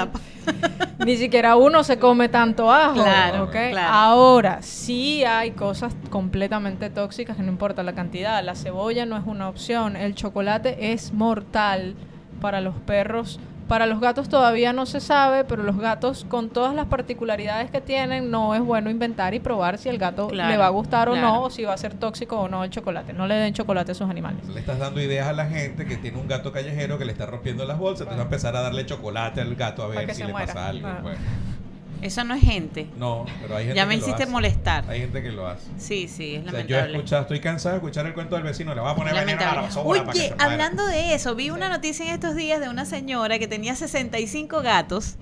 ni 1.06 1.16
siquiera 1.16 1.54
uno 1.54 1.84
se 1.84 2.00
come 2.00 2.28
tanto 2.28 2.72
ajo. 2.72 2.94
Claro, 2.94 3.44
¿ok? 3.44 3.52
claro. 3.70 3.92
Ahora, 3.92 4.60
sí 4.60 5.24
hay 5.24 5.52
cosas 5.52 5.94
completamente 6.10 6.90
tóxicas 6.90 7.36
que 7.36 7.44
no 7.44 7.52
importa 7.52 7.84
la 7.84 7.92
cantidad. 7.92 8.42
La 8.42 8.56
cebolla 8.56 9.06
no 9.06 9.16
es 9.16 9.22
una 9.24 9.48
opción. 9.48 9.94
El 9.94 10.16
chocolate 10.16 10.92
es 10.92 11.12
mortal 11.12 11.94
para 12.40 12.60
los 12.60 12.74
perros. 12.74 13.38
Para 13.70 13.86
los 13.86 14.00
gatos 14.00 14.28
todavía 14.28 14.72
no 14.72 14.84
se 14.84 14.98
sabe, 14.98 15.44
pero 15.44 15.62
los 15.62 15.78
gatos 15.78 16.26
con 16.28 16.50
todas 16.50 16.74
las 16.74 16.86
particularidades 16.86 17.70
que 17.70 17.80
tienen, 17.80 18.28
no 18.28 18.56
es 18.56 18.60
bueno 18.60 18.90
inventar 18.90 19.32
y 19.32 19.38
probar 19.38 19.78
si 19.78 19.88
el 19.88 19.96
gato 19.96 20.26
Claro, 20.26 20.50
le 20.50 20.56
va 20.56 20.66
a 20.66 20.70
gustar 20.70 21.08
o 21.08 21.12
claro. 21.12 21.28
no, 21.28 21.42
o 21.44 21.50
si 21.50 21.62
va 21.62 21.74
a 21.74 21.76
ser 21.76 21.94
tóxico 21.94 22.36
o 22.36 22.48
no 22.48 22.64
el 22.64 22.70
chocolate. 22.70 23.12
No 23.12 23.28
le 23.28 23.36
den 23.36 23.54
chocolate 23.54 23.92
a 23.92 23.94
sus 23.94 24.10
animales. 24.10 24.48
Le 24.48 24.58
estás 24.58 24.80
dando 24.80 25.00
ideas 25.00 25.28
a 25.28 25.32
la 25.32 25.46
gente 25.46 25.86
que 25.86 25.96
tiene 25.98 26.18
un 26.18 26.26
gato 26.26 26.50
callejero 26.50 26.98
que 26.98 27.04
le 27.04 27.12
está 27.12 27.26
rompiendo 27.26 27.64
las 27.64 27.78
bolsas. 27.78 28.00
Entonces 28.00 28.18
va 28.18 28.22
a 28.22 28.24
empezar 28.24 28.56
a 28.56 28.60
darle 28.62 28.86
chocolate 28.86 29.40
al 29.40 29.54
gato 29.54 29.84
a 29.84 29.86
ver 29.86 30.08
si 30.08 30.16
se 30.16 30.24
le 30.24 30.32
muera. 30.32 30.48
pasa 30.48 30.66
algo. 30.66 30.88
Ah. 30.88 30.98
pues. 31.02 31.18
Eso 32.02 32.24
no 32.24 32.34
es 32.34 32.40
gente. 32.42 32.86
No, 32.96 33.26
pero 33.42 33.56
hay 33.56 33.64
gente 33.66 33.76
Ya 33.76 33.84
me 33.86 33.94
que 33.94 34.00
lo 34.00 34.06
hiciste 34.06 34.22
hace. 34.24 34.32
molestar. 34.32 34.84
Hay 34.88 35.00
gente 35.00 35.22
que 35.22 35.32
lo 35.32 35.46
hace. 35.46 35.66
Sí, 35.78 36.08
sí, 36.08 36.36
es 36.36 36.46
O 36.46 36.50
sea, 36.50 36.52
yo 36.52 36.58
he 36.58 36.68
lamentable. 36.68 36.96
escuchado, 36.96 37.22
estoy 37.22 37.40
cansado 37.40 37.74
de 37.74 37.78
escuchar 37.78 38.06
el 38.06 38.14
cuento 38.14 38.34
del 38.36 38.44
vecino. 38.44 38.74
Le 38.74 38.80
voy 38.80 38.90
a 38.90 38.94
poner 38.94 39.14
veneno 39.14 39.38
a 39.40 39.44
la 39.44 39.54
Lamentable. 39.54 39.82
basura 39.82 40.04
para 40.04 40.12
que 40.12 40.18
Oye, 40.26 40.34
hablando 40.38 40.86
de 40.86 41.14
eso, 41.14 41.34
vi 41.34 41.50
una 41.50 41.68
noticia 41.68 42.06
en 42.06 42.12
estos 42.14 42.34
días 42.34 42.60
de 42.60 42.68
una 42.68 42.84
señora 42.86 43.38
que 43.38 43.46
tenía 43.48 43.74
65 43.76 44.62
gatos 44.62 45.16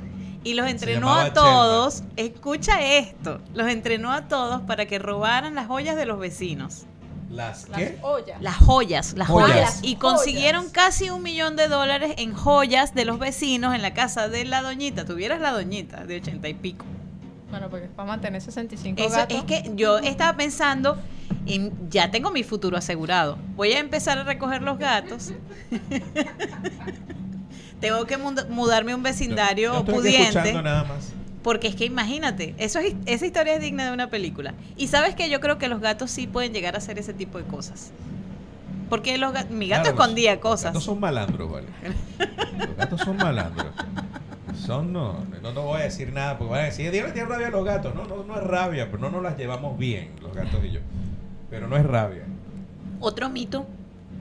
y 0.44 0.54
los 0.54 0.68
entrenó 0.68 1.12
a 1.14 1.32
todos. 1.32 2.04
Escucha 2.16 2.80
esto, 2.96 3.40
los 3.54 3.68
entrenó 3.68 4.12
a 4.12 4.28
todos 4.28 4.62
para 4.62 4.86
que 4.86 4.98
robaran 4.98 5.54
las 5.56 5.66
joyas 5.66 5.96
de 5.96 6.06
los 6.06 6.18
vecinos. 6.20 6.86
¿Las 7.30 7.68
Las 7.68 7.78
qué? 7.78 7.98
ollas. 8.02 8.40
Las 8.40 8.56
joyas, 8.56 9.14
las 9.16 9.28
Joyas. 9.28 9.80
y 9.82 9.96
consiguieron 9.96 10.62
joyas. 10.62 10.72
casi 10.72 11.10
un 11.10 11.22
millón 11.22 11.56
de 11.56 11.68
dólares 11.68 12.14
en 12.16 12.32
joyas 12.34 12.94
de 12.94 13.04
los 13.04 13.18
vecinos 13.18 13.74
en 13.74 13.82
la 13.82 13.92
casa 13.92 14.28
de 14.28 14.44
la 14.46 14.62
doñita. 14.62 15.04
Tuvieras 15.04 15.40
la 15.40 15.52
doñita 15.52 16.04
de 16.04 16.16
ochenta 16.16 16.48
y 16.48 16.54
pico. 16.54 16.86
Bueno, 17.50 17.68
porque 17.70 17.86
para 17.88 18.08
mantener 18.08 18.40
65 18.42 19.00
Eso 19.00 19.10
gatos. 19.16 19.38
es 19.38 19.44
que 19.44 19.70
yo 19.74 19.98
estaba 19.98 20.36
pensando 20.36 20.98
en 21.46 21.72
ya 21.90 22.10
tengo 22.10 22.30
mi 22.30 22.42
futuro 22.44 22.76
asegurado. 22.76 23.38
Voy 23.56 23.72
a 23.72 23.78
empezar 23.78 24.18
a 24.18 24.24
recoger 24.24 24.62
los 24.62 24.78
gatos. 24.78 25.32
tengo 27.80 28.04
que 28.06 28.16
mud- 28.18 28.46
mudarme 28.48 28.92
a 28.92 28.96
un 28.96 29.02
vecindario 29.02 29.78
estoy 29.78 29.82
aquí 29.82 29.92
pudiente. 29.92 30.28
escuchando 30.28 30.62
nada 30.62 30.84
más. 30.84 31.12
Porque 31.42 31.68
es 31.68 31.76
que 31.76 31.84
imagínate, 31.84 32.54
eso 32.58 32.78
es, 32.80 32.94
esa 33.06 33.24
historia 33.26 33.54
es 33.54 33.60
digna 33.60 33.86
de 33.86 33.92
una 33.92 34.10
película. 34.10 34.54
Y 34.76 34.88
sabes 34.88 35.14
que 35.14 35.30
yo 35.30 35.40
creo 35.40 35.56
que 35.58 35.68
los 35.68 35.80
gatos 35.80 36.10
sí 36.10 36.26
pueden 36.26 36.52
llegar 36.52 36.74
a 36.74 36.78
hacer 36.78 36.98
ese 36.98 37.14
tipo 37.14 37.38
de 37.38 37.44
cosas. 37.44 37.90
Porque 38.90 39.18
los 39.18 39.32
ga- 39.32 39.48
mi 39.48 39.68
gato 39.68 39.82
Claro, 39.82 39.96
los- 39.96 40.00
escondía 40.04 40.32
Los 40.34 40.42
cosas. 40.42 40.64
gatos 40.72 40.84
son 40.84 40.98
malandros, 41.00 41.50
¿vale? 41.50 41.66
Los 42.58 42.76
gatos 42.76 43.00
son 43.02 43.16
malandros. 43.16 43.66
Son, 44.66 44.92
no, 44.92 45.24
no, 45.42 45.52
no 45.52 45.62
voy 45.62 45.80
a 45.80 45.84
decir 45.84 46.12
nada, 46.12 46.36
porque 46.38 46.50
van 46.52 46.60
a 46.62 46.64
decir, 46.64 46.90
Dios 46.90 47.12
tiene 47.12 47.28
rabia 47.28 47.46
a 47.46 47.50
los 47.50 47.64
gatos. 47.64 47.94
No, 47.94 48.04
no, 48.06 48.24
no 48.24 48.36
es 48.36 48.42
rabia, 48.44 48.86
pero 48.90 48.98
no 48.98 49.10
nos 49.10 49.22
las 49.22 49.36
llevamos 49.38 49.78
bien, 49.78 50.10
los 50.20 50.34
gatos 50.34 50.60
y 50.64 50.72
yo. 50.72 50.80
Pero 51.50 51.68
no 51.68 51.76
es 51.76 51.86
rabia. 51.86 52.24
Otro 53.00 53.28
mito. 53.30 53.66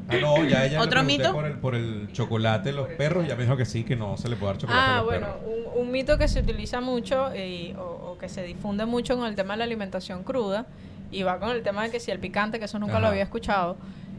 Ah, 0.09 0.15
no, 0.21 0.43
ya 0.45 0.65
ella 0.65 0.81
¿Otro 0.81 1.01
le 1.01 1.05
mito? 1.07 1.33
por 1.33 1.45
el, 1.45 1.53
por 1.53 1.75
el 1.75 2.09
chocolate, 2.13 2.71
los 2.71 2.87
perros, 2.89 3.25
y 3.25 3.27
ya 3.29 3.35
me 3.35 3.43
dijo 3.43 3.57
que 3.57 3.65
sí, 3.65 3.83
que 3.83 3.95
no 3.95 4.15
se 4.17 4.29
le 4.29 4.35
puede 4.37 4.53
dar 4.53 4.61
chocolate 4.61 4.81
a 4.85 4.93
Ah, 4.93 4.97
los 4.97 5.05
bueno, 5.05 5.27
un, 5.75 5.81
un 5.81 5.91
mito 5.91 6.17
que 6.17 6.27
se 6.27 6.39
utiliza 6.39 6.79
mucho 6.81 7.35
y- 7.35 7.73
o, 7.77 8.11
o 8.13 8.17
que 8.17 8.29
se 8.29 8.43
difunde 8.43 8.85
mucho 8.85 9.17
con 9.17 9.27
el 9.27 9.35
tema 9.35 9.53
de 9.53 9.57
la 9.59 9.63
alimentación 9.65 10.23
cruda 10.23 10.65
y 11.11 11.23
va 11.23 11.39
con 11.39 11.49
el 11.51 11.61
tema 11.63 11.83
de 11.83 11.91
que 11.91 11.99
si 11.99 12.11
el 12.11 12.19
picante, 12.19 12.59
que 12.59 12.65
eso 12.65 12.79
nunca 12.79 12.99
lo 12.99 13.07
había 13.07 13.23
escuchado. 13.23 13.77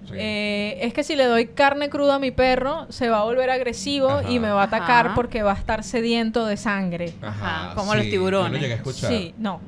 Sí. 0.09 0.15
Eh, 0.16 0.78
es 0.81 0.94
que 0.94 1.05
si 1.05 1.16
le 1.16 1.24
doy 1.27 1.48
carne 1.48 1.90
cruda 1.90 2.15
a 2.15 2.19
mi 2.19 2.31
perro, 2.31 2.86
se 2.90 3.10
va 3.10 3.20
a 3.20 3.24
volver 3.24 3.51
agresivo 3.51 4.09
Ajá. 4.09 4.31
y 4.31 4.39
me 4.39 4.48
va 4.51 4.62
a 4.62 4.65
atacar 4.65 5.06
Ajá. 5.06 5.15
porque 5.15 5.43
va 5.43 5.52
a 5.52 5.56
estar 5.56 5.85
sediento 5.85 6.47
de 6.47 6.56
sangre. 6.56 7.12
Ajá, 7.20 7.74
como 7.74 7.94
los 7.94 8.05
tiburones. 8.09 8.52
Yo 8.52 8.56
lo 8.56 8.60
llegué 8.62 8.73
a 8.73 8.77
escuchar. 8.77 9.10
Sí, 9.10 9.35
no. 9.39 9.60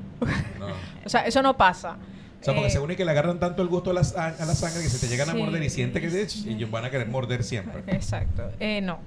No. 0.59 0.67
O 1.05 1.09
sea, 1.09 1.23
eso 1.27 1.43
no 1.43 1.57
pasa. 1.57 1.97
O 2.41 2.45
sea, 2.45 2.55
porque 2.55 2.69
Eh, 2.69 2.71
según 2.71 2.91
es 2.91 2.97
que 2.97 3.05
le 3.05 3.11
agarran 3.11 3.39
tanto 3.39 3.63
el 3.63 3.69
gusto 3.69 3.91
a 3.91 3.95
la, 3.95 4.01
a 4.01 4.45
la 4.47 4.55
sangre 4.55 4.83
que 4.83 4.89
se 4.89 4.99
te 4.99 5.09
llegan 5.09 5.29
a 5.31 5.35
morder 5.35 5.63
y 5.63 5.69
siente 5.71 6.01
que 6.01 6.09
y 6.09 6.51
ellos 6.55 6.71
van 6.71 6.85
a 6.87 6.91
querer 6.91 7.07
morder 7.09 7.45
siempre. 7.45 7.83
Exacto. 7.89 8.51
Eh, 8.61 8.81
no. 8.81 8.99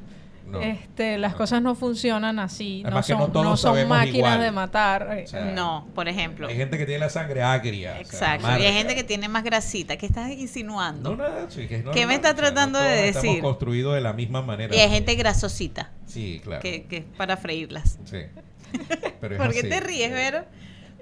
No. 0.46 0.60
Este, 0.62 1.18
las 1.18 1.32
No. 1.32 1.38
cosas 1.38 1.62
no 1.62 1.74
funcionan 1.74 2.38
así. 2.38 2.82
No 2.84 2.90
Además 2.90 3.08
que 3.08 3.14
son, 3.14 3.22
no 3.22 3.28
todos 3.30 3.46
no 3.46 3.58
son 3.58 3.88
máquinas 3.88 4.16
igual. 4.18 4.42
de 4.42 4.52
matar. 4.52 5.08
eh, 5.18 5.24
O 5.24 5.28
sea, 5.28 5.46
No, 5.46 5.88
por 5.96 6.08
ejemplo. 6.10 6.48
Hay 6.50 6.58
gente 6.58 6.78
que 6.78 6.86
tiene 6.86 7.00
la 7.00 7.10
sangre 7.10 7.42
agria. 7.42 7.92
o 8.02 8.06
sea, 8.06 8.36
Exacto. 8.36 8.62
y 8.62 8.66
hay 8.66 8.74
gente 8.74 8.94
que 8.94 9.06
tiene 9.06 9.30
más 9.30 9.44
grasita. 9.46 9.96
¿Qué 9.98 10.06
estás 10.06 10.30
insinuando? 10.32 11.12
No, 11.12 11.24
nada, 11.24 11.46
sí, 11.50 11.66
que 11.68 11.78
es 11.78 11.86
¿Qué 11.94 12.06
me 12.06 12.16
está 12.16 12.32
o 12.32 12.34
sea, 12.36 12.42
no 12.42 12.48
tratando 12.50 12.78
de 12.80 12.90
todos 12.90 13.02
decir? 13.02 13.30
Estamos 13.32 13.40
construidos 13.42 13.96
de 13.96 14.02
la 14.02 14.14
misma 14.14 14.42
manera. 14.42 14.76
y 14.76 14.80
hay 14.80 14.90
gente 14.90 15.16
grasosita, 15.16 15.92
Sí, 16.06 16.42
claro. 16.44 16.62
que, 16.62 16.84
que 16.84 16.98
es 16.98 17.06
para 17.18 17.38
freírlas. 17.38 17.98
Sí. 18.04 18.18
Pero 19.22 19.36
es 19.36 19.42
¿Por 19.42 19.54
qué 19.54 19.64
te 19.64 19.80
ríes, 19.80 20.12
Vero? 20.12 20.44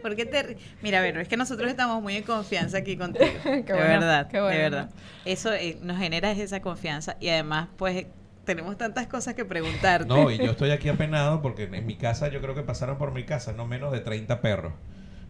¿Por 0.02 0.15
qué 0.15 0.26
te? 0.26 0.57
Mira, 0.82 1.02
Vero, 1.02 1.22
es 1.22 1.28
que 1.28 1.38
nosotros 1.38 1.69
estamos 1.69 2.02
muy 2.02 2.15
en 2.15 2.23
confianza 2.23 2.78
aquí 2.78 2.98
contigo. 2.98 3.26
de 3.44 3.61
bueno, 3.61 3.76
verdad, 3.76 4.28
qué 4.28 4.40
bueno. 4.40 4.56
de 4.56 4.64
verdad. 4.64 4.90
Eso 5.26 5.53
eh, 5.53 5.78
nos 5.82 5.98
genera 5.98 6.32
esa 6.32 6.61
confianza 6.61 7.18
y 7.19 7.30
además, 7.30 7.69
pues, 7.78 8.06
tenemos 8.45 8.78
tantas 8.78 9.07
cosas 9.07 9.36
que 9.36 9.45
preguntarte. 9.45 10.07
No, 10.07 10.32
y 10.32 10.38
yo 10.38 10.52
estoy 10.52 10.72
aquí 10.72 10.90
apenado 10.90 11.41
porque 11.41 11.64
en 11.64 11.86
mi 11.86 11.95
casa 11.95 12.30
yo 12.30 12.41
creo 12.41 12.56
que 12.56 12.64
pasaron 12.64 12.98
por 12.98 13.11
mi 13.14 13.23
casa 13.23 13.53
no 13.53 13.68
menos 13.68 13.91
de 13.91 13.99
30 13.99 14.41
perros. 14.41 14.73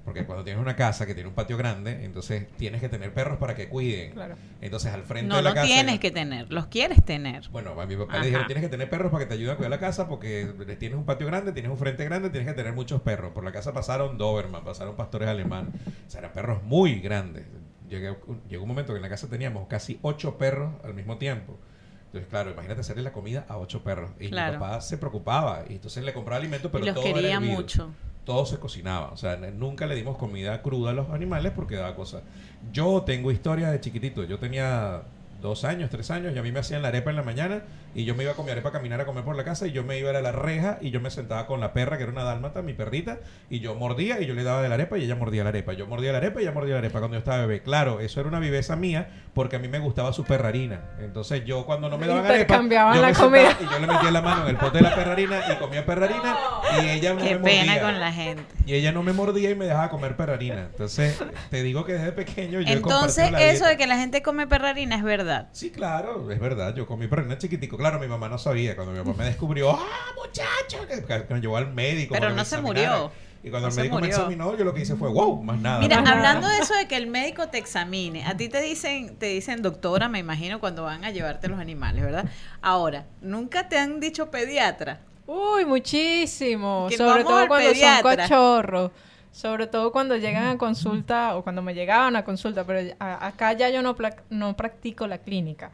Porque 0.04 0.26
cuando 0.26 0.44
tienes 0.44 0.60
una 0.60 0.76
casa 0.76 1.06
que 1.06 1.14
tiene 1.14 1.30
un 1.30 1.36
patio 1.36 1.58
grande, 1.58 2.04
entonces 2.04 2.48
tienes 2.58 2.82
que 2.82 2.90
tener 2.90 3.14
perros 3.14 3.38
para 3.38 3.54
que 3.56 3.70
cuiden. 3.70 4.14
Claro. 4.14 4.36
Entonces 4.60 4.92
al 4.92 5.04
frente 5.04 5.28
no, 5.30 5.36
de 5.36 5.42
la 5.44 5.50
no 5.52 5.56
casa... 5.56 5.68
tienes 5.68 6.00
que 6.00 6.10
tener, 6.10 6.52
los 6.52 6.66
quieres 6.68 7.04
tener. 7.06 7.48
Bueno, 7.50 7.80
a 7.80 7.86
mi 7.86 7.96
papá 7.96 8.14
Ajá. 8.14 8.22
le 8.22 8.26
dijeron, 8.28 8.48
tienes 8.48 8.64
que 8.64 8.70
tener 8.70 8.90
perros 8.90 9.12
para 9.12 9.24
que 9.26 9.28
te 9.28 9.36
ayuden 9.36 9.54
a 9.54 9.58
cuidar 9.58 9.70
la 9.70 9.80
casa 9.80 10.08
porque 10.08 10.48
tienes 10.80 10.98
un 10.98 11.06
patio 11.06 11.28
grande, 11.28 11.52
tienes 11.52 11.72
un 11.72 11.78
frente 11.78 12.04
grande, 12.06 12.32
tienes 12.32 12.50
que 12.50 12.56
tener 12.56 12.74
muchos 12.74 13.02
perros. 13.02 13.32
Por 13.34 13.44
la 13.44 13.52
casa 13.52 13.74
pasaron 13.74 14.18
Doberman, 14.18 14.64
pasaron 14.64 14.96
pastores 14.96 15.30
alemanes. 15.30 15.74
O 16.08 16.10
sea, 16.10 16.20
eran 16.22 16.34
perros 16.34 16.64
muy 16.64 17.00
grandes. 17.00 17.46
Llegué- 17.88 18.18
llegó 18.50 18.64
un 18.64 18.70
momento 18.70 18.94
que 18.94 18.98
en 18.98 19.04
la 19.04 19.10
casa 19.10 19.28
teníamos 19.30 19.68
casi 19.68 20.00
ocho 20.02 20.38
perros 20.38 20.74
al 20.84 20.96
mismo 20.96 21.18
tiempo. 21.20 21.60
Entonces, 22.08 22.28
claro, 22.30 22.52
imagínate 22.52 22.82
hacerle 22.82 23.04
la 23.04 23.14
comida 23.14 23.46
a 23.48 23.58
ocho 23.58 23.84
perros. 23.84 24.12
Y 24.20 24.30
Claro. 24.30 24.54
mi 24.54 24.60
papá 24.60 24.82
se 24.82 24.98
preocupaba. 24.98 25.64
Y 25.70 25.74
entonces 25.74 26.04
le 26.04 26.12
compraba 26.12 26.40
alimentos, 26.40 26.72
pero 26.72 26.84
y 26.84 26.88
los 26.88 26.96
todo 26.96 27.06
era 27.06 27.16
quería 27.16 27.36
hervido. 27.36 27.54
mucho. 27.54 27.92
Todo 28.26 28.46
se 28.46 28.60
cocinaba. 28.60 29.12
O 29.12 29.18
sea, 29.18 29.38
nunca 29.38 29.88
le 29.88 29.96
dimos 29.96 30.18
comida 30.18 30.62
cruda 30.62 30.92
a 30.92 30.94
los 30.94 31.10
animales 31.10 31.52
porque 31.56 31.76
daba 31.76 31.96
cosas. 31.96 32.24
Yo 32.72 33.04
tengo 33.04 33.32
historia 33.32 33.72
de 33.72 33.80
chiquitito. 33.80 34.24
Yo 34.24 34.40
tenía 34.40 35.04
dos 35.42 35.64
años, 35.66 35.90
tres 35.90 36.12
años, 36.12 36.34
y 36.36 36.40
a 36.40 36.42
mí 36.44 36.52
me 36.52 36.60
hacían 36.60 36.82
la 36.82 36.90
arepa 36.90 37.10
en 37.10 37.16
la 37.16 37.24
mañana 37.24 37.64
y 37.96 38.06
yo 38.06 38.16
me 38.16 38.24
iba 38.24 38.34
con 38.34 38.46
mi 38.46 38.52
arepa 38.52 38.70
a 38.70 38.72
caminar 38.72 39.02
a 39.02 39.06
comer 39.06 39.24
por 39.24 39.36
la 39.36 39.44
casa 39.44 39.68
y 39.68 39.72
yo 39.72 39.84
me 39.84 39.98
iba 40.00 40.10
a 40.12 40.22
la 40.22 40.32
reja 40.32 40.78
y 40.82 40.92
yo 40.92 41.02
me 41.02 41.10
sentaba 41.10 41.48
con 41.48 41.60
la 41.60 41.74
perra, 41.74 41.98
que 41.98 42.04
era 42.04 42.12
una 42.12 42.24
dálmata, 42.24 42.62
mi 42.62 42.74
perrita, 42.74 43.20
y 43.50 43.60
yo 43.60 43.76
mordía 43.76 44.22
y 44.22 44.26
yo 44.28 44.34
le 44.34 44.44
daba 44.44 44.62
de 44.62 44.70
la 44.70 44.76
arepa 44.76 44.98
y 44.98 45.04
ella 45.04 45.16
mordía 45.16 45.44
la 45.44 45.50
arepa. 45.50 45.74
Yo 45.74 45.88
mordía 45.88 46.12
la 46.12 46.20
arepa 46.20 46.40
y 46.40 46.44
ella 46.44 46.52
mordía 46.54 46.74
la 46.74 46.80
arepa 46.80 47.00
cuando 47.00 47.16
yo 47.16 47.20
estaba 47.20 47.40
bebé. 47.46 47.62
Claro, 47.64 48.00
eso 48.00 48.20
era 48.20 48.30
una 48.30 48.40
viveza 48.40 48.76
mía 48.76 49.10
porque 49.34 49.56
a 49.56 49.60
mí 49.60 49.68
me 49.68 49.80
gustaba 49.80 50.14
su 50.14 50.24
perrarina. 50.24 50.82
Entonces 51.00 51.44
yo 51.46 51.66
cuando 51.66 51.90
no 51.90 51.98
me 51.98 52.08
daban 52.08 52.26
arepa, 52.26 52.56
yo 52.58 53.02
la 53.02 53.08
me 53.08 53.14
sentaba 53.16 53.26
comida. 53.26 53.58
y 53.60 53.64
yo 53.74 53.80
le 53.80 53.88
metía 53.88 54.12
la 54.12 54.22
mano 54.22 54.44
en 54.44 54.50
el 54.50 54.58
pote 54.58 54.78
de 54.78 54.84
la 54.84 54.96
perrarina 54.96 55.42
y 55.52 55.56
comía 55.58 55.86
perrarina 55.86 56.36
y 56.82 56.90
ella 56.90 57.14
no 57.14 57.22
Qué 57.22 57.36
me 57.36 57.44
pena 57.44 57.66
mordía. 57.74 57.82
con 57.82 58.00
la 58.00 58.12
gente. 58.14 58.44
Y 58.66 58.74
ella 58.76 58.92
no 58.92 59.04
me 59.04 59.14
mordía 59.14 59.50
y 59.50 59.56
me 59.56 59.66
dejaba 59.66 59.90
comer 59.90 60.16
perrarina. 60.16 60.68
Entonces, 60.72 61.18
te 61.50 61.64
digo 61.64 61.84
que 61.86 61.94
desde 61.94 62.12
pequeño 62.12 62.62
yo 62.62 62.70
he 62.70 62.74
Entonces, 62.74 63.32
la 63.32 63.42
eso 63.42 63.52
dieta. 63.66 63.70
de 63.70 63.78
que 63.78 63.88
la 63.88 63.98
gente 63.98 64.22
come 64.22 64.48
perrarina 64.48 64.96
es 64.96 65.04
verdad. 65.04 65.31
Sí, 65.52 65.72
claro, 65.72 66.30
es 66.32 66.40
verdad. 66.40 66.76
Yo 66.76 66.86
comí 66.86 67.08
perrarina 67.08 67.38
chiquitico. 67.38 67.78
Claro, 67.78 68.00
mi 68.00 68.08
mamá 68.08 68.30
no 68.30 68.38
sabía. 68.38 68.76
Cuando 68.76 68.94
mi 68.94 69.00
mamá 69.00 69.14
me 69.18 69.26
descubrió, 69.26 69.72
¡ah, 69.80 70.14
muchacho! 70.16 70.88
Que, 70.88 71.04
que 71.28 71.34
me 71.34 71.42
llevó 71.42 71.58
al 71.58 71.74
médico. 71.74 72.14
Pero 72.14 72.30
no 72.30 72.44
se 72.46 72.56
examinara. 72.56 72.98
murió. 73.00 73.12
Y 73.44 73.50
cuando 73.50 73.70
No 73.70 73.74
el 73.74 73.78
médico 73.80 74.00
me 74.00 74.08
examinó, 74.08 74.56
yo 74.56 74.64
lo 74.64 74.74
que 74.74 74.82
hice 74.82 74.96
fue, 74.96 75.10
wow, 75.10 75.42
más 75.42 75.60
nada. 75.60 75.80
Mira, 75.80 75.96
más 75.98 76.06
nada. 76.06 76.18
hablando 76.18 76.48
de 76.48 76.60
eso 76.60 76.76
de 76.76 76.88
que 76.88 76.96
el 76.96 77.08
médico 77.08 77.48
te 77.48 77.58
examine, 77.58 78.24
a 78.26 78.38
ti 78.38 78.50
te 78.50 78.62
dicen, 78.62 79.16
te 79.18 79.28
dicen 79.28 79.64
doctora, 79.64 80.10
me 80.10 80.20
imagino, 80.20 80.60
cuando 80.60 80.84
van 80.84 81.04
a 81.06 81.10
llevarte 81.10 81.48
los 81.48 81.60
animales, 81.60 82.04
¿verdad? 82.04 82.26
Ahora, 82.62 83.06
¿nunca 83.20 83.68
te 83.68 83.80
han 83.80 84.00
dicho 84.00 84.30
pediatra? 84.30 85.00
Uy, 85.26 85.66
muchísimo. 85.66 86.88
Sobre 86.96 87.24
todo 87.24 87.48
cuando 87.48 87.72
pediatra. 87.72 88.02
son 88.02 88.16
cachorros. 88.18 88.92
Sobre 89.32 89.68
todo 89.68 89.92
cuando 89.92 90.18
llegan 90.18 90.48
a 90.48 90.58
consulta 90.58 91.36
o 91.38 91.44
cuando 91.44 91.62
me 91.62 91.74
llegaban 91.74 92.16
a 92.16 92.24
consulta. 92.24 92.64
Pero 92.66 92.94
a- 93.00 93.28
acá 93.28 93.54
ya 93.54 93.70
yo 93.70 93.82
no, 93.82 93.96
no 94.30 94.56
practico 94.58 95.08
la 95.08 95.20
clínica. 95.20 95.72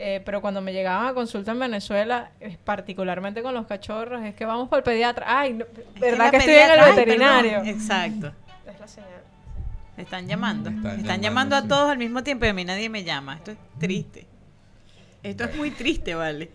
Eh, 0.00 0.22
pero 0.24 0.40
cuando 0.40 0.60
me 0.60 0.72
llegaban 0.72 1.06
a 1.08 1.14
consulta 1.14 1.50
en 1.52 1.58
Venezuela, 1.58 2.30
eh, 2.40 2.56
particularmente 2.62 3.42
con 3.42 3.52
los 3.54 3.66
cachorros, 3.66 4.22
es 4.24 4.34
que 4.34 4.44
vamos 4.44 4.68
para 4.68 4.78
el 4.78 4.84
pediatra. 4.84 5.24
Ay, 5.26 5.54
no, 5.54 5.64
¿verdad 5.98 6.30
que 6.30 6.36
estoy 6.36 6.54
en 6.54 6.70
el 6.70 6.78
Ay, 6.80 6.90
veterinario? 6.94 7.62
Exacto. 7.64 8.32
Es 8.66 8.78
la 8.78 8.86
señal. 8.86 9.10
Te 9.96 10.02
están 10.02 10.28
llamando. 10.28 10.70
Me 10.70 10.76
Están, 10.76 11.00
están 11.00 11.20
llamando, 11.20 11.56
llamando, 11.56 11.56
a 11.56 11.62
sí. 11.62 11.68
todos 11.68 11.90
al 11.90 11.98
mismo 11.98 12.22
tiempo 12.22 12.44
y 12.44 12.48
a 12.48 12.52
mí 12.54 12.64
nadie 12.64 12.88
me 12.88 13.02
llama. 13.02 13.34
Esto 13.34 13.50
es 13.52 13.58
triste. 13.80 14.26
Esto 15.22 15.44
es 15.44 15.56
muy 15.56 15.70
triste, 15.72 16.14
¿vale? 16.14 16.50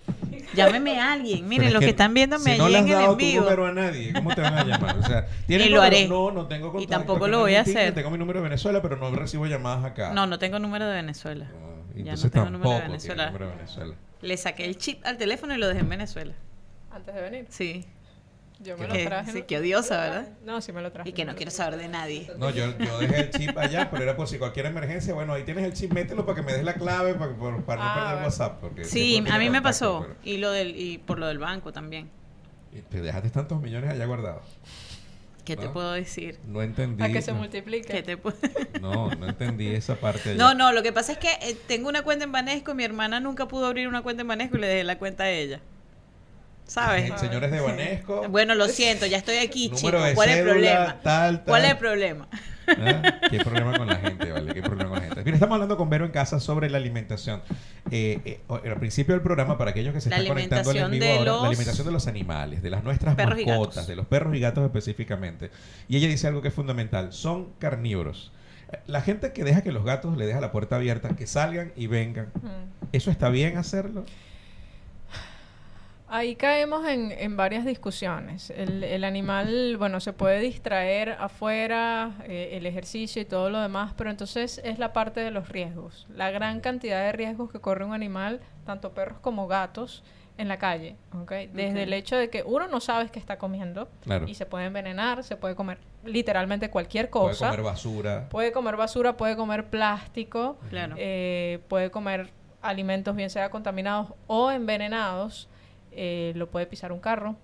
Llámeme 0.56 1.00
a 1.00 1.14
alguien. 1.14 1.48
Miren, 1.48 1.74
los 1.74 1.80
que 1.82 1.86
que 1.88 1.92
están 1.92 2.14
viéndome 2.14 2.54
si 2.54 2.58
no 2.58 2.66
allí 2.66 2.74
le 2.74 2.80
has 2.80 2.86
en 2.86 2.92
el 2.92 2.96
dado 2.98 3.12
en 3.20 3.34
tu 3.36 3.40
número 3.42 3.66
a 3.68 3.72
nadie, 3.74 4.14
¿cómo 4.14 4.34
te 4.36 4.42
van 4.42 4.58
a 4.58 4.64
llamar? 4.64 4.98
O 4.98 5.04
sea, 5.04 5.28
¿tienes 5.48 5.68
Y 5.68 5.70
lo 5.70 5.78
número? 5.78 5.96
haré. 5.98 6.08
No, 6.08 6.32
no 6.32 6.48
tengo 6.48 6.68
Y 6.70 6.72
contacto. 6.72 6.90
tampoco 6.98 7.28
lo 7.28 7.40
voy 7.40 7.56
a 7.56 7.62
hacer. 7.62 7.94
Tengo 7.94 8.10
mi 8.10 8.18
número 8.18 8.40
de 8.40 8.44
Venezuela, 8.46 8.82
pero 8.82 8.96
no 8.96 9.12
recibo 9.12 9.46
llamadas 9.46 9.84
acá. 9.86 10.14
No, 10.14 10.26
no 10.28 10.40
tengo 10.40 10.60
número 10.60 10.88
de 10.88 10.96
Venezuela. 10.96 11.48
Ah, 11.54 11.92
Ya 11.96 12.14
no 12.16 12.22
tengo 12.22 12.30
tampoco 12.32 12.50
número 12.52 12.70
de 12.72 12.76
tiene 12.78 12.88
Venezuela. 12.90 13.26
número 13.28 13.48
de 13.50 13.56
Venezuela. 13.58 13.96
Le 14.22 14.38
saqué 14.38 14.66
el 14.66 14.78
chip 14.78 15.06
al 15.06 15.18
teléfono 15.18 15.54
y 15.54 15.58
lo 15.58 15.68
dejé 15.68 15.82
en 15.82 15.90
Venezuela. 15.90 16.34
Antes 16.92 17.14
de 17.16 17.22
venir. 17.22 17.46
Sí. 17.50 17.86
Yo 18.64 18.78
me 18.78 18.88
lo 18.88 18.94
traje. 19.04 19.32
sí, 19.32 19.40
¿no? 19.42 19.46
qué 19.48 19.58
odiosa, 19.58 20.00
¿verdad? 20.02 20.28
No, 20.46 20.62
sí 20.62 20.72
me 20.72 20.82
lo 20.82 20.92
traje. 20.92 21.10
Y 21.10 21.14
que 21.14 21.26
no 21.26 21.36
quiero 21.36 21.52
saber 21.52 21.78
de 21.80 21.88
nadie. 21.88 22.32
No, 22.38 22.50
yo, 22.50 22.78
yo 22.78 22.98
dejé 23.00 23.20
el 23.22 23.30
chip 23.32 23.58
allá, 23.58 23.90
pero 23.92 24.04
era 24.04 24.16
por 24.16 24.28
si 24.28 24.38
cualquier 24.38 24.68
emergencia. 24.68 25.14
Bueno, 25.14 25.34
ahí 25.34 25.44
tienes 25.44 25.66
el 25.66 25.74
chip, 25.74 25.92
mételo 25.94 26.26
para 26.26 26.38
que 26.38 26.42
me 26.44 26.54
des 26.54 26.64
la 26.64 26.74
clave 26.76 27.14
para, 27.16 27.36
para 27.36 27.52
no 27.52 27.64
Ah, 27.68 27.94
perder 27.94 28.12
bueno. 28.14 28.24
WhatsApp. 28.28 28.60
Porque 28.62 28.84
Sí, 28.86 29.18
a 29.18 29.22
mí 29.22 29.50
me 29.50 29.58
contacto, 29.62 29.64
pasó. 29.64 30.08
Y 30.24 30.38
lo 30.38 30.52
del 30.52 30.76
y 30.80 30.98
por 31.00 31.20
lo 31.20 31.28
del 31.28 31.40
banco 31.40 31.72
también. 31.74 32.10
pero- 32.72 32.80
y 32.80 32.82
te 32.90 33.02
dejaste 33.02 33.30
tantos 33.30 33.62
millones 33.62 33.90
allá 33.92 34.06
guardados. 34.06 34.44
¿Qué 35.46 35.58
te 35.58 35.66
¿No? 35.66 35.74
puedo 35.74 35.92
decir? 35.92 36.40
No 36.48 36.62
entendí. 36.62 37.04
A 37.04 37.12
que 37.12 37.22
se 37.22 37.34
no, 37.34 37.40
multiplique. 37.40 37.92
¿Qué 37.92 38.02
te 38.02 38.18
no, 38.80 39.10
no 39.14 39.28
entendí 39.28 39.68
esa 39.68 39.96
parte. 39.96 40.30
allá. 40.32 40.38
No, 40.38 40.54
no, 40.54 40.72
lo 40.72 40.82
que 40.82 40.94
pasa 40.94 41.12
es 41.12 41.18
que 41.18 41.28
eh, 41.42 41.58
tengo 41.68 41.90
una 41.90 42.02
cuenta 42.04 42.24
en 42.24 42.32
Banesco 42.32 42.74
mi 42.76 42.86
hermana 42.86 43.20
nunca 43.20 43.46
pudo 43.50 43.66
abrir 43.66 43.90
una 43.90 44.02
cuenta 44.04 44.22
en 44.22 44.30
Banesco 44.30 44.56
y 44.58 44.62
le 44.62 44.68
dejé 44.68 44.84
la 44.86 44.98
cuenta 44.98 45.26
a 45.26 45.30
ella. 45.30 45.60
¿Sabes? 46.66 47.10
Eh, 47.12 47.14
Señores 47.18 47.52
de 47.52 47.60
Banesco. 47.60 48.28
Bueno, 48.30 48.56
lo 48.56 48.68
siento, 48.68 49.06
ya 49.06 49.18
estoy 49.18 49.38
aquí, 49.38 49.70
Número 49.70 49.98
chicos. 50.00 50.04
de 50.06 50.14
¿Cuál 50.16 50.30
es 50.30 50.38
el 50.38 50.44
problema? 50.46 50.86
tal, 50.86 51.04
tal. 51.38 51.44
¿Cuál 51.46 51.66
es 51.66 51.72
el 51.72 51.78
problema? 51.78 52.28
¿Ah? 52.66 53.20
¿Qué 53.30 53.40
problema 53.40 53.78
con 53.78 53.88
la 53.88 53.98
gente, 53.98 54.32
vale? 54.32 54.54
¿Qué 54.54 54.62
problema 54.62 54.90
con 54.92 55.00
la 55.00 55.06
gente? 55.06 55.24
Mira, 55.26 55.36
estamos 55.36 55.56
hablando 55.56 55.76
con 55.76 55.90
Vero 55.90 56.06
en 56.06 56.12
casa 56.12 56.40
sobre 56.40 56.70
la 56.70 56.78
alimentación. 56.78 57.42
Eh, 57.92 58.20
eh, 58.24 58.40
al 58.50 58.78
principio 58.80 59.14
del 59.14 59.22
programa, 59.22 59.58
para 59.58 59.72
aquellos 59.72 59.94
que 59.94 60.00
se 60.00 60.10
La 60.10 60.16
están 60.18 60.30
conectando 60.30 60.70
al 60.70 60.78
en 60.78 60.84
alimentación 60.84 60.92
vivo 60.92 61.06
de 61.06 61.12
ahora, 61.20 61.32
los- 61.34 61.42
la 61.42 61.48
alimentación 61.50 61.88
de 61.88 61.92
los 61.94 62.08
animales, 62.08 62.64
de 62.64 62.70
las 62.70 62.84
nuestras 62.86 63.16
Perros 63.16 63.38
mascotas, 63.46 63.86
de 63.86 63.96
los 63.98 64.06
perros 64.08 64.34
y 64.36 64.40
gatos 64.40 64.64
específicamente. 64.64 65.52
Y 65.90 65.98
ella 65.98 66.08
dice 66.08 66.28
algo 66.28 66.42
que 66.42 66.48
es 66.48 66.54
fundamental, 66.54 67.12
son 67.12 67.50
carnívoros. 67.60 68.32
Eh, 68.72 68.78
La 68.88 69.02
gente 69.02 69.34
que 69.34 69.44
deja 69.44 69.62
que 69.62 69.74
los 69.74 69.84
gatos 69.84 70.16
le 70.18 70.26
deja 70.26 70.40
la 70.40 70.54
puerta 70.54 70.78
abierta, 70.78 71.10
que 71.18 71.28
salgan 71.28 71.74
y 71.76 71.88
vengan, 71.88 72.28
Mm. 72.42 72.88
¿eso 72.94 73.12
está 73.12 73.28
bien 73.28 73.58
hacerlo? 73.58 74.06
Ahí 76.16 76.36
caemos 76.36 76.86
en, 76.88 77.12
en 77.12 77.36
varias 77.36 77.66
discusiones. 77.66 78.52
El, 78.52 78.84
el 78.84 79.04
animal, 79.04 79.78
bueno, 79.78 80.00
se 80.00 80.14
puede 80.14 80.40
distraer 80.42 81.10
afuera, 81.20 82.12
eh, 82.26 82.50
el 82.54 82.68
ejercicio 82.68 83.20
y 83.20 83.26
todo 83.26 83.50
lo 83.50 83.60
demás, 83.60 83.96
pero 83.98 84.12
entonces 84.12 84.62
es 84.64 84.78
la 84.78 84.94
parte 84.94 85.22
de 85.22 85.32
los 85.32 85.50
riesgos. 85.50 86.06
La 86.16 86.30
gran 86.30 86.60
cantidad 86.60 87.02
de 87.04 87.14
riesgos 87.14 87.52
que 87.52 87.60
corre 87.60 87.84
un 87.84 87.94
animal, 87.94 88.42
tanto 88.64 88.94
perros 88.94 89.18
como 89.22 89.48
gatos, 89.48 90.04
en 90.38 90.48
la 90.48 90.58
calle. 90.60 90.98
Desde 91.52 91.82
el 91.84 91.94
hecho 91.94 92.16
de 92.16 92.30
que 92.30 92.44
uno 92.44 92.68
no 92.68 92.80
sabe 92.80 93.10
qué 93.10 93.18
está 93.20 93.38
comiendo 93.40 93.90
Claro. 94.02 94.28
y 94.28 94.36
se 94.36 94.46
puede 94.46 94.66
envenenar, 94.66 95.24
se 95.24 95.36
puede 95.36 95.56
comer 95.56 95.80
literalmente 96.06 96.70
cualquier 96.70 97.10
Puede 97.10 97.30
cosa. 97.30 97.50
comer 97.50 97.64
basura. 97.64 98.30
Puede 98.30 98.52
comer 98.52 98.76
basura, 98.76 99.18
puede 99.18 99.36
comer 99.36 99.66
plástico, 99.66 100.58
Claro. 100.70 100.94
eh, 101.00 101.60
puede 101.68 101.90
comer 101.90 102.30
alimentos 102.62 103.16
bien 103.16 103.30
sea 103.32 103.50
contaminados 103.50 104.14
o 104.28 104.52
envenenados, 104.52 105.50
eh, 105.96 106.34
lo 106.36 106.48
puede 106.50 106.66
pisar 106.66 106.92
un 106.92 107.00
carro, 107.00 107.36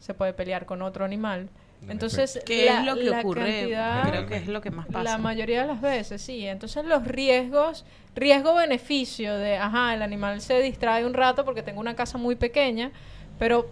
se 0.00 0.14
puede 0.14 0.32
pelear 0.32 0.66
con 0.66 0.82
otro 0.82 1.04
animal. 1.04 1.48
En 1.82 1.90
Entonces, 1.90 2.40
¿Qué 2.46 2.64
la- 2.66 2.78
es 2.80 2.84
lo 2.86 2.94
que 2.94 3.10
ocurre? 3.10 3.40
cantidad- 3.58 4.08
Creo 4.08 4.26
que 4.26 4.36
es 4.36 4.46
lo 4.48 4.60
que 4.62 4.70
más 4.70 4.86
pasa. 4.86 5.02
la 5.02 5.18
mayoría 5.18 5.62
de 5.62 5.66
las 5.68 5.80
veces, 5.82 6.22
sí. 6.22 6.46
Entonces 6.46 6.84
los 6.86 7.04
riesgos, 7.06 7.84
riesgo-beneficio 8.14 9.34
de, 9.36 9.56
ajá, 9.56 9.94
el 9.94 10.02
animal 10.02 10.40
se 10.40 10.60
distrae 10.60 11.04
un 11.04 11.14
rato 11.14 11.44
porque 11.44 11.62
tengo 11.62 11.80
una 11.80 11.94
casa 11.96 12.18
muy 12.18 12.36
pequeña, 12.36 12.90
pero 13.38 13.68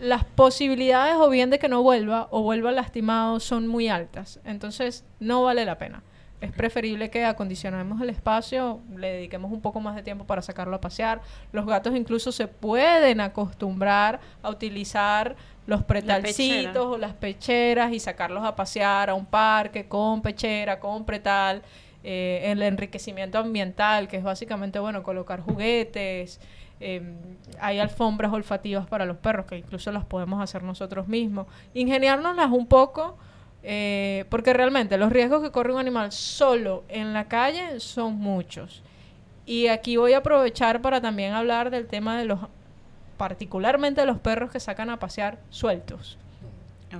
las 0.00 0.24
posibilidades 0.24 1.14
o 1.16 1.30
bien 1.30 1.48
de 1.50 1.58
que 1.58 1.68
no 1.68 1.82
vuelva 1.82 2.28
o 2.30 2.42
vuelva 2.42 2.72
lastimado 2.72 3.40
son 3.40 3.66
muy 3.66 3.88
altas. 3.88 4.40
Entonces 4.44 5.04
no 5.20 5.42
vale 5.42 5.64
la 5.64 5.78
pena. 5.78 6.02
Es 6.40 6.52
preferible 6.52 7.08
que 7.08 7.24
acondicionemos 7.24 8.00
el 8.02 8.10
espacio, 8.10 8.80
le 8.94 9.12
dediquemos 9.12 9.50
un 9.50 9.60
poco 9.62 9.80
más 9.80 9.96
de 9.96 10.02
tiempo 10.02 10.26
para 10.26 10.42
sacarlo 10.42 10.76
a 10.76 10.80
pasear. 10.80 11.22
Los 11.50 11.64
gatos 11.64 11.96
incluso 11.96 12.30
se 12.30 12.46
pueden 12.46 13.20
acostumbrar 13.20 14.20
a 14.42 14.50
utilizar 14.50 15.34
los 15.66 15.82
pretalcitos 15.82 16.86
o 16.86 16.98
las 16.98 17.14
pecheras 17.14 17.92
y 17.92 18.00
sacarlos 18.00 18.44
a 18.44 18.54
pasear 18.54 19.08
a 19.10 19.14
un 19.14 19.24
parque 19.26 19.88
con 19.88 20.20
pechera, 20.20 20.78
con 20.78 21.04
pretal. 21.04 21.62
eh, 22.08 22.52
el 22.52 22.62
enriquecimiento 22.62 23.36
ambiental, 23.38 24.06
que 24.06 24.16
es 24.16 24.22
básicamente, 24.22 24.78
bueno, 24.78 25.02
colocar 25.02 25.40
juguetes. 25.40 26.40
eh, 26.78 27.02
hay 27.58 27.80
alfombras 27.80 28.32
olfativas 28.32 28.86
para 28.86 29.04
los 29.06 29.16
perros, 29.16 29.46
que 29.46 29.56
incluso 29.58 29.90
las 29.90 30.04
podemos 30.04 30.40
hacer 30.40 30.62
nosotros 30.62 31.08
mismos. 31.08 31.46
Ingeniárnoslas 31.74 32.50
un 32.52 32.66
poco, 32.68 33.18
eh, 33.62 34.24
porque 34.28 34.52
realmente 34.52 34.96
los 34.96 35.12
riesgos 35.12 35.42
que 35.42 35.50
corre 35.50 35.72
un 35.72 35.80
animal 35.80 36.12
solo 36.12 36.84
en 36.88 37.12
la 37.12 37.26
calle 37.26 37.80
son 37.80 38.14
muchos. 38.16 38.82
Y 39.44 39.68
aquí 39.68 39.96
voy 39.96 40.12
a 40.12 40.18
aprovechar 40.18 40.82
para 40.82 41.00
también 41.00 41.32
hablar 41.32 41.70
del 41.70 41.86
tema 41.86 42.18
de 42.18 42.24
los, 42.24 42.40
particularmente 43.16 44.00
de 44.00 44.06
los 44.06 44.18
perros 44.18 44.50
que 44.50 44.60
sacan 44.60 44.90
a 44.90 44.98
pasear 44.98 45.38
sueltos. 45.50 46.18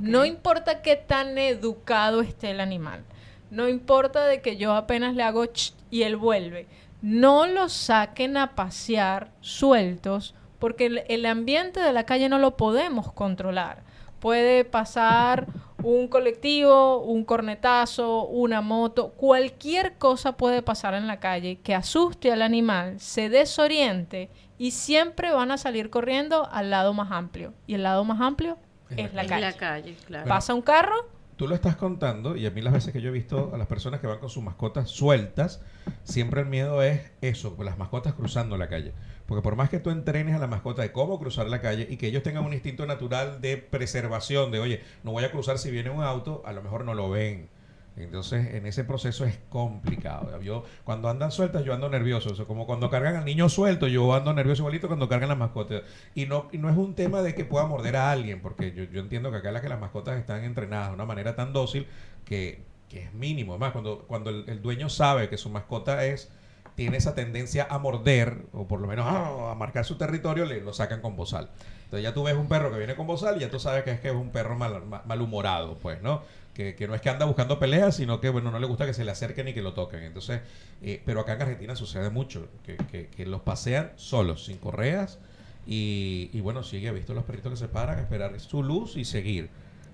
No 0.01 0.25
importa 0.25 0.83
qué 0.83 0.97
tan 0.97 1.39
educado 1.39 2.21
esté 2.21 2.51
el 2.51 2.61
animal. 2.61 3.03
No 3.51 3.69
importa 3.69 4.27
de 4.27 4.41
que 4.41 4.57
yo 4.57 4.75
apenas 4.75 5.15
le 5.15 5.23
hago 5.23 5.47
ch 5.47 5.73
y 5.91 6.03
él 6.03 6.17
vuelve. 6.17 6.67
No 7.03 7.47
los 7.47 7.73
saquen 7.73 8.37
a 8.37 8.55
pasear 8.55 9.31
sueltos 9.41 10.35
porque 10.59 10.87
el, 10.87 11.05
el 11.09 11.27
ambiente 11.27 11.81
de 11.81 11.93
la 11.93 12.05
calle 12.05 12.29
no 12.29 12.39
lo 12.39 12.57
podemos 12.57 13.13
controlar. 13.13 13.83
Puede 14.19 14.65
pasar 14.65 15.47
un 15.87 16.09
colectivo, 16.09 16.99
un 16.99 17.25
cornetazo, 17.25 18.27
una 18.27 18.61
moto, 18.61 19.11
cualquier 19.13 19.97
cosa 19.99 20.37
puede 20.37 20.61
pasar 20.61 20.95
en 20.95 21.07
la 21.07 21.21
calle 21.21 21.61
que 21.61 21.77
asuste 21.77 22.33
al 22.33 22.43
animal, 22.43 22.99
se 22.99 23.29
desoriente 23.29 24.29
y 24.59 24.73
siempre 24.73 25.31
van 25.33 25.53
a 25.53 25.59
salir 25.59 25.89
corriendo 25.89 26.49
al 26.51 26.71
lado 26.71 26.93
más 26.93 27.13
amplio. 27.13 27.55
Y 27.69 27.75
el 27.75 27.85
lado 27.85 28.05
más 28.05 28.21
amplio 28.21 28.59
Es 28.91 28.99
es 28.99 29.15
la 29.15 29.27
calle. 29.27 29.41
la 29.43 29.53
calle, 29.53 29.97
claro. 30.07 30.29
Pasa 30.29 30.55
un 30.55 30.63
carro, 30.63 31.07
Tú 31.37 31.47
lo 31.47 31.55
estás 31.55 31.77
contando 31.77 32.35
y 32.35 32.47
a 32.47 32.51
mí 32.51 32.63
las 32.63 32.73
veces 32.73 32.95
que 32.95 33.03
yo 33.03 33.11
he 33.11 33.13
visto 33.13 33.51
a 33.55 33.59
las 33.59 33.67
personas 33.67 34.01
que 34.01 34.07
van 34.07 34.19
con 34.19 34.31
sus 34.31 34.43
mascotas 34.43 34.89
sueltas, 34.89 35.61
siempre 36.03 36.41
el 36.41 36.47
miedo 36.47 36.83
es 36.83 37.13
eso, 37.21 37.57
con 37.57 37.67
las 37.67 37.77
mascotas 37.77 38.15
cruzando 38.15 38.57
la 38.57 38.71
calle. 38.71 38.95
Porque 39.27 39.43
por 39.43 39.57
más 39.57 39.69
que 39.71 39.81
tú 39.81 39.91
entrenes 39.91 40.35
a 40.35 40.39
la 40.39 40.47
mascota 40.47 40.83
de 40.83 40.93
cómo 40.93 41.19
cruzar 41.19 41.49
la 41.49 41.61
calle 41.61 41.87
y 41.91 41.97
que 41.97 42.07
ellos 42.07 42.23
tengan 42.23 42.45
un 42.45 42.53
instinto 42.53 42.87
natural 42.87 43.41
de 43.41 43.57
preservación, 43.57 44.53
de 44.53 44.61
oye, 44.61 44.83
no 45.03 45.13
voy 45.13 45.25
a 45.25 45.33
cruzar 45.33 45.59
si 45.59 45.71
viene 45.71 45.91
un 45.91 46.03
auto, 46.03 46.43
a 46.47 46.53
lo 46.53 46.63
mejor 46.63 46.85
no 46.85 46.95
lo 46.95 47.11
ven. 47.11 47.49
Entonces, 47.97 48.55
en 48.55 48.67
ese 48.67 48.85
proceso 48.85 49.25
es 49.25 49.39
complicado. 49.49 50.41
Yo, 50.43 50.65
cuando 50.85 51.09
andan 51.09 51.33
sueltas, 51.33 51.65
yo 51.65 51.73
ando 51.73 51.89
nervioso. 51.89 52.47
Como 52.47 52.67
cuando 52.67 52.91
cargan 52.91 53.17
al 53.17 53.25
niño 53.25 53.49
suelto, 53.49 53.89
yo 53.89 54.13
ando 54.15 54.35
nervioso 54.35 54.63
igualito 54.63 54.87
cuando 54.87 55.09
cargan 55.09 55.31
las 55.31 55.39
mascotas. 55.39 55.83
Y 56.15 56.27
no, 56.27 56.49
y 56.53 56.59
no 56.59 56.69
es 56.69 56.77
un 56.77 56.95
tema 56.95 57.23
de 57.23 57.35
que 57.35 57.47
pueda 57.47 57.65
morder 57.67 57.97
a 57.97 58.11
alguien, 58.11 58.43
porque 58.43 58.73
yo, 58.93 59.01
entiendo 59.01 59.31
que 59.31 59.39
acá 59.39 59.51
las 59.51 59.63
que 59.63 59.71
las 59.71 59.81
mascotas 59.81 60.19
están 60.19 60.45
entrenadas 60.45 60.89
de 60.89 60.95
una 60.95 61.07
manera 61.07 61.35
tan 61.37 61.55
dócil 61.55 61.87
que, 62.27 62.63
que 62.91 63.05
es 63.05 63.15
mínimo. 63.15 63.53
Además, 63.53 63.73
cuando, 63.73 64.05
cuando 64.07 64.29
el 64.29 64.61
dueño 64.61 64.91
sabe 64.91 65.31
que 65.31 65.39
su 65.39 65.49
mascota 65.49 66.05
es 66.05 66.31
tiene 66.77 66.99
esa 66.99 67.15
tendencia 67.17 67.67
a 67.69 67.79
morder, 67.79 68.43
o 68.53 68.69
por 68.69 68.81
lo 68.81 68.87
menos 68.87 69.07
ah, 69.09 69.51
a 69.51 69.55
marcar 69.57 69.85
su 69.85 69.97
territorio, 69.97 70.45
le 70.45 70.61
lo 70.61 70.73
sacan 70.73 71.01
con 71.01 71.17
bozal. 71.17 71.51
Entonces 71.85 72.03
ya 72.05 72.15
tú 72.15 72.23
ves 72.23 72.37
un 72.37 72.47
perro 72.49 72.71
que 72.71 72.79
viene 72.79 72.95
con 72.95 73.07
bozal 73.07 73.37
y 73.39 73.41
ya 73.41 73.51
tú 73.51 73.59
sabes 73.59 73.83
que 73.83 73.91
es 73.93 74.01
que 74.01 74.09
es 74.09 74.15
un 74.15 74.31
perro 74.31 74.57
mal, 74.57 74.85
ma- 74.87 75.03
malhumorado, 75.07 75.77
pues, 75.79 76.01
¿no? 76.03 76.23
Que, 76.55 76.75
que 76.75 76.87
no 76.89 76.95
es 76.95 77.01
que 77.01 77.11
anda 77.11 77.27
buscando 77.27 77.59
peleas, 77.59 77.97
sino 77.97 78.21
que, 78.21 78.29
bueno, 78.31 78.51
no 78.51 78.59
le 78.59 78.67
gusta 78.67 78.87
que 78.87 78.95
se 78.95 79.05
le 79.05 79.11
acerquen 79.11 79.49
y 79.49 79.53
que 79.55 79.63
lo 79.63 79.75
toquen. 79.75 80.03
Entonces, 80.03 80.41
eh, 80.83 81.03
pero 81.05 81.21
acá 81.21 81.35
en 81.35 81.43
Argentina 81.43 81.77
sucede 81.77 82.11
mucho, 82.11 82.49
que, 82.65 82.77
que, 82.77 83.09
que 83.09 83.27
los 83.27 83.41
pasean 83.43 83.93
solos, 83.97 84.45
sin 84.47 84.57
correas, 84.59 85.19
y, 85.67 86.31
y 86.33 86.41
bueno, 86.41 86.63
sí, 86.63 86.85
he 86.87 86.93
visto 86.93 87.13
los 87.15 87.25
perritos 87.25 87.53
que 87.53 87.57
se 87.59 87.69
paran 87.69 87.99
a 87.99 88.03
esperar 88.03 88.39
su 88.41 88.63
luz 88.63 88.97
y 88.97 89.05
seguir. 89.05 89.49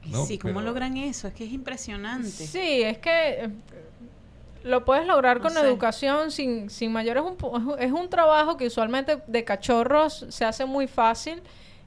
¿no? 0.06 0.24
Sí, 0.26 0.36
¿cómo 0.38 0.54
Pero- 0.54 0.66
logran 0.66 0.96
eso? 0.96 1.28
Es 1.28 1.34
que 1.34 1.44
es 1.44 1.52
impresionante. 1.52 2.28
Sí, 2.28 2.82
es 2.82 2.98
que 2.98 3.44
eh, 3.44 3.50
lo 4.64 4.84
puedes 4.84 5.06
lograr 5.06 5.38
No 5.38 5.42
con 5.44 5.52
sé. 5.52 5.60
educación 5.60 6.30
sin, 6.30 6.70
sin 6.70 6.92
mayor. 6.92 7.16
Es 7.18 7.22
un, 7.24 7.74
es 7.78 7.92
un 7.92 8.08
trabajo 8.08 8.56
que 8.56 8.66
usualmente 8.66 9.18
de 9.26 9.44
cachorros 9.44 10.26
se 10.28 10.44
hace 10.44 10.64
muy 10.66 10.86
fácil 10.86 11.42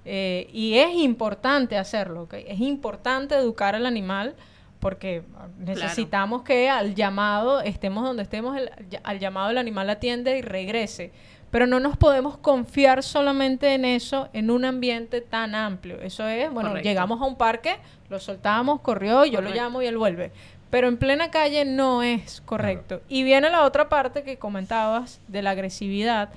eh, 0.06 0.48
y 0.54 0.78
es 0.78 0.94
importante 0.96 1.78
hacerlo. 1.78 2.24
¿ok? 2.24 2.36
Es 2.48 2.60
importante 2.60 3.36
educar 3.36 3.76
al 3.76 3.86
animal 3.86 4.36
porque 4.80 5.24
necesitamos 5.58 6.44
que 6.44 6.70
al 6.70 6.94
llamado, 6.96 7.62
estemos 7.62 8.04
donde 8.04 8.24
estemos, 8.24 8.56
el- 8.58 8.70
al 9.04 9.20
llamado 9.20 9.50
el 9.50 9.58
animal 9.58 9.90
atiende 9.90 10.38
y 10.38 10.42
regrese. 10.42 11.12
Pero 11.52 11.68
no 11.68 11.80
nos 11.80 11.96
podemos 11.96 12.38
confiar 12.38 13.02
solamente 13.02 13.74
en 13.76 13.86
eso, 13.86 14.28
en 14.34 14.52
un 14.52 14.66
ambiente 14.66 15.22
tan 15.22 15.56
amplio. 15.56 16.02
Eso 16.02 16.28
es, 16.28 16.52
bueno, 16.52 16.70
Correcto. 16.70 16.90
llegamos 16.90 17.22
a 17.22 17.26
un 17.26 17.38
parque, 17.38 17.78
lo 18.10 18.20
soltamos, 18.20 18.82
corrió, 18.82 19.24
yo 19.26 19.40
lo 19.42 19.50
llamo 19.52 19.82
y 19.82 19.86
él 19.86 19.98
vuelve. 19.98 20.32
Pero 20.76 20.90
en 20.90 20.98
plena 20.98 21.32
calle 21.32 21.64
no 21.64 22.04
es 22.04 22.42
correcto. 22.42 23.02
Y 23.08 23.24
viene 23.24 23.50
la 23.50 23.64
otra 23.64 23.88
parte 23.88 24.24
que 24.24 24.36
comentabas 24.38 25.22
de 25.30 25.42
la 25.42 25.52
agresividad. 25.52 26.32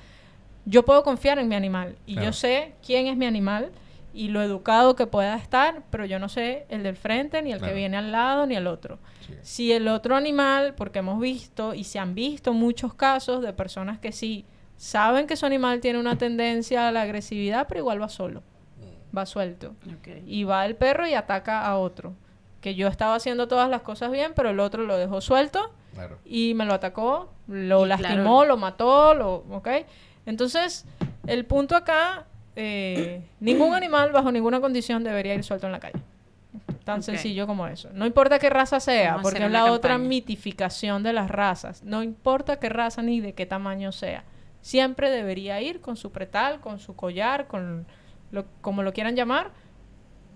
Yo 0.63 0.85
puedo 0.85 1.03
confiar 1.03 1.39
en 1.39 1.49
mi 1.49 1.55
animal 1.55 1.97
y 2.05 2.13
Claro. 2.13 2.27
yo 2.27 2.31
sé 2.31 2.71
quién 2.85 3.07
es 3.07 3.17
mi 3.17 3.25
animal 3.25 3.69
y 4.13 4.29
lo 4.29 4.41
educado 4.41 4.95
que 4.95 5.07
pueda 5.07 5.35
estar, 5.35 5.83
pero 5.89 6.05
yo 6.05 6.19
no 6.19 6.29
sé 6.29 6.65
el 6.69 6.83
del 6.83 6.95
frente, 6.95 7.41
ni 7.41 7.51
el 7.51 7.57
Claro. 7.59 7.73
que 7.73 7.77
viene 7.79 7.97
al 7.97 8.13
lado, 8.13 8.45
ni 8.45 8.55
el 8.55 8.67
otro. 8.67 8.97
Sí. 9.27 9.33
Si 9.41 9.71
el 9.73 9.89
otro 9.89 10.15
animal, 10.15 10.73
porque 10.73 10.99
hemos 10.99 11.19
visto 11.19 11.73
y 11.73 11.83
se 11.83 11.99
han 11.99 12.15
visto 12.15 12.53
muchos 12.53 12.93
casos 12.93 13.41
de 13.41 13.51
personas 13.51 13.99
que 13.99 14.13
sí 14.13 14.45
saben 14.77 15.27
que 15.27 15.35
su 15.35 15.45
animal 15.47 15.81
tiene 15.81 15.99
una 15.99 16.17
tendencia 16.17 16.87
a 16.87 16.93
la 16.93 17.01
agresividad, 17.01 17.67
pero 17.67 17.81
igual 17.81 18.01
va 18.01 18.07
solo, 18.07 18.41
va 19.15 19.25
suelto. 19.25 19.75
Y 20.25 20.45
va 20.45 20.65
el 20.65 20.77
perro 20.77 21.05
y 21.05 21.13
ataca 21.13 21.65
a 21.67 21.77
otro. 21.77 22.13
Que 22.61 22.75
yo 22.75 22.87
estaba 22.87 23.15
haciendo 23.15 23.47
todas 23.47 23.69
las 23.69 23.81
cosas 23.81 24.11
bien, 24.11 24.33
pero 24.35 24.49
el 24.49 24.59
otro 24.59 24.83
lo 24.83 24.97
dejó 24.97 25.21
suelto 25.21 25.71
Claro. 25.93 26.17
y 26.25 26.53
me 26.53 26.65
lo 26.65 26.73
atacó, 26.73 27.29
lo 27.47 27.85
Y 27.85 27.89
lastimó, 27.89 28.39
claro. 28.39 28.45
lo 28.45 28.57
mató, 28.57 29.13
lo, 29.13 29.35
¿ok? 29.51 29.67
Entonces, 30.25 30.85
el 31.27 31.45
punto 31.45 31.75
acá, 31.75 32.25
eh, 32.55 33.21
ningún 33.39 33.73
animal 33.73 34.11
bajo 34.11 34.31
ninguna 34.31 34.59
condición 34.61 35.03
debería 35.03 35.33
ir 35.33 35.43
suelto 35.43 35.65
en 35.65 35.71
la 35.73 35.79
calle. 35.79 35.99
Tan 36.83 37.03
sencillo 37.03 37.45
como 37.45 37.67
eso. 37.67 37.89
No 37.93 38.05
importa 38.05 38.39
qué 38.39 38.49
raza 38.49 38.79
sea, 38.79 39.11
Vamos 39.11 39.23
porque 39.31 39.45
es 39.45 39.51
la 39.51 39.71
otra 39.71 39.97
mitificación 39.97 41.03
de 41.03 41.13
las 41.13 41.29
razas. 41.29 41.83
No 41.83 42.01
importa 42.03 42.59
qué 42.59 42.69
raza 42.69 43.01
ni 43.01 43.19
de 43.21 43.33
qué 43.33 43.45
tamaño 43.45 43.91
sea. 43.91 44.23
Siempre 44.61 45.09
debería 45.11 45.61
ir 45.61 45.81
con 45.81 45.97
su 45.97 46.11
pretal, 46.11 46.59
con 46.59 46.79
su 46.79 46.95
collar, 46.95 47.47
con 47.47 47.85
lo, 48.31 48.45
como 48.61 48.81
lo 48.83 48.91
quieran 48.93 49.15
llamar, 49.15 49.51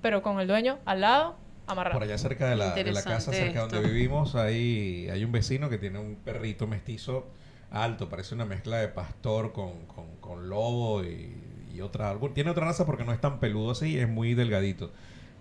pero 0.01 0.21
con 0.21 0.39
el 0.39 0.47
dueño 0.47 0.77
al 0.85 1.01
lado, 1.01 1.35
amarrado. 1.67 1.93
Por 1.93 2.03
allá 2.03 2.17
cerca 2.17 2.49
de 2.49 2.55
la, 2.55 2.71
de 2.71 2.91
la 2.91 3.03
casa, 3.03 3.31
cerca 3.31 3.63
esto. 3.63 3.75
donde 3.75 3.91
vivimos, 3.91 4.35
hay, 4.35 5.09
hay 5.09 5.23
un 5.23 5.31
vecino 5.31 5.69
que 5.69 5.77
tiene 5.77 5.99
un 5.99 6.15
perrito 6.15 6.67
mestizo 6.67 7.27
alto, 7.71 8.07
parece 8.07 8.35
una 8.35 8.45
mezcla 8.45 8.77
de 8.77 8.87
pastor 8.87 9.51
con, 9.51 9.85
con, 9.87 10.17
con 10.17 10.47
lobo 10.47 11.03
y, 11.03 11.35
y 11.73 11.81
otra. 11.81 12.15
tiene 12.33 12.51
otra 12.51 12.65
raza 12.65 12.85
porque 12.85 13.03
no 13.03 13.11
es 13.11 13.19
tan 13.19 13.39
peludo 13.39 13.71
así, 13.71 13.97
es 13.99 14.07
muy 14.07 14.35
delgadito. 14.35 14.91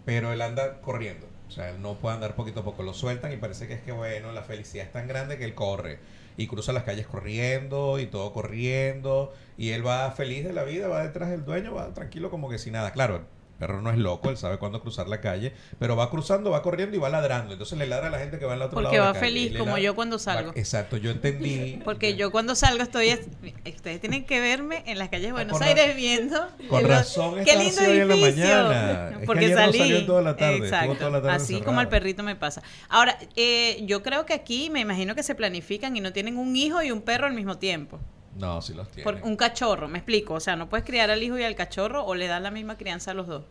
Pero 0.04 0.32
él 0.32 0.40
anda 0.42 0.80
corriendo. 0.80 1.26
O 1.46 1.50
sea, 1.50 1.68
él 1.70 1.82
no 1.82 1.94
puede 1.94 2.14
andar 2.14 2.34
poquito 2.34 2.60
a 2.60 2.64
poco. 2.64 2.82
Lo 2.82 2.94
sueltan 2.94 3.32
y 3.32 3.36
parece 3.36 3.68
que 3.68 3.74
es 3.74 3.82
que, 3.82 3.92
bueno, 3.92 4.32
la 4.32 4.42
felicidad 4.42 4.86
es 4.86 4.92
tan 4.92 5.06
grande 5.06 5.36
que 5.36 5.44
él 5.44 5.54
corre. 5.54 5.98
Y 6.38 6.46
cruza 6.46 6.72
las 6.72 6.84
calles 6.84 7.06
corriendo 7.06 7.98
y 8.00 8.06
todo 8.06 8.32
corriendo. 8.32 9.34
Y 9.58 9.70
él 9.70 9.86
va 9.86 10.10
feliz 10.12 10.44
de 10.44 10.54
la 10.54 10.64
vida, 10.64 10.88
va 10.88 11.02
detrás 11.04 11.28
del 11.28 11.44
dueño, 11.44 11.74
va 11.74 11.92
tranquilo 11.92 12.30
como 12.30 12.48
que 12.48 12.58
sin 12.58 12.72
nada. 12.72 12.92
Claro, 12.92 13.26
perro 13.58 13.80
no 13.82 13.90
es 13.90 13.98
loco, 13.98 14.30
él 14.30 14.36
sabe 14.36 14.58
cuándo 14.58 14.80
cruzar 14.80 15.08
la 15.08 15.20
calle. 15.20 15.52
Pero 15.78 15.94
va 15.96 16.10
cruzando, 16.10 16.50
va 16.50 16.62
corriendo 16.62 16.96
y 16.96 16.98
va 17.00 17.08
ladrando. 17.08 17.52
Entonces 17.52 17.78
le 17.78 17.86
ladra 17.86 18.08
a 18.08 18.10
la 18.10 18.18
gente 18.18 18.38
que 18.38 18.44
va 18.44 18.54
al 18.54 18.62
otro 18.62 18.74
Porque 18.74 18.96
lado. 18.96 19.08
de 19.08 19.12
va 19.12 19.12
calle. 19.12 19.26
feliz, 19.26 19.58
como 19.58 19.78
yo 19.78 19.94
cuando 19.94 20.16
va- 20.16 20.20
salgo. 20.22 20.52
exacto, 20.54 20.96
yo 20.96 21.10
entendí. 21.10 21.80
Porque 21.84 22.16
yo 22.16 22.30
cuando 22.32 22.54
salgo 22.54 22.82
estoy... 22.82 23.08
es- 23.10 23.28
Ustedes 23.64 24.00
tienen 24.00 24.24
que 24.24 24.40
verme 24.40 24.82
en 24.86 24.98
las 24.98 25.08
calles 25.08 25.26
de 25.28 25.32
Buenos 25.32 25.52
con 25.58 25.62
Aires 25.66 25.88
ra- 25.88 25.94
viendo... 25.94 26.48
Con 26.68 26.84
razón 26.88 27.34
¡Qué 27.44 27.56
lindo 27.56 27.80
así 27.80 27.90
hoy 27.90 27.98
en 28.00 28.08
la 28.08 28.16
mañana. 28.16 29.08
Es 29.12 29.18
que 29.18 29.26
Porque 29.26 29.44
ayer 29.46 29.56
no 29.56 29.62
salí. 29.64 29.78
salió 29.78 30.06
toda 30.06 30.22
la 30.22 30.36
tarde, 30.36 30.56
Exacto. 30.58 30.94
toda 30.96 31.10
la 31.10 31.22
tarde 31.22 31.36
Así 31.36 31.42
encerrado. 31.44 31.64
como 31.66 31.80
al 31.80 31.88
perrito 31.88 32.22
me 32.22 32.36
pasa. 32.36 32.62
Ahora, 32.88 33.18
eh, 33.36 33.80
yo 33.86 34.02
creo 34.02 34.26
que 34.26 34.34
aquí 34.34 34.70
me 34.70 34.80
imagino 34.80 35.14
que 35.14 35.22
se 35.22 35.34
planifican 35.34 35.96
y 35.96 36.00
no 36.00 36.12
tienen 36.12 36.36
un 36.38 36.54
hijo 36.56 36.82
y 36.82 36.90
un 36.90 37.00
perro 37.02 37.26
al 37.26 37.34
mismo 37.34 37.58
tiempo. 37.58 37.98
No, 38.36 38.62
sí 38.62 38.72
los 38.74 38.88
tiene. 38.88 39.04
Por 39.04 39.22
un 39.22 39.36
cachorro, 39.36 39.88
me 39.88 39.98
explico. 39.98 40.34
O 40.34 40.40
sea, 40.40 40.56
no 40.56 40.68
puedes 40.68 40.84
criar 40.86 41.10
al 41.10 41.22
hijo 41.22 41.38
y 41.38 41.44
al 41.44 41.54
cachorro 41.54 42.04
o 42.04 42.14
le 42.14 42.26
das 42.26 42.40
la 42.42 42.50
misma 42.50 42.76
crianza 42.76 43.10
a 43.10 43.14
los 43.14 43.26
dos. 43.26 43.44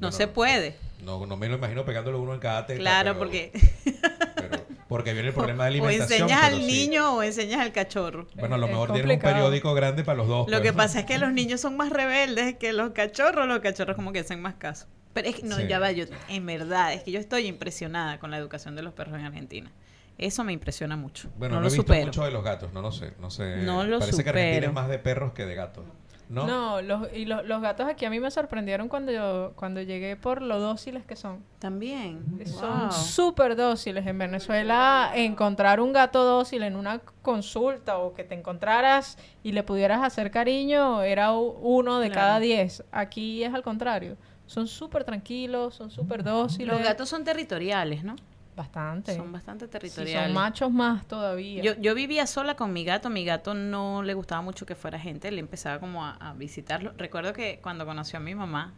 No 0.00 0.12
se 0.12 0.26
puede. 0.28 0.76
No, 1.04 1.24
no 1.26 1.36
me 1.36 1.48
lo 1.48 1.56
imagino 1.56 1.84
pegándolo 1.84 2.20
uno 2.20 2.34
en 2.34 2.40
cada 2.40 2.66
teta. 2.66 2.80
Claro, 2.80 3.10
pero- 3.12 3.18
porque 3.18 3.52
pero- 4.36 4.64
porque 4.88 5.12
viene 5.12 5.28
el 5.28 5.34
problema 5.34 5.64
de 5.64 5.70
o 5.80 5.84
alimentación. 5.86 6.22
enseñas 6.22 6.40
pero 6.44 6.56
al 6.56 6.60
sí. 6.62 6.66
niño 6.66 7.14
o 7.16 7.22
enseñas 7.22 7.60
al 7.60 7.72
cachorro. 7.72 8.28
Bueno, 8.36 8.54
a 8.54 8.58
lo 8.58 8.66
Es 8.66 8.72
mejor 8.72 8.92
tienes 8.92 9.16
un 9.16 9.22
periódico 9.22 9.74
grande 9.74 10.04
para 10.04 10.16
los 10.18 10.28
dos. 10.28 10.46
Lo 10.48 10.58
pues. 10.58 10.70
que 10.70 10.72
pasa 10.76 11.00
es 11.00 11.06
que 11.06 11.18
los 11.18 11.32
niños 11.32 11.60
son 11.60 11.76
más 11.76 11.90
rebeldes 11.90 12.56
que 12.58 12.72
los 12.72 12.90
cachorros. 12.92 13.46
Los 13.48 13.60
cachorros 13.60 13.96
como 13.96 14.12
que 14.12 14.20
hacen 14.20 14.40
más 14.40 14.54
caso. 14.54 14.86
Pero 15.14 15.28
es 15.28 15.36
que, 15.36 15.42
no, 15.44 15.56
Sí. 15.56 15.66
ya 15.68 15.78
va, 15.78 15.90
yo, 15.92 16.04
en 16.28 16.44
verdad, 16.46 16.92
es 16.92 17.02
que 17.02 17.12
yo 17.12 17.20
estoy 17.20 17.46
impresionada 17.46 18.18
con 18.18 18.30
la 18.30 18.36
educación 18.38 18.74
de 18.76 18.82
los 18.82 18.92
perros 18.94 19.14
en 19.18 19.24
Argentina. 19.24 19.70
Eso 20.18 20.44
me 20.44 20.52
impresiona 20.52 20.96
mucho. 20.96 21.28
Bueno, 21.36 21.56
no 21.56 21.60
no, 21.60 21.62
lo 21.62 21.68
he 21.68 21.70
visto 21.70 21.82
supero. 21.82 22.06
mucho 22.06 22.24
de 22.24 22.30
los 22.30 22.44
gatos, 22.44 22.72
no 22.72 22.80
lo 22.82 22.92
sé. 22.92 23.14
No 23.20 23.30
sé. 23.30 23.56
No 23.58 23.84
lo 23.84 23.98
Parece 23.98 24.22
que 24.22 24.30
Argentina 24.30 24.54
supero. 24.56 24.66
es 24.68 24.74
más 24.74 24.88
de 24.88 24.98
perros 24.98 25.32
que 25.32 25.44
de 25.44 25.54
gatos. 25.54 25.84
¿No? 26.30 26.46
No, 26.46 26.80
los, 26.80 27.12
y 27.12 27.26
los, 27.26 27.44
los 27.44 27.60
gatos 27.60 27.86
aquí 27.86 28.06
a 28.06 28.10
mí 28.10 28.18
me 28.18 28.30
sorprendieron 28.30 28.88
cuando 28.88 29.12
yo, 29.12 29.52
cuando 29.56 29.82
llegué 29.82 30.16
por 30.16 30.40
lo 30.40 30.58
dóciles 30.58 31.04
que 31.04 31.16
son. 31.16 31.44
También. 31.58 32.24
Son 32.46 32.80
Wow. 32.88 32.92
súper 32.92 33.56
dóciles. 33.56 34.06
En 34.06 34.16
Venezuela, 34.18 35.10
encontrar 35.14 35.80
un 35.80 35.92
gato 35.92 36.24
dócil 36.24 36.62
en 36.62 36.76
una 36.76 37.00
consulta 37.20 37.98
o 37.98 38.14
que 38.14 38.24
te 38.24 38.34
encontraras 38.34 39.18
y 39.42 39.52
le 39.52 39.62
pudieras 39.64 40.02
hacer 40.02 40.30
cariño 40.30 41.02
era 41.02 41.32
uno 41.32 41.98
de 42.00 42.08
Claro. 42.08 42.20
cada 42.20 42.40
diez. 42.40 42.82
Aquí 42.90 43.44
es 43.44 43.52
al 43.52 43.62
contrario. 43.62 44.16
Son 44.46 44.66
súper 44.66 45.04
tranquilos, 45.04 45.74
son 45.74 45.90
súper 45.90 46.22
dóciles. 46.24 46.68
Los 46.68 46.82
gatos 46.82 47.08
son 47.08 47.22
territoriales, 47.24 48.02
¿no? 48.02 48.16
Bastante. 48.56 49.16
Son 49.16 49.32
bastante 49.32 49.66
territoriales. 49.66 50.26
son 50.26 50.34
machos 50.34 50.70
más 50.70 51.06
todavía. 51.08 51.62
Yo, 51.62 51.74
yo 51.80 51.94
vivía 51.94 52.26
sola 52.26 52.54
con 52.54 52.72
mi 52.72 52.84
gato, 52.84 53.10
mi 53.10 53.24
gato 53.24 53.52
no 53.54 54.02
le 54.04 54.14
gustaba 54.14 54.42
mucho 54.42 54.64
que 54.64 54.74
fuera 54.76 54.98
gente, 55.00 55.30
le 55.32 55.40
empezaba 55.40 55.80
como 55.80 56.04
a, 56.04 56.12
a 56.12 56.34
visitarlo. 56.34 56.92
Recuerdo 56.96 57.32
que 57.32 57.58
cuando 57.62 57.84
conoció 57.84 58.18
a 58.18 58.20
mi 58.20 58.34
mamá, 58.34 58.72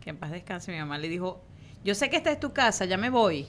que 0.00 0.10
en 0.10 0.18
paz 0.18 0.30
descanse, 0.32 0.70
mi 0.70 0.78
mamá 0.78 0.98
le 0.98 1.08
dijo, 1.08 1.42
yo 1.82 1.94
sé 1.94 2.10
que 2.10 2.16
esta 2.16 2.30
es 2.30 2.38
tu 2.40 2.52
casa, 2.52 2.84
ya 2.84 2.98
me 2.98 3.08
voy. 3.08 3.46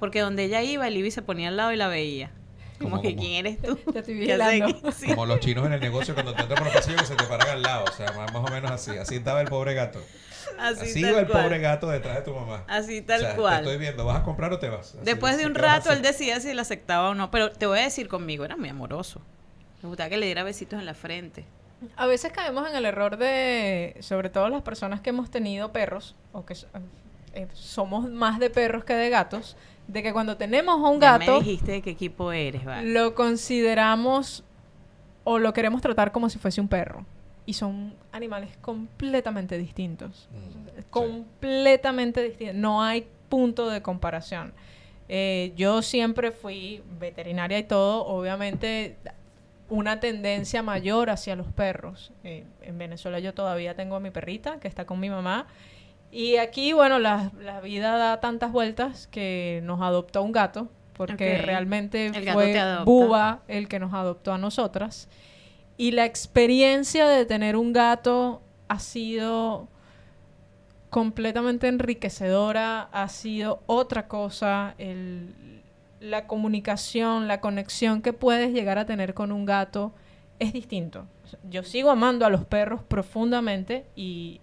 Porque 0.00 0.18
donde 0.20 0.44
ella 0.44 0.60
iba, 0.62 0.88
el 0.88 0.96
Ibi 0.96 1.12
se 1.12 1.22
ponía 1.22 1.48
al 1.48 1.56
lado 1.56 1.72
y 1.72 1.76
la 1.76 1.86
veía. 1.86 2.32
Como 2.80 2.96
Como- 2.96 3.02
que, 3.02 3.10
como- 3.10 3.20
¿quién 3.22 3.46
eres 3.46 3.62
tú? 3.62 3.76
Te 3.92 4.00
estoy 4.00 4.14
¿Qué 4.26 4.32
haces 4.32 4.52
vigilando. 4.54 4.66
aquí? 4.88 4.92
Sí. 4.98 5.06
Como 5.06 5.26
los 5.26 5.38
chinos 5.38 5.64
en 5.66 5.74
el 5.74 5.80
negocio 5.80 6.14
cuando 6.14 6.34
te 6.34 6.42
entran 6.42 6.58
por 6.58 6.66
los 6.66 6.74
pasillos 6.74 7.00
que 7.02 7.06
se 7.06 7.14
te 7.14 7.24
paran 7.24 7.48
al 7.48 7.62
lado. 7.62 7.84
O 7.84 7.92
sea, 7.92 8.10
más, 8.12 8.32
más 8.32 8.42
o 8.50 8.52
menos 8.52 8.72
así. 8.72 8.90
Así 8.98 9.14
estaba 9.14 9.40
el 9.40 9.46
pobre 9.46 9.74
gato. 9.74 10.02
Así, 10.58 10.80
Así, 10.84 11.00
tal 11.02 11.10
iba 11.10 11.20
el 11.20 11.26
cual. 11.28 11.42
pobre 11.44 11.58
gato 11.58 11.88
detrás 11.90 12.16
de 12.16 12.22
tu 12.22 12.34
mamá. 12.34 12.64
Así 12.68 13.02
tal 13.02 13.20
O 13.20 13.24
sea, 13.24 13.36
cual. 13.36 13.54
Te 13.64 13.70
estoy 13.70 13.78
viendo, 13.78 14.04
¿vas 14.04 14.20
a 14.20 14.22
comprar 14.22 14.52
o 14.52 14.58
te 14.58 14.68
vas? 14.68 14.94
Así, 14.94 14.98
Después 15.04 15.36
de 15.38 15.46
un 15.46 15.54
rato, 15.54 15.92
él 15.92 16.02
decía 16.02 16.40
si 16.40 16.52
la 16.54 16.62
aceptaba 16.62 17.10
o 17.10 17.14
no. 17.14 17.30
Pero 17.30 17.50
te 17.52 17.66
voy 17.66 17.78
a 17.78 17.82
decir 17.82 18.08
conmigo, 18.08 18.44
era 18.44 18.56
muy 18.56 18.68
amoroso. 18.68 19.20
Me 19.82 19.88
gustaba 19.88 20.08
que 20.10 20.16
le 20.16 20.26
diera 20.26 20.44
besitos 20.44 20.78
en 20.78 20.86
la 20.86 20.94
frente. 20.94 21.44
A 21.96 22.06
veces 22.06 22.30
caemos 22.32 22.68
en 22.70 22.76
el 22.76 22.84
error 22.84 23.16
de, 23.16 23.96
sobre 24.00 24.30
todo 24.30 24.48
las 24.48 24.62
personas 24.62 25.00
que 25.00 25.10
hemos 25.10 25.30
tenido 25.32 25.72
perros, 25.72 26.14
o 26.32 26.44
que 26.44 26.54
eh, 27.34 27.48
somos 27.54 28.08
más 28.08 28.38
de 28.38 28.50
perros 28.50 28.84
que 28.84 28.94
de 28.94 29.10
gatos, 29.10 29.56
de 29.88 30.00
que 30.04 30.12
cuando 30.12 30.36
tenemos 30.36 30.76
a 30.76 30.88
un 30.88 31.00
Ya 31.00 31.18
gato, 31.18 31.32
me 31.32 31.38
dijiste 31.40 31.72
de 31.72 31.82
qué 31.82 31.90
equipo 31.90 32.30
eres, 32.30 32.64
vale. 32.64 32.88
lo 32.92 33.16
consideramos 33.16 34.44
o 35.24 35.38
lo 35.40 35.52
queremos 35.52 35.82
tratar 35.82 36.12
como 36.12 36.30
si 36.30 36.38
fuese 36.38 36.60
un 36.60 36.68
perro. 36.68 37.04
Y 37.44 37.54
son 37.54 37.94
animales 38.12 38.56
completamente 38.60 39.58
distintos. 39.58 40.28
Mm, 40.30 40.76
sí. 40.78 40.84
completamente 40.90 42.22
distintos. 42.22 42.56
No 42.56 42.82
hay 42.82 43.06
punto 43.28 43.68
de 43.68 43.82
comparación. 43.82 44.52
Eh, 45.08 45.52
yo 45.56 45.82
siempre 45.82 46.30
fui 46.30 46.82
veterinaria 46.98 47.58
y 47.58 47.64
todo, 47.64 48.06
obviamente 48.06 48.96
una 49.68 50.00
tendencia 50.00 50.62
mayor 50.62 51.10
hacia 51.10 51.34
los 51.34 51.46
perros. 51.48 52.12
Eh, 52.24 52.44
en 52.60 52.78
Venezuela 52.78 53.18
yo 53.18 53.34
todavía 53.34 53.74
tengo 53.74 53.96
a 53.96 54.00
mi 54.00 54.10
perrita 54.10 54.60
que 54.60 54.68
está 54.68 54.84
con 54.84 55.00
mi 55.00 55.10
mamá. 55.10 55.46
Y 56.10 56.36
aquí, 56.36 56.74
bueno, 56.74 56.98
la, 56.98 57.32
la 57.40 57.60
vida 57.62 57.96
da 57.96 58.20
tantas 58.20 58.52
vueltas 58.52 59.06
que 59.06 59.60
nos 59.64 59.80
adoptó 59.80 60.22
un 60.22 60.32
gato, 60.32 60.68
porque 60.92 61.38
realmente 61.38 62.06
El 62.06 62.28
fue 62.30 62.58
adopta. 62.58 62.84
Buba 62.84 63.40
el 63.48 63.66
que 63.66 63.78
nos 63.78 63.94
adoptó 63.94 64.34
a 64.34 64.38
nosotras. 64.38 65.08
Y 65.76 65.92
la 65.92 66.04
experiencia 66.04 67.06
de 67.08 67.24
tener 67.26 67.56
un 67.56 67.72
gato 67.72 68.42
ha 68.68 68.78
sido 68.78 69.68
completamente 70.90 71.68
enriquecedora, 71.68 72.82
ha 72.92 73.08
sido 73.08 73.62
otra 73.66 74.08
cosa, 74.08 74.74
la 76.00 76.26
comunicación, 76.26 77.28
la 77.28 77.40
conexión 77.40 78.02
que 78.02 78.12
puedes 78.12 78.52
llegar 78.52 78.78
a 78.78 78.84
tener 78.84 79.14
con 79.14 79.32
un 79.32 79.46
gato 79.46 79.94
es 80.38 80.52
distinto. 80.52 81.06
Yo 81.48 81.62
sigo 81.62 81.90
amando 81.90 82.26
a 82.26 82.30
los 82.30 82.44
perros 82.44 82.82
profundamente 82.82 83.86
y 83.96 84.42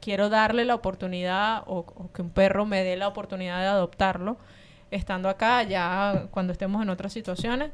quiero 0.00 0.28
darle 0.28 0.64
la 0.64 0.74
oportunidad 0.74 1.62
o, 1.66 1.78
o 1.80 2.10
que 2.12 2.22
un 2.22 2.30
perro 2.30 2.66
me 2.66 2.82
dé 2.82 2.96
la 2.96 3.06
oportunidad 3.06 3.60
de 3.60 3.66
adoptarlo 3.66 4.38
estando 4.90 5.28
acá, 5.28 5.62
ya 5.62 6.26
cuando 6.30 6.52
estemos 6.52 6.82
en 6.82 6.90
otras 6.90 7.12
situaciones. 7.12 7.70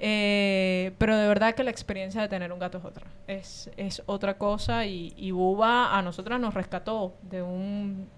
Eh, 0.00 0.92
pero 0.98 1.16
de 1.16 1.26
verdad 1.26 1.54
que 1.54 1.64
la 1.64 1.70
experiencia 1.70 2.20
de 2.22 2.28
tener 2.28 2.52
un 2.52 2.58
gato 2.58 2.78
es 2.78 2.84
otra. 2.84 3.06
Es, 3.26 3.70
es 3.76 4.02
otra 4.06 4.38
cosa 4.38 4.86
y, 4.86 5.12
y 5.16 5.32
Buba 5.32 5.96
a 5.96 6.02
nosotras 6.02 6.40
nos 6.40 6.54
rescató 6.54 7.14
de 7.22 7.42
un 7.42 8.08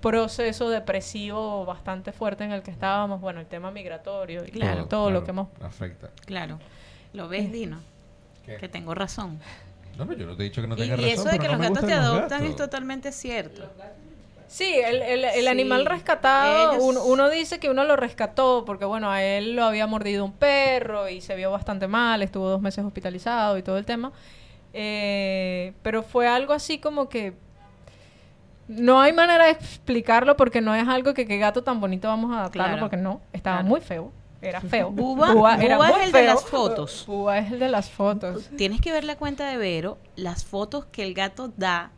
proceso 0.00 0.70
depresivo 0.70 1.66
bastante 1.66 2.12
fuerte 2.12 2.44
en 2.44 2.52
el 2.52 2.62
que 2.62 2.70
estábamos. 2.70 3.20
Bueno, 3.20 3.40
el 3.40 3.46
tema 3.46 3.70
migratorio 3.70 4.44
y 4.46 4.50
Claro. 4.50 4.86
todo 4.86 5.10
lo 5.10 5.22
claro, 5.22 5.24
que 5.24 5.30
hemos... 5.30 5.48
Afecta. 5.62 6.10
Claro. 6.24 6.58
¿Lo 7.12 7.28
ves, 7.28 7.52
Dino? 7.52 7.80
¿Qué? 8.46 8.56
Que 8.56 8.68
tengo 8.68 8.94
razón. 8.94 9.38
No, 9.98 10.10
yo 10.14 10.26
no 10.26 10.34
te 10.36 10.42
he 10.42 10.44
dicho 10.44 10.62
que 10.62 10.68
no 10.68 10.74
y, 10.76 10.78
tengas 10.78 10.98
y 11.00 11.02
razón. 11.02 11.12
eso 11.12 11.24
de 11.28 11.38
que 11.38 11.48
no 11.48 11.52
los 11.58 11.60
gatos 11.60 11.80
te 11.80 11.94
los 11.96 12.04
adoptan 12.06 12.44
es 12.44 12.56
totalmente 12.56 13.12
cierto. 13.12 13.70
Sí, 14.52 14.74
el, 14.84 15.00
el- 15.02 15.24
el 15.24 15.42
Sí. 15.42 15.46
animal 15.46 15.86
rescatado, 15.86 16.72
Ellos- 16.72 16.82
uno, 16.84 17.04
uno 17.04 17.30
dice 17.30 17.60
que 17.60 17.70
uno 17.70 17.84
lo 17.84 17.94
rescató 17.94 18.64
porque, 18.66 18.84
bueno, 18.84 19.08
a 19.08 19.22
él 19.22 19.54
lo 19.54 19.64
había 19.64 19.86
mordido 19.86 20.24
un 20.24 20.32
perro 20.32 21.08
y 21.08 21.20
se 21.20 21.36
vio 21.36 21.52
bastante 21.52 21.86
mal, 21.86 22.20
estuvo 22.20 22.48
dos 22.48 22.60
meses 22.60 22.84
hospitalizado 22.84 23.56
y 23.58 23.62
todo 23.62 23.78
el 23.78 23.84
tema. 23.84 24.10
Eh, 24.72 25.72
pero 25.82 26.02
fue 26.02 26.26
algo 26.26 26.52
así 26.52 26.78
como 26.78 27.08
que 27.08 27.32
no 28.66 29.00
hay 29.00 29.12
manera 29.12 29.44
de 29.44 29.50
explicarlo 29.52 30.36
porque 30.36 30.60
no 30.60 30.74
es 30.74 30.86
algo 30.88 31.14
que 31.14 31.26
qué 31.26 31.38
gato 31.38 31.62
tan 31.62 31.80
bonito 31.80 32.08
vamos 32.08 32.32
a 32.32 32.40
adaptarlo 32.40 32.66
Claro. 32.72 32.80
porque 32.80 32.96
no, 32.96 33.20
estaba 33.32 33.58
Claro. 33.58 33.68
muy 33.68 33.80
feo, 33.80 34.12
era 34.42 34.60
feo. 34.60 34.90
Buba- 34.90 35.62
era 35.62 35.76
Buba 35.76 35.90
es 35.90 36.06
el 36.06 36.12
de 36.12 36.24
las 36.24 36.44
fotos. 36.44 37.04
Buba 37.06 37.38
es 37.38 37.52
el 37.52 37.60
de 37.60 37.68
las 37.68 37.88
fotos. 37.88 38.48
Tienes 38.56 38.80
que 38.80 38.90
ver 38.92 39.04
la 39.04 39.16
cuenta 39.16 39.48
de 39.48 39.56
Vero, 39.58 39.98
las 40.16 40.44
fotos 40.44 40.86
que 40.86 41.04
el 41.04 41.14
gato 41.14 41.52
da 41.56 41.92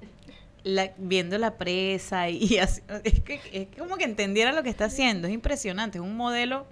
la- 0.64 0.92
viendo 0.96 1.38
la 1.38 1.54
presa 1.54 2.28
y, 2.28 2.58
así. 2.58 2.82
Es, 3.04 3.20
que, 3.20 3.40
es 3.52 3.78
como 3.78 3.96
que 3.96 4.04
entendiera 4.04 4.52
lo 4.52 4.62
que 4.62 4.70
está 4.70 4.86
haciendo. 4.86 5.28
Es 5.28 5.34
impresionante. 5.34 5.98
Es 5.98 6.02
un 6.04 6.16
modelo 6.16 6.66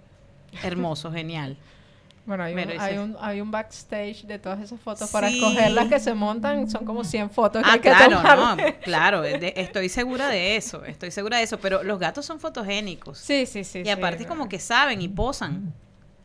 hermoso, 0.63 1.11
genial. 1.13 1.57
Bueno, 2.27 2.45
hay, 2.45 2.55
Pero 2.55 2.73
un, 2.75 2.81
hay, 2.81 2.99
un, 2.99 3.17
hay 3.19 3.41
un 3.41 3.51
backstage 3.51 4.23
de 4.25 4.39
todas 4.39 4.61
esas 4.61 4.79
fotos 4.79 5.11
para 5.11 5.29
escoger 5.29 5.73
las 5.73 5.89
que 5.89 5.99
se 5.99 6.15
montan. 6.15 6.71
Son 6.71 6.85
como 6.85 7.03
100 7.03 7.31
fotos 7.31 7.63
que 7.63 7.69
Ah, 7.69 7.73
hay 7.73 7.81
que 7.81 7.89
claro, 7.91 8.17
tomar. 8.19 8.39
no, 8.39 8.57
claro, 8.85 9.23
de- 9.23 9.55
estoy 9.57 9.89
segura 9.89 10.29
de 10.29 10.55
eso, 10.57 10.85
estoy 10.85 11.11
segura 11.11 11.39
de 11.39 11.45
eso, 11.45 11.59
pero 11.59 11.83
los 11.83 11.99
gatos 11.99 12.27
son 12.27 12.39
fotogénicos. 12.39 13.19
Sí, 13.19 13.47
sí, 13.47 13.65
sí. 13.65 13.81
y 13.81 13.85
sí, 13.85 13.91
aparte 13.91 14.27
como 14.27 14.49
que 14.49 14.61
saben 14.61 15.01
y 15.01 15.09
posan. 15.09 15.73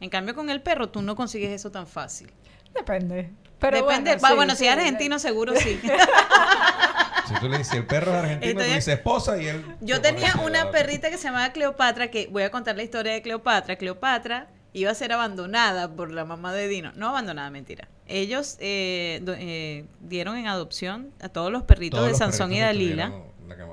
En 0.01 0.09
cambio 0.09 0.35
con 0.35 0.49
el 0.51 0.61
perro 0.61 0.89
tú 0.89 1.01
no 1.01 1.15
consigues 1.15 1.49
eso 1.49 1.71
tan 1.71 1.87
fácil. 1.87 2.29
Depende. 2.75 3.31
Pero 3.57 3.77
Depende, 3.77 4.17
bueno, 4.17 4.27
sí, 4.27 4.35
bueno, 4.35 4.55
si 4.55 4.65
es 4.67 4.73
argentino 4.73 5.17
seguro 5.17 5.53
sí. 5.55 5.79
Si 7.27 7.33
tú 7.39 7.49
le 7.49 7.57
dices 7.57 7.73
el 7.75 7.85
perro 7.85 8.11
es 8.11 8.17
argentino, 8.17 8.51
Estoy- 8.59 8.67
tú 8.69 8.75
dices 8.75 8.87
esposa 8.95 9.41
y 9.41 9.47
él. 9.47 9.65
Yo 9.81 10.01
tenía 10.01 10.35
una 10.43 10.71
perrita 10.71 11.09
que 11.09 11.17
se 11.17 11.23
llamaba 11.25 11.51
Cleopatra, 11.51 12.09
que 12.11 12.27
voy 12.31 12.43
a 12.43 12.51
contar 12.51 12.75
la 12.75 12.83
historia 12.83 13.13
de 13.13 13.21
Cleopatra. 13.21 13.75
Cleopatra 13.77 14.47
iba 14.73 14.91
a 14.91 14.95
ser 14.95 15.11
abandonada 15.13 15.89
por 15.91 16.11
la 16.11 16.25
mamá 16.25 16.53
de 16.53 16.67
Dino. 16.67 16.91
No 16.95 17.09
abandonada, 17.09 17.49
mentira. 17.49 17.87
Ellos 18.07 18.57
eh, 18.59 19.19
do- 19.23 19.33
eh, 19.37 19.85
dieron 20.01 20.37
en 20.37 20.47
adopción 20.47 21.09
a 21.21 21.29
todos 21.29 21.51
los 21.51 21.63
perritos 21.63 21.97
Todos 21.97 22.07
de 22.07 22.11
los 22.11 22.19
Sansón 22.19 22.51
y 22.53 22.59
perritos 22.59 22.97
Dalila. 22.97 23.11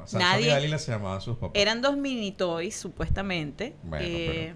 Sansón 0.07 0.21
Nadie- 0.21 0.47
y 0.47 0.51
Dalila 0.51 0.79
se 0.79 0.93
llamaban 0.93 1.21
sus 1.21 1.37
papás. 1.37 1.53
Eran 1.61 1.83
dos 1.83 1.97
mini 1.97 2.33
toys, 2.33 2.75
supuestamente. 2.77 3.75
Bueno, 3.83 4.05
Eh, 4.09 4.55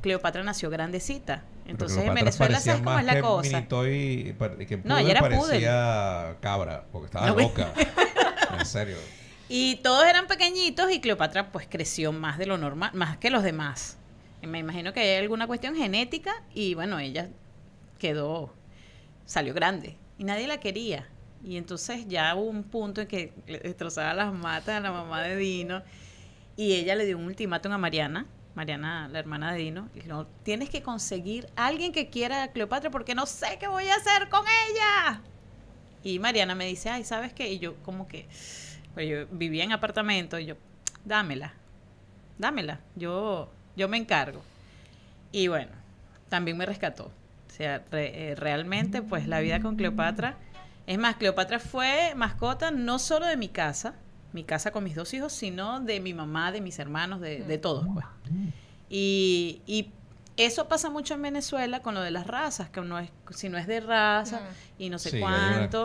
Cleopatra 0.00 0.42
nació 0.44 0.70
grandecita. 0.70 1.42
Entonces 1.70 2.04
en 2.04 2.14
Venezuela, 2.14 2.60
¿sabes 2.60 2.82
cómo 2.82 2.98
es 2.98 3.04
la 3.04 3.20
cosa? 3.20 3.50
Minitoy, 3.50 4.34
que 4.66 4.80
No, 4.84 4.98
ella 4.98 5.10
era 5.10 5.20
parecía 5.20 6.36
cabra, 6.40 6.84
porque 6.90 7.06
estaba 7.06 7.28
No, 7.28 7.36
loca. 7.36 7.72
en 8.58 8.66
serio. 8.66 8.96
Y 9.48 9.76
todos 9.76 10.04
eran 10.06 10.26
pequeñitos 10.26 10.90
y 10.92 11.00
Cleopatra 11.00 11.50
pues 11.52 11.66
creció 11.68 12.12
más 12.12 12.38
de 12.38 12.46
lo 12.46 12.58
normal, 12.58 12.90
más 12.94 13.16
que 13.18 13.30
los 13.30 13.42
demás. 13.42 13.96
Y 14.42 14.46
Me 14.46 14.58
imagino 14.58 14.92
que 14.92 15.00
hay 15.00 15.16
alguna 15.22 15.46
cuestión 15.46 15.74
genética 15.74 16.32
y 16.54 16.74
bueno, 16.74 16.98
ella 16.98 17.28
quedó, 17.98 18.52
salió 19.24 19.54
grande 19.54 19.96
y 20.18 20.24
nadie 20.24 20.46
la 20.46 20.58
quería. 20.60 21.08
Y 21.44 21.56
entonces 21.56 22.06
ya 22.06 22.34
hubo 22.34 22.50
un 22.50 22.64
punto 22.64 23.00
en 23.00 23.06
que 23.06 23.32
le 23.46 23.58
destrozaba 23.60 24.12
las 24.12 24.32
matas 24.32 24.76
a 24.76 24.80
la 24.80 24.92
mamá 24.92 25.22
de 25.22 25.36
Dino 25.36 25.82
y 26.56 26.74
ella 26.74 26.94
le 26.94 27.06
dio 27.06 27.16
un 27.16 27.24
ultimátum 27.24 27.72
a 27.72 27.78
Mariana, 27.78 28.26
Mariana, 28.54 29.08
la 29.08 29.18
hermana 29.18 29.52
de 29.52 29.58
Dino, 29.58 29.88
y 29.94 30.06
no, 30.06 30.26
tienes 30.42 30.70
que 30.70 30.82
conseguir 30.82 31.48
a 31.56 31.66
alguien 31.66 31.92
que 31.92 32.08
quiera 32.08 32.42
a 32.42 32.48
Cleopatra 32.48 32.90
porque 32.90 33.14
no 33.14 33.26
sé 33.26 33.58
qué 33.60 33.68
voy 33.68 33.88
a 33.88 33.94
hacer 33.94 34.28
con 34.28 34.44
ella. 34.68 35.20
Y 36.02 36.18
Mariana 36.18 36.54
me 36.54 36.66
dice, 36.66 36.90
ay, 36.90 37.04
¿sabes 37.04 37.32
qué? 37.32 37.50
Y 37.52 37.58
yo 37.58 37.76
como 37.82 38.08
que, 38.08 38.26
pues 38.94 39.08
yo 39.08 39.26
vivía 39.30 39.64
en 39.64 39.72
apartamento 39.72 40.38
y 40.38 40.46
yo, 40.46 40.56
dámela, 41.04 41.54
dámela, 42.38 42.80
yo, 42.96 43.50
yo 43.76 43.88
me 43.88 43.98
encargo. 43.98 44.42
Y 45.30 45.48
bueno, 45.48 45.72
también 46.28 46.56
me 46.56 46.66
rescató. 46.66 47.04
O 47.04 47.52
sea, 47.52 47.84
eh, 47.92 48.34
realmente, 48.36 49.02
pues 49.02 49.28
la 49.28 49.40
vida 49.40 49.60
con 49.60 49.76
Cleopatra. 49.76 50.36
Es 50.86 50.98
más, 50.98 51.16
Cleopatra 51.16 51.60
fue 51.60 52.14
mascota 52.16 52.70
no 52.70 52.98
solo 52.98 53.26
de 53.26 53.36
mi 53.36 53.48
casa, 53.48 53.94
mi 54.32 54.44
casa 54.44 54.72
con 54.72 54.82
mis 54.82 54.94
dos 54.94 55.12
hijos, 55.14 55.32
sino 55.32 55.80
de 55.80 56.00
mi 56.00 56.14
mamá, 56.14 56.50
de 56.50 56.60
mis 56.60 56.78
hermanos, 56.78 57.20
de, 57.20 57.42
de 57.42 57.58
todos, 57.58 57.86
pues. 57.92 58.06
Y, 58.88 59.62
y 59.66 59.90
Eso 60.36 60.68
pasa 60.68 60.88
mucho 60.90 61.14
en 61.14 61.22
Venezuela 61.22 61.80
con 61.82 61.94
lo 61.94 62.00
de 62.00 62.10
las 62.10 62.26
razas, 62.26 62.70
que 62.70 62.80
no 62.80 62.98
es, 62.98 63.10
si 63.30 63.48
no 63.50 63.58
es 63.58 63.66
de 63.66 63.80
raza 63.80 64.40
y 64.78 64.88
no 64.88 64.98
sé 64.98 65.10
Sí, 65.10 65.20
cuánto. 65.20 65.84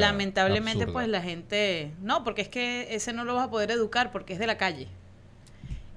Lamentablemente, 0.00 0.84
absurda. 0.84 0.92
pues 0.92 1.08
la 1.08 1.20
gente. 1.20 1.92
No, 2.00 2.22
porque 2.22 2.42
es 2.42 2.48
que 2.48 2.94
ese 2.94 3.12
no 3.12 3.24
lo 3.24 3.34
vas 3.34 3.48
a 3.48 3.50
poder 3.50 3.70
educar 3.72 4.12
porque 4.12 4.34
es 4.34 4.38
de 4.38 4.46
la 4.46 4.56
calle. 4.56 4.86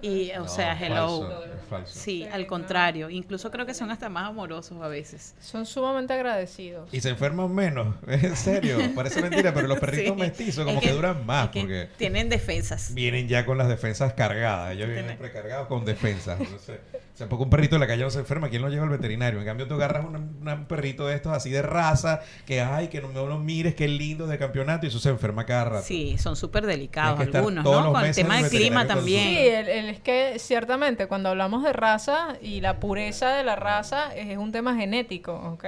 Y, 0.01 0.31
o 0.31 0.39
No, 0.39 0.47
sea, 0.47 0.73
es 0.73 0.81
hello. 0.81 1.21
falso, 1.21 1.43
es 1.45 1.61
falso. 1.69 1.99
Sí, 1.99 2.23
al 2.31 2.41
no. 2.41 2.47
contrario. 2.47 3.09
Incluso 3.09 3.51
creo 3.51 3.65
que 3.65 3.73
son 3.73 3.91
hasta 3.91 4.09
más 4.09 4.29
amorosos 4.29 4.81
a 4.81 4.87
veces. 4.87 5.35
Son 5.39 5.65
sumamente 5.65 6.13
agradecidos. 6.13 6.89
Y 6.93 6.99
se 7.01 7.09
enferman 7.09 7.53
menos, 7.53 7.95
en 8.07 8.35
serio, 8.35 8.77
parece 8.95 9.21
mentira, 9.21 9.53
pero 9.53 9.67
los 9.67 9.79
perritos 9.79 10.15
Sí. 10.15 10.19
mestizos 10.21 10.65
como 10.65 10.79
Es 10.79 10.85
que, 10.87 10.91
duran 10.93 11.25
más 11.25 11.45
es 11.45 11.51
que 11.51 11.59
porque 11.61 11.89
tienen 11.97 12.29
defensas. 12.29 12.93
vienen 12.93 13.27
ya 13.27 13.45
con 13.45 13.57
las 13.57 13.67
defensas 13.67 14.13
cargadas, 14.13 14.73
ellos 14.73 14.89
vienen 14.89 15.17
precargados 15.17 15.67
con 15.67 15.85
defensas. 15.85 16.39
Entonces, 16.39 16.79
o 17.13 17.17
sea, 17.17 17.27
porque 17.27 17.43
un 17.43 17.49
perrito 17.49 17.75
de 17.75 17.79
la 17.79 17.87
calle 17.87 18.03
no 18.03 18.09
se 18.09 18.19
enferma, 18.19 18.49
¿quién 18.49 18.61
lo 18.61 18.69
lleva 18.69 18.83
al 18.83 18.89
veterinario? 18.89 19.39
En 19.39 19.45
cambio, 19.45 19.67
tú 19.67 19.75
agarras 19.75 20.05
un, 20.05 20.15
un 20.15 20.65
perrito 20.65 21.05
de 21.07 21.15
estos 21.15 21.33
así 21.35 21.49
de 21.49 21.61
raza, 21.61 22.21
que 22.45 22.61
ay, 22.61 22.87
que 22.87 23.01
no, 23.01 23.09
no 23.09 23.27
lo 23.27 23.37
mires, 23.37 23.75
que 23.75 23.87
lindo 23.87 24.27
de 24.27 24.37
campeonato, 24.37 24.85
y 24.85 24.89
eso 24.89 24.99
se 24.99 25.09
enferma 25.09 25.45
cada 25.45 25.65
rato. 25.65 25.83
Sí, 25.85 26.17
son 26.17 26.35
súper 26.35 26.65
delicados 26.65 27.19
algunos, 27.19 27.63
todos 27.63 27.77
¿no? 27.77 27.83
los 27.91 27.93
Con 27.93 28.05
el 28.05 28.15
tema 28.15 28.35
del 28.37 28.45
el 28.45 28.49
clima 28.51 28.87
también. 28.87 29.23
Sí, 29.27 29.37
el, 29.47 29.67
el- 29.69 29.89
es 29.89 29.99
que 29.99 30.35
ciertamente 30.39 31.07
cuando 31.07 31.29
hablamos 31.29 31.63
de 31.63 31.73
raza 31.73 32.37
y 32.41 32.61
la 32.61 32.79
pureza 32.79 33.35
de 33.35 33.43
la 33.43 33.55
raza 33.55 34.15
es 34.15 34.37
un 34.37 34.51
tema 34.51 34.75
genético, 34.75 35.33
¿ok? 35.33 35.65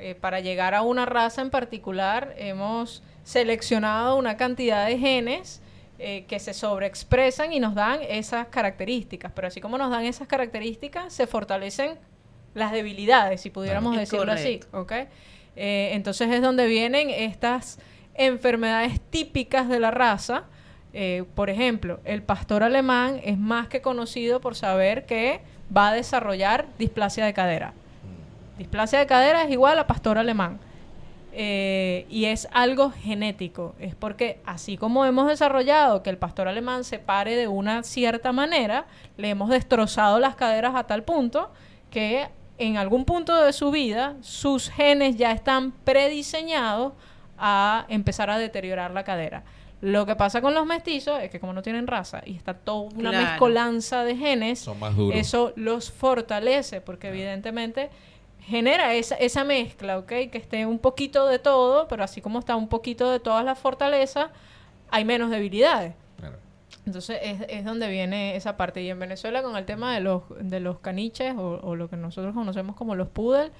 Eh, 0.00 0.14
para 0.20 0.40
llegar 0.40 0.74
a 0.74 0.82
una 0.82 1.06
raza 1.06 1.42
en 1.42 1.50
particular 1.50 2.34
hemos 2.38 3.02
seleccionado 3.24 4.16
una 4.16 4.36
cantidad 4.36 4.86
de 4.86 4.98
genes 4.98 5.60
eh, 5.98 6.24
que 6.28 6.38
se 6.38 6.54
sobreexpresan 6.54 7.52
y 7.52 7.60
nos 7.60 7.74
dan 7.74 8.00
esas 8.08 8.46
características, 8.48 9.32
pero 9.34 9.48
así 9.48 9.60
como 9.60 9.78
nos 9.78 9.90
dan 9.90 10.04
esas 10.04 10.28
características, 10.28 11.12
se 11.12 11.26
fortalecen 11.26 11.98
las 12.54 12.72
debilidades, 12.72 13.40
si 13.40 13.50
pudiéramos 13.50 13.96
decirlo 13.96 14.30
así, 14.30 14.60
correcto. 14.70 14.80
¿ok? 14.80 14.92
Eh, 15.56 15.90
entonces 15.94 16.30
es 16.30 16.40
donde 16.40 16.66
vienen 16.66 17.10
estas 17.10 17.80
enfermedades 18.14 19.00
típicas 19.00 19.68
de 19.68 19.80
la 19.80 19.90
raza. 19.90 20.44
Eh, 20.92 21.24
por 21.34 21.50
ejemplo, 21.50 21.98
el 22.04 22.22
pastor 22.22 22.62
alemán 22.62 23.20
es 23.24 23.36
más 23.36 23.66
que 23.66 23.80
conocido 23.80 24.40
por 24.40 24.54
saber 24.54 25.04
que 25.04 25.40
va 25.76 25.88
a 25.88 25.92
desarrollar 25.92 26.66
displasia 26.78 27.26
de 27.26 27.34
cadera. 27.34 27.72
Displasia 28.56 29.00
de 29.00 29.06
cadera 29.06 29.42
es 29.42 29.50
igual 29.50 29.78
a 29.78 29.86
pastor 29.86 30.16
alemán. 30.16 30.60
Eh, 31.32 32.06
y 32.08 32.24
es 32.24 32.48
algo 32.52 32.90
genético. 32.90 33.74
Es 33.78 33.94
porque 33.94 34.40
así 34.44 34.76
como 34.76 35.04
hemos 35.04 35.28
desarrollado 35.28 36.02
que 36.02 36.10
el 36.10 36.16
pastor 36.18 36.48
alemán 36.48 36.84
se 36.84 36.98
pare 36.98 37.36
de 37.36 37.46
una 37.48 37.82
cierta 37.82 38.32
manera, 38.32 38.86
le 39.16 39.30
hemos 39.30 39.50
destrozado 39.50 40.18
las 40.18 40.34
caderas 40.36 40.74
a 40.74 40.84
tal 40.86 41.04
punto 41.04 41.50
que 41.90 42.28
en 42.58 42.76
algún 42.76 43.04
punto 43.04 43.40
de 43.44 43.52
su 43.52 43.70
vida 43.70 44.16
sus 44.20 44.68
genes 44.70 45.16
ya 45.16 45.30
están 45.32 45.70
prediseñados 45.70 46.92
a 47.38 47.84
empezar 47.88 48.30
a 48.30 48.38
deteriorar 48.38 48.90
la 48.90 49.04
cadera. 49.04 49.44
Lo 49.80 50.06
que 50.06 50.16
pasa 50.16 50.40
con 50.40 50.54
los 50.54 50.66
mestizos 50.66 51.20
es 51.22 51.30
que 51.30 51.38
como 51.38 51.52
no 51.52 51.62
tienen 51.62 51.86
raza 51.86 52.20
y 52.26 52.34
está 52.34 52.54
toda 52.54 52.90
una 52.96 53.10
Claro. 53.10 53.26
mezcolanza 53.26 54.02
de 54.02 54.16
genes, 54.16 54.58
Son 54.58 54.80
más 54.80 54.96
duros. 54.96 55.16
eso 55.16 55.52
los 55.54 55.92
fortalece 55.92 56.80
porque 56.80 57.08
evidentemente 57.10 57.90
genera 58.48 58.94
esa, 58.94 59.14
esa 59.16 59.44
mezcla, 59.44 59.98
¿ok? 59.98 60.08
Que 60.08 60.38
esté 60.38 60.64
un 60.64 60.78
poquito 60.78 61.26
de 61.26 61.38
todo, 61.38 61.86
pero 61.86 62.02
así 62.02 62.20
como 62.20 62.38
está 62.38 62.56
un 62.56 62.68
poquito 62.68 63.10
de 63.10 63.20
todas 63.20 63.44
las 63.44 63.58
fortalezas, 63.58 64.30
hay 64.90 65.04
menos 65.04 65.30
debilidades. 65.30 65.94
Claro. 66.16 66.38
Entonces 66.86 67.18
es, 67.22 67.42
es 67.48 67.64
donde 67.64 67.88
viene 67.88 68.36
esa 68.36 68.56
parte. 68.56 68.82
Y 68.82 68.88
en 68.88 68.98
Venezuela 68.98 69.42
con 69.42 69.56
el 69.56 69.66
tema 69.66 69.94
de 69.94 70.00
los, 70.00 70.22
de 70.40 70.60
los 70.60 70.78
caniches 70.78 71.34
o, 71.36 71.60
o 71.62 71.76
lo 71.76 71.90
que 71.90 71.96
nosotros 71.96 72.34
conocemos 72.34 72.74
como 72.74 72.94
los 72.94 73.08
poodle, 73.08 73.50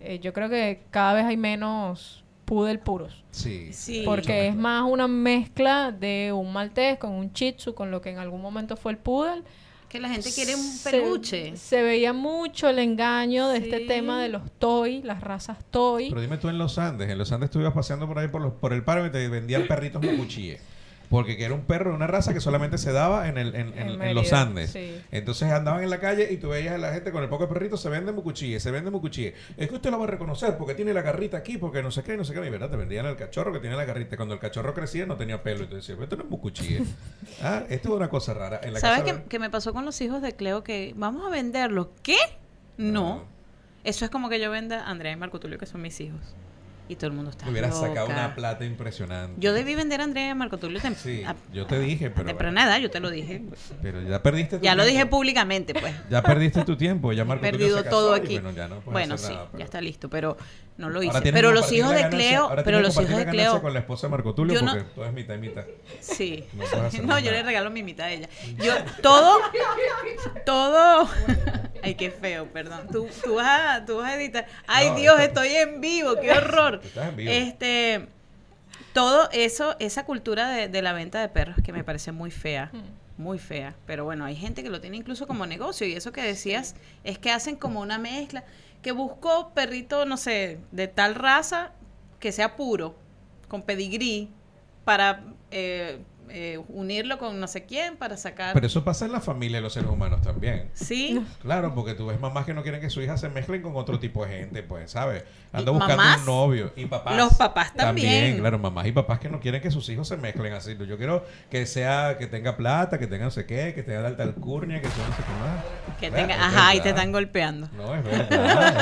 eh, 0.00 0.18
yo 0.20 0.32
creo 0.32 0.48
que 0.48 0.80
cada 0.90 1.12
vez 1.12 1.26
hay 1.26 1.36
menos 1.36 2.24
poodle 2.46 2.78
puros. 2.78 3.24
Sí. 3.30 3.72
Sí. 3.74 4.02
Porque 4.06 4.48
es 4.48 4.56
más 4.56 4.84
una 4.90 5.06
mezcla 5.06 5.92
de 5.92 6.32
un 6.32 6.54
maltés 6.54 6.98
con 6.98 7.10
un 7.10 7.32
shih 7.34 7.52
tzu, 7.52 7.74
con 7.74 7.90
lo 7.90 8.00
que 8.00 8.08
en 8.10 8.18
algún 8.18 8.40
momento 8.40 8.76
fue 8.76 8.92
el 8.92 8.98
poodle. 8.98 9.42
Que 9.88 10.00
la 10.00 10.08
gente 10.10 10.30
quiere 10.32 10.54
un 10.54 10.62
Se- 10.62 10.90
peluche. 10.90 11.56
Se, 11.56 11.82
veía 11.82 12.12
mucho 12.12 12.68
el 12.68 12.78
engaño 12.78 13.48
de 13.48 13.58
este 13.58 13.80
tema 13.80 14.20
de 14.22 14.28
los 14.28 14.42
toy, 14.58 15.00
las 15.02 15.22
razas 15.22 15.56
toy. 15.70 16.10
Pero 16.10 16.20
dime 16.20 16.36
tú 16.36 16.48
en 16.50 16.58
los 16.58 16.76
Andes, 16.78 17.08
en 17.08 17.16
los 17.16 17.32
Andes 17.32 17.50
tú 17.50 17.58
ibas 17.60 17.72
paseando 17.72 18.06
por 18.06 18.18
ahí 18.18 18.28
por, 18.28 18.42
los, 18.42 18.52
por 18.52 18.72
el 18.74 18.84
paro 18.84 19.06
y 19.06 19.10
te 19.10 19.26
vendían 19.28 19.66
perritos 19.66 20.02
mucuchíes. 20.02 20.60
Porque 21.10 21.38
que 21.38 21.44
era 21.46 21.54
un 21.54 21.62
perro 21.62 21.90
de 21.90 21.96
una 21.96 22.06
raza 22.06 22.34
que 22.34 22.40
solamente 22.40 22.76
se 22.76 22.92
daba 22.92 23.28
en, 23.28 23.38
el, 23.38 23.54
en, 23.54 23.68
en- 23.78 23.88
En 23.94 24.02
en 24.02 24.14
los 24.14 24.30
Andes. 24.34 24.70
sí. 24.72 25.00
Entonces 25.10 25.50
andaban 25.50 25.82
en 25.82 25.88
la 25.88 26.00
calle 26.00 26.30
y 26.30 26.36
tú 26.36 26.50
veías 26.50 26.74
a 26.74 26.78
la 26.78 26.92
gente 26.92 27.12
con 27.12 27.22
el 27.22 27.30
poco 27.30 27.46
de 27.46 27.52
perritos, 27.54 27.80
se 27.80 27.88
vende 27.88 28.12
mucuchíes, 28.12 28.62
se 28.62 28.70
vende 28.70 28.90
mucuchíes. 28.90 29.32
Es 29.56 29.68
que 29.68 29.74
usted 29.76 29.90
lo 29.90 29.98
va 29.98 30.04
a 30.04 30.08
reconocer 30.08 30.56
porque 30.58 30.74
tiene 30.74 30.92
la 30.92 31.00
garrita 31.00 31.38
aquí, 31.38 31.56
porque 31.56 31.82
no 31.82 31.90
sé 31.90 32.02
qué, 32.02 32.16
no 32.16 32.24
sé 32.24 32.34
qué. 32.34 32.44
Y 32.46 32.50
verdad, 32.50 32.68
te 32.70 32.76
vendían 32.76 33.06
el 33.06 33.16
cachorro 33.16 33.52
que 33.52 33.58
tiene 33.60 33.74
la 33.76 33.86
garrita. 33.86 34.16
Cuando 34.16 34.34
el 34.34 34.40
cachorro 34.40 34.74
crecía 34.74 35.06
no 35.06 35.16
tenía 35.16 35.42
pelo. 35.42 35.64
Y 35.64 35.66
tú 35.68 35.76
decías, 35.76 35.98
esto 35.98 36.16
no 36.16 36.24
es 36.24 36.28
mucuchíes. 36.30 36.82
ah, 37.42 37.62
esto 37.70 37.88
es 37.88 37.94
una 37.94 38.10
cosa 38.10 38.34
rara. 38.34 38.60
En 38.62 38.74
la 38.74 38.80
¿Sabes 38.80 39.02
qué, 39.04 39.22
qué 39.30 39.38
me 39.38 39.48
pasó 39.48 39.72
con 39.72 39.86
los 39.86 39.98
hijos 40.02 40.20
de 40.20 40.32
Cleo? 40.34 40.62
Que 40.62 40.92
vamos 40.94 41.26
a 41.26 41.30
venderlos. 41.30 41.88
¿Qué? 42.02 42.16
No. 42.76 43.24
Eso 43.84 44.04
es 44.04 44.10
como 44.10 44.28
que 44.28 44.38
yo 44.40 44.50
venda 44.50 44.84
a 44.84 44.90
Andrea 44.90 45.12
y 45.12 45.16
Marco 45.16 45.40
Tulio, 45.40 45.56
que 45.58 45.64
son 45.66 45.80
mis 45.80 45.98
hijos. 46.00 46.20
Y 46.88 46.96
todo 46.96 47.08
el 47.08 47.12
mundo 47.12 47.30
está 47.30 47.48
hubieras 47.48 47.78
sacado 47.78 48.06
una 48.08 48.34
plata 48.34 48.64
impresionante. 48.64 49.34
Yo 49.38 49.52
debí 49.52 49.74
vender 49.74 50.00
a 50.00 50.04
Andrea 50.04 50.34
Marco 50.34 50.56
Tulio 50.56 50.80
Sí, 50.96 51.22
a- 51.22 51.36
yo 51.52 51.66
te 51.66 51.78
dije, 51.78 52.08
pero... 52.10 52.30
edad, 52.30 52.78
yo 52.78 52.90
te 52.90 52.98
lo 52.98 53.10
dije. 53.10 53.42
Pero 53.82 54.00
ya 54.02 54.22
perdiste 54.22 54.58
tu 54.58 54.64
Ya 54.64 54.74
lo 54.74 54.84
dije 54.84 55.04
públicamente, 55.04 55.74
pues. 55.74 55.94
Ya 56.10 56.22
perdiste 56.22 56.64
tu 56.64 56.76
tiempo, 56.76 57.12
ya 57.12 57.22
He 57.22 57.24
Marco 57.26 57.44
Tulio 57.44 57.58
perdido 57.58 57.82
se 57.82 57.90
todo 57.90 58.14
aquí. 58.14 58.38
Bueno, 58.38 58.52
ya 58.52 58.68
no 58.68 58.80
Bueno, 58.82 59.18
sí, 59.18 59.32
nada, 59.32 59.46
pero- 59.50 59.58
ya 59.58 59.64
está 59.66 59.80
listo, 59.82 60.08
pero 60.08 60.38
no 60.78 60.88
lo 60.88 61.02
hice. 61.02 61.20
Pero 61.32 61.52
los 61.52 61.70
hijos 61.72 61.94
de 61.94 62.08
Cleo, 62.08 62.50
pero 62.64 62.80
los 62.80 62.94
hijos 62.98 63.16
de 63.16 63.26
Cleo, 63.26 63.60
con 63.60 63.72
la 63.74 63.80
esposa 63.80 64.06
de 64.06 64.10
Marco 64.12 64.34
Tulio 64.34 64.54
Yo 64.54 64.62
no- 64.62 64.72
porque 64.72 64.88
todo 64.94 65.04
es 65.04 65.12
mitad 65.12 65.34
y 65.34 65.38
mitad. 65.38 65.64
Sí. 66.00 66.44
No 67.02 67.18
yo 67.18 67.30
le 67.30 67.38
nada. 67.38 67.42
regalo 67.42 67.70
mi 67.70 67.82
mitad 67.82 68.06
a 68.06 68.12
ella. 68.12 68.28
Yo, 68.56 68.72
todo, 69.02 69.40
todo. 70.46 71.08
Ay, 71.82 71.94
qué 71.94 72.10
feo, 72.10 72.46
perdón. 72.46 72.88
Tú, 72.90 73.08
tú, 73.22 73.36
vas, 73.36 73.76
a, 73.82 73.84
tú 73.84 73.98
vas 73.98 74.10
a 74.10 74.16
editar. 74.16 74.46
Ay, 74.66 74.90
Dios, 74.96 75.18
estoy 75.20 75.48
en 75.48 75.80
vivo, 75.80 76.14
qué 76.20 76.32
horror. 76.32 76.77
Estás 76.84 77.08
en 77.08 77.16
vivo. 77.16 77.30
Este, 77.32 78.08
todo 78.92 79.28
eso, 79.32 79.76
esa 79.78 80.04
cultura 80.04 80.48
de, 80.48 80.68
de 80.68 80.82
la 80.82 80.92
venta 80.92 81.20
de 81.20 81.28
perros 81.28 81.56
que 81.62 81.72
me 81.72 81.84
parece 81.84 82.12
muy 82.12 82.30
fea. 82.30 82.70
Muy 83.16 83.38
fea. 83.38 83.74
Pero 83.86 84.04
bueno, 84.04 84.24
hay 84.24 84.36
gente 84.36 84.62
que 84.62 84.70
lo 84.70 84.80
tiene 84.80 84.96
incluso 84.96 85.26
como 85.26 85.46
negocio. 85.46 85.86
Y 85.86 85.94
eso 85.94 86.12
que 86.12 86.22
decías 86.22 86.76
es 87.04 87.18
que 87.18 87.30
hacen 87.30 87.56
como 87.56 87.80
una 87.80 87.98
mezcla. 87.98 88.44
Que 88.82 88.92
busco 88.92 89.50
perrito, 89.54 90.04
no 90.04 90.16
sé, 90.16 90.58
de 90.70 90.86
tal 90.86 91.14
raza 91.16 91.72
que 92.20 92.32
sea 92.32 92.56
puro, 92.56 92.96
con 93.48 93.62
pedigrí, 93.62 94.30
para 94.84 95.22
eh, 95.50 95.98
eh, 96.30 96.60
unirlo 96.68 97.18
con 97.18 97.38
no 97.40 97.46
sé 97.46 97.64
quién, 97.64 97.96
para 97.96 98.16
sacar. 98.16 98.54
Pero 98.54 98.66
eso 98.66 98.84
pasa 98.84 99.06
en 99.06 99.12
la 99.12 99.20
familia 99.20 99.58
de 99.58 99.62
los 99.62 99.72
seres 99.72 99.90
humanos 99.90 100.20
también. 100.22 100.70
sí. 100.74 101.20
Claro, 101.42 101.74
porque 101.74 101.94
tú 101.94 102.06
ves 102.06 102.20
mamás 102.20 102.44
que 102.46 102.54
no 102.54 102.62
quieren 102.62 102.80
que 102.80 102.90
su 102.90 103.00
hija 103.02 103.16
se 103.16 103.28
mezclen 103.28 103.62
con 103.62 103.76
otro 103.76 103.98
tipo 103.98 104.24
de 104.24 104.38
gente, 104.38 104.62
pues, 104.62 104.90
¿sabes? 104.90 105.24
Anda 105.52 105.70
buscando 105.72 105.96
mamás, 105.96 106.20
un 106.20 106.26
novio. 106.26 106.72
Y 106.76 106.86
papás. 106.86 107.16
los 107.16 107.34
papás 107.34 107.72
también. 107.74 108.38
claro, 108.38 108.58
mamás 108.58 108.86
y 108.86 108.92
papás 108.92 109.18
que 109.18 109.28
no 109.28 109.40
quieren 109.40 109.60
que 109.62 109.70
sus 109.70 109.88
hijos 109.88 110.08
se 110.08 110.16
mezclen 110.16 110.52
así. 110.52 110.76
Yo 110.86 110.96
quiero 110.98 111.24
que 111.50 111.66
sea, 111.66 112.16
que 112.18 112.26
tenga 112.26 112.56
plata, 112.56 112.98
que 112.98 113.06
tenga 113.06 113.24
no 113.24 113.30
sé 113.30 113.46
qué, 113.46 113.72
que 113.74 113.82
tenga 113.82 114.06
alta 114.06 114.22
alcurnia, 114.22 114.80
que 114.80 114.88
sea 114.88 115.08
no 115.08 115.16
sé 115.16 115.22
qué 115.22 115.40
más. 115.40 115.96
Que 116.00 116.10
tenga, 116.10 116.34
ajá, 116.34 116.74
y 116.74 116.80
te 116.80 116.90
están 116.90 117.12
golpeando. 117.12 117.68
No, 117.76 117.94
es 117.94 118.04
verdad, 118.04 118.22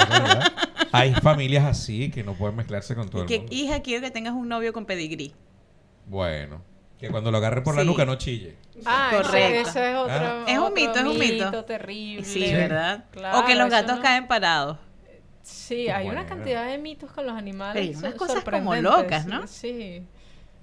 es 0.01 0.09
verdad. 0.09 0.53
Hay 0.93 1.15
familias 1.15 1.65
así 1.65 2.11
que 2.11 2.23
no 2.25 2.35
pueden 2.35 2.57
mezclarse 2.57 2.95
con 2.95 3.09
todo 3.09 3.21
Y 3.21 3.23
el 3.23 3.29
que, 3.29 3.39
mundo. 3.41 3.55
hija, 3.55 3.81
quiero 3.83 4.03
que 4.03 4.11
tengas 4.11 4.33
un 4.35 4.49
novio 4.49 4.73
con 4.73 4.87
pedigrí. 4.87 5.35
Bueno, 6.07 6.63
que 6.99 7.09
cuando 7.11 7.31
lo 7.31 7.39
agarre 7.39 7.63
por 7.63 7.75
la 7.77 7.83
Sí. 7.83 7.87
nuca 7.89 8.05
no 8.05 8.15
chille. 8.17 8.57
Ah, 8.85 9.11
Correcto. 9.13 9.71
ese 9.71 9.91
es 9.93 9.97
otro. 9.97 10.15
Ah. 10.15 10.45
Es 10.47 10.57
un 10.59 10.65
otro 10.65 10.75
mito, 10.75 10.99
es 10.99 11.05
un 11.05 11.19
mito. 11.19 11.65
terrible. 11.65 12.25
Sí, 12.25 12.53
¿verdad? 12.53 13.05
Claro, 13.11 13.39
o 13.41 13.45
que 13.45 13.55
los 13.55 13.67
eso 13.67 13.77
gatos 13.77 13.97
no- 13.97 14.03
caen 14.03 14.27
parados. 14.27 14.79
Sí, 15.43 15.89
hay 15.89 16.07
una 16.07 16.23
Bueno. 16.23 16.29
cantidad 16.29 16.67
de 16.67 16.79
mitos 16.79 17.11
con 17.13 17.25
los 17.27 17.37
animales. 17.37 17.75
Pero 17.75 17.87
hay 17.87 17.95
unas 17.97 18.15
cosas 18.15 18.43
como 18.45 18.75
locas, 18.77 19.27
¿no? 19.27 19.47
Sí. 19.47 20.03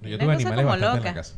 Yo 0.02 0.08
Una 0.16 0.18
tuve 0.18 0.32
animales 0.34 0.44
como 0.44 0.68
bastante 0.68 0.86
en 0.86 0.94
loca. 0.96 1.08
la 1.08 1.14
casa. 1.14 1.34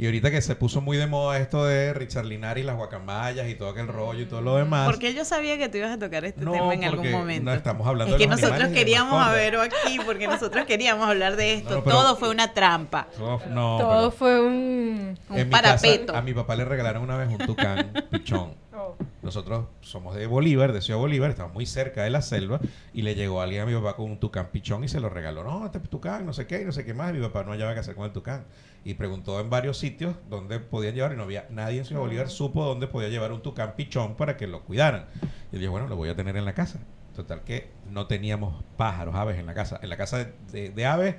Y 0.00 0.06
ahorita 0.06 0.30
que 0.30 0.40
se 0.40 0.54
puso 0.54 0.80
muy 0.80 0.96
de 0.96 1.08
moda 1.08 1.38
esto 1.38 1.64
de 1.66 1.92
Richard 1.92 2.24
Linares 2.24 2.62
y 2.62 2.66
las 2.66 2.76
guacamayas 2.76 3.48
y 3.48 3.56
todo 3.56 3.70
aquel 3.70 3.88
rollo 3.88 4.20
y 4.20 4.26
todo 4.26 4.40
lo 4.40 4.54
demás. 4.54 4.86
Porque 4.86 5.12
yo 5.12 5.24
sabía 5.24 5.58
que 5.58 5.68
tú 5.68 5.78
ibas 5.78 5.90
a 5.90 5.98
tocar 5.98 6.24
este 6.24 6.40
No, 6.44 6.52
tema 6.52 6.72
en 6.72 6.84
algún 6.84 7.10
momento. 7.10 7.50
no 7.50 7.52
estamos 7.56 7.84
hablando 7.84 8.14
es 8.14 8.20
de 8.20 8.24
que 8.24 8.30
los 8.30 8.40
nosotros 8.40 8.68
queríamos 8.68 9.20
haberlo 9.20 9.60
aquí 9.60 9.98
porque 10.06 10.28
nosotros 10.28 10.66
queríamos 10.66 11.08
hablar 11.08 11.34
de 11.34 11.54
esto. 11.54 11.74
No, 11.78 11.82
pero- 11.84 11.96
Todo 11.96 12.14
fue 12.16 12.30
una 12.30 12.54
trampa. 12.54 13.08
No, 13.18 13.38
Todo 13.78 13.98
pero 13.98 14.10
fue 14.12 14.40
un. 14.40 15.18
Casa, 15.28 15.50
parapeto. 15.50 16.14
a 16.14 16.22
mi 16.22 16.32
papá 16.32 16.54
le 16.54 16.64
regalaron 16.64 17.02
una 17.02 17.16
vez 17.16 17.28
un 17.28 17.38
tucán 17.38 17.90
pichón. 18.12 18.54
Oh. 18.80 18.96
Nosotros 19.22 19.66
somos 19.80 20.14
de 20.14 20.26
Bolívar, 20.28 20.72
de 20.72 20.80
Ciudad 20.80 21.00
Bolívar, 21.00 21.30
estamos 21.30 21.52
muy 21.52 21.66
cerca 21.66 22.04
de 22.04 22.10
la 22.10 22.22
selva 22.22 22.60
y 22.94 23.02
le 23.02 23.14
llegó 23.16 23.40
alguien 23.42 23.62
a 23.62 23.66
mi 23.66 23.74
papá 23.74 23.96
con 23.96 24.10
un 24.10 24.20
tucán 24.20 24.48
pichón 24.52 24.84
y 24.84 24.88
se 24.88 25.00
lo 25.00 25.08
regaló. 25.10 25.42
No, 25.42 25.66
este 25.66 25.80
tucán, 25.80 26.24
no 26.24 26.32
sé 26.32 26.46
qué, 26.46 26.64
no 26.64 26.70
sé 26.72 26.84
qué 26.84 26.94
más. 26.94 27.10
Y 27.10 27.14
mi 27.18 27.20
papá 27.26 27.42
no 27.44 27.50
hallaba 27.52 27.74
qué 27.74 27.80
hacer 27.80 27.94
con 27.96 28.04
el 28.04 28.12
tucán. 28.12 28.44
Y 28.84 28.94
preguntó 28.94 29.40
en 29.40 29.50
varios 29.50 29.76
sitios 29.78 30.14
dónde 30.30 30.60
podían 30.60 30.94
llevar 30.94 31.12
y 31.12 31.16
no 31.16 31.24
había 31.24 31.46
nadie 31.50 31.78
en 31.80 31.84
Ciudad 31.84 32.00
Bolívar 32.02 32.28
supo 32.30 32.64
dónde 32.64 32.86
podía 32.86 33.08
llevar 33.08 33.32
un 33.32 33.42
tucán 33.42 33.74
pichón 33.76 34.14
para 34.14 34.36
que 34.36 34.46
lo 34.46 34.62
cuidaran. 34.62 35.06
Y 35.50 35.54
yo 35.54 35.58
dije, 35.58 35.68
bueno, 35.68 35.88
lo 35.88 35.96
voy 35.96 36.08
a 36.08 36.14
tener 36.16 36.36
en 36.36 36.44
la 36.44 36.52
casa. 36.54 36.78
Total 37.16 37.42
que 37.42 37.70
no 37.90 38.06
teníamos 38.06 38.62
pájaros, 38.76 39.16
aves 39.16 39.38
en 39.38 39.46
la 39.46 39.54
casa. 39.54 39.80
En 39.82 39.88
la 39.88 39.96
casa 39.96 40.18
de, 40.18 40.32
de- 40.52 40.70
de 40.70 40.86
aves, 40.86 41.16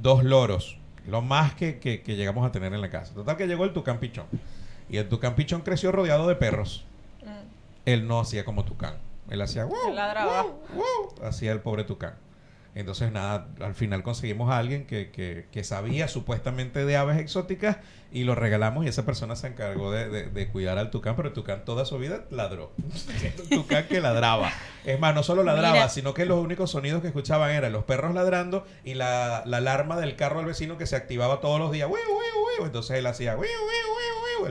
dos 0.00 0.22
loros. 0.22 0.78
Lo 1.08 1.20
más 1.22 1.54
que, 1.54 1.80
que- 1.80 2.02
que 2.02 2.14
llegamos 2.14 2.46
a 2.46 2.52
tener 2.52 2.72
en 2.72 2.80
la 2.80 2.90
casa. 2.90 3.12
Total 3.14 3.36
que 3.36 3.48
llegó 3.48 3.64
el 3.64 3.72
tucán 3.72 3.98
pichón. 3.98 4.26
Y 4.88 4.96
el 4.98 5.08
tucán 5.08 5.34
pichón 5.34 5.62
creció 5.62 5.90
rodeado 5.92 6.28
de 6.28 6.36
perros. 6.36 6.84
Él 7.86 8.06
no 8.06 8.20
hacía 8.20 8.44
como 8.44 8.64
tucán. 8.64 8.94
Él 9.28 9.40
hacía... 9.42 9.64
"Wow, 9.64 9.88
Él 9.88 9.96
ladraba. 9.96 10.42
wow, 10.42 10.60
wow", 10.74 11.26
hacía 11.28 11.52
el 11.52 11.60
pobre 11.60 11.84
tucán. 11.84 12.14
Entonces, 12.72 13.10
nada, 13.10 13.48
al 13.60 13.74
final 13.74 14.04
conseguimos 14.04 14.48
a 14.50 14.58
alguien 14.58 14.86
que, 14.86 15.10
que- 15.10 15.48
que 15.50 15.64
sabía 15.64 16.06
supuestamente 16.06 16.84
de 16.84 16.96
aves 16.96 17.18
exóticas 17.18 17.78
y 18.12 18.22
lo 18.22 18.36
regalamos 18.36 18.84
y 18.84 18.88
esa 18.88 19.04
persona 19.04 19.34
se 19.34 19.48
encargó 19.48 19.90
de, 19.90 20.08
de- 20.08 20.26
de 20.30 20.48
cuidar 20.48 20.78
al 20.78 20.90
tucán, 20.90 21.16
pero 21.16 21.28
el 21.28 21.34
tucán 21.34 21.64
toda 21.64 21.84
su 21.84 21.98
vida 21.98 22.26
ladró. 22.30 22.70
el 23.24 23.48
tucán 23.48 23.88
que 23.88 24.00
ladraba. 24.00 24.52
Es 24.84 25.00
más, 25.00 25.16
no 25.16 25.24
solo 25.24 25.42
ladraba, 25.42 25.72
Mira. 25.74 25.88
sino 25.88 26.14
que 26.14 26.26
los 26.26 26.38
únicos 26.38 26.70
sonidos 26.70 27.02
que 27.02 27.08
escuchaban 27.08 27.50
eran 27.50 27.72
los 27.72 27.82
perros 27.84 28.14
ladrando 28.14 28.64
y 28.84 28.94
la, 28.94 29.42
la 29.46 29.56
alarma 29.56 29.98
del 29.98 30.14
carro 30.14 30.36
del 30.38 30.46
vecino 30.46 30.78
que 30.78 30.86
se 30.86 30.94
activaba 30.94 31.40
todos 31.40 31.58
los 31.58 31.72
días. 31.72 31.88
"Wiu, 31.88 31.96
wiu, 32.08 32.46
wiu". 32.60 32.66
Entonces 32.66 32.98
él 32.98 33.06
hacía 33.06 33.34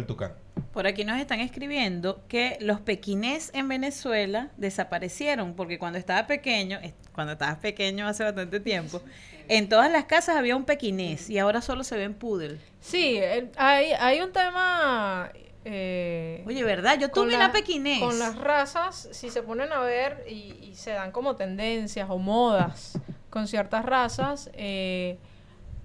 Tucán. 0.06 0.34
Por 0.74 0.86
aquí 0.88 1.04
nos 1.04 1.20
están 1.20 1.40
escribiendo 1.40 2.22
que 2.28 2.58
los 2.62 2.80
pequinés 2.80 3.50
en 3.54 3.68
Venezuela 3.68 4.50
desaparecieron 4.58 5.54
porque 5.56 5.80
cuando 5.80 5.98
estaba 5.98 6.28
pequeño, 6.28 6.80
cuando 7.14 7.34
estabas 7.34 7.58
pequeño 7.58 8.08
hace 8.08 8.24
bastante 8.24 8.60
tiempo, 8.60 9.02
en 9.48 9.68
todas 9.68 9.92
las 9.92 10.06
casas 10.06 10.36
había 10.38 10.56
un 10.56 10.66
pequinés 10.66 11.30
y 11.30 11.40
ahora 11.40 11.62
solo 11.62 11.84
se 11.84 11.98
ven 11.98 12.14
poodle. 12.14 12.60
Sí, 12.80 13.20
hay, 13.58 13.92
hay 13.94 14.22
un 14.22 14.32
tema... 14.32 15.32
eh, 15.66 16.44
Oye, 16.46 16.64
¿verdad? 16.64 17.00
Yo 17.00 17.10
con 17.12 17.24
tuve 17.26 17.32
la- 17.38 17.46
una 17.46 17.52
pequinés. 17.52 18.00
Con 18.00 18.20
las 18.20 18.36
razas, 18.38 19.10
si 19.12 19.30
se 19.30 19.42
ponen 19.42 19.72
a 19.74 19.80
ver 19.80 20.24
y, 20.30 20.54
y 20.62 20.76
se 20.76 20.92
dan 20.92 21.12
como 21.12 21.36
tendencias 21.36 22.10
o 22.10 22.18
modas 22.20 22.98
con 23.30 23.48
ciertas 23.48 23.86
razas, 23.86 24.50
eh, 24.54 25.18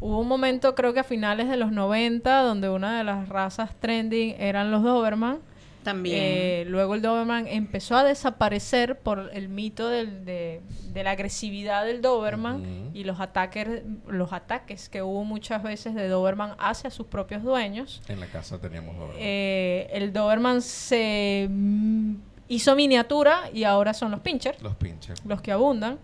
hubo 0.07 0.19
un 0.21 0.29
momento 0.29 0.75
creo 0.75 0.93
que 0.93 1.01
a 1.01 1.05
finales 1.05 1.49
de 1.49 1.57
los 1.57 1.73
90 1.73 2.43
donde 2.43 2.69
una 2.69 2.99
de 2.99 3.05
las 3.05 3.27
razas 3.31 3.71
trending 3.81 4.35
eran 4.39 4.71
los 4.71 4.83
Doberman. 4.83 5.39
También. 5.83 6.17
Eh, 6.19 6.65
luego 6.67 6.95
el 6.95 7.03
Doberman 7.03 7.47
empezó 7.47 7.95
a 7.97 8.05
desaparecer 8.05 8.99
por 9.01 9.31
el 9.35 9.49
mito 9.51 9.89
del- 9.91 10.25
de, 10.25 10.63
de 10.95 11.05
la 11.05 11.11
agresividad 11.11 11.85
del 11.85 12.01
Doberman 12.01 12.91
y 12.95 13.05
los 13.05 13.21
ataques, 13.21 13.83
los 14.09 14.33
ataques 14.33 14.89
que 14.89 15.03
hubo 15.03 15.25
muchas 15.25 15.63
veces 15.63 15.95
de 15.95 16.09
Doberman 16.09 16.53
hacia 16.59 16.89
sus 16.91 17.07
propios 17.07 17.43
dueños. 17.43 18.01
En 18.09 18.19
la 18.21 18.27
casa 18.29 18.59
teníamos 18.59 18.97
dos. 18.97 19.11
Eh, 19.19 19.89
el 19.93 20.13
Doberman 20.15 20.63
se 20.63 21.49
mm, 21.51 22.15
hizo 22.49 22.75
miniatura 22.77 23.51
y 23.53 23.65
ahora 23.65 23.93
son 23.93 24.11
los 24.11 24.21
pincher, 24.21 24.57
los 24.63 24.75
pinches. 24.77 25.23
los 25.27 25.43
que 25.43 25.53
abundan. 25.53 25.99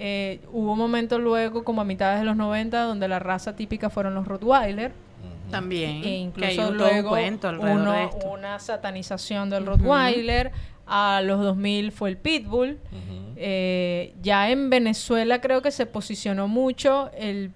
Eh, 0.00 0.40
hubo 0.52 0.72
un 0.74 0.78
momento 0.78 1.18
luego, 1.18 1.64
como 1.64 1.80
a 1.80 1.84
mitades 1.84 2.20
de 2.20 2.24
los 2.24 2.36
90, 2.36 2.82
donde 2.82 3.08
la 3.08 3.18
raza 3.18 3.56
típica 3.56 3.90
fueron 3.90 4.14
los 4.14 4.26
Rottweiler. 4.28 4.92
También. 5.50 5.96
E 5.98 6.02
que 6.02 6.08
hay 6.08 6.16
incluso 6.20 6.62
un, 6.62 6.68
un 6.68 6.76
luego 6.78 7.08
cuento 7.08 7.48
alrededor 7.48 7.80
uno- 7.80 7.92
de 7.92 8.04
esto. 8.04 8.28
una 8.28 8.58
satanización 8.58 9.50
del. 9.50 9.66
Rottweiler. 9.66 10.52
A 10.90 11.20
los 11.22 11.40
2000 11.42 11.92
fue 11.92 12.08
el 12.10 12.16
Pitbull. 12.16 12.78
Eh, 13.36 14.14
ya 14.22 14.50
en 14.50 14.70
Venezuela 14.70 15.40
creo 15.40 15.60
que 15.62 15.70
se 15.70 15.84
posicionó 15.86 16.48
mucho 16.48 17.10
el 17.16 17.52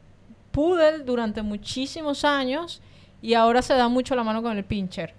Poodle 0.50 0.98
durante 1.04 1.40
muchísimos 1.42 2.24
años 2.26 2.82
y 3.22 3.34
ahora 3.34 3.62
se 3.62 3.72
da 3.74 3.88
mucho 3.88 4.14
la 4.14 4.22
mano 4.24 4.42
con 4.42 4.56
el 4.58 4.64
Pincher. 4.64 5.14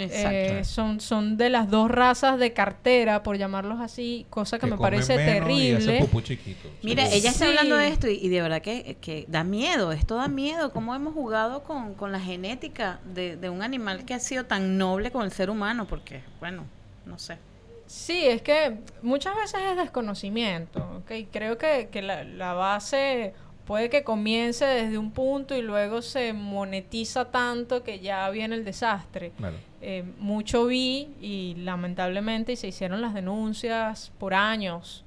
Exacto. 0.00 0.28
Eh, 0.30 0.64
son, 0.64 1.00
son 1.00 1.36
de 1.36 1.50
las 1.50 1.70
dos 1.70 1.90
razas 1.90 2.38
de 2.38 2.52
cartera, 2.52 3.22
por 3.22 3.36
llamarlos 3.38 3.80
así, 3.80 4.26
cosa 4.30 4.58
que, 4.58 4.66
me 4.66 4.76
parece 4.78 5.16
terrible. 5.16 6.06
chiquito. 6.22 6.68
Mira, 6.82 7.06
Sí. 7.06 7.16
ella 7.18 7.30
está 7.30 7.44
Sí. 7.44 7.50
hablando 7.50 7.76
de 7.76 7.88
esto 7.88 8.08
y, 8.08 8.14
y 8.14 8.28
de 8.28 8.42
verdad 8.42 8.62
que, 8.62 8.96
que 9.00 9.24
da 9.28 9.44
miedo, 9.44 9.92
esto 9.92 10.16
da 10.16 10.28
miedo, 10.28 10.72
cómo 10.72 10.94
hemos 10.94 11.14
jugado 11.14 11.62
con, 11.64 11.94
con 11.94 12.12
la 12.12 12.20
genética 12.20 13.00
de, 13.14 13.36
de 13.36 13.50
un 13.50 13.62
animal 13.62 14.04
que 14.04 14.14
ha 14.14 14.20
sido 14.20 14.44
tan 14.44 14.78
noble 14.78 15.10
con 15.10 15.24
el 15.24 15.32
ser 15.32 15.50
humano, 15.50 15.86
porque, 15.86 16.22
bueno, 16.40 16.64
no 17.06 17.18
sé. 17.18 17.38
Sí, 17.86 18.26
es 18.26 18.42
que 18.42 18.76
muchas 19.02 19.34
veces 19.34 19.60
es 19.70 19.76
desconocimiento, 19.78 20.80
¿ok? 20.98 21.26
Creo 21.32 21.56
que, 21.56 21.88
que 21.90 22.02
la, 22.02 22.22
la 22.24 22.52
base 22.52 23.32
puede 23.66 23.88
que 23.90 24.02
comience 24.04 24.64
desde 24.64 24.98
un 24.98 25.10
punto 25.10 25.54
y 25.56 25.62
luego 25.62 26.00
se 26.02 26.32
monetiza 26.32 27.26
tanto 27.30 27.82
que 27.84 28.00
ya 28.00 28.28
viene 28.30 28.56
el 28.56 28.64
desastre. 28.64 29.32
Claro. 29.38 29.56
Eh, 29.80 30.04
mucho 30.18 30.66
vi 30.66 31.14
y 31.20 31.54
lamentablemente 31.58 32.56
se 32.56 32.66
hicieron 32.66 33.00
las 33.00 33.14
denuncias 33.14 34.10
por 34.18 34.34
años 34.34 35.04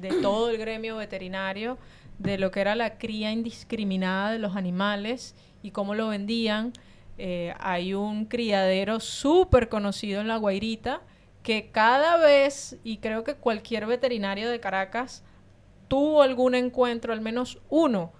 de 0.00 0.08
todo 0.22 0.48
el 0.48 0.56
gremio 0.56 0.96
veterinario 0.96 1.76
de 2.18 2.38
lo 2.38 2.50
que 2.50 2.60
era 2.60 2.74
la 2.74 2.96
cría 2.96 3.32
indiscriminada 3.32 4.32
de 4.32 4.38
los 4.38 4.56
animales 4.56 5.34
y 5.62 5.72
cómo 5.72 5.94
lo 5.94 6.08
vendían. 6.08 6.72
Eh, 7.18 7.54
hay 7.60 7.92
un 7.94 8.24
criadero 8.24 8.98
súper 8.98 9.68
conocido 9.68 10.20
en 10.20 10.28
La 10.28 10.36
Guairita 10.36 11.02
que 11.42 11.70
cada 11.70 12.16
vez, 12.16 12.78
y 12.82 12.96
creo 12.98 13.22
que 13.22 13.34
cualquier 13.34 13.86
veterinario 13.86 14.48
de 14.48 14.60
Caracas 14.60 15.22
tuvo 15.88 16.22
algún 16.22 16.54
encuentro, 16.54 17.12
al 17.12 17.20
menos 17.20 17.58
uno, 17.68 18.12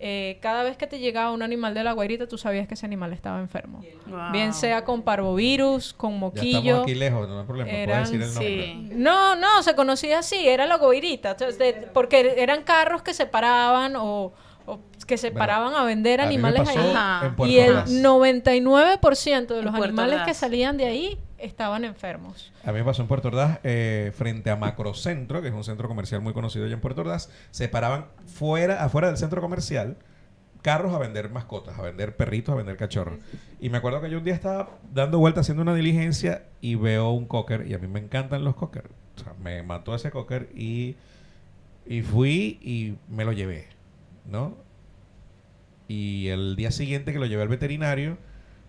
eh, 0.00 0.38
cada 0.42 0.62
vez 0.64 0.76
que 0.76 0.86
te 0.86 0.98
llegaba 0.98 1.30
un 1.30 1.42
animal 1.42 1.72
de 1.74 1.84
La 1.84 1.92
Guairita, 1.92 2.26
tú 2.26 2.36
sabías 2.36 2.66
que 2.68 2.74
ese 2.74 2.84
animal 2.84 3.12
estaba 3.12 3.40
enfermo. 3.40 3.80
Wow. 4.06 4.32
Bien 4.32 4.52
sea 4.52 4.84
con 4.84 5.02
parvovirus, 5.02 5.92
con 5.94 6.12
Ya 6.14 6.18
moquillo. 6.18 6.58
estamos 6.58 6.82
aquí 6.82 6.94
lejos, 6.94 7.28
no 7.28 7.40
hay 7.40 7.46
problema. 7.46 7.70
eran- 7.70 8.04
Puedes 8.04 8.10
decir 8.10 8.22
el 8.22 8.34
nombre. 8.34 8.64
Sí. 8.90 8.96
No, 8.96 9.36
no, 9.36 9.62
se 9.62 9.74
conocía 9.74 10.18
así, 10.18 10.46
era 10.48 10.66
la 10.66 10.76
Guairita. 10.76 11.30
entonces, 11.32 11.58
de- 11.58 11.72
porque 11.92 12.34
eran 12.38 12.62
carros 12.64 13.02
que 13.02 13.14
se 13.14 13.26
paraban 13.26 13.96
o, 13.96 14.32
o 14.66 14.80
que 15.06 15.16
se 15.16 15.28
Bueno, 15.30 15.38
paraban 15.38 15.74
a 15.74 15.84
vender 15.84 16.20
A 16.20 16.24
animales 16.24 16.62
pasó 16.64 16.80
ahí. 16.80 17.50
Y 17.50 17.58
el 17.58 17.70
Ordaz. 17.70 17.90
99% 17.90 19.54
de 19.54 19.62
los 19.62 19.74
animales 19.74 20.22
que 20.26 20.34
salían 20.34 20.76
de 20.76 20.86
ahí 20.86 21.18
estaban 21.44 21.84
enfermos. 21.84 22.52
A 22.64 22.72
mí 22.72 22.78
me 22.78 22.84
pasó 22.84 23.02
en 23.02 23.08
Puerto 23.08 23.28
Ordaz, 23.28 23.60
eh, 23.62 24.12
frente 24.14 24.50
a 24.50 24.56
Macrocentro, 24.56 25.42
que 25.42 25.48
es 25.48 25.54
un 25.54 25.64
centro 25.64 25.88
comercial 25.88 26.20
muy 26.20 26.32
conocido 26.32 26.64
allá 26.64 26.74
en 26.74 26.80
Puerto 26.80 27.02
Ordaz, 27.02 27.30
se 27.50 27.68
paraban 27.68 28.06
fuera, 28.26 28.82
afuera 28.82 29.08
del 29.08 29.16
centro 29.16 29.40
comercial 29.40 29.96
carros 30.64 30.94
a 30.94 30.98
vender 30.98 31.28
mascotas, 31.28 31.78
a 31.78 31.82
vender 31.82 32.16
perritos, 32.16 32.54
a 32.54 32.56
vender 32.56 32.78
cachorros. 32.78 33.18
Y 33.60 33.68
me 33.68 33.76
acuerdo 33.76 34.00
que 34.00 34.08
yo 34.08 34.16
un 34.16 34.24
día 34.24 34.32
estaba 34.32 34.70
dando 34.94 35.18
vuelta 35.18 35.42
haciendo 35.42 35.62
una 35.62 35.74
diligencia 35.74 36.44
y 36.62 36.74
veo 36.74 37.10
un 37.10 37.26
cocker, 37.26 37.66
y 37.66 37.74
a 37.74 37.78
mí 37.78 37.86
me 37.86 38.00
encantan 38.00 38.44
los 38.44 38.56
cocker. 38.56 38.88
O 39.16 39.22
sea, 39.22 39.34
me 39.42 39.62
mató 39.62 39.94
ese 39.94 40.10
cocker 40.10 40.48
y, 40.56 40.96
y 41.84 42.00
fui 42.00 42.58
y 42.62 42.96
me 43.14 43.26
lo 43.26 43.32
llevé, 43.32 43.66
¿no? 44.24 44.56
Y 45.86 46.28
el 46.28 46.56
día 46.56 46.70
siguiente 46.70 47.12
que 47.12 47.18
lo 47.18 47.26
llevé 47.26 47.42
al 47.42 47.48
veterinario, 47.48 48.16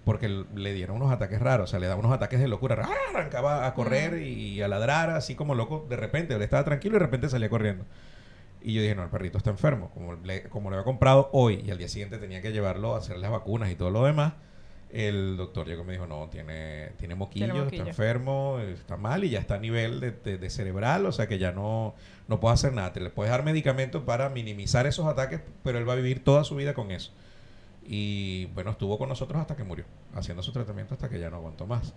porque 0.05 0.29
le 0.29 0.73
dieron 0.73 0.95
unos 0.97 1.11
ataques 1.11 1.41
raros, 1.41 1.69
o 1.69 1.71
sea, 1.71 1.79
le 1.79 1.87
daban 1.87 2.05
unos 2.05 2.15
ataques 2.15 2.39
de 2.39 2.47
locura. 2.47 2.81
¡Ah! 2.85 2.91
Arrancaba 3.09 3.65
a 3.65 3.73
correr 3.73 4.21
y 4.21 4.61
a 4.61 4.67
ladrar, 4.67 5.09
así 5.09 5.35
como 5.35 5.55
loco, 5.55 5.85
de 5.89 5.97
repente. 5.97 6.35
Él 6.35 6.41
estaba 6.41 6.63
tranquilo 6.63 6.95
y 6.95 6.99
de 6.99 7.05
repente 7.05 7.27
salía 7.27 7.49
corriendo. 7.49 7.83
Y 8.61 8.73
yo 8.73 8.81
dije, 8.81 8.95
no, 8.95 9.03
el 9.03 9.09
perrito 9.09 9.37
está 9.37 9.49
enfermo. 9.49 9.89
Como 9.93 10.13
le, 10.13 10.43
como 10.43 10.69
lo 10.69 10.75
había 10.77 10.85
comprado 10.85 11.29
hoy 11.33 11.63
y 11.65 11.71
al 11.71 11.77
día 11.77 11.87
siguiente 11.89 12.17
tenía 12.17 12.41
que 12.41 12.51
llevarlo 12.51 12.95
a 12.95 12.99
hacer 12.99 13.17
las 13.17 13.29
vacunas 13.31 13.69
y 13.71 13.75
todo 13.75 13.89
lo 13.91 14.05
demás, 14.05 14.33
el 14.91 15.35
doctor 15.37 15.67
llegó 15.67 15.83
y 15.83 15.85
me 15.87 15.93
dijo, 15.93 16.07
no, 16.07 16.29
tiene, 16.29 16.89
tiene 16.97 17.15
moquillo, 17.15 17.45
Tiene 17.47 17.59
moquillo. 17.63 17.81
está 17.83 17.89
enfermo, 17.89 18.59
está 18.59 18.97
mal 18.97 19.23
y 19.23 19.29
ya 19.31 19.39
está 19.39 19.55
a 19.55 19.59
nivel 19.59 19.99
de, 19.99 20.11
de- 20.11 20.37
de 20.37 20.49
cerebral, 20.49 21.05
o 21.05 21.11
sea 21.11 21.27
que 21.27 21.37
ya 21.37 21.51
no, 21.51 21.95
no 22.27 22.39
puede 22.39 22.53
hacer 22.53 22.73
nada. 22.73 22.93
Te 22.93 23.01
le 23.01 23.09
puedes 23.09 23.29
dar 23.31 23.43
medicamentos 23.43 24.03
para 24.03 24.29
minimizar 24.29 24.87
esos 24.87 25.05
ataques, 25.05 25.41
pero 25.63 25.77
él 25.79 25.87
va 25.89 25.93
a 25.93 25.97
vivir 25.97 26.23
toda 26.23 26.43
su 26.43 26.55
vida 26.55 26.73
con 26.73 26.91
eso. 26.91 27.11
Y 27.87 28.45
bueno, 28.47 28.71
estuvo 28.71 28.97
con 28.97 29.09
nosotros 29.09 29.39
hasta 29.39 29.55
que 29.55 29.63
murió, 29.63 29.85
haciendo 30.15 30.41
su 30.41 30.51
tratamiento 30.51 30.95
hasta 30.95 31.09
que 31.09 31.19
ya 31.19 31.29
no 31.29 31.37
aguantó 31.37 31.67
más. 31.67 31.93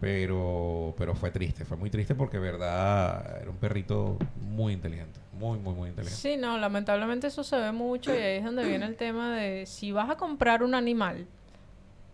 Pero, 0.00 0.94
pero 0.96 1.14
fue 1.14 1.30
triste, 1.30 1.66
fue 1.66 1.76
muy 1.76 1.90
triste 1.90 2.14
porque, 2.14 2.38
verdad, 2.38 3.38
era 3.42 3.50
un 3.50 3.58
perrito 3.58 4.16
muy 4.40 4.72
inteligente, 4.72 5.20
muy, 5.34 5.58
muy, 5.58 5.74
muy 5.74 5.90
inteligente. 5.90 6.20
Sí, 6.20 6.38
no, 6.38 6.56
lamentablemente 6.56 7.26
eso 7.26 7.44
se 7.44 7.58
ve 7.58 7.70
mucho 7.70 8.14
y 8.14 8.18
ahí 8.18 8.38
es 8.38 8.44
donde 8.44 8.66
viene 8.66 8.86
el 8.86 8.96
tema 8.96 9.36
de 9.36 9.66
si 9.66 9.92
vas 9.92 10.08
a 10.08 10.16
comprar 10.16 10.62
un 10.62 10.74
animal 10.74 11.26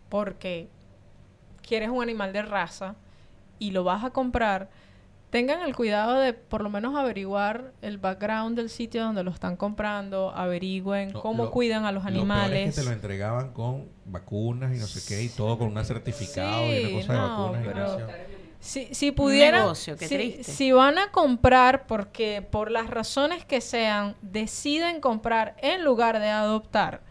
porque 0.09 0.69
quieres 1.67 1.89
un 1.89 2.03
animal 2.03 2.33
de 2.33 2.43
raza 2.43 2.97
y 3.59 3.71
lo 3.71 3.85
vas 3.85 4.05
a 4.05 4.11
comprar, 4.11 4.69
tengan 5.31 5.63
el 5.63 5.75
cuidado 5.75 6.15
de 6.21 6.33
por 6.33 6.63
lo 6.63 6.71
menos 6.71 6.95
averiguar 6.97 7.73
el 7.83 7.99
background 7.99 8.57
del 8.57 8.71
sitio 8.71 9.03
donde 9.05 9.23
lo 9.25 9.31
están 9.31 9.57
comprando, 9.57 10.31
averigüen 10.35 11.13
No, 11.13 11.21
cómo 11.21 11.45
lo- 11.45 11.51
cuidan 11.51 11.85
a 11.85 11.93
los 11.93 12.05
Lo 12.05 12.09
peor 12.11 12.17
es 12.17 12.21
animales. 12.23 12.75
que 12.75 12.81
te 12.81 12.87
lo 12.87 12.93
entregaban 12.93 13.53
con 13.53 13.89
vacunas 14.07 14.75
y 14.75 14.79
no 14.79 14.87
sé 14.87 15.01
qué, 15.07 15.23
y 15.25 15.29
todo 15.29 15.59
con 15.59 15.77
un 15.77 15.85
certificado 15.85 16.65
y 16.67 16.77
Sí, 16.87 16.93
una 16.95 17.01
cosa 17.01 17.13
de 17.13 17.19
no, 17.19 17.29
vacunas. 17.43 17.65
y 17.65 17.67
pero- 17.69 17.89
nación. 17.99 18.11
Si, 18.59 18.95
si 18.95 19.13
pudieran, 19.13 19.61
negocio, 19.63 19.97
qué 19.97 20.09
si, 20.09 20.43
si 20.43 20.73
van 20.73 20.99
a 20.99 21.11
comprar 21.13 21.87
porque 21.87 22.43
por 22.43 22.71
las 22.71 22.89
razones 22.89 23.45
que 23.45 23.61
sean 23.61 24.17
deciden 24.23 25.01
comprar 25.01 25.55
en 25.61 25.85
lugar 25.85 26.19
de 26.19 26.31
adoptar, 26.31 27.03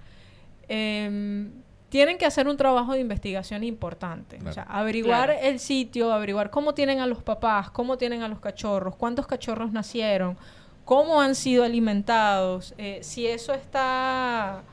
em, 0.68 1.52
tienen 1.90 2.18
que 2.18 2.26
hacer 2.26 2.48
un 2.48 2.58
trabajo 2.58 2.94
de 2.94 3.00
investigación 3.00 3.64
importante. 3.64 4.40
O 4.46 4.52
sea, 4.52 4.64
averiguar 4.64 5.30
Claro. 5.30 5.48
el 5.48 5.60
sitio, 5.60 6.12
averiguar 6.12 6.50
cómo 6.50 6.74
tienen 6.74 7.00
a 7.00 7.08
los 7.08 7.22
papás, 7.24 7.70
cómo 7.72 7.98
tienen 7.98 8.22
a 8.22 8.28
los 8.28 8.40
cachorros, 8.40 8.96
cuántos 8.96 9.28
cachorros 9.28 9.72
nacieron, 9.72 10.38
cómo 10.84 11.22
han 11.22 11.36
sido 11.36 11.64
alimentados, 11.64 12.74
eh, 12.78 13.00
si 13.02 13.28
eso 13.28 13.54
está 13.54 14.64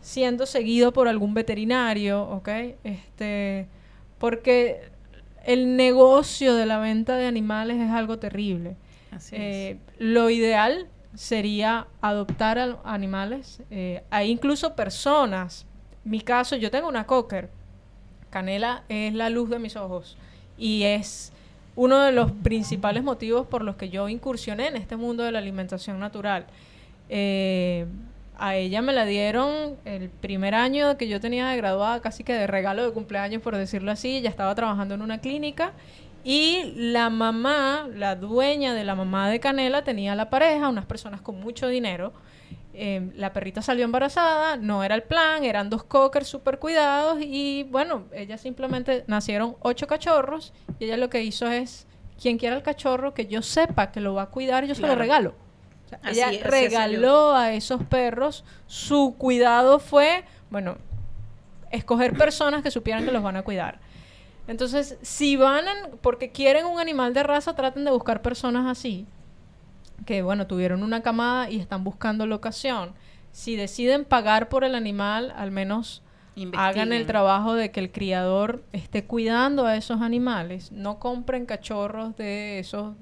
siendo 0.00 0.44
seguido 0.46 0.92
por 0.92 1.08
algún 1.08 1.34
veterinario, 1.34 2.22
¿ok? 2.22 2.48
Este, 2.84 3.66
porque 4.18 4.90
el 5.44 5.76
negocio 5.76 6.54
de 6.54 6.66
la 6.66 6.78
venta 6.78 7.16
de 7.16 7.26
animales 7.26 7.78
es 7.80 7.90
algo 7.90 8.18
terrible. 8.18 8.76
Así 9.12 9.34
es. 9.36 9.40
Eh, 9.42 9.78
lo 9.98 10.30
ideal 10.30 10.88
sería 11.14 11.86
adoptar 12.00 12.58
a- 12.58 12.78
animales. 12.84 13.62
eh, 13.70 14.02
hay 14.10 14.30
incluso 14.30 14.74
personas. 14.76 15.64
Mi 16.06 16.20
caso, 16.20 16.54
yo 16.54 16.70
tengo 16.70 16.86
una 16.86 17.04
cocker. 17.04 17.50
Canela 18.30 18.84
es 18.88 19.12
la 19.12 19.28
luz 19.28 19.50
de 19.50 19.58
mis 19.58 19.74
ojos. 19.74 20.16
Y 20.56 20.84
es 20.84 21.32
uno 21.74 22.00
de 22.00 22.12
los 22.12 22.30
principales 22.30 23.02
motivos 23.02 23.44
por 23.48 23.62
los 23.62 23.74
que 23.74 23.88
yo 23.88 24.08
incursioné 24.08 24.68
en 24.68 24.76
este 24.76 24.94
mundo 24.94 25.24
de 25.24 25.32
la 25.32 25.40
alimentación 25.40 25.98
natural. 25.98 26.46
Eh, 27.08 27.86
a 28.38 28.54
ella 28.54 28.82
me 28.82 28.92
la 28.92 29.04
dieron 29.04 29.76
el 29.84 30.08
primer 30.08 30.54
año 30.54 30.96
que 30.96 31.08
yo 31.08 31.20
tenía 31.20 31.48
de 31.48 31.56
graduada, 31.56 32.00
casi 32.00 32.22
que 32.22 32.34
de 32.34 32.46
regalo 32.46 32.84
de 32.84 32.92
cumpleaños, 32.92 33.42
por 33.42 33.56
decirlo 33.56 33.90
así. 33.90 34.18
Ella 34.18 34.30
estaba 34.30 34.54
trabajando 34.54 34.94
en 34.94 35.02
una 35.02 35.18
clínica 35.18 35.72
y 36.22 36.72
la 36.76 37.10
mamá, 37.10 37.88
la 37.92 38.14
dueña 38.14 38.74
de 38.74 38.84
la 38.84 38.94
mamá 38.94 39.28
de 39.28 39.40
Canela, 39.40 39.82
tenía 39.82 40.14
la 40.14 40.30
pareja, 40.30 40.68
unas 40.68 40.86
personas 40.86 41.20
con 41.20 41.40
mucho 41.40 41.66
dinero. 41.66 42.12
Eh, 42.78 43.10
la 43.14 43.32
perrita 43.32 43.62
salió 43.62 43.84
embarazada, 43.86 44.56
no 44.56 44.84
era 44.84 44.94
el 44.94 45.02
plan, 45.02 45.44
eran 45.44 45.70
dos 45.70 45.82
cockers 45.84 46.28
súper 46.28 46.58
cuidados 46.58 47.18
y 47.22 47.62
bueno, 47.70 48.04
ella 48.12 48.36
simplemente 48.36 49.02
nacieron 49.06 49.56
ocho 49.60 49.86
cachorros 49.86 50.52
y 50.78 50.84
ella 50.84 50.98
lo 50.98 51.08
que 51.08 51.22
hizo 51.22 51.46
es, 51.50 51.86
quien 52.20 52.36
quiera 52.36 52.54
el 52.54 52.62
cachorro, 52.62 53.14
que 53.14 53.26
yo 53.26 53.40
sepa 53.40 53.90
que 53.92 54.00
lo 54.00 54.12
va 54.12 54.22
a 54.22 54.26
cuidar, 54.26 54.66
yo 54.66 54.74
se 54.74 54.82
lo 54.82 54.88
regalo. 54.94 55.34
O 55.86 55.88
sea, 55.88 56.00
ella 56.12 56.26
es, 56.36 56.42
regaló 56.50 57.34
a 57.34 57.52
esos 57.54 57.82
perros, 57.84 58.44
su 58.66 59.14
cuidado 59.16 59.78
fue, 59.78 60.24
bueno, 60.50 60.76
escoger 61.70 62.12
personas 62.16 62.62
que 62.62 62.70
supieran 62.70 63.04
que 63.06 63.12
los 63.12 63.22
van 63.22 63.36
a 63.36 63.42
cuidar. 63.42 63.78
Entonces, 64.48 64.98
si 65.02 65.36
van, 65.36 65.64
en- 65.66 65.96
porque 66.02 66.30
quieren 66.30 66.66
un 66.66 66.78
animal 66.78 67.14
de 67.14 67.22
raza, 67.22 67.54
traten 67.56 67.84
de 67.84 67.90
buscar 67.90 68.20
personas 68.22 68.66
así, 68.66 69.06
que 70.04 70.22
bueno, 70.22 70.46
tuvieron 70.46 70.82
una 70.82 71.02
camada 71.02 71.50
y 71.50 71.58
están 71.58 71.84
buscando 71.84 72.26
locación. 72.26 72.92
Si 73.32 73.56
deciden 73.56 74.04
pagar 74.04 74.48
por 74.48 74.64
el 74.64 74.74
animal, 74.74 75.32
al 75.36 75.50
menos 75.50 76.02
hagan 76.56 76.92
el 76.92 77.06
trabajo 77.06 77.54
de 77.54 77.70
que 77.70 77.80
el 77.80 77.90
criador 77.90 78.64
esté 78.72 79.04
cuidando 79.04 79.66
a 79.66 79.76
esos 79.76 80.02
animales. 80.02 80.72
No 80.72 80.98
compren 80.98 81.46
cachorros 81.46 82.16
de 82.16 82.58
esos 82.58 82.94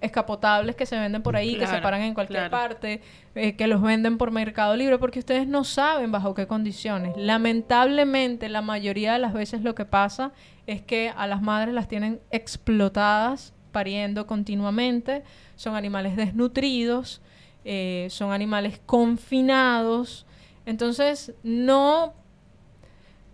escapotables 0.00 0.76
que 0.76 0.86
se 0.86 0.98
venden 0.98 1.22
por 1.22 1.36
ahí, 1.36 1.56
que 1.56 1.66
se 1.66 1.78
paran 1.78 2.02
en 2.02 2.14
cualquier 2.14 2.48
claro. 2.48 2.50
parte, 2.50 3.02
eh, 3.34 3.56
que 3.56 3.66
los 3.66 3.82
venden 3.82 4.18
por 4.18 4.30
Mercado 4.30 4.76
Libre, 4.76 4.98
porque 4.98 5.18
ustedes 5.18 5.46
no 5.46 5.64
saben 5.64 6.10
bajo 6.10 6.34
qué 6.34 6.46
condiciones. 6.46 7.14
Lamentablemente, 7.16 8.48
la 8.48 8.62
mayoría 8.62 9.12
de 9.12 9.18
las 9.18 9.32
veces 9.32 9.62
lo 9.62 9.74
que 9.74 9.84
pasa 9.84 10.32
es 10.66 10.82
que 10.82 11.12
a 11.14 11.26
las 11.26 11.42
madres 11.42 11.74
las 11.74 11.88
tienen 11.88 12.20
explotadas, 12.30 13.52
pariendo 13.70 14.26
continuamente, 14.26 15.22
son 15.56 15.76
animales 15.76 16.16
desnutridos, 16.16 17.20
eh, 17.64 18.08
son 18.10 18.32
animales 18.32 18.80
confinados. 18.86 20.26
Entonces, 20.66 21.32
no 21.42 22.14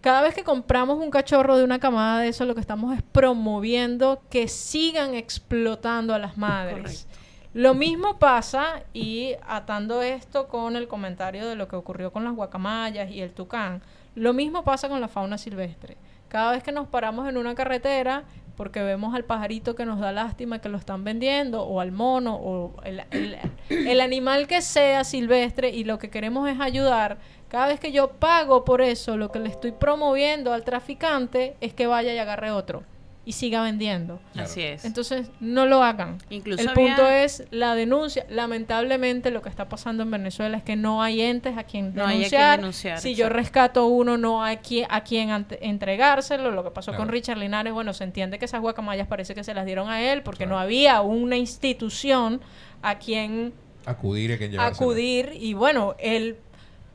cada 0.06 0.22
vez 0.22 0.34
que 0.34 0.44
compramos 0.44 0.98
un 0.98 1.10
cachorro 1.10 1.56
de 1.56 1.64
una 1.64 1.80
camada 1.80 2.20
de 2.20 2.28
eso, 2.28 2.44
lo 2.44 2.54
que 2.54 2.60
estamos 2.60 2.96
es 2.96 3.02
promoviendo 3.02 4.22
que 4.30 4.46
sigan 4.46 5.16
explotando 5.16 6.14
a 6.14 6.20
las 6.20 6.38
madres. 6.38 7.08
Lo 7.54 7.74
mismo 7.74 8.16
pasa, 8.16 8.84
y 8.94 9.32
atando 9.48 10.02
esto 10.02 10.46
con 10.46 10.76
el 10.76 10.86
comentario 10.86 11.48
de 11.48 11.56
lo 11.56 11.66
que 11.66 11.74
ocurrió 11.74 12.12
con 12.12 12.22
las 12.22 12.34
guacamayas 12.34 13.10
y 13.10 13.20
el 13.20 13.32
tucán, 13.32 13.82
lo 14.14 14.32
mismo 14.32 14.62
pasa 14.62 14.88
con 14.88 15.00
la 15.00 15.08
fauna 15.08 15.38
silvestre. 15.38 15.96
Cada 16.28 16.52
vez 16.52 16.62
que 16.62 16.70
nos 16.70 16.86
paramos 16.86 17.28
en 17.28 17.36
una 17.36 17.56
carretera, 17.56 18.22
porque 18.56 18.82
vemos 18.82 19.14
al 19.14 19.24
pajarito 19.24 19.74
que 19.74 19.84
nos 19.84 20.00
da 20.00 20.12
lástima 20.12 20.60
que 20.60 20.68
lo 20.68 20.78
están 20.78 21.04
vendiendo, 21.04 21.62
o 21.62 21.80
al 21.80 21.92
mono, 21.92 22.36
o 22.36 22.74
el, 22.84 23.02
el- 23.10 24.00
animal 24.00 24.46
que 24.46 24.62
sea 24.62 25.04
silvestre, 25.04 25.70
y 25.70 25.84
lo 25.84 25.98
que 25.98 26.10
queremos 26.10 26.48
es 26.48 26.58
ayudar, 26.60 27.18
cada 27.48 27.66
vez 27.68 27.78
que 27.78 27.92
yo 27.92 28.08
pago 28.12 28.64
por 28.64 28.80
eso, 28.80 29.16
lo 29.16 29.30
que 29.30 29.38
le 29.38 29.48
estoy 29.48 29.72
promoviendo 29.72 30.52
al 30.52 30.64
traficante 30.64 31.56
es 31.60 31.74
que 31.74 31.86
vaya 31.86 32.12
y 32.14 32.18
agarre 32.18 32.50
otro 32.50 32.82
y 33.26 33.32
siga 33.32 33.60
vendiendo. 33.60 34.20
Así 34.36 34.62
es. 34.62 34.84
Entonces, 34.84 35.28
no 35.40 35.66
lo 35.66 35.82
hagan. 35.82 36.18
Incluso 36.30 36.62
el 36.62 36.68
había- 36.68 36.94
punto 36.96 37.10
es 37.10 37.42
la 37.50 37.74
denuncia. 37.74 38.24
Lamentablemente, 38.30 39.30
lo 39.32 39.42
que 39.42 39.48
está 39.48 39.68
pasando 39.68 40.04
en 40.04 40.10
Venezuela 40.12 40.56
es 40.56 40.62
que 40.62 40.76
no 40.76 41.02
hay 41.02 41.20
entes 41.20 41.58
a 41.58 41.64
quien 41.64 41.92
No 41.94 42.06
hay 42.06 42.24
a 42.24 42.28
quien 42.28 42.40
denunciar. 42.40 42.58
denunciar, 42.60 43.00
si 43.00 43.14
yo 43.16 43.28
rescato 43.28 43.86
uno, 43.88 44.16
no 44.16 44.42
hay 44.44 44.58
qui- 44.58 44.86
a 44.88 45.02
quien 45.02 45.30
entregárselo. 45.60 46.50
Lo 46.52 46.62
que 46.64 46.70
pasó 46.70 46.94
con. 46.94 47.08
Richard 47.08 47.38
Linares, 47.38 47.72
bueno, 47.72 47.92
se 47.94 48.04
entiende 48.04 48.38
que 48.38 48.44
esas 48.44 48.60
guacamayas 48.60 49.08
parece 49.08 49.34
que 49.34 49.42
se 49.44 49.54
las 49.54 49.66
dieron 49.66 49.88
a 49.88 50.00
él 50.02 50.22
porque 50.22 50.44
Claro. 50.44 50.54
no 50.56 50.60
había 50.60 51.00
una 51.00 51.36
institución 51.36 52.40
a 52.82 52.98
quien 52.98 53.52
Acudir 53.86 54.32
a 54.32 54.38
quien 54.38 54.50
llevárselo. 54.52 54.88
acudir 54.90 55.30
y 55.34 55.54
bueno, 55.54 55.94
él 55.98 56.36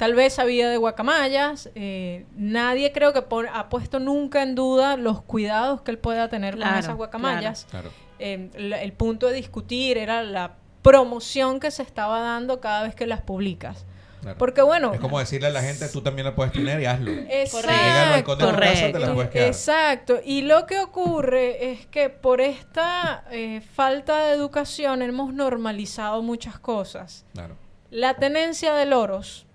tal 0.02 0.16
vez 0.16 0.34
sabía 0.34 0.68
de 0.68 0.78
guacamayas, 0.78 1.70
eh, 1.76 2.26
nadie 2.36 2.92
creo 2.92 3.14
que 3.14 3.22
pon- 3.22 3.46
ha 3.54 3.70
puesto 3.70 4.00
nunca 4.00 4.42
en 4.42 4.56
duda 4.56 4.98
los 4.98 5.22
cuidados 5.22 5.84
que 5.84 5.92
él 5.92 6.00
pueda 6.00 6.28
tener 6.28 6.58
con 6.58 6.68
esas 6.76 6.96
guacamayas. 6.96 7.68
Claro. 7.70 7.92
Eh, 8.18 8.50
la- 8.58 8.82
el 8.82 8.94
punto 8.94 9.28
de 9.28 9.34
discutir 9.36 10.00
era 10.00 10.24
la 10.24 10.56
promoción 10.82 11.60
que 11.60 11.70
se 11.70 11.84
estaba 11.84 12.20
dando 12.20 12.60
cada 12.60 12.82
vez 12.82 12.96
que 12.96 13.06
las 13.06 13.22
publicas. 13.22 13.86
claro. 14.22 14.38
Porque 14.40 14.64
bueno, 14.64 14.92
Es 14.92 15.00
como 15.00 15.20
decirle 15.20 15.48
a 15.48 15.52
la 15.52 15.62
gente, 15.62 15.88
tú 15.90 16.02
también 16.02 16.26
la 16.26 16.34
puedes 16.34 16.52
tener 16.52 16.80
y 16.82 16.86
hazlo. 16.86 17.12
Exacto. 17.12 17.68
Si 17.70 17.74
llega 17.76 18.04
al 18.04 18.10
balcón 18.10 18.38
de 18.40 18.46
tu 18.46 18.52
casa, 18.52 18.74
te 18.74 18.82
la 18.82 18.92
Correcto. 18.92 19.14
puedes 19.14 19.30
quedar. 19.30 19.48
Exacto. 19.50 20.20
Y 20.26 20.42
lo 20.42 20.66
que 20.66 20.80
ocurre 20.80 21.72
es 21.72 21.86
que 21.86 22.10
por 22.10 22.42
esta 22.42 23.24
eh, 23.30 23.62
falta 23.76 24.26
de 24.26 24.34
educación 24.34 25.04
hemos 25.04 25.32
normalizado 25.34 26.24
muchas 26.24 26.58
cosas. 26.60 27.24
Claro. 27.34 27.56
La 27.92 28.16
tenencia 28.16 28.74
de 28.74 28.86
loros 28.88 29.46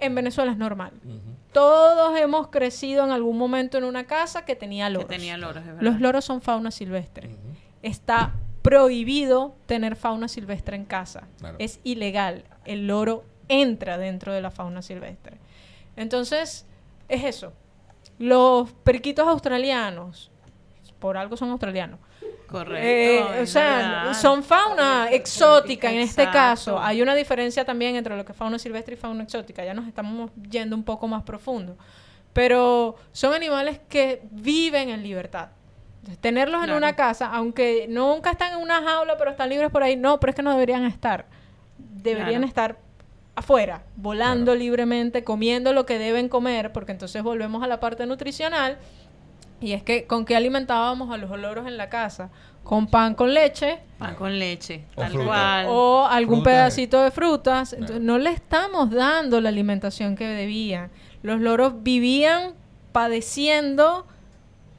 en 0.00 0.14
Venezuela 0.14 0.52
es 0.52 0.58
normal. 0.58 0.92
Todos 1.52 2.18
hemos 2.18 2.48
crecido 2.48 3.04
en 3.04 3.10
algún 3.10 3.38
momento 3.38 3.78
en 3.78 3.84
una 3.84 4.04
casa 4.04 4.44
que 4.44 4.56
tenía 4.56 4.86
que 4.86 4.94
loros. 4.94 5.08
tenía 5.08 5.36
loros, 5.38 5.62
es 5.62 5.66
verdad. 5.66 5.82
Los 5.82 6.00
loros 6.00 6.24
son 6.24 6.42
fauna 6.42 6.70
silvestre. 6.70 7.30
Está 7.82 8.34
prohibido 8.62 9.54
tener 9.66 9.96
fauna 9.96 10.28
silvestre 10.28 10.76
en 10.76 10.84
casa. 10.84 11.28
Claro. 11.38 11.56
Es 11.58 11.80
ilegal. 11.84 12.44
El 12.64 12.86
loro 12.86 13.24
entra 13.48 13.96
dentro 13.96 14.32
de 14.32 14.42
la 14.42 14.50
fauna 14.50 14.82
silvestre. 14.82 15.38
Entonces, 15.96 16.66
es 17.08 17.24
eso. 17.24 17.52
Los 18.18 18.72
periquitos 18.72 19.26
australianos, 19.28 20.30
por 20.98 21.16
algo 21.16 21.36
son 21.36 21.50
australianos, 21.50 22.00
Correcto. 22.46 22.76
eh, 22.86 23.42
o 23.42 23.46
sea, 23.46 23.76
verdad. 23.76 24.14
son 24.14 24.42
fauna 24.42 25.08
exótica 25.10 25.90
en 25.90 25.98
este 25.98 26.22
Exacto. 26.22 26.38
caso. 26.38 26.78
Hay 26.80 27.02
una 27.02 27.14
diferencia 27.14 27.64
también 27.64 27.96
entre 27.96 28.16
lo 28.16 28.24
que 28.24 28.32
es 28.32 28.38
fauna 28.38 28.58
silvestre 28.58 28.94
y 28.94 28.96
fauna 28.96 29.24
exótica. 29.24 29.64
Ya 29.64 29.74
nos 29.74 29.86
estamos 29.86 30.30
yendo 30.50 30.76
un 30.76 30.84
poco 30.84 31.08
más 31.08 31.22
profundo. 31.24 31.76
Pero 32.32 32.96
son 33.12 33.32
animales 33.34 33.80
que 33.88 34.22
viven 34.30 34.90
en 34.90 35.02
libertad. 35.02 35.48
Entonces, 36.00 36.18
tenerlos 36.20 36.62
en 36.64 36.70
una 36.72 36.94
casa, 36.94 37.30
aunque 37.32 37.86
nunca 37.88 38.30
están 38.30 38.52
en 38.52 38.58
una 38.60 38.82
jaula, 38.82 39.16
pero 39.16 39.30
están 39.30 39.48
libres 39.48 39.70
por 39.70 39.82
ahí, 39.82 39.96
no, 39.96 40.20
pero 40.20 40.30
es 40.30 40.36
que 40.36 40.42
no 40.42 40.52
deberían 40.52 40.84
estar. 40.84 41.26
Deberían 41.78 42.42
Claro. 42.42 42.46
estar 42.46 42.78
afuera, 43.34 43.82
volando 43.96 44.52
Claro. 44.52 44.58
libremente, 44.60 45.24
comiendo 45.24 45.72
lo 45.72 45.84
que 45.84 45.98
deben 45.98 46.28
comer, 46.28 46.72
porque 46.72 46.92
entonces 46.92 47.22
volvemos 47.22 47.62
a 47.62 47.66
la 47.66 47.80
parte 47.80 48.06
nutricional. 48.06 48.78
Y 49.60 49.72
es 49.72 49.82
que, 49.82 50.06
¿con 50.06 50.24
qué 50.24 50.36
alimentábamos 50.36 51.10
a 51.12 51.16
los 51.16 51.30
loros 51.38 51.66
en 51.66 51.76
la 51.76 51.88
casa? 51.88 52.30
Con 52.62 52.88
pan 52.88 53.14
con 53.14 53.32
leche 53.32 53.78
Pan 53.98 54.16
con 54.16 54.38
leche, 54.38 54.84
O 54.96 55.00
tal 55.00 55.12
fruta. 55.12 55.26
cual. 55.26 55.66
o 55.68 56.06
algún 56.06 56.42
pedacito 56.42 57.00
de 57.00 57.10
frutas. 57.12 57.72
Entonces, 57.72 58.00
no 58.00 58.18
le 58.18 58.30
estamos 58.30 58.90
dando 58.90 59.40
la 59.40 59.48
alimentación 59.50 60.16
que 60.16 60.26
debían. 60.26 60.90
Los 61.22 61.40
loros 61.40 61.82
vivían 61.82 62.52
padeciendo 62.92 64.06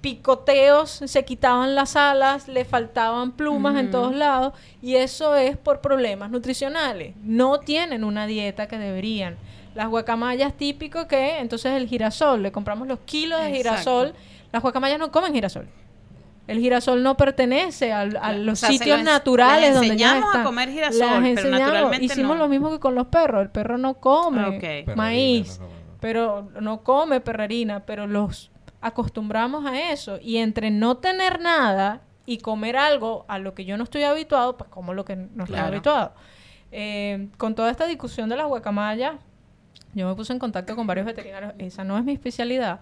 picoteos, 0.02 0.90
se 1.06 1.26
quitaban 1.26 1.76
las 1.76 1.95
alas, 1.95 2.48
le 2.48 2.66
faltaban 2.66 3.32
plumas 3.32 3.78
en 3.78 3.90
todos 3.90 4.14
lados 4.16 4.54
y 4.82 4.95
eso 4.95 5.36
es 5.36 5.58
por 5.58 5.82
problemas 5.82 6.30
nutricionales. 6.30 7.16
No 7.24 7.60
tienen 7.60 8.04
una 8.04 8.28
dieta 8.28 8.68
que 8.68 8.78
deberían. 8.78 9.38
Las 9.76 9.88
guacamayas 9.90 10.54
típico 10.54 11.08
que 11.08 11.40
entonces 11.40 11.74
el 11.74 11.88
girasol, 11.88 12.41
le 12.44 12.52
compramos 12.52 12.88
los 12.88 12.99
kilos 12.99 13.40
de 13.41 13.48
Exacto. 13.49 13.70
girasol. 13.70 14.14
Las 14.52 14.61
guacamayas 14.61 14.99
no 14.99 15.11
comen 15.11 15.34
girasol. 15.34 15.68
El 16.48 16.60
girasol 16.60 17.03
no 17.03 17.18
pertenece 17.18 17.91
al- 17.91 18.18
a, 18.22 18.32
los 18.32 18.53
o 18.53 18.56
sea, 18.56 18.69
se 18.69 18.78
sitios 18.78 19.03
naturales 19.03 19.69
les 19.69 19.74
donde 19.74 19.98
ya 19.98 20.10
enseñamos 20.15 20.36
a 20.36 20.44
comer 20.44 20.69
girasol, 20.69 20.99
Las 21.02 21.10
pero 21.15 21.26
enseñamos. 21.28 21.60
naturalmente 21.60 22.06
Hicimos 22.06 22.38
no. 22.38 22.44
lo 22.44 22.48
mismo 22.49 22.69
que 22.72 22.80
con 22.80 22.95
los 22.95 23.07
perros. 23.07 23.41
El 23.41 23.49
perro 23.49 23.78
no 23.78 23.95
come 23.95 24.86
maíz, 24.95 25.60
no, 25.60 25.65
no. 25.65 25.72
pero 25.99 26.49
no 26.61 26.84
come 26.84 27.19
perrerina, 27.19 27.82
pero 27.86 28.07
los 28.07 28.49
acostumbramos 28.80 29.65
a 29.65 29.91
eso. 29.91 30.19
Y 30.22 30.38
entre 30.38 30.72
no 30.72 30.98
tener 30.98 31.41
nada 31.41 32.02
y 32.26 32.38
comer 32.38 32.78
algo 32.78 33.26
a 33.28 33.40
lo 33.40 33.53
que 33.53 33.65
yo 33.65 33.76
no 33.76 33.84
estoy 33.84 34.03
habituado, 34.03 34.57
pues 34.57 34.69
como 34.69 34.94
lo 34.94 35.03
que 35.03 35.15
no 35.18 35.44
estoy 35.44 35.45
Claro. 35.56 35.68
habituado. 35.68 36.14
Eh, 36.72 37.28
con 37.38 37.56
toda 37.56 37.72
esta 37.72 37.86
discusión 37.88 38.30
de 38.30 38.38
las 38.38 38.48
guacamayas, 38.48 39.15
yo 39.94 40.07
me 40.07 40.15
puse 40.15 40.32
en 40.34 40.40
contacto 40.40 40.76
con 40.78 40.86
varios 40.88 41.06
veterinarios, 41.06 41.53
esa 41.57 41.84
no 41.84 41.98
es 41.98 42.03
mi 42.06 42.14
especialidad, 42.14 42.82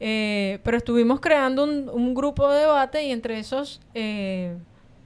eh, 0.00 0.60
pero 0.62 0.76
estuvimos 0.76 1.20
creando 1.20 1.64
un, 1.64 1.88
un 1.88 2.14
grupo 2.14 2.48
de 2.50 2.60
debate 2.60 3.04
y 3.04 3.12
entre 3.12 3.38
esos 3.38 3.80
eh, 3.94 4.56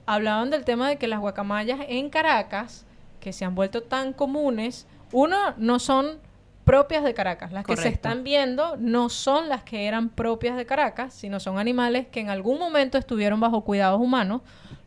hablaban 0.07 0.51
del 0.51 0.65
tema 0.65 0.89
de 0.89 0.97
que 0.97 1.09
las 1.09 1.21
guacamayas 1.21 1.81
en 1.89 2.11
Caracas, 2.11 2.87
que 3.21 3.33
se 3.33 3.45
han 3.45 3.55
vuelto 3.55 3.83
tan 3.83 4.13
comunes, 4.13 4.87
uno, 5.13 5.55
no 5.57 5.79
son 5.79 6.19
propias 6.65 7.05
de 7.05 7.15
Caracas. 7.15 7.53
Las 7.53 7.65
que 7.65 7.77
se 7.77 7.89
están 7.89 8.25
viendo 8.25 8.77
no 8.77 9.09
son 9.09 9.49
las 9.49 9.63
que 9.65 9.87
eran 9.87 10.09
propias 10.11 10.57
de 10.57 10.67
Caracas, 10.67 11.15
sino 11.15 11.41
son 11.41 11.59
animales 11.59 12.07
que 12.09 12.21
en 12.21 12.31
algún 12.31 12.59
momento 12.59 12.99
estuvieron 12.99 13.41
bajo 13.41 13.63
cuidados 13.63 14.01
humanos, 14.01 14.43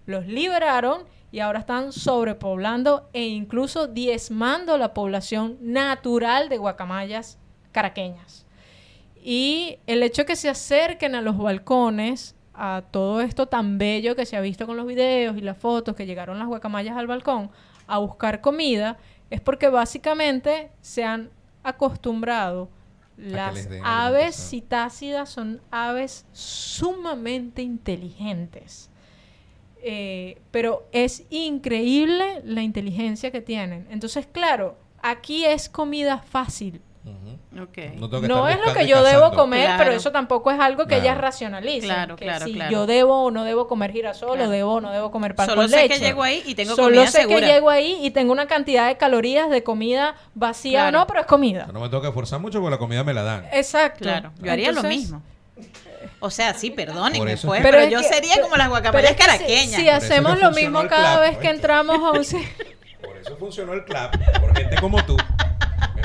los 0.06 0.28
liberaron 0.28 1.04
y 1.32 1.40
ahora 1.40 1.60
están 1.60 1.92
sobrepoblando 1.92 3.10
e 3.12 3.26
incluso 3.26 3.88
diezmando 3.88 4.78
la 4.78 4.94
población 4.94 5.58
natural 5.62 6.50
de 6.50 6.58
guacamayas 6.58 7.38
caraqueñas. 7.72 8.45
Y 9.28 9.80
el 9.88 10.04
hecho 10.04 10.24
que 10.28 10.36
se 10.36 10.50
acerquen 10.50 11.16
a 11.16 11.22
los 11.24 11.36
balcones, 11.36 12.36
a 12.54 12.84
todo 12.92 13.22
esto 13.22 13.48
tan 13.48 13.80
bello 13.80 14.16
que 14.16 14.28
se 14.28 14.38
ha 14.38 14.42
visto 14.42 14.68
con 14.68 14.78
los 14.78 14.86
videos 14.86 15.36
y 15.36 15.42
las 15.42 15.58
fotos 15.58 15.96
que 15.96 16.06
llegaron 16.06 16.38
las 16.38 16.48
guacamayas 16.48 16.96
al 16.96 17.08
balcón 17.08 17.50
a 17.88 17.98
buscar 17.98 18.40
comida, 18.42 19.00
es 19.32 19.42
porque 19.42 19.70
básicamente 19.70 20.70
se 20.82 21.04
han 21.04 21.32
acostumbrado. 21.64 22.70
Las 23.18 23.68
aves 23.84 24.36
citácidas 24.36 25.28
son 25.28 25.60
aves 25.72 26.28
sumamente 26.32 27.64
inteligentes. 27.64 28.92
Eh, 29.82 30.40
pero 30.52 30.88
es 30.92 31.24
increíble 31.32 32.44
la 32.44 32.62
inteligencia 32.62 33.32
que 33.32 33.42
tienen. 33.42 33.88
Entonces, 33.90 34.28
claro, 34.32 34.78
aquí 35.02 35.46
es 35.46 35.68
comida 35.68 36.20
fácil. 36.20 36.80
No, 37.06 38.48
es 38.50 38.60
lo 38.66 38.74
que 38.74 38.88
yo 38.88 39.04
debo 39.04 39.32
comer, 39.32 39.66
Claro. 39.66 39.84
pero 39.84 39.96
eso 39.96 40.12
tampoco 40.12 40.52
es 40.52 40.60
algo 40.60 40.84
que 40.84 40.90
Claro. 40.96 41.04
ellas 41.04 41.18
racionalicen. 41.18 41.90
Claro, 41.90 42.16
que 42.16 42.26
claro, 42.26 42.46
si 42.46 42.54
claro. 42.54 42.72
yo 42.72 42.86
debo 42.86 43.24
o 43.24 43.32
no 43.32 43.44
debo 43.44 43.68
comer 43.68 43.92
girasol, 43.92 44.36
Claro. 44.36 44.50
o 44.50 44.52
debo 44.52 44.74
o 44.74 44.82
no 44.82 44.92
debo 44.92 45.12
comer 45.12 45.36
pan 45.36 45.46
Solo 45.48 45.62
con 45.62 45.70
sé 45.70 45.78
leche. 45.84 45.88
que 45.94 46.00
llego 46.00 46.24
ahí 46.24 46.44
y 46.46 46.56
tengo 46.56 46.76
Solo 46.76 46.88
comida 46.90 47.08
sé 47.08 47.22
segura. 47.22 47.40
que 47.40 47.46
llego 47.46 47.70
ahí 47.70 48.00
y 48.02 48.12
tengo 48.12 48.32
una 48.34 48.48
cantidad 48.48 48.88
de 48.88 48.98
calorías 48.98 49.50
de 49.50 49.64
comida 49.64 50.16
vacía 50.34 50.82
Claro. 50.82 50.98
o 50.98 51.00
no, 51.02 51.08
pero 51.08 51.20
es 51.22 51.26
comida. 51.28 51.68
No 51.72 51.80
me 51.80 51.88
tengo 51.90 52.02
que 52.02 52.08
esforzar 52.10 52.40
mucho 52.40 52.60
porque 52.60 52.72
la 52.72 52.78
comida 52.80 53.04
me 53.04 53.14
la 53.14 53.24
dan. 53.24 53.46
Exacto. 53.54 54.00
Claro, 54.00 54.32
yo 54.42 54.52
haría 54.52 54.72
lo 54.72 54.84
mismo. 54.84 55.22
O 56.20 56.30
sea, 56.30 56.54
sí, 56.56 56.72
perdónenme, 56.72 57.38
pues, 57.38 57.44
es 57.44 57.62
pero, 57.62 57.86
yo 57.88 58.00
que- 58.00 58.06
sería 58.06 58.42
como 58.42 58.56
las 58.58 58.70
guacamayas 58.70 59.12
es 59.12 59.18
que 59.18 59.24
si- 59.24 59.28
caraqueñas. 59.30 59.76
Si, 59.82 59.90
hacemos 59.90 60.40
lo 60.42 60.52
mismo 60.52 60.80
cada 60.88 61.18
clap, 61.18 61.22
vez 61.22 61.38
que 61.38 61.50
entramos 61.50 61.96
a 61.98 62.12
un... 62.12 62.26
Por 63.06 63.18
eso 63.18 63.38
funcionó 63.38 63.74
el 63.74 63.86
clap. 63.86 64.16
Por 64.40 64.56
gente 64.58 64.76
como 64.78 65.04
tú. 65.06 65.16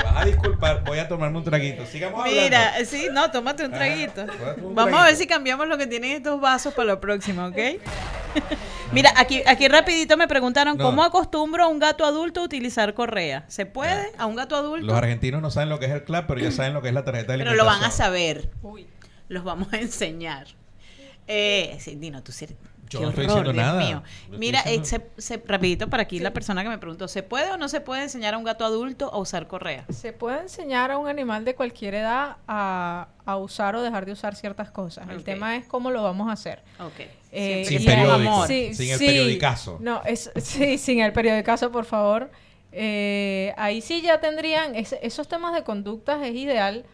Vas 0.03 0.17
a 0.21 0.25
disculpar. 0.25 0.83
Voy 0.85 0.99
a 0.99 1.07
tomarme 1.07 1.37
un 1.37 1.43
traguito. 1.43 1.85
Sigamos 1.85 2.19
hablando. 2.21 2.41
Mira, 2.41 2.73
sí, 2.85 3.07
no, 3.11 3.29
tómate 3.31 3.65
un 3.65 3.73
Ah, 3.73 3.77
traguito. 3.77 4.25
tómate 4.25 4.61
un 4.61 4.75
Vamos 4.75 4.99
a 4.99 5.05
ver 5.05 5.15
si 5.15 5.27
cambiamos 5.27 5.67
lo 5.67 5.77
que 5.77 5.87
tienen 5.87 6.11
estos 6.11 6.39
vasos 6.39 6.73
para 6.73 6.87
lo 6.87 6.99
próximo, 7.01 7.45
¿ok? 7.45 7.57
Mira, 8.91 9.11
aquí, 9.15 9.41
aquí 9.47 9.67
rapidito 9.69 10.17
me 10.17 10.27
preguntaron 10.27 10.77
No. 10.77 10.83
cómo 10.83 11.03
acostumbro 11.03 11.63
a 11.63 11.67
un 11.67 11.79
gato 11.79 12.05
adulto 12.05 12.41
a 12.41 12.43
utilizar 12.43 12.93
correa. 12.93 13.45
¿Se 13.47 13.65
puede 13.65 14.11
a 14.17 14.25
un 14.25 14.35
gato 14.35 14.55
adulto? 14.55 14.85
Los 14.85 14.95
argentinos 14.97 15.41
no 15.41 15.49
saben 15.49 15.69
lo 15.69 15.79
que 15.79 15.85
es 15.85 15.91
el 15.91 16.03
clap, 16.03 16.27
pero 16.27 16.41
ya 16.41 16.51
saben 16.51 16.73
lo 16.73 16.81
que 16.81 16.89
es 16.89 16.93
la 16.93 17.03
tarjeta 17.05 17.33
de 17.33 17.37
Pero 17.39 17.53
lo 17.55 17.65
van 17.65 17.83
a 17.83 17.91
saber. 17.91 18.49
Uy. 18.61 18.87
Los 19.29 19.43
vamos 19.45 19.71
a 19.71 19.77
enseñar. 19.77 20.47
Eh, 21.27 21.77
sí, 21.79 21.95
Dino, 21.95 22.21
tú 22.21 22.31
sí 22.33 22.45
eres- 22.45 22.57
Yo 22.91 22.99
qué 22.99 23.03
no 23.05 23.09
estoy 23.09 23.25
horror, 23.25 23.37
diciendo 23.47 23.53
Dios 23.53 23.65
nada. 23.65 23.79
mío. 23.85 24.03
Yo 24.03 24.23
estoy 24.25 24.37
Mira, 24.39 24.61
eh, 24.65 24.83
se, 24.83 25.01
se- 25.17 25.43
rapidito 25.45 25.89
para 25.89 26.03
aquí 26.03 26.19
la 26.19 26.31
persona 26.33 26.63
que 26.63 26.69
me 26.69 26.77
preguntó, 26.77 27.07
¿se 27.07 27.23
puede 27.23 27.51
o 27.51 27.57
no 27.57 27.67
se 27.69 27.81
puede 27.81 28.03
enseñar 28.03 28.33
a 28.33 28.37
un 28.37 28.43
gato 28.43 28.65
adulto 28.65 29.11
a 29.13 29.17
usar 29.17 29.47
correa? 29.47 29.85
Se 29.89 30.13
puede 30.13 30.41
enseñar 30.41 30.91
a 30.91 30.97
un 30.97 31.07
animal 31.07 31.45
de 31.45 31.55
cualquier 31.55 31.95
edad 31.95 32.37
a, 32.47 33.07
a 33.25 33.37
usar 33.37 33.75
o 33.75 33.81
dejar 33.81 34.05
de 34.05 34.11
usar 34.11 34.35
ciertas 34.35 34.71
cosas. 34.71 35.07
El 35.09 35.23
tema 35.23 35.55
es 35.55 35.65
cómo 35.65 35.91
lo 35.91 36.03
vamos 36.03 36.29
a 36.29 36.33
hacer. 36.33 36.63
Ok. 36.79 37.07
Eh, 37.33 37.63
Sin 37.65 37.85
periódico, 37.85 38.11
amor. 38.13 38.47
Sí, 38.47 38.73
sin 38.73 38.91
el 38.91 38.99
sí. 38.99 39.05
periodicazo. 39.05 39.77
No, 39.79 40.01
es, 40.05 40.31
sí, 40.35 40.77
sin 40.77 40.99
el 41.01 41.13
periodicazo, 41.13 41.71
por 41.71 41.85
favor. 41.85 42.29
Eh, 42.73 43.53
ahí 43.57 43.81
sí 43.81 44.01
ya 44.01 44.19
tendrían, 44.19 44.75
esos 44.75 45.27
temas 45.27 45.53
de 45.53 45.63
conductas 45.63 46.21
es 46.23 46.33
ideal 46.35 46.85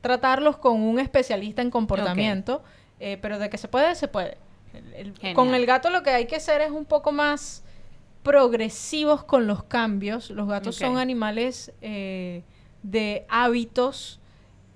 tratarlos 0.00 0.56
con 0.56 0.80
un 0.80 0.98
especialista 1.00 1.60
en 1.60 1.70
comportamiento, 1.70 2.62
eh, 3.00 3.18
pero 3.20 3.38
de 3.38 3.50
que 3.50 3.58
se 3.58 3.68
puede, 3.68 3.94
se 3.94 4.08
puede. 4.08 4.38
El- 4.74 4.94
el- 4.94 5.14
Genial. 5.14 5.34
con 5.34 5.54
el 5.54 5.66
gato 5.66 5.90
lo 5.90 6.02
que 6.02 6.10
hay 6.10 6.26
que 6.26 6.36
hacer 6.36 6.60
es 6.60 6.70
un 6.70 6.84
poco 6.84 7.12
más 7.12 7.64
progresivos 8.22 9.24
con 9.24 9.46
los 9.46 9.62
cambios. 9.64 10.30
Los 10.30 10.48
gatos 10.48 10.76
son 10.76 10.98
animales 10.98 11.72
eh, 11.80 12.42
de 12.82 13.24
hábitos. 13.28 14.20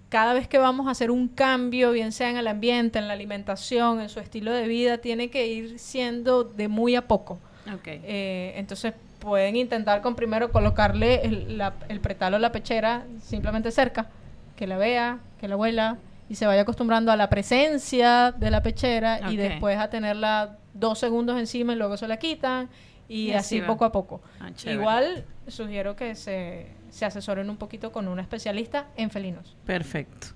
Cada 0.09 0.35
vez 0.35 0.47
que 0.48 0.59
vamos 0.59 0.86
a 0.89 0.90
hacer 0.90 1.10
un 1.10 1.28
cambio, 1.28 1.90
bien 1.93 2.12
sea 2.12 2.31
en 2.31 2.36
el 2.36 2.47
ambiente, 2.47 2.98
en 2.98 3.09
la 3.09 3.14
alimentación, 3.14 4.01
en 4.01 4.09
su 4.09 4.20
estilo 4.20 4.52
de 4.52 4.66
vida, 4.69 4.98
tiene 4.98 5.31
que 5.31 5.47
ir 5.47 5.78
siendo 5.78 6.44
de 6.44 6.69
muy 6.69 6.94
a 6.97 7.06
poco. 7.09 7.39
Eh, 7.86 8.52
entonces 8.56 8.94
pueden 9.20 9.56
intentar 9.56 10.02
con 10.02 10.14
primero 10.16 10.51
colocarle 10.51 11.23
el, 11.24 11.56
la- 11.59 11.74
el 11.89 12.01
pretal 12.01 12.35
o 12.35 12.39
la 12.39 12.52
pechera 12.52 13.05
simplemente 13.23 13.70
cerca, 13.70 14.09
que 14.56 14.66
la 14.66 14.77
vea, 14.77 15.19
que 15.40 15.47
la 15.48 15.56
huela 15.56 15.97
y 16.28 16.34
se 16.34 16.46
vaya 16.46 16.62
acostumbrando 16.62 17.12
a 17.12 17.16
la 17.16 17.28
presencia 17.28 18.32
de 18.32 18.50
la 18.50 18.62
pechera 18.62 19.30
y 19.30 19.36
después 19.36 19.78
a 19.78 19.90
tenerla 19.90 20.58
dos 20.74 20.98
segundos 20.98 21.38
encima 21.38 21.72
y 21.74 21.76
luego 21.76 21.96
se 21.96 22.08
la 22.08 22.16
quitan 22.18 22.68
y, 23.08 23.28
Y 23.28 23.32
así 23.32 23.60
va. 23.60 23.66
poco 23.66 23.84
a 23.84 23.92
poco. 23.92 24.20
Ah. 24.40 24.50
Igual 24.64 25.24
sugiero 25.48 25.94
que 25.96 26.14
se, 26.14 26.68
se 26.90 27.04
asesoren 27.04 27.50
un 27.50 27.56
poquito 27.58 27.92
con 27.92 28.08
un 28.08 28.18
especialista 28.20 28.86
en 28.96 29.10
felinos. 29.10 29.56
Perfecto. 29.66 30.28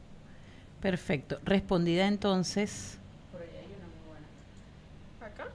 Perfecto. 0.80 1.38
Respondida 1.44 2.06
entonces. 2.06 2.98
¿Acá? 5.20 5.46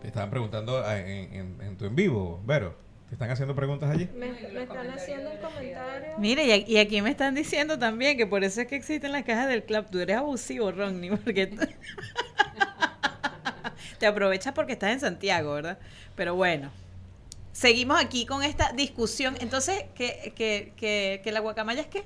Te 0.00 0.06
estaban 0.06 0.30
preguntando 0.30 0.78
ah, 0.84 0.98
en, 0.98 1.32
en- 1.34 1.60
en 1.60 1.76
tu 1.76 1.84
en 1.86 1.96
vivo, 1.96 2.40
Vero. 2.46 2.74
¿Te 3.10 3.16
están 3.16 3.30
haciendo 3.32 3.56
preguntas 3.56 3.90
allí? 3.90 4.08
Me, 4.14 4.30
me 4.30 4.62
están 4.62 4.88
haciendo 4.88 5.32
el 5.32 5.40
comentario. 5.40 6.14
Mire, 6.18 6.64
y, 6.64 6.76
aquí 6.76 7.02
me 7.02 7.10
están 7.10 7.34
diciendo 7.34 7.76
también 7.76 8.16
que 8.16 8.24
por 8.24 8.44
eso 8.44 8.60
es 8.60 8.68
que 8.68 8.76
existen 8.76 9.10
las 9.10 9.24
cajas 9.24 9.48
del 9.48 9.64
club. 9.64 9.86
Tú 9.90 9.98
eres 9.98 10.16
abusivo, 10.16 10.70
Ronnie, 10.70 11.10
porque 11.16 11.48
te 13.98 14.06
aprovechas 14.06 14.54
porque 14.54 14.74
estás 14.74 14.92
en 14.92 15.00
Santiago, 15.00 15.54
¿verdad? 15.54 15.78
Pero 16.14 16.36
bueno, 16.36 16.70
seguimos 17.50 18.00
aquí 18.00 18.26
con 18.26 18.44
esta 18.44 18.70
discusión. 18.74 19.36
Entonces, 19.40 19.86
¿que, 19.96 20.32
que, 20.36 20.72
que, 20.76 21.20
que 21.24 21.32
la 21.32 21.40
guacamaya 21.40 21.80
es 21.80 21.88
qué? 21.88 22.04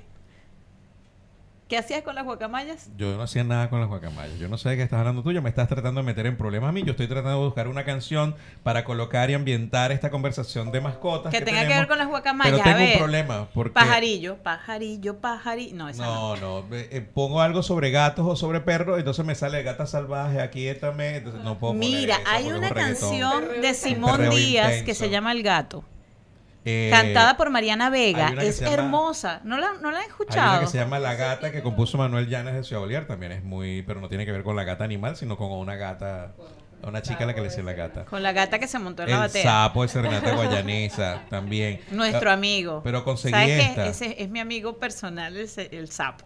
¿Qué 1.67 1.79
hacías 1.79 2.03
con 2.03 2.13
las 2.13 2.25
guacamayas? 2.25 2.91
Yo 2.95 3.17
no 3.17 3.23
hacía 3.23 3.43
nada 3.43 3.71
con 3.71 3.79
las 3.79 3.89
guacamayas. 3.89 4.37
Yo 4.37 4.47
no 4.47 4.55
sé 4.55 4.69
de 4.69 4.77
qué 4.77 4.83
estás 4.83 4.99
hablando 4.99 5.23
tú. 5.23 5.31
Ya 5.31 5.41
me 5.41 5.49
estás 5.49 5.67
tratando 5.67 5.99
de 6.01 6.05
meter 6.05 6.27
en 6.27 6.37
problemas 6.37 6.69
a 6.69 6.71
mí. 6.71 6.83
Yo 6.83 6.91
estoy 6.91 7.07
tratando 7.07 7.39
de 7.39 7.45
buscar 7.45 7.67
una 7.67 7.83
canción 7.83 8.35
para 8.61 8.83
colocar 8.83 9.31
y 9.31 9.33
ambientar 9.33 9.91
esta 9.91 10.11
conversación 10.11 10.71
de 10.71 10.79
mascotas. 10.81 11.33
Que 11.33 11.41
tenga 11.41 11.61
que 11.67 11.73
ver 11.73 11.87
con 11.87 11.97
las 11.97 12.07
guacamayas. 12.07 12.51
Pero 12.53 12.61
a 12.61 12.65
tengo 12.65 12.77
ver. 12.77 12.93
un 12.93 12.99
problema. 12.99 13.47
Porque 13.51 13.73
Pajarillo, 13.73 14.37
pajarillo, 14.43 15.17
pajarillo. 15.19 15.75
No, 15.75 15.89
esa 15.89 16.05
no. 16.05 16.35
No, 16.35 16.61
no. 16.61 16.75
eh, 16.75 17.01
pongo 17.01 17.41
algo 17.41 17.63
sobre 17.63 17.89
gatos 17.89 18.27
o 18.27 18.35
sobre 18.35 18.61
perros, 18.61 18.99
entonces 18.99 19.25
me 19.25 19.33
sale 19.33 19.63
gata 19.63 19.87
salvaje, 19.87 20.41
aquíétame. 20.41 21.15
Entonces 21.17 21.41
no 21.43 21.57
puedo 21.57 21.73
poner 21.73 21.89
Mira, 21.89 22.15
eso 22.17 22.23
hay 22.27 22.51
una 22.51 22.67
un 22.67 22.73
canción 22.75 23.43
de 23.63 23.73
Simón 23.73 24.29
Díaz 24.29 24.83
que 24.83 24.93
se 24.93 25.09
llama 25.09 25.31
El 25.31 25.41
Gato. 25.41 25.83
Eh, 26.65 26.89
cantada 26.91 27.37
por 27.37 27.49
Mariana 27.51 27.89
Vega. 27.89 28.27
hay 28.29 28.35
que 28.37 28.47
Es 28.47 28.59
llama- 28.59 28.73
hermosa. 28.73 29.41
¿No 29.43 29.57
la, 29.57 29.73
no 29.81 29.91
la 29.91 29.99
Hay 29.99 30.07
escuchado? 30.07 30.51
una 30.53 30.59
que 30.61 30.67
se 30.67 30.77
llama 30.79 30.97
La 30.99 31.13
Gata 31.15 31.51
que 31.51 31.61
compuso 31.61 31.97
Manuel 31.97 32.27
Llanes 32.27 32.55
de 32.55 32.63
Ciudad 32.63 32.81
Bolívar. 32.81 33.05
También 33.05 33.31
es 33.33 33.43
muy. 33.43 33.83
Pero 33.83 34.01
no 34.01 34.09
tiene 34.09 34.25
que 34.25 34.31
ver 34.31 34.43
con 34.43 34.55
la 34.55 34.63
gata 34.63 34.83
animal, 34.83 35.15
sino 35.15 35.37
con 35.37 35.51
una 35.51 35.75
gata. 35.75 36.33
A 36.83 36.89
una 36.89 37.01
chica 37.01 37.23
a 37.23 37.27
la 37.27 37.33
que 37.33 37.41
le 37.41 37.47
decía 37.47 37.63
la 37.63 37.73
gata. 37.73 38.05
Con 38.05 38.21
la 38.21 38.31
gata 38.31 38.59
que 38.59 38.67
se 38.67 38.77
montó 38.77 39.03
en 39.03 39.09
la 39.09 39.15
El 39.15 39.21
batea. 39.21 39.43
sapo 39.43 39.81
de 39.83 39.87
Serenata 39.87 40.35
Guayanesa 40.35 41.21
también. 41.29 41.79
Nuestro 41.91 42.29
Ah, 42.29 42.33
amigo. 42.33 42.81
Pero 42.83 43.03
conseguí 43.03 43.33
¿Sabes 43.33 43.65
esta. 43.69 43.87
Ese 43.87 44.21
es 44.21 44.29
mi 44.29 44.39
amigo 44.39 44.77
personal, 44.77 45.35
el, 45.37 45.49
el 45.71 45.89
sapo. 45.89 46.25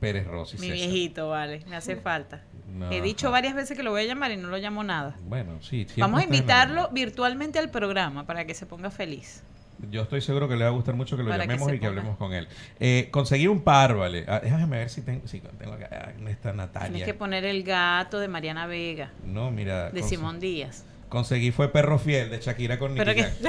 Pérez 0.00 0.26
Rossi. 0.26 0.56
mi 0.58 0.68
César. 0.68 0.76
viejito, 0.76 1.28
vale. 1.28 1.62
Me 1.68 1.76
hace 1.76 1.96
falta. 1.96 2.42
No, 2.72 2.90
He 2.92 3.00
dicho 3.00 3.26
ajá. 3.28 3.32
varias 3.32 3.54
veces 3.54 3.76
que 3.76 3.82
lo 3.82 3.90
voy 3.90 4.02
a 4.02 4.04
llamar 4.04 4.30
y 4.30 4.36
no 4.36 4.48
lo 4.48 4.56
llamo 4.58 4.84
nada. 4.84 5.16
Bueno, 5.22 5.60
sí. 5.62 5.86
Vamos 5.96 6.20
a 6.20 6.24
invitarlo 6.24 6.88
virtualmente 6.92 7.58
al 7.58 7.70
programa 7.70 8.26
para 8.26 8.44
que 8.46 8.54
se 8.54 8.66
ponga 8.66 8.90
feliz. 8.90 9.42
Yo 9.90 10.02
estoy 10.02 10.20
seguro 10.20 10.48
que 10.48 10.56
le 10.56 10.64
va 10.64 10.70
a 10.70 10.72
gustar 10.72 10.94
mucho 10.96 11.16
que 11.16 11.22
lo 11.22 11.30
Para 11.30 11.44
llamemos 11.44 11.72
y 11.72 11.78
que 11.78 11.86
hablemos 11.86 12.16
con 12.16 12.32
él. 12.32 12.48
Eh, 12.80 13.08
conseguí 13.12 13.46
un 13.46 13.60
par, 13.62 13.94
¿vale? 13.96 14.24
Ah, 14.26 14.40
déjame 14.42 14.66
ver 14.78 14.90
si 14.90 15.02
tengo, 15.02 15.26
si 15.28 15.40
tengo 15.40 15.72
acá 15.74 15.88
ah, 15.92 16.28
esta 16.28 16.52
Natalia. 16.52 16.88
Tienes 16.88 17.04
que 17.04 17.14
poner 17.14 17.44
el 17.44 17.62
gato 17.62 18.18
de 18.18 18.26
Mariana 18.26 18.66
Vega, 18.66 19.12
No, 19.24 19.50
mira. 19.52 19.90
de 19.90 20.02
Simón 20.02 20.40
Díaz. 20.40 20.84
Conseguí 21.08 21.52
fue 21.52 21.68
Perro 21.72 21.98
Fiel 21.98 22.28
de 22.28 22.40
Shakira 22.40 22.78
con 22.78 22.92
Nicky 22.92 23.04
Pero 23.04 23.14
que-. 23.14 23.48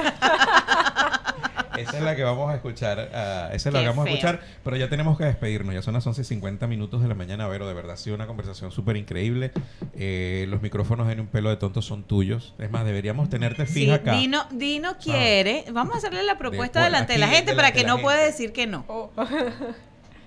Esa 1.78 1.96
es 1.98 2.02
la 2.02 2.16
que 2.16 2.22
vamos 2.24 2.50
a 2.50 2.54
escuchar. 2.56 3.10
ah, 3.14 3.50
esa 3.52 3.68
es 3.68 3.72
la 3.72 3.80
que 3.80 3.88
vamos 3.88 4.06
a 4.06 4.10
escuchar. 4.10 4.40
Pero 4.64 4.76
ya 4.76 4.88
tenemos 4.88 5.16
que 5.18 5.24
despedirnos. 5.24 5.74
Ya 5.74 5.82
son 5.82 5.94
las 5.94 6.06
11.50 6.06 6.66
minutos 6.68 7.02
de 7.02 7.08
la 7.08 7.14
mañana. 7.14 7.46
Vero, 7.48 7.66
de 7.68 7.74
verdad 7.74 7.92
ha 7.94 7.96
sido 7.96 8.16
una 8.16 8.26
conversación 8.26 8.70
súper 8.72 8.96
increíble. 8.96 9.52
Eh, 9.94 10.46
los 10.48 10.62
micrófonos 10.62 11.10
en 11.10 11.20
un 11.20 11.26
pelo 11.26 11.50
de 11.50 11.56
tonto 11.56 11.82
son 11.82 12.02
tuyos. 12.04 12.54
Es 12.58 12.70
más, 12.70 12.84
deberíamos 12.84 13.28
tenerte 13.30 13.66
Sí, 13.66 13.72
fija 13.80 13.94
acá. 13.96 14.12
Dino, 14.14 14.46
Dino 14.50 14.96
quiere. 14.98 15.64
Vamos 15.72 15.94
a 15.94 15.98
hacerle 15.98 16.22
la 16.22 16.38
propuesta 16.38 16.80
De- 16.80 16.86
delante 16.86 17.12
de 17.14 17.18
la 17.18 17.28
gente 17.28 17.54
para 17.54 17.72
que 17.72 17.84
no 17.84 17.98
pueda 18.00 18.18
decir 18.22 18.52
que 18.52 18.66
no. 18.66 18.84
Oh. 18.88 19.10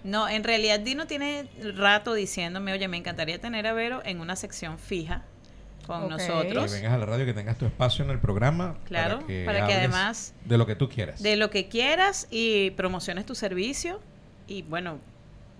No, 0.03 0.27
en 0.27 0.43
realidad 0.43 0.79
Dino 0.81 1.07
tiene 1.07 1.47
rato 1.77 2.13
diciéndome, 2.13 2.73
oye, 2.73 2.87
me 2.89 2.97
encantaría 2.97 3.39
tener 3.39 3.65
a 3.67 3.73
Vero 3.73 4.01
en 4.03 4.19
una 4.19 4.35
sección 4.35 4.77
fija 4.77 5.23
con 5.85 6.03
Ok. 6.11 6.17
Que 6.19 6.27
nosotros. 6.27 6.71
vengas 6.71 6.93
a 6.93 6.97
la 6.97 7.05
radio, 7.05 7.25
que 7.25 7.33
tengas 7.33 7.57
tu 7.57 7.65
espacio 7.65 8.03
en 8.05 8.11
el 8.11 8.19
programa. 8.19 8.75
Claro, 8.85 9.19
para 9.19 9.27
que 9.27 9.47
hables 9.49 9.77
además- 9.77 10.33
De 10.45 10.57
lo 10.57 10.65
que 10.65 10.75
tú 10.75 10.89
quieras. 10.89 11.21
De 11.21 11.35
lo 11.35 11.49
que 11.49 11.67
quieras 11.67 12.27
y 12.31 12.71
promociones 12.71 13.25
tu 13.25 13.35
servicio 13.35 13.99
y 14.47 14.63
bueno, 14.63 14.99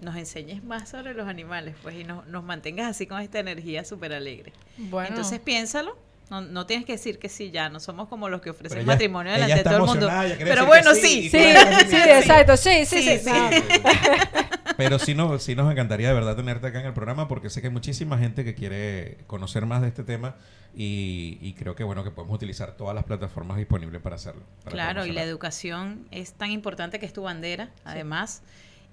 nos 0.01 0.15
enseñes 0.17 0.63
más 0.63 0.89
sobre 0.89 1.13
los 1.13 1.27
animales, 1.27 1.75
pues, 1.81 1.95
y 1.95 2.03
nos, 2.03 2.25
nos 2.27 2.43
mantengas 2.43 2.89
así 2.89 3.07
con 3.07 3.21
esta 3.21 3.39
energía 3.39 3.85
súper 3.85 4.13
alegre. 4.13 4.51
Bueno, 4.77 5.09
Entonces 5.09 5.39
piénsalo. 5.39 5.97
No, 6.29 6.41
no 6.41 6.65
tienes 6.65 6.85
que 6.85 6.93
decir 6.93 7.19
que 7.19 7.29
sí 7.29 7.51
ya, 7.51 7.69
no 7.69 7.79
somos 7.79 8.07
como 8.07 8.27
los 8.29 8.41
que 8.41 8.49
ofrecen 8.49 8.79
ella- 8.79 8.87
matrimonio 8.87 9.33
ella 9.35 9.43
delante 9.45 9.69
de 9.69 9.75
todo 9.75 9.83
el 9.83 9.89
mundo. 9.89 10.09
Pero 10.39 10.65
bueno, 10.65 10.95
sí, 10.95 11.29
sí, 11.29 11.29
sí, 11.29 11.37
exacto, 11.37 12.57
sí, 12.57 12.85
sí, 12.85 13.01
Sí, 13.03 13.19
sí. 13.19 13.19
sí. 13.19 13.29
No. 13.29 13.49
Pero 14.77 14.97
sí, 14.97 15.13
no, 15.13 15.37
sí 15.37 15.53
nos 15.55 15.71
encantaría 15.71 16.07
de 16.07 16.13
verdad 16.15 16.35
tenerte 16.35 16.65
acá 16.67 16.79
en 16.79 16.87
el 16.87 16.93
programa 16.93 17.27
porque 17.27 17.49
sé 17.51 17.61
que 17.61 17.67
hay 17.67 17.73
muchísima 17.73 18.17
gente 18.17 18.43
que 18.43 18.55
quiere 18.55 19.17
conocer 19.27 19.65
más 19.67 19.81
de 19.83 19.89
este 19.89 20.03
tema 20.03 20.35
y, 20.75 21.37
y 21.41 21.53
creo 21.53 21.75
que 21.75 21.83
bueno 21.83 22.03
que 22.03 22.09
podemos 22.09 22.35
utilizar 22.35 22.75
todas 22.75 22.95
las 22.95 23.03
plataformas 23.03 23.57
disponibles 23.57 24.01
para 24.01 24.15
hacerlo. 24.15 24.41
para 24.63 24.71
Claro, 24.73 25.05
y 25.05 25.11
la 25.11 25.21
educación 25.21 26.07
es 26.09 26.33
tan 26.33 26.49
importante 26.49 26.99
que 26.99 27.05
es 27.05 27.13
tu 27.13 27.21
bandera, 27.21 27.69
además, 27.85 28.41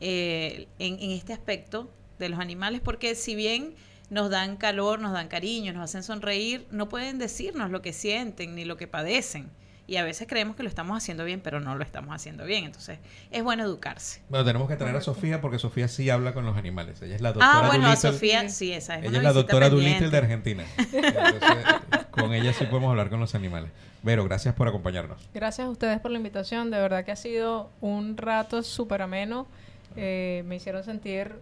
eh, 0.01 0.67
en, 0.79 0.99
en 1.01 1.13
este 1.13 1.33
aspecto 1.33 1.91
de 2.19 2.29
los 2.29 2.39
animales, 2.41 2.83
porque 2.85 3.15
si 3.15 3.35
bien 3.35 3.75
nos 4.11 4.29
dan 4.31 4.57
calor, 4.57 5.01
nos 5.01 5.13
dan 5.13 5.29
cariño, 5.29 5.73
nos 5.73 5.85
hacen 5.85 6.03
sonreír, 6.03 6.67
no 6.71 6.89
pueden 6.89 7.19
decirnos 7.19 7.71
lo 7.71 7.81
que 7.83 7.93
sienten 7.93 8.55
ni 8.55 8.65
lo 8.65 8.77
que 8.77 8.87
padecen. 8.87 9.49
Y 9.87 9.97
a 9.97 10.05
veces 10.05 10.29
creemos 10.29 10.55
que 10.55 10.63
lo 10.63 10.69
estamos 10.69 10.97
haciendo 10.97 11.25
bien, 11.25 11.41
pero 11.41 11.59
no 11.59 11.75
lo 11.75 11.83
estamos 11.83 12.15
haciendo 12.15 12.45
bien. 12.45 12.65
Entonces, 12.65 13.01
es 13.33 13.43
bueno 13.43 13.65
educarse. 13.65 14.23
Bueno, 14.29 14.45
tenemos 14.45 14.69
que 14.69 14.77
traer 14.77 14.95
a 14.95 15.01
Sofía 15.01 15.41
porque 15.41 15.59
Sofía 15.59 15.89
sí 15.89 16.09
habla 16.11 16.33
con 16.33 16.45
los 16.45 16.57
animales. 16.57 17.03
Ella 17.03 17.17
es 17.17 17.21
la 17.21 17.33
doctora 17.33 17.51
Ah, 17.53 17.67
bueno, 17.67 17.87
a 17.87 17.97
Doolittle. 17.97 18.13
Sofía, 18.13 18.49
sí, 18.51 18.73
esa 18.73 18.95
es 18.95 19.01
Ella 19.01 19.09
una 19.09 19.19
es 19.19 19.25
la 19.25 19.33
doctora 19.33 19.69
pendiente. 19.69 20.05
Doolittle 20.05 20.11
de 20.11 20.17
Argentina. 20.19 20.65
Entonces, 20.79 21.65
con 22.13 22.35
ella 22.35 22.53
sí 22.53 22.67
podemos 22.67 22.91
hablar 22.91 23.11
con 23.11 23.19
los 23.19 23.35
animales. 23.35 23.71
Vero, 24.05 24.23
gracias 24.25 24.55
por 24.55 24.69
acompañarnos. 24.69 25.29
Gracias 25.35 25.67
a 25.67 25.71
ustedes 25.71 25.99
por 25.99 26.13
la 26.13 26.19
invitación. 26.19 26.71
De 26.71 26.79
verdad 26.79 27.05
que 27.05 27.11
ha 27.11 27.17
sido 27.17 27.71
un 27.81 28.17
rato 28.17 28.63
súper 28.63 29.03
ameno. 29.03 29.49
Eh, 29.97 30.45
me 30.47 30.55
hicieron 30.55 30.85
sentir 30.85 31.33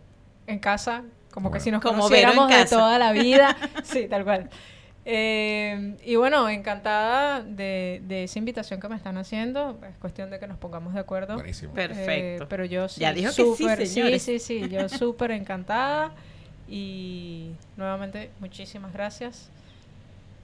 en 0.46 0.58
casa, 0.58 1.02
como 1.38 1.50
que 1.50 1.58
Bueno. 1.58 1.64
si 1.64 1.70
nos 1.70 1.82
Como 1.82 1.94
conociéramos 2.02 2.48
de 2.48 2.64
toda 2.66 2.98
la 2.98 3.12
vida. 3.12 3.56
sí, 3.84 4.06
tal 4.08 4.24
cual. 4.24 4.50
Eh, 5.10 5.96
y 6.04 6.16
bueno, 6.16 6.48
encantada 6.50 7.42
de, 7.42 8.02
de 8.06 8.24
esa 8.24 8.38
invitación 8.38 8.78
que 8.80 8.88
me 8.88 8.96
están 8.96 9.16
haciendo. 9.16 9.78
Es 9.88 9.96
cuestión 9.98 10.28
de 10.30 10.38
que 10.38 10.46
nos 10.46 10.58
pongamos 10.58 10.92
de 10.94 11.00
acuerdo. 11.00 11.34
Buenísimo. 11.34 11.72
Perfecto. 11.72 12.44
Eh, 12.44 12.46
pero 12.50 12.64
yo 12.64 12.88
sí, 12.88 13.00
Ya 13.00 13.12
dijo 13.12 13.30
que 13.30 13.42
sí, 13.44 13.54
señores. 13.86 14.22
Sí, 14.22 14.38
sí, 14.38 14.38
sí, 14.38 14.68
yo 14.68 14.88
súper 14.90 15.30
encantada. 15.30 16.12
Y 16.68 17.52
nuevamente, 17.76 18.30
muchísimas 18.40 18.92
gracias. 18.92 19.48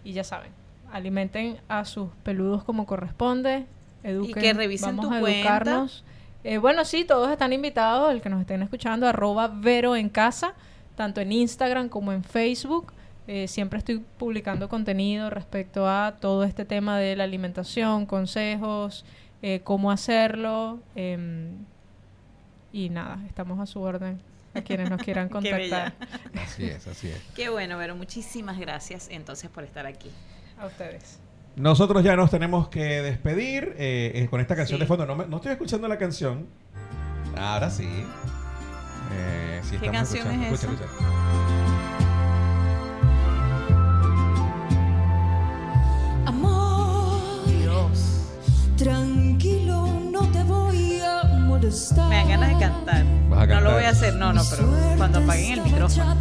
Y 0.04 0.12
ya 0.14 0.24
saben, 0.24 0.50
alimenten 0.92 1.58
a 1.68 1.84
sus 1.84 2.08
peludos 2.22 2.64
como 2.64 2.86
corresponde. 2.86 3.66
Eduquen, 4.02 4.34
que 4.42 4.52
revisen 4.54 4.96
vamos 4.96 5.10
tu 5.10 5.14
a 5.14 5.20
cuenta. 5.20 5.38
educarnos. 5.40 6.04
Eh, 6.44 6.58
bueno, 6.58 6.84
sí, 6.84 7.04
todos 7.04 7.30
están 7.30 7.52
invitados, 7.52 8.12
el 8.12 8.20
que 8.20 8.28
nos 8.28 8.40
estén 8.40 8.62
escuchando, 8.62 9.06
arroba 9.06 9.48
Vero 9.48 9.96
en 9.96 10.08
casa, 10.10 10.52
tanto 10.96 11.20
en 11.20 11.32
Instagram 11.32 11.88
como 11.88 12.12
en 12.12 12.22
Facebook. 12.24 12.92
Eh, 13.26 13.48
siempre 13.48 13.78
estoy 13.78 14.04
publicando 14.18 14.68
contenido 14.68 15.30
respecto 15.30 15.88
a 15.88 16.16
todo 16.20 16.44
este 16.44 16.64
tema 16.64 16.98
de 16.98 17.16
la 17.16 17.24
alimentación, 17.24 18.04
consejos, 18.06 19.04
eh, 19.42 19.60
cómo 19.64 19.90
hacerlo. 19.90 20.78
em, 20.94 21.64
y 22.72 22.88
nada, 22.90 23.18
estamos 23.26 23.60
a 23.60 23.66
su 23.66 23.80
orden 23.80 24.20
a 24.54 24.60
quienes 24.62 24.90
nos 24.90 25.00
quieran 25.02 25.28
Qué 25.42 25.52
bella. 25.52 25.92
contactar. 25.94 26.42
Así 26.44 26.64
es, 26.64 26.86
así 26.86 27.08
es. 27.08 27.20
Qué 27.34 27.48
bueno, 27.48 27.78
Vero. 27.78 27.94
Muchísimas 27.96 28.58
gracias 28.58 29.08
entonces 29.10 29.48
por 29.50 29.64
estar 29.64 29.86
aquí. 29.86 30.10
A 30.60 30.66
ustedes. 30.66 31.18
Nosotros 31.56 32.02
ya 32.04 32.16
nos 32.16 32.30
tenemos 32.30 32.68
que 32.68 33.00
despedir 33.00 33.74
eh, 33.78 34.12
eh, 34.16 34.26
con 34.28 34.40
esta 34.40 34.54
canción 34.56 34.78
Sí. 34.78 34.82
de 34.82 34.86
fondo. 34.86 35.06
No, 35.06 35.14
me- 35.16 35.26
no 35.26 35.36
estoy 35.36 35.52
escuchando 35.52 35.86
la 35.88 35.98
canción. 35.98 36.46
Ahora 37.36 37.70
sí. 37.70 37.88
Eh, 39.16 39.60
sí 39.68 39.76
¿Qué 39.78 39.90
canción 39.90 40.26
escuchando. 40.28 40.46
es 40.46 40.62
Escucha, 40.62 40.72
esa? 40.74 40.84
escucha. 40.84 42.14
Amor, 46.26 47.20
Dios. 47.46 48.20
tranquilo, 48.76 49.86
no 50.10 50.20
te 50.30 50.42
voy 50.44 51.00
a 51.00 51.24
molestar. 51.40 52.08
Me 52.08 52.16
dan 52.16 52.28
ganas 52.28 52.48
de 52.50 52.58
cantar. 52.58 53.04
Vas 53.28 53.40
a 53.42 53.46
No 53.46 53.54
lo 53.54 53.54
cantar. 53.54 53.72
voy 53.74 53.84
a 53.84 53.88
hacer, 53.90 54.14
no, 54.14 54.32
no, 54.32 54.42
pero 54.50 54.68
cuando 54.96 55.18
apaguen 55.20 55.52
el 55.52 55.62
micrófono. 55.62 56.14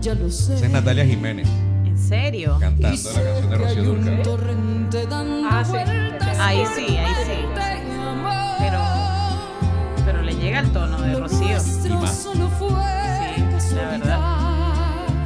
Ya 0.00 0.14
lo 0.14 0.30
sé. 0.30 0.54
Esa 0.56 0.64
es 0.66 0.72
Natalia 0.72 1.04
Jiménez 1.04 1.46
¿En 1.84 1.98
serio? 1.98 2.56
cantando 2.58 3.10
la 3.12 3.22
canción 3.22 3.50
de 3.50 3.56
Rocío 3.58 5.06
dando 5.10 5.48
Ah, 5.48 5.62
sí. 5.64 5.76
Ahí 6.40 6.64
sí, 6.74 6.96
ahí 6.96 7.14
sí. 7.26 7.89
Llega 10.50 10.60
el 10.62 10.72
tono 10.72 11.00
de 11.00 11.14
Rocío. 11.14 11.58
Y 11.84 11.90
más. 11.90 12.26
Sí, 12.26 12.28
la 12.36 13.50
casualidad. 13.50 14.18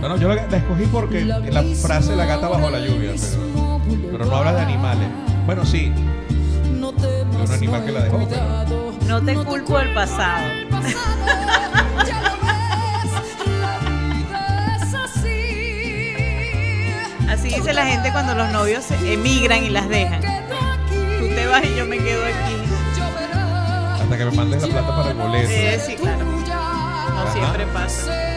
No, 0.03 0.09
no, 0.11 0.17
yo 0.19 0.29
la, 0.35 0.47
la 0.47 0.57
escogí 0.59 0.85
porque 0.93 1.25
La 1.25 1.39
la 1.39 1.63
frase 1.63 2.15
la 2.15 2.27
gata 2.27 2.47
bajo 2.49 2.69
la 2.69 2.79
lluvia, 2.79 3.13
pero, 3.15 3.81
pero 4.13 4.27
no 4.27 4.37
habla 4.37 4.53
de 4.53 4.61
animales. 4.61 5.09
Bueno, 5.47 5.65
sí, 5.65 5.91
No 6.79 6.93
temas, 6.93 7.49
un 7.49 7.55
animal 7.55 7.87
que 7.87 7.93
la 7.93 8.03
dejó, 8.03 8.29
pero-. 8.29 8.93
No 9.09 9.23
te 9.23 9.35
culpo 9.35 9.79
del 9.79 9.95
pasado. 9.95 10.47
el 10.47 10.67
pasado, 10.69 10.93
ya 12.07 12.21
lo 12.21 12.33
ves, 12.45 13.13
la 13.63 13.79
vida 13.89 14.77
es 14.77 14.95
así. 17.35 17.49
Dice 17.57 17.73
la 17.73 17.87
gente 17.87 18.13
cuando 18.13 18.35
los 18.35 18.53
novios 18.53 18.91
emigran 18.91 19.65
y 19.65 19.71
las 19.71 19.89
dejan. 19.89 20.21
Tú 20.21 21.29
te 21.29 21.47
vas 21.47 21.65
y 21.65 21.75
yo 21.77 21.87
me 21.87 21.97
quedo 21.97 22.23
aquí. 22.25 22.64
Hasta 24.05 24.19
que 24.19 24.25
me 24.27 24.31
mandes 24.33 24.63
la 24.63 24.69
plata 24.69 24.97
para 24.97 25.11
el 25.11 25.17
boleto. 25.17 25.51
Eh, 25.51 25.81
sí, 25.85 25.97
claro. 25.97 26.25
No 26.25 27.23
Ajá. 27.23 27.33
siempre 27.33 27.67
pasa. 27.67 28.31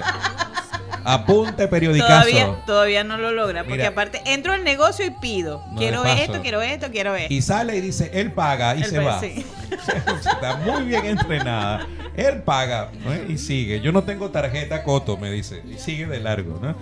Apunte 1.05 1.67
periodicazo. 1.67 2.13
Todavía, 2.13 2.57
todavía 2.65 3.05
no 3.05 3.17
lo 3.19 3.33
logra, 3.33 3.63
porque 3.65 3.79
Mira. 3.79 3.89
aparte 3.89 4.23
entro 4.25 4.53
al 4.53 4.63
negocio 4.63 5.05
y 5.05 5.11
pido. 5.11 5.61
No, 5.73 5.77
quiero 5.79 6.05
esto, 6.05 6.41
quiero 6.43 6.63
esto, 6.63 6.93
quiero 6.93 7.17
esto. 7.17 7.35
Y 7.35 7.43
sale 7.43 7.77
y 7.77 7.81
dice, 7.81 8.11
él 8.15 8.31
paga 8.31 8.77
y 8.77 8.85
se 8.85 9.01
va. 9.01 9.19
sí. 9.19 9.45
Está 10.21 10.57
muy 10.59 10.85
bien 10.85 11.07
entrenada. 11.07 11.87
Él 12.15 12.43
paga 12.43 12.91
¿no? 13.05 13.15
y 13.33 13.37
sigue. 13.39 13.81
Yo 13.81 13.91
no 13.91 14.05
tengo 14.05 14.31
tarjeta 14.31 14.85
Coto, 14.85 15.17
me 15.17 15.31
dice. 15.31 15.63
Y 15.69 15.79
sigue 15.79 16.07
de 16.07 16.21
largo, 16.21 16.61
¿no? 16.63 16.77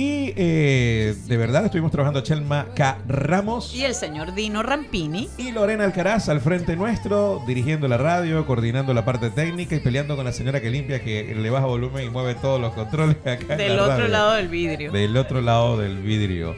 Y 0.00 0.32
eh, 0.36 1.16
de 1.26 1.36
verdad 1.36 1.64
estuvimos 1.64 1.90
trabajando 1.90 2.20
Chelma 2.20 2.66
K. 2.76 2.98
Ramos 3.08 3.74
Y 3.74 3.82
el 3.84 3.96
señor 3.96 4.32
Dino 4.32 4.62
Rampini. 4.62 5.28
y 5.38 5.50
Lorena 5.50 5.82
Alcaraz 5.82 6.28
al 6.28 6.40
frente 6.40 6.76
nuestro, 6.76 7.42
dirigiendo 7.48 7.88
la 7.88 7.96
radio, 7.98 8.46
coordinando 8.46 8.94
la 8.94 9.04
parte 9.04 9.28
técnica 9.30 9.74
y 9.74 9.80
peleando 9.80 10.14
con 10.14 10.24
la 10.24 10.30
señora 10.32 10.60
que 10.60 10.70
limpia, 10.70 11.02
que 11.02 11.34
le 11.34 11.50
baja 11.50 11.66
volumen 11.66 12.06
y 12.06 12.10
mueve 12.10 12.36
todos 12.36 12.60
los 12.60 12.74
controles 12.74 13.16
acá 13.22 13.54
en 13.54 13.58
Del 13.58 13.76
la 13.76 13.82
otro 13.82 13.96
radio. 13.96 14.08
lado 14.08 14.32
del 14.34 14.46
vidrio. 14.46 14.92
Del 14.92 15.16
otro 15.16 15.40
lado 15.40 15.76
del 15.76 15.98
vidrio. 15.98 16.54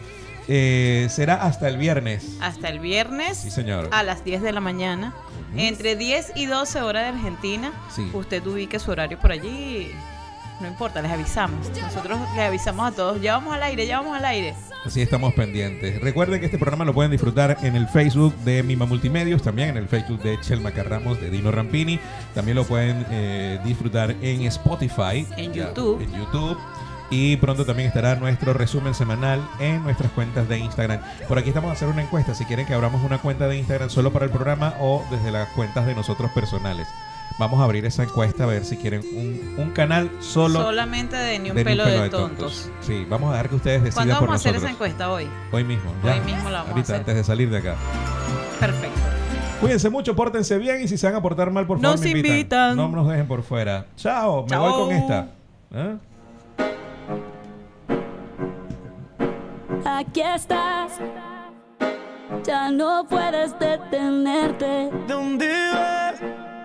Eh, 0.47 1.07
será 1.09 1.37
hasta 1.37 1.67
el 1.69 1.79
viernes. 1.79 2.37
Hasta 2.43 2.69
el 2.69 2.79
viernes 2.79 3.39
Sí, 3.39 3.51
señor. 3.51 3.89
a 3.91 4.03
las 4.03 4.23
10 4.23 4.43
de 4.43 4.53
la 4.53 4.61
mañana. 4.61 5.15
Entre 5.57 5.97
10 5.97 6.33
y 6.37 6.45
12 6.45 6.83
horas 6.83 7.05
de 7.05 7.19
Argentina. 7.19 7.73
Sí. 7.89 8.07
Usted 8.13 8.47
ubique 8.47 8.79
su 8.79 8.91
horario 8.91 9.19
por 9.19 9.33
allí. 9.33 9.91
No 10.61 10.69
importa, 10.69 11.03
les 11.03 11.11
avisamos. 11.11 11.71
Nosotros 11.81 12.19
les 12.37 12.47
avisamos 12.47 12.93
a 12.93 12.95
todos, 12.95 13.21
ya 13.21 13.35
vamos 13.35 13.55
al 13.55 13.63
aire, 13.63 13.87
ya 13.87 14.01
vamos 14.01 14.17
al 14.17 14.25
aire. 14.25 14.55
Así 14.85 15.03
estamos 15.03 15.35
pendientes. 15.35 16.01
Recuerden 16.01 16.41
que 16.41 16.47
este 16.47 16.59
programa 16.59 16.85
lo 16.85 16.95
pueden 16.95 17.11
disfrutar 17.11 17.59
en 17.63 17.77
el 17.77 17.87
Facebook 17.89 18.35
de 18.45 18.63
Mima 18.63 18.87
Multimedios, 18.87 19.43
también 19.43 19.71
en 19.71 19.77
el 19.77 19.89
Facebook 19.89 20.23
de 20.23 20.41
Chelma 20.41 20.73
Carramos, 20.73 21.21
de 21.21 21.31
Dino 21.31 21.51
Rampini. 21.51 22.01
También 22.35 22.57
lo 22.57 22.65
pueden 22.65 23.05
eh, 23.11 23.61
disfrutar 23.65 24.17
en 24.23 24.43
Spotify. 24.43 25.27
En 25.37 25.53
ya, 25.53 25.67
YouTube. 25.67 26.03
En 26.03 26.13
YouTube. 26.15 26.59
Y 27.11 27.37
pronto 27.39 27.67
también 27.67 27.89
estará 27.89 28.15
nuestro 28.15 28.55
resumen 28.55 28.95
semanal 28.95 29.47
en 29.59 29.83
nuestras 29.83 30.13
cuentas 30.13 30.49
de 30.49 30.59
Instagram. 30.59 31.01
Por 31.29 31.39
aquí 31.39 31.49
estamos 31.49 31.69
a 31.71 31.73
hacer 31.73 31.89
una 31.89 32.03
encuesta. 32.03 32.35
Si 32.35 32.45
quieren 32.45 32.67
que 32.67 32.73
abramos 32.73 33.03
una 33.05 33.19
cuenta 33.19 33.49
de 33.49 33.59
Instagram 33.59 33.91
solo 33.91 34.13
para 34.13 34.27
el 34.27 34.31
programa 34.31 34.75
o 34.81 35.05
desde 35.11 35.33
las 35.33 35.49
cuentas 35.51 35.87
de 35.87 35.95
nosotros 35.95 36.31
personales. 36.31 36.87
Vamos 37.41 37.59
a 37.59 37.65
abrir 37.65 37.87
esa 37.87 38.03
encuesta 38.03 38.45
a 38.45 38.47
ver 38.47 38.67
si 38.67 38.77
quieren 38.77 39.01
un, 39.15 39.55
un 39.57 39.71
canal 39.71 40.11
solo 40.21 40.61
Solamente 40.61 41.17
de 41.17 41.39
ni 41.39 41.49
un 41.49 41.57
de 41.57 41.65
Ni 41.65 41.71
pelo 41.71 41.87
de, 41.87 42.11
tontos. 42.11 42.71
Sí, 42.83 43.07
vamos 43.09 43.31
a 43.31 43.33
dejar 43.33 43.49
que 43.49 43.55
ustedes 43.55 43.83
decidan 43.83 44.09
¿Cuándo 44.09 44.19
por 44.19 44.29
vamos 44.29 44.33
a 44.35 44.37
hacer 44.37 44.53
nosotros. 44.53 44.71
esa 44.71 44.73
encuesta 44.75 45.11
hoy? 45.11 45.27
Hoy 45.51 45.65
mismo, 45.65 45.91
Hoy 46.05 46.11
ya. 46.11 46.21
mismo 46.23 46.51
la 46.51 46.59
vamos 46.59 46.67
a 46.69 46.71
Ahorita, 46.73 46.81
hacer. 46.83 46.97
antes 46.97 47.15
de 47.15 47.25
salir 47.25 47.49
de 47.49 47.57
acá. 47.57 47.77
Perfecto. 48.61 49.01
Cuídense 49.63 49.89
mucho, 49.89 50.15
pórtense 50.15 50.59
bien 50.59 50.83
y 50.83 50.89
si 50.89 50.99
se 50.99 51.07
van 51.07 51.17
a 51.17 51.23
portar 51.23 51.51
mal, 51.51 51.67
por 51.67 51.79
favor, 51.81 51.93
Nos 51.93 52.03
me 52.03 52.11
invitan. 52.11 52.31
invitan. 52.33 52.77
No 52.77 52.89
nos 52.89 53.09
dejen 53.09 53.27
por 53.27 53.43
fuera. 53.43 53.87
Chao, 53.97 54.43
me 54.43 54.49
Chao. 54.49 54.61
voy 54.61 54.73
con 54.89 54.93
esta. 54.97 55.29
¿Eh? 55.73 55.97
Aquí 59.87 60.21
estás, 60.21 60.93
ya 62.45 62.71
no 62.71 63.07
puedes 63.09 63.59
detenerte. 63.59 64.91
¿Dónde 65.09 65.49
vas? 65.73 66.10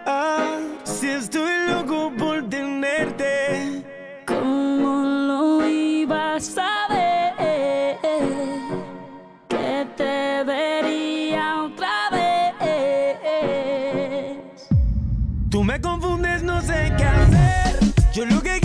Ah, 0.08 0.60
si 0.84 1.08
estoy 1.08 1.68
loco 1.68 2.12
por 2.16 2.48
tenerte. 2.48 3.84
¿Cómo 4.28 5.04
lo 5.04 5.68
ibas 5.68 6.56
a 6.60 6.88
ver? 6.94 7.98
Que 9.48 9.88
te 9.98 10.44
vería 10.44 11.64
otra 11.64 12.10
vez. 12.12 12.54
Tú 15.50 15.64
me 15.64 15.82
confundes, 15.82 16.44
no 16.44 16.62
sé 16.62 16.94
qué 16.98 17.04
hacer. 17.04 17.80
Yo 18.14 18.26
lo 18.26 18.44
que 18.44 18.60